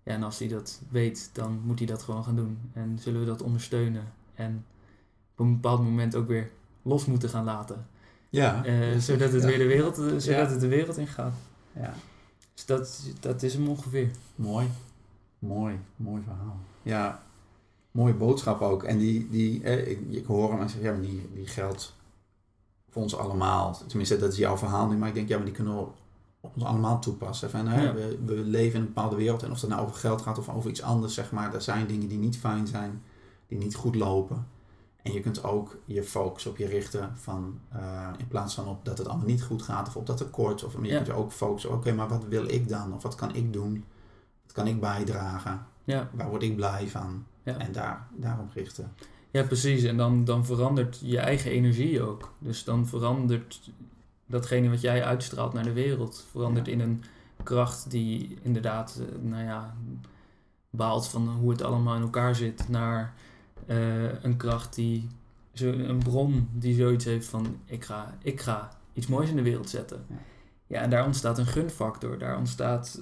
Ja, 0.04 0.14
en 0.14 0.24
als 0.24 0.40
hij 0.40 0.48
dat 0.48 0.82
weet, 0.90 1.30
dan 1.34 1.62
moet 1.64 1.78
hij 1.80 1.88
dat 1.88 2.04
gewoon 2.04 2.24
gaan 2.24 2.36
doen. 2.36 2.58
En 2.74 3.00
zullen 3.00 3.20
we 3.20 3.26
dat 3.26 3.42
ondersteunen. 3.42 4.04
En 4.36 4.66
op 5.32 5.40
een 5.46 5.54
bepaald 5.54 5.82
moment 5.82 6.16
ook 6.16 6.28
weer 6.28 6.50
los 6.82 7.06
moeten 7.06 7.30
gaan 7.30 7.44
laten. 7.44 7.88
Ja. 8.30 8.66
Eh, 8.66 8.98
zodat 8.98 9.32
het 9.32 9.42
ja. 9.42 9.48
weer 9.48 9.58
de 9.58 9.66
wereld, 9.68 9.96
zodat 9.96 10.24
Ja. 10.24 10.46
het 10.48 10.60
de 10.60 10.68
wereld 10.68 10.98
in 10.98 11.08
gaat. 11.08 11.34
Ja. 11.74 11.94
Dus 12.60 12.78
dat, 12.78 13.02
dat 13.20 13.44
is 13.44 13.54
hem 13.54 13.68
ongeveer. 13.68 14.12
Mooi. 14.36 14.68
Mooi. 15.40 15.80
Mooi 15.96 16.22
verhaal. 16.24 16.58
Ja. 16.82 17.24
Mooie 17.92 18.14
boodschap 18.14 18.62
ook. 18.62 18.84
En 18.84 18.98
die, 18.98 19.30
die 19.30 19.64
eh, 19.64 19.88
ik, 19.92 20.00
ik 20.10 20.26
hoor 20.26 20.52
hem 20.52 20.62
en 20.62 20.70
zeg, 20.70 20.82
ja, 20.82 20.92
maar 20.92 21.02
die, 21.02 21.30
die 21.34 21.48
geldt 21.48 21.96
voor 22.90 23.02
ons 23.02 23.16
allemaal. 23.16 23.78
Tenminste, 23.88 24.18
dat 24.18 24.32
is 24.32 24.38
jouw 24.38 24.58
verhaal 24.58 24.88
nu, 24.88 24.98
maar 24.98 25.08
ik 25.08 25.14
denk, 25.14 25.28
ja, 25.28 25.36
maar 25.36 25.46
die 25.46 25.56
kunnen 25.56 25.76
we 25.76 25.86
op 26.42 26.54
ons 26.56 26.64
allemaal 26.64 27.00
toepassen. 27.00 27.50
Van, 27.50 27.68
hè, 27.68 27.84
Ja. 27.84 27.94
we, 27.94 28.20
we 28.26 28.34
leven 28.36 28.76
in 28.76 28.82
een 28.82 28.94
bepaalde 28.94 29.16
wereld 29.16 29.44
en 29.44 29.52
of 29.52 29.62
het 29.62 29.70
nou 29.70 29.82
over 29.82 29.96
geld 29.96 30.22
gaat 30.22 30.38
of 30.38 30.50
over 30.50 30.70
iets 30.70 30.82
anders, 30.82 31.14
zeg 31.14 31.32
maar. 31.32 31.54
Er 31.54 31.62
zijn 31.62 31.88
dingen 31.88 32.08
die 32.08 32.18
niet 32.18 32.38
fijn 32.38 32.68
zijn, 32.68 33.02
die 33.48 33.58
niet 33.58 33.76
goed 33.76 33.96
lopen. 33.96 34.48
En 35.10 35.16
je 35.16 35.22
kunt 35.22 35.44
ook 35.44 35.78
je 35.86 36.04
focus 36.04 36.46
op 36.46 36.58
je 36.58 36.66
richten 36.68 37.12
van, 37.18 37.60
eh, 37.70 38.08
in 38.18 38.28
plaats 38.28 38.54
van 38.54 38.68
op 38.68 38.86
dat 38.86 38.98
het 38.98 39.08
allemaal 39.08 39.26
niet 39.28 39.44
goed 39.44 39.62
gaat 39.62 39.88
of 39.88 39.96
op 39.96 40.06
dat 40.06 40.18
tekort. 40.18 40.64
Of 40.64 40.74
maar 40.76 40.84
je 40.86 40.90
Ja. 40.90 40.96
kunt 40.96 41.08
je 41.08 41.14
ook 41.14 41.32
focussen, 41.32 41.74
oké, 41.74 41.92
maar 41.94 42.08
wat 42.08 42.26
wil 42.28 42.50
ik 42.50 42.70
dan? 42.70 42.94
Of 42.94 43.04
wat 43.04 43.16
kan 43.16 43.36
ik 43.36 43.54
doen? 43.54 43.84
Wat 44.44 44.52
kan 44.54 44.68
ik 44.68 44.80
bijdragen? 44.80 45.66
Ja, 45.84 46.10
Waar 46.14 46.30
word 46.30 46.44
ik 46.44 46.56
blij 46.56 46.88
van? 46.88 47.26
Ja. 47.44 47.58
En 47.58 47.72
daar, 47.72 48.08
daarop 48.16 48.52
richten. 48.54 48.94
ja 49.32 49.44
precies. 49.44 49.84
En 49.84 49.98
dan, 49.98 50.24
dan 50.24 50.46
verandert 50.46 51.00
je 51.04 51.20
eigen 51.20 51.52
energie 51.52 52.02
ook. 52.02 52.34
Dus 52.40 52.64
dan 52.64 52.88
verandert 52.88 53.72
datgene 54.26 54.70
wat 54.70 54.82
jij 54.82 55.04
uitstraalt 55.04 55.54
naar 55.54 55.64
de 55.64 55.74
wereld, 55.74 56.26
verandert 56.32 56.68
in 56.68 56.80
een 56.80 57.04
kracht 57.44 57.92
die 57.92 58.38
inderdaad, 58.42 59.00
eh, 59.02 59.22
nou 59.30 59.44
ja, 59.44 59.76
baalt 60.70 61.08
van 61.08 61.28
hoe 61.30 61.52
het 61.52 61.62
allemaal 61.62 61.96
in 61.96 62.02
elkaar 62.02 62.36
zit, 62.36 62.70
naar 62.70 63.14
eh, 63.70 64.24
een 64.24 64.38
kracht 64.38 64.76
die, 64.76 65.08
zo, 65.54 65.72
een 65.72 66.00
bron 66.00 66.50
die 66.54 66.76
zoiets 66.76 67.06
heeft 67.06 67.28
van, 67.28 67.58
ik 67.66 67.84
ga, 67.84 68.18
ik 68.22 68.42
ga 68.42 68.78
iets 68.94 69.08
moois 69.08 69.30
in 69.30 69.36
de 69.36 69.42
wereld 69.42 69.70
zetten. 69.70 70.06
Ja. 70.08 70.16
Ja, 70.70 70.82
en 70.82 70.90
daar 70.90 71.06
ontstaat 71.06 71.38
een 71.38 71.46
gunfactor, 71.46 72.18
daar 72.18 72.38
ontstaat 72.38 73.00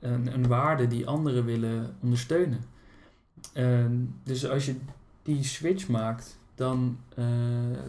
een, 0.00 0.34
een 0.34 0.46
waarde 0.46 0.86
die 0.86 1.06
anderen 1.06 1.44
willen 1.44 1.96
ondersteunen. 2.00 2.64
Ehm, 3.52 3.96
dus 4.22 4.48
als 4.48 4.66
je 4.66 4.76
die 5.22 5.44
switch 5.44 5.88
maakt, 5.88 6.38
dan, 6.54 6.98
eh, 7.14 7.24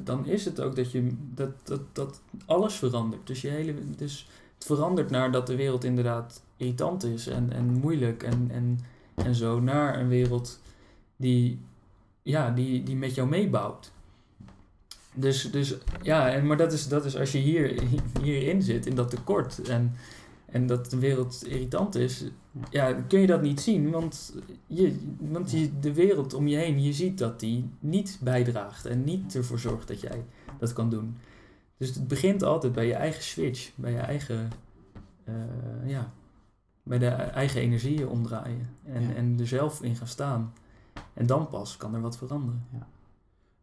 dan 0.03 0.25
is 0.25 0.45
het 0.45 0.61
ook 0.61 0.75
dat, 0.75 0.91
je, 0.91 1.11
dat, 1.33 1.51
dat, 1.63 1.81
dat 1.91 2.21
alles 2.45 2.73
verandert. 2.73 3.27
Dus, 3.27 3.41
je 3.41 3.47
hele, 3.47 3.73
dus 3.95 4.29
het 4.53 4.65
verandert 4.65 5.09
naar 5.09 5.31
dat 5.31 5.47
de 5.47 5.55
wereld 5.55 5.83
inderdaad 5.83 6.41
irritant 6.57 7.03
is 7.03 7.27
en, 7.27 7.51
en 7.51 7.65
moeilijk 7.65 8.23
en, 8.23 8.47
en, 8.51 8.79
en 9.15 9.35
zo, 9.35 9.59
naar 9.59 9.99
een 9.99 10.07
wereld 10.07 10.59
die, 11.15 11.59
ja, 12.25 12.51
die, 12.51 12.83
die 12.83 12.95
met 12.95 13.15
jou 13.15 13.29
meebouwt. 13.29 13.91
Dus, 15.13 15.51
dus 15.51 15.75
ja, 16.01 16.29
en, 16.29 16.47
maar 16.47 16.57
dat 16.57 16.73
is, 16.73 16.87
dat 16.87 17.05
is 17.05 17.17
als 17.17 17.31
je 17.31 17.37
hier, 17.37 17.83
hierin 18.21 18.61
zit, 18.61 18.85
in 18.85 18.95
dat 18.95 19.09
tekort 19.09 19.61
en, 19.61 19.93
en 20.45 20.67
dat 20.67 20.89
de 20.89 20.99
wereld 20.99 21.43
irritant 21.47 21.95
is, 21.95 22.23
ja, 22.69 22.93
kun 22.93 23.19
je 23.19 23.27
dat 23.27 23.41
niet 23.41 23.61
zien, 23.61 23.91
want, 23.91 24.35
je, 24.67 24.99
want 25.19 25.51
je, 25.51 25.79
de 25.79 25.93
wereld 25.93 26.33
om 26.33 26.47
je 26.47 26.57
heen, 26.57 26.83
je 26.83 26.93
ziet 26.93 27.17
dat 27.17 27.39
die 27.39 27.69
niet 27.79 28.19
bijdraagt 28.21 28.85
en 28.85 29.03
niet 29.03 29.35
ervoor 29.35 29.59
zorgt 29.59 29.87
dat 29.87 30.01
jij 30.01 30.25
dat 30.59 30.73
kan 30.73 30.89
doen. 30.89 31.17
Dus 31.77 31.95
het 31.95 32.07
begint 32.07 32.43
altijd 32.43 32.73
bij 32.73 32.87
je 32.87 32.93
eigen 32.93 33.23
switch, 33.23 33.71
bij 33.75 33.91
je 33.91 33.97
eigen, 33.97 34.49
eh, 35.23 35.33
ja, 35.85 36.13
bij 36.83 36.97
de 36.97 37.07
eigen 37.07 37.61
energieën 37.61 38.07
omdraaien 38.07 38.69
en, 38.83 39.01
Ja. 39.01 39.13
en 39.13 39.35
er 39.39 39.47
zelf 39.47 39.81
in 39.81 39.95
gaan 39.95 40.07
staan. 40.07 40.53
En 41.15 41.25
dan 41.25 41.47
pas 41.49 41.77
kan 41.77 41.93
er 41.95 42.01
wat 42.01 42.17
veranderen. 42.17 42.65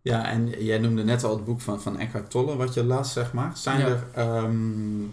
Ja, 0.02 0.28
en 0.30 0.48
jij 0.64 0.78
noemde 0.78 1.04
net 1.04 1.24
al 1.24 1.34
het 1.36 1.44
boek 1.44 1.60
van, 1.60 1.80
van 1.80 1.98
Eckhart 1.98 2.30
Tolle, 2.30 2.56
wat 2.56 2.74
je 2.74 2.84
las, 2.84 3.12
zeg 3.12 3.32
maar. 3.32 3.56
Zijn, 3.56 3.78
Ja. 3.80 3.86
er, 3.86 4.04
ehm, 4.14 5.04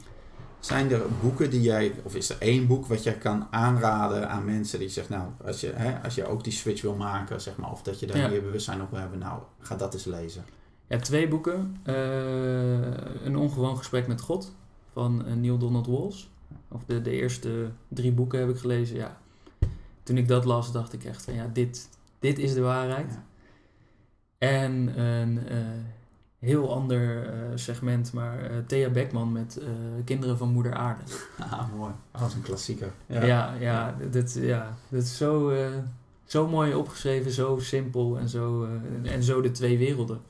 zijn 0.59 0.91
er 0.91 1.01
boeken 1.21 1.49
die 1.49 1.61
jij, 1.61 1.93
of 2.03 2.15
is 2.15 2.29
er 2.29 2.35
één 2.39 2.67
boek 2.67 2.85
wat 2.85 3.03
jij 3.03 3.13
kan 3.17 3.47
aanraden 3.51 4.29
aan 4.29 4.45
mensen 4.45 4.79
die 4.79 4.89
zeggen, 4.89 5.17
nou, 5.17 5.29
als 5.45 5.61
je, 5.61 5.71
hè, 5.75 6.03
als 6.03 6.15
je 6.15 6.25
ook 6.27 6.43
die 6.43 6.53
switch 6.53 6.81
wil 6.81 6.95
maken, 6.95 7.41
zeg 7.41 7.57
maar, 7.57 7.71
of 7.71 7.81
dat 7.81 7.99
je 7.99 8.05
daar 8.07 8.17
Ja. 8.17 8.27
meer 8.27 8.41
bewustzijn 8.41 8.81
op 8.81 8.89
wil 8.91 8.99
hebben, 8.99 9.19
nou, 9.19 9.41
ga 9.59 9.75
dat 9.75 9.93
eens 9.93 10.05
lezen. 10.05 10.43
Ja, 10.87 10.97
twee 10.99 11.27
boeken. 11.27 11.77
Eh, 11.83 11.95
een 13.25 13.35
ongewoon 13.37 13.77
gesprek 13.77 14.07
met 14.07 14.21
God 14.21 14.51
van 14.93 15.25
eh, 15.25 15.33
Neil 15.33 15.57
Donald 15.57 15.87
Walls. 15.87 16.29
Of 16.67 16.83
de, 16.85 17.01
de 17.01 17.11
eerste 17.11 17.69
drie 17.87 18.11
boeken 18.11 18.39
heb 18.39 18.49
ik 18.49 18.57
gelezen. 18.57 18.95
Ja. 18.95 19.17
Toen 20.03 20.17
ik 20.17 20.27
dat 20.27 20.45
las, 20.45 20.71
dacht 20.71 20.93
ik 20.93 21.03
echt 21.03 21.23
van 21.23 21.33
ja, 21.33 21.49
dit, 21.53 21.89
dit 22.19 22.39
is 22.39 22.53
de 22.53 22.61
waarheid. 22.61 23.11
Ja. 23.11 23.23
En 24.37 24.99
een 25.01 25.47
eh, 25.47 25.57
heel 26.39 26.73
ander 26.73 27.25
eh, 27.33 27.39
segment, 27.55 28.13
maar 28.13 28.39
eh, 28.43 28.57
Thea 28.67 28.89
Beckman 28.89 29.31
met 29.31 29.57
eh, 29.57 29.67
Kinderen 30.05 30.37
van 30.37 30.49
Moeder 30.49 30.73
Aarde. 30.73 31.01
Ah, 31.39 31.73
mooi. 31.75 31.91
Oh, 32.13 32.19
dat 32.19 32.29
is 32.29 32.35
een 32.35 32.41
klassieker. 32.41 32.91
Ja, 33.05 33.53
ja, 33.59 33.95
dit, 34.11 34.33
ja, 34.41 34.77
dit 34.89 35.03
is 35.03 35.17
zo, 35.17 35.49
eh, 35.49 35.67
zo 36.25 36.47
mooi 36.47 36.73
opgeschreven, 36.73 37.31
zo 37.31 37.57
simpel 37.59 38.17
en 38.17 38.29
zo, 38.29 38.63
eh, 39.03 39.13
en 39.13 39.23
zo 39.23 39.41
de 39.41 39.51
twee 39.51 39.77
werelden 39.77 40.21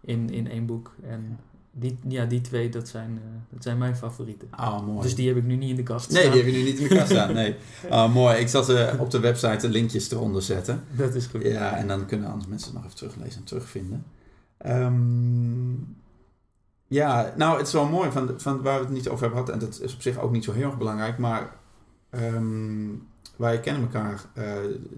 in, 0.00 0.30
in 0.30 0.50
één 0.50 0.66
boek. 0.66 0.94
En 1.02 1.38
die, 1.78 1.98
ja, 2.08 2.24
die 2.24 2.40
twee, 2.40 2.68
dat 2.68 2.88
zijn, 2.88 3.10
eh, 3.24 3.30
dat 3.50 3.62
zijn 3.62 3.78
mijn 3.78 3.96
favorieten. 3.96 4.48
Oh, 4.60 4.86
mooi. 4.86 5.02
Dus 5.02 5.14
die 5.14 5.28
heb 5.28 5.36
ik 5.36 5.44
nu 5.44 5.56
niet 5.56 5.70
in 5.70 5.76
de 5.76 5.82
kast 5.82 6.10
Nee, 6.10 6.22
die 6.22 6.30
staan. 6.32 6.44
heb 6.44 6.52
je 6.54 6.58
nu 6.58 6.64
niet 6.64 6.78
in 6.78 6.88
de 6.88 6.94
kast 6.94 7.10
staan. 7.10 7.32
Nee. 7.34 7.56
Oh, 7.90 8.12
mooi. 8.20 8.36
Ik 8.36 8.48
zal 8.48 8.62
ze 8.62 8.94
op 8.98 9.10
de 9.10 9.20
website 9.20 9.56
de 9.66 9.68
linkjes 9.68 10.10
eronder 10.10 10.42
zetten. 10.42 10.84
Dat 10.96 11.14
is 11.14 11.26
goed. 11.26 11.42
Ja, 11.42 11.76
en 11.76 11.88
dan 11.88 12.06
kunnen 12.06 12.30
andere 12.30 12.50
mensen 12.50 12.66
het 12.68 12.76
nog 12.76 12.84
even 12.84 12.96
teruglezen 12.96 13.38
en 13.40 13.44
terugvinden. 13.46 14.04
Ehm, 14.58 15.72
Ja, 16.88 17.32
nou, 17.36 17.58
het 17.58 17.66
is 17.66 17.72
wel 17.72 17.86
mooi 17.88 18.10
van, 18.10 18.30
van 18.36 18.62
waar 18.62 18.78
we 18.78 18.84
het 18.84 18.94
niet 18.94 19.08
over 19.08 19.24
hebben 19.26 19.44
gehad. 19.44 19.60
En 19.62 19.66
dat 19.68 19.80
is 19.82 19.94
op 19.94 20.00
zich 20.02 20.18
ook 20.18 20.30
niet 20.32 20.44
zo 20.44 20.52
heel 20.52 20.66
erg 20.66 20.78
belangrijk. 20.78 21.18
Maar 21.18 21.50
ehm, 22.10 22.88
wij 23.36 23.60
kennen 23.60 23.82
elkaar. 23.82 24.24
eh, 24.34 24.44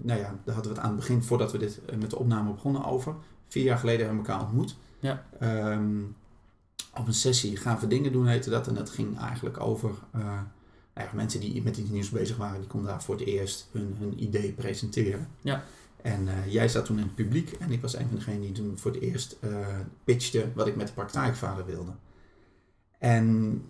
nou 0.01 0.19
ja, 0.19 0.35
daar 0.45 0.53
hadden 0.55 0.71
we 0.73 0.77
het 0.77 0.79
aan 0.79 0.91
het 0.91 0.99
begin, 0.99 1.23
voordat 1.23 1.51
we 1.51 1.57
dit 1.57 1.79
eh, 1.85 1.97
met 1.97 2.09
de 2.09 2.19
opname 2.19 2.51
begonnen, 2.51 2.85
over. 2.85 3.15
Vier 3.47 3.63
jaar 3.63 3.77
geleden 3.77 4.05
hebben 4.05 4.23
we 4.25 4.29
elkaar 4.29 4.45
ontmoet. 4.45 4.77
Ja. 4.99 5.23
Ehm, 5.39 5.91
op 6.99 7.07
een 7.07 7.13
sessie 7.13 7.57
gaan 7.57 7.79
we 7.79 7.87
dingen 7.87 8.11
doen, 8.11 8.27
heette 8.27 8.49
dat. 8.49 8.67
En 8.67 8.73
dat 8.73 8.89
ging 8.89 9.19
eigenlijk 9.19 9.59
over. 9.59 9.89
eh, 10.11 10.41
nou 10.93 11.11
ja, 11.11 11.15
mensen 11.15 11.39
die 11.39 11.63
met 11.63 11.77
iets 11.77 11.89
nieuws 11.89 12.09
bezig 12.09 12.37
waren, 12.37 12.59
die 12.59 12.69
konden 12.69 12.89
daar 12.89 13.03
voor 13.03 13.15
het 13.15 13.25
eerst 13.25 13.69
hun, 13.71 13.95
hun 13.99 14.23
idee 14.23 14.51
presenteren. 14.51 15.27
Ja. 15.41 15.63
En 16.01 16.27
eh, 16.27 16.53
jij 16.53 16.67
zat 16.67 16.85
toen 16.85 16.97
in 16.97 17.03
het 17.03 17.15
publiek 17.15 17.51
en 17.51 17.71
ik 17.71 17.81
was 17.81 17.95
een 17.95 18.07
van 18.07 18.15
degenen 18.15 18.41
die 18.41 18.51
toen 18.51 18.77
voor 18.77 18.91
het 18.91 19.01
eerst 19.01 19.37
eh 19.39 19.49
pitchte 20.03 20.45
wat 20.55 20.67
ik 20.67 20.75
met 20.75 20.87
de 20.87 20.93
praktijkvader 20.93 21.65
wilde. 21.65 21.91
En 22.97 23.61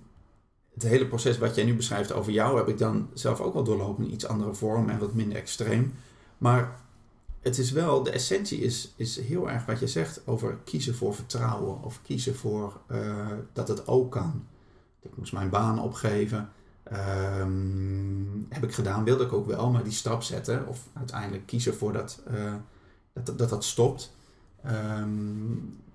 het 0.74 0.84
hele 0.84 1.08
proces 1.08 1.38
wat 1.38 1.56
jij 1.56 1.66
nu 1.66 1.76
beschrijft 1.76 2.12
over 2.12 2.32
jou 2.32 2.58
heb 2.58 2.68
ik 2.68 2.78
dan 2.78 3.10
zelf 3.14 3.40
ook 3.40 3.54
wel 3.54 3.64
doorlopen 3.64 4.04
in 4.04 4.14
iets 4.14 4.26
andere 4.26 4.54
vorm 4.54 4.90
en 4.90 5.00
wat 5.00 5.14
minder 5.14 5.38
extreem. 5.38 5.94
Maar 6.38 6.80
het 7.40 7.58
is 7.58 7.72
wel, 7.72 8.04
de 8.04 8.12
essentie 8.12 8.60
is, 8.60 8.94
is 8.96 9.20
heel 9.20 9.50
erg 9.50 9.66
wat 9.66 9.80
je 9.80 9.88
zegt 9.88 10.22
over 10.26 10.58
kiezen 10.64 10.96
voor 10.96 11.16
vertrouwen 11.16 11.84
of 11.84 12.02
kiezen 12.02 12.36
voor 12.36 12.82
eh, 12.88 13.28
dat 13.54 13.68
het 13.68 13.88
ook 13.88 14.12
kan. 14.12 14.46
Ik 15.02 15.18
moest 15.18 15.34
mijn 15.34 15.50
baan 15.50 15.82
opgeven. 15.82 16.50
Ehm, 16.84 17.52
heb 18.50 18.64
ik 18.64 18.74
gedaan, 18.74 19.04
wilde 19.04 19.24
ik 19.24 19.34
ook 19.34 19.48
wel, 19.48 19.72
maar 19.72 19.84
die 19.84 19.92
stap 19.92 20.24
zetten 20.24 20.68
of 20.68 20.88
uiteindelijk 20.94 21.46
kiezen 21.46 21.76
voor 21.76 21.94
dat 21.94 22.22
eh, 22.28 22.54
dat, 23.14 23.38
dat, 23.38 23.50
dat 23.50 23.64
stopt. 23.64 24.16
Ehm, 24.64 25.10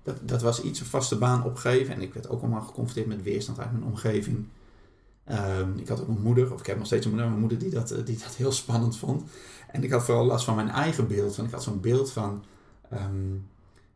dat, 0.03 0.17
dat 0.21 0.41
was 0.41 0.61
iets, 0.61 0.79
een 0.79 0.85
vaste 0.85 1.17
baan 1.17 1.43
opgeven. 1.43 1.95
En 1.95 2.01
ik 2.01 2.13
werd 2.13 2.29
ook 2.29 2.41
allemaal 2.41 2.61
geconfronteerd 2.61 3.07
met 3.07 3.23
weerstand 3.23 3.59
uit 3.59 3.71
mijn 3.71 3.83
omgeving. 3.83 4.45
Ehm, 5.25 5.77
ik 5.77 5.87
had 5.87 6.01
ook 6.01 6.07
een 6.07 6.21
moeder, 6.21 6.53
of 6.53 6.59
ik 6.59 6.65
heb 6.65 6.77
nog 6.77 6.85
steeds 6.85 7.05
een 7.05 7.11
moeder, 7.11 7.29
mijn 7.29 7.41
moeder 7.41 7.59
die 7.59 7.69
dat, 7.69 7.91
eh, 7.91 8.05
die 8.05 8.17
dat 8.17 8.35
heel 8.35 8.51
spannend 8.63 8.97
vond. 8.97 9.23
En 9.71 9.83
ik 9.83 9.91
had 9.91 10.03
vooral 10.03 10.25
last 10.25 10.45
van 10.45 10.55
mijn 10.55 10.69
eigen 10.69 11.07
beeld. 11.07 11.35
Want 11.35 11.47
ik 11.47 11.53
had 11.53 11.63
zo'n 11.63 11.81
beeld 11.81 12.11
van, 12.11 12.43
ehm, 12.89 13.33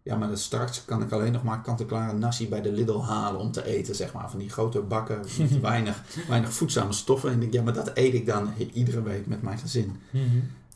ja, 0.03 0.15
maar 0.15 0.37
straks 0.37 0.85
kan 0.85 1.01
ik 1.01 1.11
alleen 1.11 1.31
nog 1.31 1.43
maar 1.43 1.61
kant-en-klare 1.61 2.17
nasi 2.17 2.49
bij 2.49 2.61
de 2.61 2.71
Lidl 2.71 2.99
halen 3.01 3.39
om 3.39 3.51
te 3.51 3.65
eten, 3.65 3.95
zeg 3.95 4.13
maar. 4.13 4.29
Van 4.29 4.39
die 4.39 4.49
grote 4.49 4.81
bakken 4.81 5.19
met 5.39 5.59
weinig, 5.59 6.03
weinig 6.27 6.53
voedzame 6.53 6.93
stoffen. 6.93 7.29
En 7.29 7.35
ik 7.35 7.41
denk, 7.41 7.53
ja, 7.53 7.61
maar 7.63 7.73
dat 7.73 7.91
eet 7.93 8.13
ik 8.13 8.25
dan 8.25 8.53
iedere 8.73 9.01
week 9.01 9.27
met 9.27 9.41
mijn 9.41 9.57
gezin. 9.57 9.95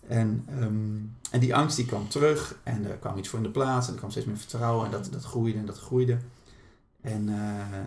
En, 0.07 0.45
ehm, 0.49 0.97
en 1.31 1.39
die 1.39 1.55
angst 1.55 1.75
die 1.75 1.85
kwam 1.85 2.09
terug 2.09 2.59
en 2.63 2.85
er 2.85 2.95
kwam 2.95 3.17
iets 3.17 3.29
voor 3.29 3.39
in 3.39 3.45
de 3.45 3.51
plaats 3.51 3.87
en 3.87 3.93
er 3.93 3.99
kwam 3.99 4.11
steeds 4.11 4.25
meer 4.25 4.37
vertrouwen 4.37 4.85
en 4.85 4.91
dat, 4.91 5.07
dat 5.11 5.23
groeide 5.23 5.57
en 5.57 5.65
dat 5.65 5.79
groeide. 5.79 6.17
En 7.01 7.29
eh, 7.29 7.77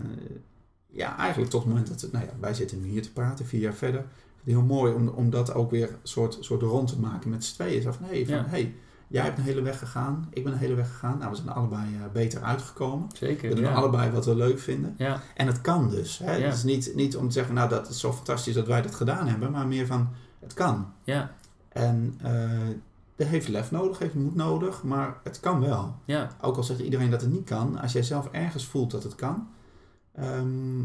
ja, 0.91 1.16
eigenlijk 1.18 1.51
tot 1.51 1.61
het 1.62 1.68
moment 1.72 1.89
dat, 2.01 2.12
nou 2.12 2.24
ja, 2.24 2.30
wij 2.41 2.55
zitten 2.55 2.80
nu 2.82 2.89
hier 2.89 3.03
te 3.03 3.12
praten, 3.12 3.47
vier 3.47 3.61
jaar 3.61 3.74
verder. 3.74 4.05
Heel 4.45 4.62
mooi 4.62 4.93
om, 4.95 5.09
om 5.09 5.30
dat 5.30 5.55
ook 5.55 5.70
weer 5.70 5.89
een 5.89 5.97
soort, 6.03 6.37
soort 6.41 6.62
rond 6.62 6.89
te 6.89 6.99
maken 6.99 7.30
met 7.30 7.45
z'n 7.45 7.55
tweeën. 7.55 7.82
Zo 7.82 7.93
van, 7.93 8.07
hey, 8.09 8.26
van, 8.26 8.34
Ja. 8.34 8.45
hey, 8.47 8.74
jij 9.09 9.22
hebt 9.24 9.39
een 9.39 9.45
hele 9.45 9.62
weg 9.62 9.78
gegaan, 9.78 10.28
ik 10.30 10.45
ben 10.45 10.53
een 10.53 10.59
hele 10.59 10.74
weg 10.74 10.89
gegaan. 10.89 11.18
Nou, 11.18 11.30
we 11.30 11.37
zijn 11.37 11.49
allebei 11.49 11.95
eh, 11.95 12.01
beter 12.12 12.43
uitgekomen. 12.43 13.09
Zeker. 13.14 13.49
We 13.49 13.55
doen 13.55 13.64
ja. 13.64 13.72
allebei 13.74 14.11
wat 14.11 14.24
we 14.24 14.37
leuk 14.37 14.59
vinden. 14.59 14.95
Ja, 14.99 15.20
En 15.34 15.47
het 15.47 15.61
kan 15.61 15.91
dus. 15.91 16.18
Hè? 16.18 16.30
Het 16.41 16.55
is 16.55 16.62
niet, 16.62 16.93
niet 16.95 17.16
om 17.16 17.26
te 17.26 17.32
zeggen, 17.32 17.55
nou 17.55 17.68
dat 17.68 17.89
is 17.89 18.01
zo 18.01 18.12
fantastisch 18.12 18.55
dat 18.55 18.66
wij 18.66 18.82
dat 18.82 18.95
gedaan 18.95 19.26
hebben, 19.28 19.51
maar 19.51 19.66
meer 19.66 19.87
van, 19.87 20.09
het 20.41 20.55
kan. 20.55 20.87
ja, 21.05 21.30
En 21.68 22.14
eh 22.22 22.51
dat 23.16 23.26
heeft 23.26 23.49
lef 23.49 23.70
nodig, 23.70 23.99
heeft 23.99 24.14
moed 24.14 24.34
nodig, 24.34 24.82
maar 24.82 25.16
het 25.24 25.41
kan 25.41 25.61
wel. 25.61 25.95
ja, 26.05 26.30
Ook 26.41 26.57
al 26.57 26.62
zegt 26.62 26.80
iedereen 26.80 27.11
dat 27.11 27.20
het 27.20 27.32
niet 27.32 27.45
kan, 27.45 27.78
als 27.80 27.93
jij 27.93 28.03
zelf 28.03 28.28
ergens 28.32 28.66
voelt 28.66 28.91
dat 28.91 29.03
het 29.03 29.14
kan, 29.14 29.49
ehm, 30.17 30.83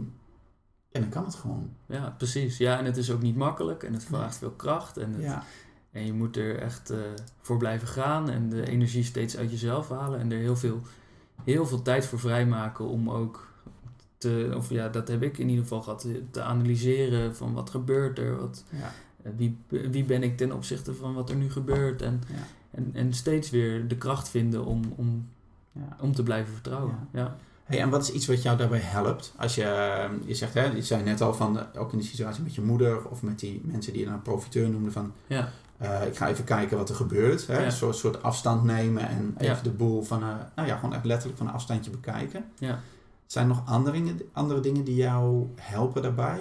ja, 0.89 0.99
dan 0.99 1.09
kan 1.09 1.23
het 1.25 1.35
gewoon. 1.35 1.69
ja, 1.85 2.13
precies. 2.17 2.57
Ja, 2.57 2.77
en 2.77 2.85
het 2.85 2.97
is 2.97 3.11
ook 3.11 3.21
niet 3.21 3.35
makkelijk 3.35 3.83
en 3.83 3.93
het 3.93 4.03
vraagt 4.03 4.37
veel 4.37 4.51
kracht. 4.51 4.97
En, 4.97 5.11
het- 5.13 5.21
Ja, 5.21 5.43
en 5.91 6.05
je 6.05 6.13
moet 6.13 6.37
er 6.37 6.57
echt 6.59 6.89
eh, 6.89 6.97
voor 7.41 7.57
blijven 7.57 7.87
gaan 7.87 8.29
en 8.29 8.49
de 8.49 8.67
energie 8.67 9.03
steeds 9.03 9.37
uit 9.37 9.51
jezelf 9.51 9.89
halen. 9.89 10.19
En 10.19 10.31
er 10.31 10.37
heel 10.37 10.55
veel, 10.55 10.81
heel 11.43 11.65
veel 11.65 11.81
tijd 11.81 12.05
voor 12.05 12.19
vrijmaken 12.19 12.87
om 12.87 13.09
ook 13.09 13.49
te, 14.17 14.53
of 14.57 14.69
ja, 14.69 14.89
dat 14.89 15.07
heb 15.07 15.21
ik 15.23 15.37
in 15.37 15.49
ieder 15.49 15.63
geval 15.63 15.81
gehad, 15.81 16.07
te 16.31 16.41
analyseren 16.41 17.35
van 17.35 17.53
wat 17.53 17.69
gebeurt 17.69 18.19
er, 18.19 18.37
wat, 18.39 18.63
ja, 18.69 18.91
Eh, 19.23 19.31
Wie, 19.35 19.57
wie 19.67 20.03
ben 20.03 20.23
ik 20.23 20.37
ten 20.37 20.51
opzichte 20.51 20.93
van 20.93 21.13
wat 21.13 21.29
er 21.29 21.35
nu 21.35 21.49
gebeurt? 21.51 22.01
En, 22.01 22.21
ja, 22.27 22.43
en, 22.71 22.89
en 22.93 23.13
steeds 23.13 23.49
weer 23.49 23.87
de 23.87 23.97
kracht 23.97 24.29
vinden 24.29 24.65
om, 24.65 24.81
om, 24.95 25.27
ja. 25.71 25.97
om 25.99 26.13
te 26.15 26.23
blijven 26.23 26.53
vertrouwen. 26.53 26.95
Ja. 27.13 27.35
Hey, 27.71 27.79
en 27.81 27.89
wat 27.89 28.01
is 28.01 28.11
iets 28.11 28.25
wat 28.27 28.41
jou 28.41 28.57
daarbij 28.57 28.79
helpt? 28.79 29.33
Als 29.37 29.55
je, 29.55 29.63
ehm, 29.63 30.13
je 30.25 30.35
zegt, 30.35 30.53
hè, 30.53 30.63
je 30.65 30.81
zei 30.81 31.03
net 31.03 31.21
al 31.21 31.33
van, 31.33 31.59
eh, 31.59 31.81
ook 31.81 31.91
in 31.91 31.97
de 31.97 32.03
situatie 32.03 32.43
met 32.43 32.55
je 32.55 32.61
moeder 32.61 33.05
of 33.09 33.21
met 33.21 33.39
die 33.39 33.61
mensen 33.63 33.91
die 33.91 34.01
je 34.01 34.07
dan 34.07 34.15
een 34.15 34.21
profiteur 34.21 34.69
noemden 34.69 34.91
van, 34.91 35.13
Ja. 35.27 35.49
eh, 35.77 36.05
ik 36.07 36.17
ga 36.17 36.27
even 36.29 36.43
kijken 36.43 36.77
wat 36.77 36.89
er 36.89 36.95
gebeurt. 36.95 37.47
Hè? 37.47 37.57
Ja. 37.59 37.65
Een 37.65 37.71
soort, 37.71 37.95
soort 37.95 38.23
afstand 38.23 38.63
nemen 38.63 39.07
en 39.07 39.35
even 39.37 39.55
Ja. 39.55 39.61
de 39.63 39.69
boel 39.69 40.01
van, 40.03 40.21
eh, 40.21 40.27
nou 40.55 40.67
ja, 40.67 40.75
gewoon 40.75 40.93
echt 40.95 41.05
letterlijk 41.05 41.37
van 41.37 41.47
een 41.47 41.53
afstandje 41.53 41.91
bekijken. 41.91 42.45
Ja. 42.59 42.79
Zijn 43.25 43.49
er 43.49 43.55
nog 43.55 43.65
andere 43.65 43.95
dingen, 43.97 44.21
andere 44.33 44.59
dingen 44.59 44.83
die 44.83 44.95
jou 44.95 45.47
helpen 45.55 46.01
daarbij? 46.01 46.39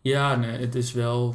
Ja, 0.00 0.34
nee, 0.36 0.58
het 0.60 0.74
is 0.74 0.92
wel. 0.92 1.34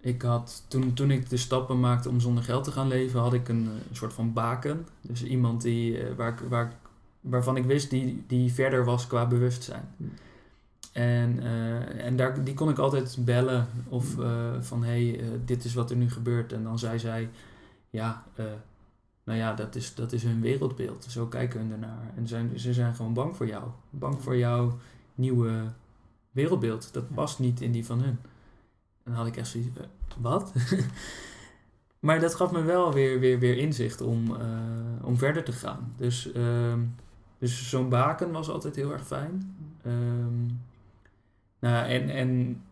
Ik 0.00 0.22
had, 0.22 0.64
toen, 0.68 0.92
toen 0.94 1.10
ik 1.10 1.30
de 1.30 1.36
stappen 1.36 1.80
maakte 1.80 2.08
om 2.08 2.20
zonder 2.20 2.44
geld 2.44 2.64
te 2.64 2.70
gaan 2.72 2.88
leven, 2.88 3.20
had 3.20 3.32
ik 3.32 3.48
een, 3.48 3.64
eh, 3.74 3.96
soort 3.96 4.12
van 4.12 4.32
baken. 4.32 4.86
Dus 5.00 5.22
iemand 5.22 5.62
die, 5.62 5.98
waar, 6.16 6.32
ik- 6.32 6.48
waar, 6.48 6.64
ik- 6.64 6.83
waarvan 7.24 7.56
ik 7.56 7.64
wist 7.64 7.90
die, 7.90 8.24
die 8.26 8.52
verder 8.52 8.84
was 8.84 9.06
qua 9.06 9.26
bewustzijn. 9.26 9.88
Hm. 9.96 10.04
En, 10.94 11.42
eh, 11.42 12.04
en 12.06 12.16
daar, 12.16 12.44
die 12.44 12.54
kon 12.54 12.68
ik 12.68 12.78
altijd 12.78 13.16
bellen 13.20 13.66
of 13.88 14.18
eh, 14.18 14.52
van 14.60 14.84
hé, 14.84 15.08
hey, 15.08 15.20
eh, 15.20 15.26
dit 15.44 15.64
is 15.64 15.74
wat 15.74 15.90
er 15.90 15.96
nu 15.96 16.10
gebeurt. 16.10 16.52
En 16.52 16.62
dan 16.62 16.78
zei 16.78 16.98
zij, 16.98 17.30
ja, 17.90 18.24
nou 19.24 19.38
ja, 19.38 19.54
dat 19.54 19.74
is, 19.74 19.94
dat 19.94 20.12
is 20.12 20.22
hun 20.22 20.40
wereldbeeld. 20.40 21.04
Zo 21.08 21.26
kijken 21.26 21.60
hun 21.60 21.72
ernaar. 21.72 22.12
En 22.16 22.28
zijn, 22.28 22.58
ze 22.58 22.72
zijn 22.72 22.94
gewoon 22.94 23.14
bang 23.14 23.36
voor 23.36 23.46
jou. 23.46 23.64
Bang 23.90 24.22
voor 24.22 24.36
jouw 24.36 24.78
nieuwe 25.14 25.62
wereldbeeld. 26.30 26.92
Dat 26.92 27.14
past 27.14 27.38
niet 27.38 27.60
in 27.60 27.72
die 27.72 27.86
van 27.86 28.00
hun. 28.00 28.18
En 29.02 29.10
dan 29.10 29.14
had 29.14 29.26
ik 29.26 29.36
echt 29.36 29.48
zoiets 29.48 29.68
wat? 30.18 30.52
maar 32.06 32.20
dat 32.20 32.34
gaf 32.34 32.52
me 32.52 32.62
wel 32.62 32.92
weer, 32.92 33.20
weer, 33.20 33.38
weer 33.38 33.56
inzicht 33.56 34.00
om, 34.00 34.36
om 35.02 35.16
verder 35.16 35.44
te 35.44 35.52
gaan. 35.52 35.94
Dus, 35.96 36.32
ehm, 36.32 36.80
dus 37.44 37.68
zo'n 37.68 37.88
baken 37.88 38.30
was 38.30 38.48
altijd 38.48 38.76
heel 38.76 38.92
erg 38.92 39.06
fijn. 39.06 39.56
Ehm, 39.82 40.46
nou, 41.58 41.88
en, 41.88 42.08
en 42.08 42.62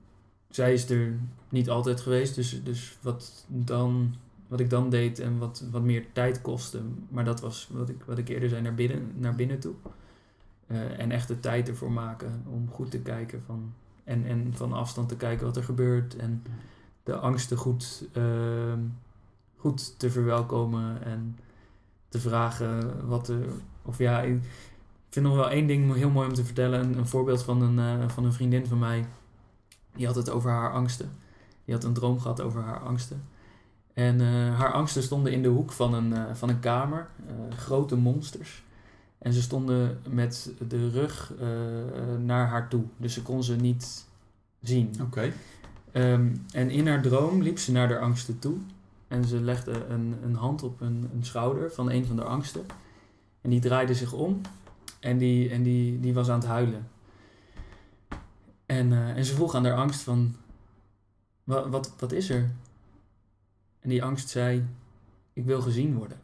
zij 0.49 0.73
is 0.73 0.91
er 0.91 1.18
niet 1.49 1.70
altijd 1.70 2.01
geweest, 2.01 2.35
dus, 2.35 2.64
dus 2.64 2.99
wat, 3.03 3.45
dan, 3.49 4.14
wat 4.49 4.61
ik 4.61 4.70
dan 4.70 4.91
deed 4.91 5.18
en 5.18 5.39
wat, 5.39 5.64
wat 5.70 5.83
meer 5.83 6.12
tijd 6.12 6.41
kostte, 6.41 6.81
maar 7.09 7.25
dat 7.25 7.41
was 7.41 7.68
wat 7.70 7.89
ik, 7.89 8.03
wat 8.07 8.18
ik 8.18 8.29
eerder 8.29 8.49
zei, 8.49 8.62
naar 8.62 8.75
binnen, 8.75 9.12
naar 9.16 9.35
binnen 9.35 9.59
toe. 9.59 9.75
Eh, 10.66 10.99
en 10.99 11.11
echt 11.11 11.29
de 11.29 11.41
tijd 11.41 11.68
ervoor 11.68 11.93
maken 11.93 12.45
om 12.47 12.68
goed 12.70 12.91
te 12.91 13.01
kijken 13.01 13.43
van, 13.43 13.75
en, 14.05 14.27
en 14.27 14.55
van 14.55 14.73
afstand 14.73 15.09
te 15.09 15.16
kijken 15.16 15.47
wat 15.47 15.57
er 15.57 15.64
gebeurt 15.64 16.16
en 16.16 16.43
de 17.03 17.16
angsten 17.16 17.57
goed, 17.57 18.09
ehm, 18.12 18.81
goed 19.57 19.99
te 19.99 20.11
verwelkomen 20.11 21.03
en 21.05 21.39
te 22.09 22.20
vragen 22.20 23.07
wat 23.07 23.29
er, 23.29 23.47
of 23.83 23.99
ja, 23.99 24.20
ik 24.20 24.41
vind 25.09 25.26
nog 25.26 25.35
wel 25.35 25.51
één 25.51 25.66
ding 25.66 25.95
heel 25.95 26.11
mooi 26.11 26.28
om 26.28 26.35
te 26.35 26.45
vertellen, 26.45 26.80
een, 26.80 26.99
een 26.99 27.07
voorbeeld 27.07 27.43
van 27.43 27.62
een, 27.62 27.78
eh, 27.78 28.09
van 28.09 28.24
een 28.24 28.33
vriendin 28.33 28.66
van 28.66 28.78
mij, 28.78 29.07
die 29.95 30.07
had 30.07 30.14
het 30.14 30.30
over 30.30 30.51
haar 30.51 30.72
angsten. 30.72 31.11
Die 31.64 31.74
had 31.74 31.85
een 31.85 31.93
droom 31.93 32.20
gehad 32.20 32.41
over 32.41 32.62
haar 32.62 32.80
angsten. 32.80 33.22
En 33.95 34.20
eh, 34.20 34.59
haar 34.59 34.72
angsten 34.72 35.03
stonden 35.03 35.33
in 35.33 35.43
de 35.43 35.49
hoek 35.49 35.72
van 35.72 35.95
een, 35.95 36.12
eh, 36.12 36.35
van 36.35 36.49
een 36.49 36.61
kamer, 36.61 37.09
grote 37.51 37.97
monsters. 37.97 38.62
En 39.18 39.33
ze 39.33 39.43
stonden 39.43 40.01
met 40.09 40.53
de 40.68 40.91
rug 40.91 41.33
naar 42.24 42.49
haar 42.49 42.68
toe, 42.68 42.83
dus 42.97 43.14
ze 43.14 43.22
kon 43.22 43.43
ze 43.43 43.57
niet 43.57 44.05
zien. 44.61 44.95
Oké. 45.01 45.33
Ehm, 45.93 46.26
en 46.53 46.70
in 46.70 46.87
haar 46.87 47.03
droom 47.03 47.43
liep 47.43 47.59
ze 47.59 47.72
naar 47.72 47.89
haar 47.89 48.01
angsten 48.01 48.39
toe. 48.39 48.57
En 49.09 49.24
ze 49.24 49.41
legde 49.41 49.87
een, 49.87 50.16
een 50.24 50.35
hand 50.35 50.62
op 50.62 50.80
een, 50.80 51.11
een 51.14 51.24
schouder 51.24 51.72
van 51.72 51.91
een 51.91 52.07
van 52.07 52.16
de 52.16 52.24
angsten. 52.24 52.64
En 53.43 53.51
die 53.51 53.61
draaide 53.61 53.95
zich 53.95 54.12
om. 54.12 54.40
En 55.01 55.18
die, 55.18 55.51
en 55.51 55.62
die, 55.62 56.01
die 56.01 56.14
was 56.14 56.28
aan 56.28 56.38
het 56.38 56.49
huilen. 56.49 56.88
En, 58.66 58.93
eh, 58.93 59.16
en 59.16 59.24
ze 59.24 59.34
vroeg 59.34 59.55
aan 59.55 59.64
haar 59.64 59.76
angst 59.76 60.01
van... 60.01 60.36
Wat, 61.45 61.68
wat, 61.68 61.93
wat 61.99 62.12
is 62.12 62.30
er? 62.30 62.51
En 63.80 63.88
die 63.88 64.03
angst 64.03 64.28
zei... 64.28 64.66
Ik 65.32 65.45
wil 65.45 65.61
gezien 65.62 65.95
worden. 65.95 66.20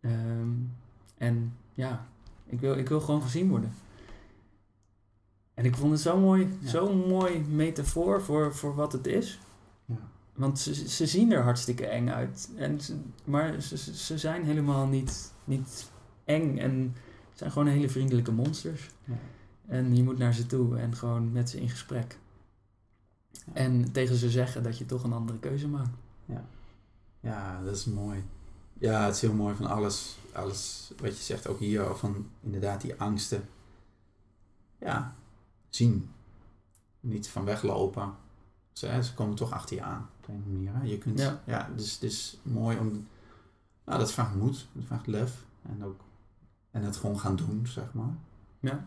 Ehm, 0.00 0.48
en 1.18 1.56
ja, 1.74 2.06
ik 2.46 2.60
wil, 2.60 2.78
ik 2.78 2.88
wil 2.88 3.00
gewoon 3.00 3.22
gezien 3.22 3.48
worden. 3.48 3.74
En 5.54 5.64
ik 5.64 5.76
vond 5.76 5.92
het 5.92 6.00
zo 6.00 6.18
mooi, 6.18 6.56
Ja. 6.60 6.68
zo'n 6.68 7.08
mooi 7.08 7.38
metafoor 7.38 8.22
voor, 8.22 8.54
voor 8.54 8.74
wat 8.74 8.92
het 8.92 9.06
is. 9.06 9.38
Ja. 10.38 10.44
Want 10.44 10.58
ze, 10.58 10.88
ze 10.88 11.06
zien 11.06 11.32
er 11.32 11.42
hartstikke 11.42 11.86
eng 11.86 12.08
uit. 12.08 12.50
En 12.56 12.80
ze, 12.80 12.96
maar 13.24 13.60
ze, 13.60 13.76
ze- 13.76 13.94
ze 13.96 14.18
zijn 14.18 14.44
helemaal 14.44 14.86
niet, 14.86 15.32
niet 15.44 15.90
eng. 16.24 16.58
En 16.58 16.94
Het 17.28 17.38
zijn 17.38 17.50
gewoon 17.58 17.68
hele 17.68 17.88
vriendelijke 17.88 18.32
monsters. 18.32 18.90
Ja. 19.04 19.14
En 19.66 19.96
je 19.96 20.02
moet 20.02 20.18
naar 20.18 20.34
ze 20.34 20.46
toe 20.46 20.78
en 20.78 20.96
gewoon 20.96 21.32
met 21.32 21.50
ze 21.50 21.60
in 21.60 21.68
gesprek. 21.68 22.18
Ja. 23.30 23.52
En 23.54 23.92
tegen 23.92 24.16
ze 24.16 24.30
zeggen 24.30 24.62
dat 24.62 24.78
je 24.78 24.86
toch 24.86 25.02
een 25.02 25.12
andere 25.12 25.38
keuze 25.38 25.68
maakt. 25.68 25.96
Ja, 27.20 27.62
dat 27.64 27.76
is 27.76 27.84
mooi. 27.84 28.24
Ja, 28.78 29.04
het 29.04 29.14
is 29.14 29.20
heel 29.20 29.32
mooi 29.34 29.54
van 29.54 29.66
alles, 29.66 30.18
alles 30.32 30.92
wat 31.00 31.16
je 31.16 31.22
zegt, 31.22 31.46
ook 31.46 31.58
hier, 31.58 31.94
van 31.94 32.26
inderdaad 32.40 32.80
die 32.80 32.94
angsten. 33.00 33.48
Ja, 34.78 35.14
zien. 35.68 36.10
Niet 37.00 37.28
van 37.28 37.44
weglopen. 37.44 38.14
Ze, 38.78 38.86
hè, 38.86 39.02
ze 39.02 39.14
komen 39.14 39.34
toch 39.34 39.52
achter 39.52 39.76
je 39.76 39.82
aan, 39.82 40.08
op 40.20 40.28
een 40.28 40.44
manier. 40.46 40.70
Hè? 40.74 40.82
Je 40.82 40.98
kunt, 40.98 41.18
ja. 41.18 41.40
Ja. 41.44 41.68
dus 41.76 41.92
het 41.92 42.02
is 42.02 42.38
mooi 42.42 42.78
om, 42.78 43.06
nou, 43.84 43.98
dat 43.98 44.12
vraagt 44.12 44.34
moed, 44.34 44.66
dat 44.72 44.84
vraagt 44.86 45.06
lef. 45.06 45.32
En 45.62 45.84
ook, 45.84 46.00
en 46.70 46.82
het 46.82 46.96
gewoon 46.96 47.18
gaan 47.18 47.36
doen, 47.36 47.66
zeg 47.66 47.84
maar. 47.92 48.14
Ja. 48.60 48.84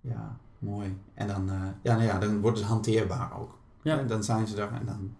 Ja, 0.00 0.36
mooi. 0.58 0.96
En 1.14 1.26
dan, 1.26 1.50
eh, 1.50 1.60
ja, 1.82 1.94
nou 1.94 2.04
ja, 2.04 2.18
dan 2.18 2.40
worden 2.40 2.60
ze 2.60 2.66
hanteerbaar 2.66 3.40
ook. 3.40 3.58
Ja. 3.82 3.96
Hè, 3.96 4.06
Dan 4.06 4.24
zijn 4.24 4.46
ze 4.46 4.62
er 4.62 4.72
en 4.72 4.86
dan, 4.86 5.16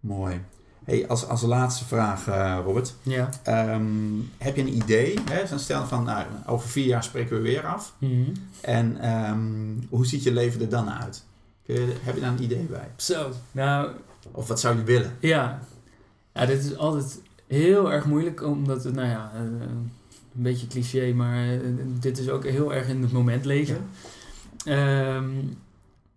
mooi. 0.00 0.44
Hey, 0.84 1.08
als, 1.08 1.28
als 1.28 1.42
laatste 1.42 1.84
vraag, 1.84 2.26
eh, 2.26 2.58
Robert. 2.64 2.94
Ja. 3.02 3.28
Ehm, 3.42 4.20
heb 4.38 4.56
je 4.56 4.62
een 4.62 4.76
idee? 4.76 5.18
Hè? 5.30 5.48
Dan 5.48 5.58
stel 5.58 5.86
van, 5.86 6.04
nou, 6.04 6.26
over 6.46 6.68
vier 6.68 6.86
jaar 6.86 7.04
spreken 7.04 7.36
we 7.36 7.42
weer 7.42 7.66
af. 7.66 7.94
Mhm. 7.98 8.34
En 8.60 9.00
ehm, 9.00 9.86
hoe 9.88 10.06
ziet 10.06 10.22
je 10.22 10.32
leven 10.32 10.60
er 10.60 10.68
dan 10.68 10.90
uit? 10.90 11.24
Je- 11.64 11.94
heb 12.00 12.14
je 12.14 12.20
daar 12.20 12.32
een 12.32 12.42
idee 12.42 12.62
bij? 12.64 12.90
Zo. 12.96 13.30
Nou, 13.52 13.90
Of 14.30 14.48
wat 14.48 14.60
zou 14.60 14.76
je 14.76 14.82
willen? 14.82 15.16
Ja. 15.20 15.60
ja, 16.34 16.46
dit 16.46 16.64
is 16.64 16.76
altijd 16.76 17.20
heel 17.46 17.92
erg 17.92 18.04
moeilijk, 18.06 18.42
omdat, 18.42 18.84
het, 18.84 18.94
nou 18.94 19.08
ja, 19.08 19.30
eh, 19.34 19.40
een 19.40 19.92
beetje 20.32 20.66
cliché, 20.66 21.12
maar 21.12 21.48
eh, 21.52 21.60
dit 22.00 22.18
is 22.18 22.28
ook 22.28 22.44
heel 22.44 22.74
erg 22.74 22.88
in 22.88 23.02
het 23.02 23.12
moment 23.12 23.44
leven. 23.44 23.86
Ehm, 24.64 25.30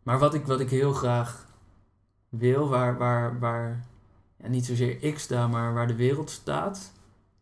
maar 0.03 0.19
wat 0.19 0.33
ik, 0.33 0.45
wat 0.45 0.59
ik 0.59 0.69
heel 0.69 0.93
graag 0.93 1.45
wil, 2.29 2.67
waar, 2.69 2.97
waar, 2.97 3.39
waar 3.39 3.85
ja, 4.43 4.47
niet 4.47 4.65
zozeer 4.65 4.97
ik 5.03 5.19
sta, 5.19 5.47
maar 5.47 5.73
waar 5.73 5.87
de 5.87 5.95
wereld 5.95 6.29
staat, 6.29 6.91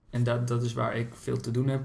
en 0.09 0.23
dat, 0.23 0.47
dat 0.47 0.63
is 0.63 0.73
waar 0.73 0.95
ik 0.97 1.07
veel 1.13 1.37
te 1.37 1.51
doen 1.51 1.67
heb, 1.67 1.81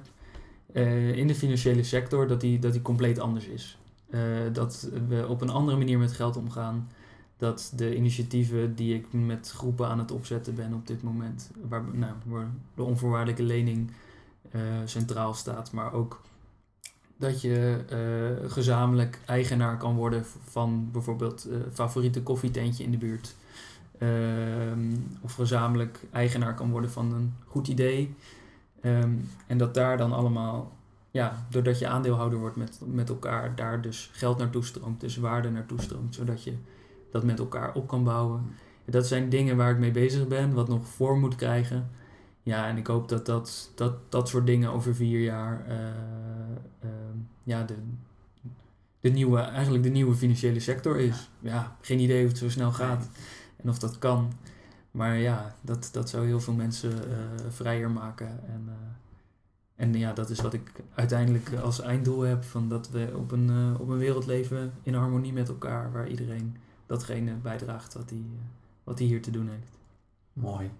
eh, 0.73 1.17
in 1.17 1.27
de 1.27 1.35
financiële 1.35 1.83
sector, 1.83 2.27
dat 2.29 2.41
die, 2.41 2.59
dat 2.59 2.73
die 2.73 2.83
compleet 2.83 3.19
anders 3.19 3.45
is. 3.47 3.79
Eh, 4.11 4.21
dat 4.53 4.89
we 5.09 5.27
op 5.29 5.41
een 5.41 5.51
andere 5.51 5.79
manier 5.79 5.99
met 5.99 6.13
geld 6.13 6.37
omgaan 6.37 6.89
dat 7.37 7.73
de 7.77 7.97
initiatieven 7.97 8.75
die 8.75 8.95
ik 8.95 9.07
met 9.13 9.51
groepen 9.51 9.89
aan 9.89 9.99
het 9.99 10.11
opzetten 10.11 10.55
ben 10.55 10.75
op 10.75 10.87
dit 10.87 11.03
moment, 11.03 11.51
waar, 11.69 11.83
nou, 11.93 12.13
de 12.75 12.83
onvoorwaardelijke 12.83 13.43
lening 13.43 13.91
eh, 14.51 14.61
centraal 14.85 15.35
staat, 15.35 15.73
maar 15.73 15.93
ook 15.93 16.21
dat 17.17 17.41
je 17.41 17.85
eh, 17.89 18.51
gezamenlijk 18.51 19.19
eigenaar 19.27 19.77
kan 19.77 19.95
worden 19.95 20.25
van 20.45 20.89
bijvoorbeeld 20.93 21.49
favoriete 21.73 22.23
koffietentje 22.23 22.85
in 22.85 22.91
de 22.91 22.99
buurt. 22.99 23.35
Ehm, 24.01 24.97
of 25.21 25.35
gezamenlijk 25.35 26.01
eigenaar 26.13 26.55
kan 26.55 26.71
worden 26.71 26.91
van 26.91 27.13
een 27.13 27.35
goed 27.47 27.69
idee. 27.69 28.15
Ehm, 28.81 29.11
en 29.47 29.59
dat 29.59 29.75
daar 29.75 29.97
dan 29.97 30.13
allemaal, 30.13 30.73
ja, 31.11 31.47
doordat 31.49 31.79
je 31.79 31.89
aandeelhouder 31.89 32.39
wordt 32.39 32.57
met, 32.57 32.81
met 32.85 33.09
elkaar, 33.09 33.57
daar 33.57 33.81
dus 33.81 34.11
geld 34.13 34.39
naartoe 34.39 34.65
stroomt, 34.65 35.01
dus 35.01 35.17
waarde 35.17 35.51
naartoe 35.51 35.81
stroomt, 35.81 36.15
zodat 36.15 36.43
je 36.45 36.55
dat 37.11 37.25
met 37.25 37.39
elkaar 37.39 37.75
op 37.75 37.89
kan 37.89 38.05
bouwen. 38.05 38.45
Dat 38.85 39.07
zijn 39.07 39.29
dingen 39.29 39.57
waar 39.57 39.71
ik 39.71 39.79
mee 39.79 39.91
bezig 39.91 40.29
ben, 40.29 40.53
wat 40.53 40.69
nog 40.69 40.87
vorm 40.87 41.21
moet 41.21 41.35
krijgen. 41.37 41.91
Ja, 42.43 42.69
en 42.69 42.77
ik 42.77 42.87
hoop 42.87 43.09
dat 43.09 43.27
dat, 43.27 43.73
dat, 43.75 43.95
dat 44.09 44.29
soort 44.29 44.47
dingen 44.47 44.71
over 44.71 44.95
vier 44.95 45.21
jaar 45.21 45.67
eh, 45.67 45.77
ehm, 46.81 47.17
ja, 47.43 47.63
de, 47.63 47.75
de 49.01 49.11
nieuwe, 49.11 49.41
eigenlijk 49.41 49.85
de 49.85 49.91
nieuwe 49.91 50.15
financiële 50.15 50.61
sector 50.61 50.99
is. 50.99 51.31
Ja, 51.41 51.77
geen 51.81 51.99
idee 51.99 52.23
of 52.25 52.29
het 52.29 52.39
zo 52.39 52.51
snel 52.51 52.73
gaat 52.73 53.09
en 53.57 53.69
of 53.69 53.79
dat 53.79 53.99
kan. 53.99 54.33
Maar 54.91 55.17
ja, 55.17 55.55
dat, 55.61 55.89
dat 55.93 56.09
zou 56.09 56.27
heel 56.27 56.41
veel 56.41 56.55
mensen 56.55 57.11
eh, 57.11 57.19
vrijer 57.49 57.91
maken. 57.91 58.29
En, 58.29 58.65
eh, 58.69 58.75
en 59.81 59.95
ja, 59.95 60.13
dat 60.13 60.31
is 60.31 60.41
wat 60.41 60.53
ik 60.53 60.71
uiteindelijk 60.95 61.51
als 61.63 61.81
einddoel 61.81 62.21
heb. 62.21 62.45
Van 62.45 62.69
dat 62.69 62.91
we 62.91 63.09
op 63.17 63.33
een, 63.33 63.51
eh, 63.51 63.81
op 63.81 63.89
een 63.89 63.99
wereld 63.99 64.27
leven 64.27 64.73
in 64.83 64.95
harmonie 64.95 65.33
met 65.33 65.49
elkaar. 65.49 65.93
Waar 65.93 66.09
iedereen 66.09 66.57
datgene 66.87 67.33
bijdraagt 67.43 67.95
wat 67.95 68.11
hij, 68.11 68.19
eh, 68.19 68.25
wat 68.85 68.99
hij 68.99 69.07
hier 69.09 69.23
te 69.23 69.31
doen 69.31 69.49
heeft. 69.49 69.79
Mooi. 70.33 70.71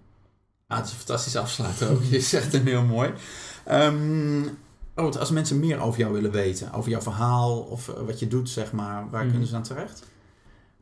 Ah, 0.67 0.77
het 0.77 0.85
is 0.85 0.91
een 0.91 0.97
fantastisch 0.97 1.35
afsluiten 1.35 1.89
ook. 1.89 2.03
Je 2.03 2.19
zegt 2.19 2.51
hem 2.53 2.65
heel 2.65 2.83
mooi. 2.83 3.13
Robert, 4.95 5.17
als 5.17 5.31
mensen 5.31 5.59
meer 5.59 5.79
over 5.79 5.99
jou 5.99 6.13
willen 6.13 6.31
weten, 6.31 6.73
over 6.73 6.89
jouw 6.91 7.01
verhaal 7.01 7.59
of 7.59 7.89
eh, 7.89 8.01
wat 8.05 8.19
je 8.19 8.27
doet, 8.27 8.49
zeg 8.49 8.71
maar, 8.71 9.09
waar 9.09 9.21
Mhm. 9.21 9.29
kunnen 9.29 9.47
ze 9.47 9.53
dan 9.53 9.63
terecht? 9.63 10.03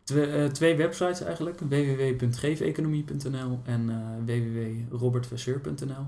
Twee, 0.03 0.25
eh, 0.25 0.45
twee 0.45 0.75
websites 0.75 1.21
eigenlijk. 1.21 1.59
www.geefeconomie.nl 1.59 3.59
en 3.63 3.89
eh 3.89 3.95
www.robertvasseur.nl 4.25 6.05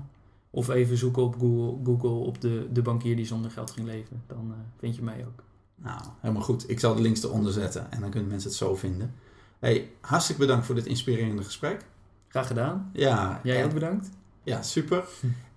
Of 0.54 0.68
even 0.68 0.96
zoeken 0.96 1.22
op 1.22 1.36
Google, 1.38 1.78
Google 1.84 2.26
op 2.26 2.40
de, 2.40 2.68
de 2.72 2.82
bankier 2.82 3.16
die 3.16 3.26
zonder 3.26 3.50
geld 3.50 3.70
ging 3.70 3.86
leven. 3.86 4.22
Dan 4.26 4.46
eh, 4.50 4.56
vind 4.78 4.96
je 4.96 5.02
mij 5.02 5.24
ook. 5.28 5.42
Nou, 5.76 6.00
helemaal 6.20 6.42
goed. 6.42 6.70
Ik 6.70 6.80
zal 6.80 6.94
de 6.94 7.02
links 7.02 7.22
eronder 7.22 7.52
zetten 7.52 7.92
en 7.92 8.00
dan 8.00 8.10
kunnen 8.10 8.28
mensen 8.28 8.48
het 8.48 8.58
zo 8.58 8.76
vinden. 8.76 9.14
Hey, 9.58 9.90
hartstikke 10.00 10.40
bedankt 10.40 10.66
voor 10.66 10.74
dit 10.74 10.86
inspirerende 10.86 11.42
gesprek. 11.42 11.84
Graag 12.28 12.46
gedaan. 12.46 12.90
Ja, 12.92 13.40
Jij 13.42 13.58
en- 13.58 13.64
ook 13.64 13.74
bedankt. 13.74 14.08
Ja, 14.42 14.62
super. 14.62 15.04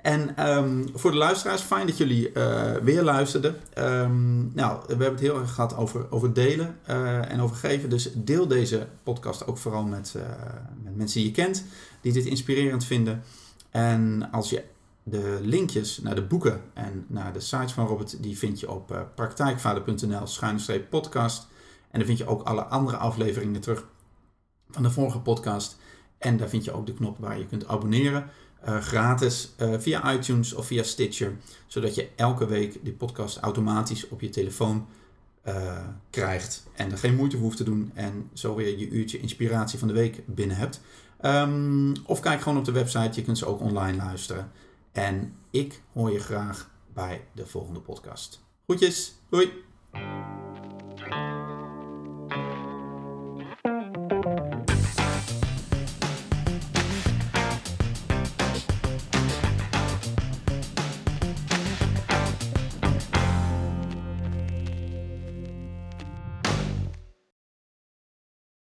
En 0.02 0.36
ehm, 0.38 0.84
voor 0.94 1.12
de 1.12 1.18
luisteraars, 1.18 1.62
fijn 1.62 1.88
dat 1.88 1.98
jullie 1.98 2.32
eh, 2.32 2.76
weer 2.84 3.04
luisterden. 3.04 3.56
Ehm, 3.74 4.54
nou, 4.56 4.80
we 4.82 4.88
hebben 4.88 5.10
het 5.12 5.20
heel 5.20 5.40
erg 5.40 5.54
gehad 5.54 5.76
over, 5.78 6.12
over 6.12 6.34
delen 6.34 6.78
eh, 6.84 7.32
en 7.32 7.40
over 7.42 7.56
geven. 7.56 7.90
Dus 7.90 8.10
deel 8.14 8.48
deze 8.48 8.88
podcast 9.04 9.48
ook 9.48 9.58
vooral 9.58 9.84
met, 9.84 10.16
met 10.84 10.96
mensen 10.96 11.20
die 11.20 11.30
je 11.30 11.36
kent, 11.36 11.64
die 12.02 12.14
dit 12.14 12.26
inspirerend 12.26 12.84
vinden. 12.86 13.24
En 13.70 14.30
als 14.32 14.50
je 14.50 14.64
de 15.08 15.40
linkjes 15.42 16.00
naar 16.00 16.16
de 16.16 16.24
boeken 16.24 16.62
en 16.74 17.06
naar 17.08 17.34
de 17.34 17.40
sites 17.40 17.72
van 17.72 17.88
Robert, 17.88 18.24
die 18.24 18.38
vind 18.38 18.60
je 18.60 18.72
op 18.72 18.92
eh, 18.92 19.02
praktijkvader.nl 19.16 20.28
podcast. 20.90 21.48
En 21.92 22.00
dan 22.00 22.08
vind 22.08 22.18
je 22.18 22.28
ook 22.28 22.42
alle 22.42 22.64
andere 22.64 22.98
afleveringen 22.98 23.62
terug 23.62 23.88
van 24.70 24.84
de 24.84 24.92
vorige 24.92 25.20
podcast. 25.20 25.78
En 26.18 26.38
daar 26.38 26.50
vind 26.50 26.64
je 26.64 26.72
ook 26.72 26.86
de 26.86 26.94
knop 26.94 27.18
waar 27.20 27.38
je 27.38 27.46
kunt 27.46 27.68
abonneren. 27.68 28.30
eh, 28.62 28.78
gratis 28.78 29.54
eh, 29.58 29.74
via 29.78 30.14
iTunes 30.14 30.54
of 30.54 30.66
via 30.66 30.84
Stitcher. 30.84 31.38
Zodat 31.68 31.96
je 31.96 32.10
elke 32.16 32.48
week 32.48 32.80
die 32.84 32.94
podcast 32.94 33.38
automatisch 33.38 34.08
op 34.08 34.22
je 34.22 34.30
telefoon 34.30 34.88
krijgt. 36.10 36.68
En 36.74 36.92
er 36.92 36.98
geen 36.98 37.16
moeite 37.16 37.38
hoeft 37.38 37.58
te 37.58 37.64
doen. 37.64 37.92
En 37.94 38.30
zo 38.34 38.56
weer 38.56 38.80
je 38.80 38.90
uurtje 38.90 39.20
inspiratie 39.20 39.80
van 39.80 39.88
de 39.88 39.94
week 39.94 40.24
binnen 40.26 40.58
hebt. 40.58 40.82
Ehm, 41.20 41.94
of 42.06 42.20
kijk 42.20 42.42
gewoon 42.42 42.58
op 42.58 42.66
de 42.66 42.72
website. 42.72 43.20
Je 43.20 43.22
kunt 43.22 43.38
ze 43.38 43.46
ook 43.46 43.62
online 43.62 43.98
luisteren. 43.98 44.52
En 44.96 45.36
ik 45.50 45.82
hoor 45.94 46.12
je 46.12 46.20
graag 46.20 46.70
bij 46.94 47.28
de 47.34 47.46
volgende 47.46 47.80
podcast. 47.80 48.44
Groetjes. 48.66 49.16
Doei. 49.30 49.52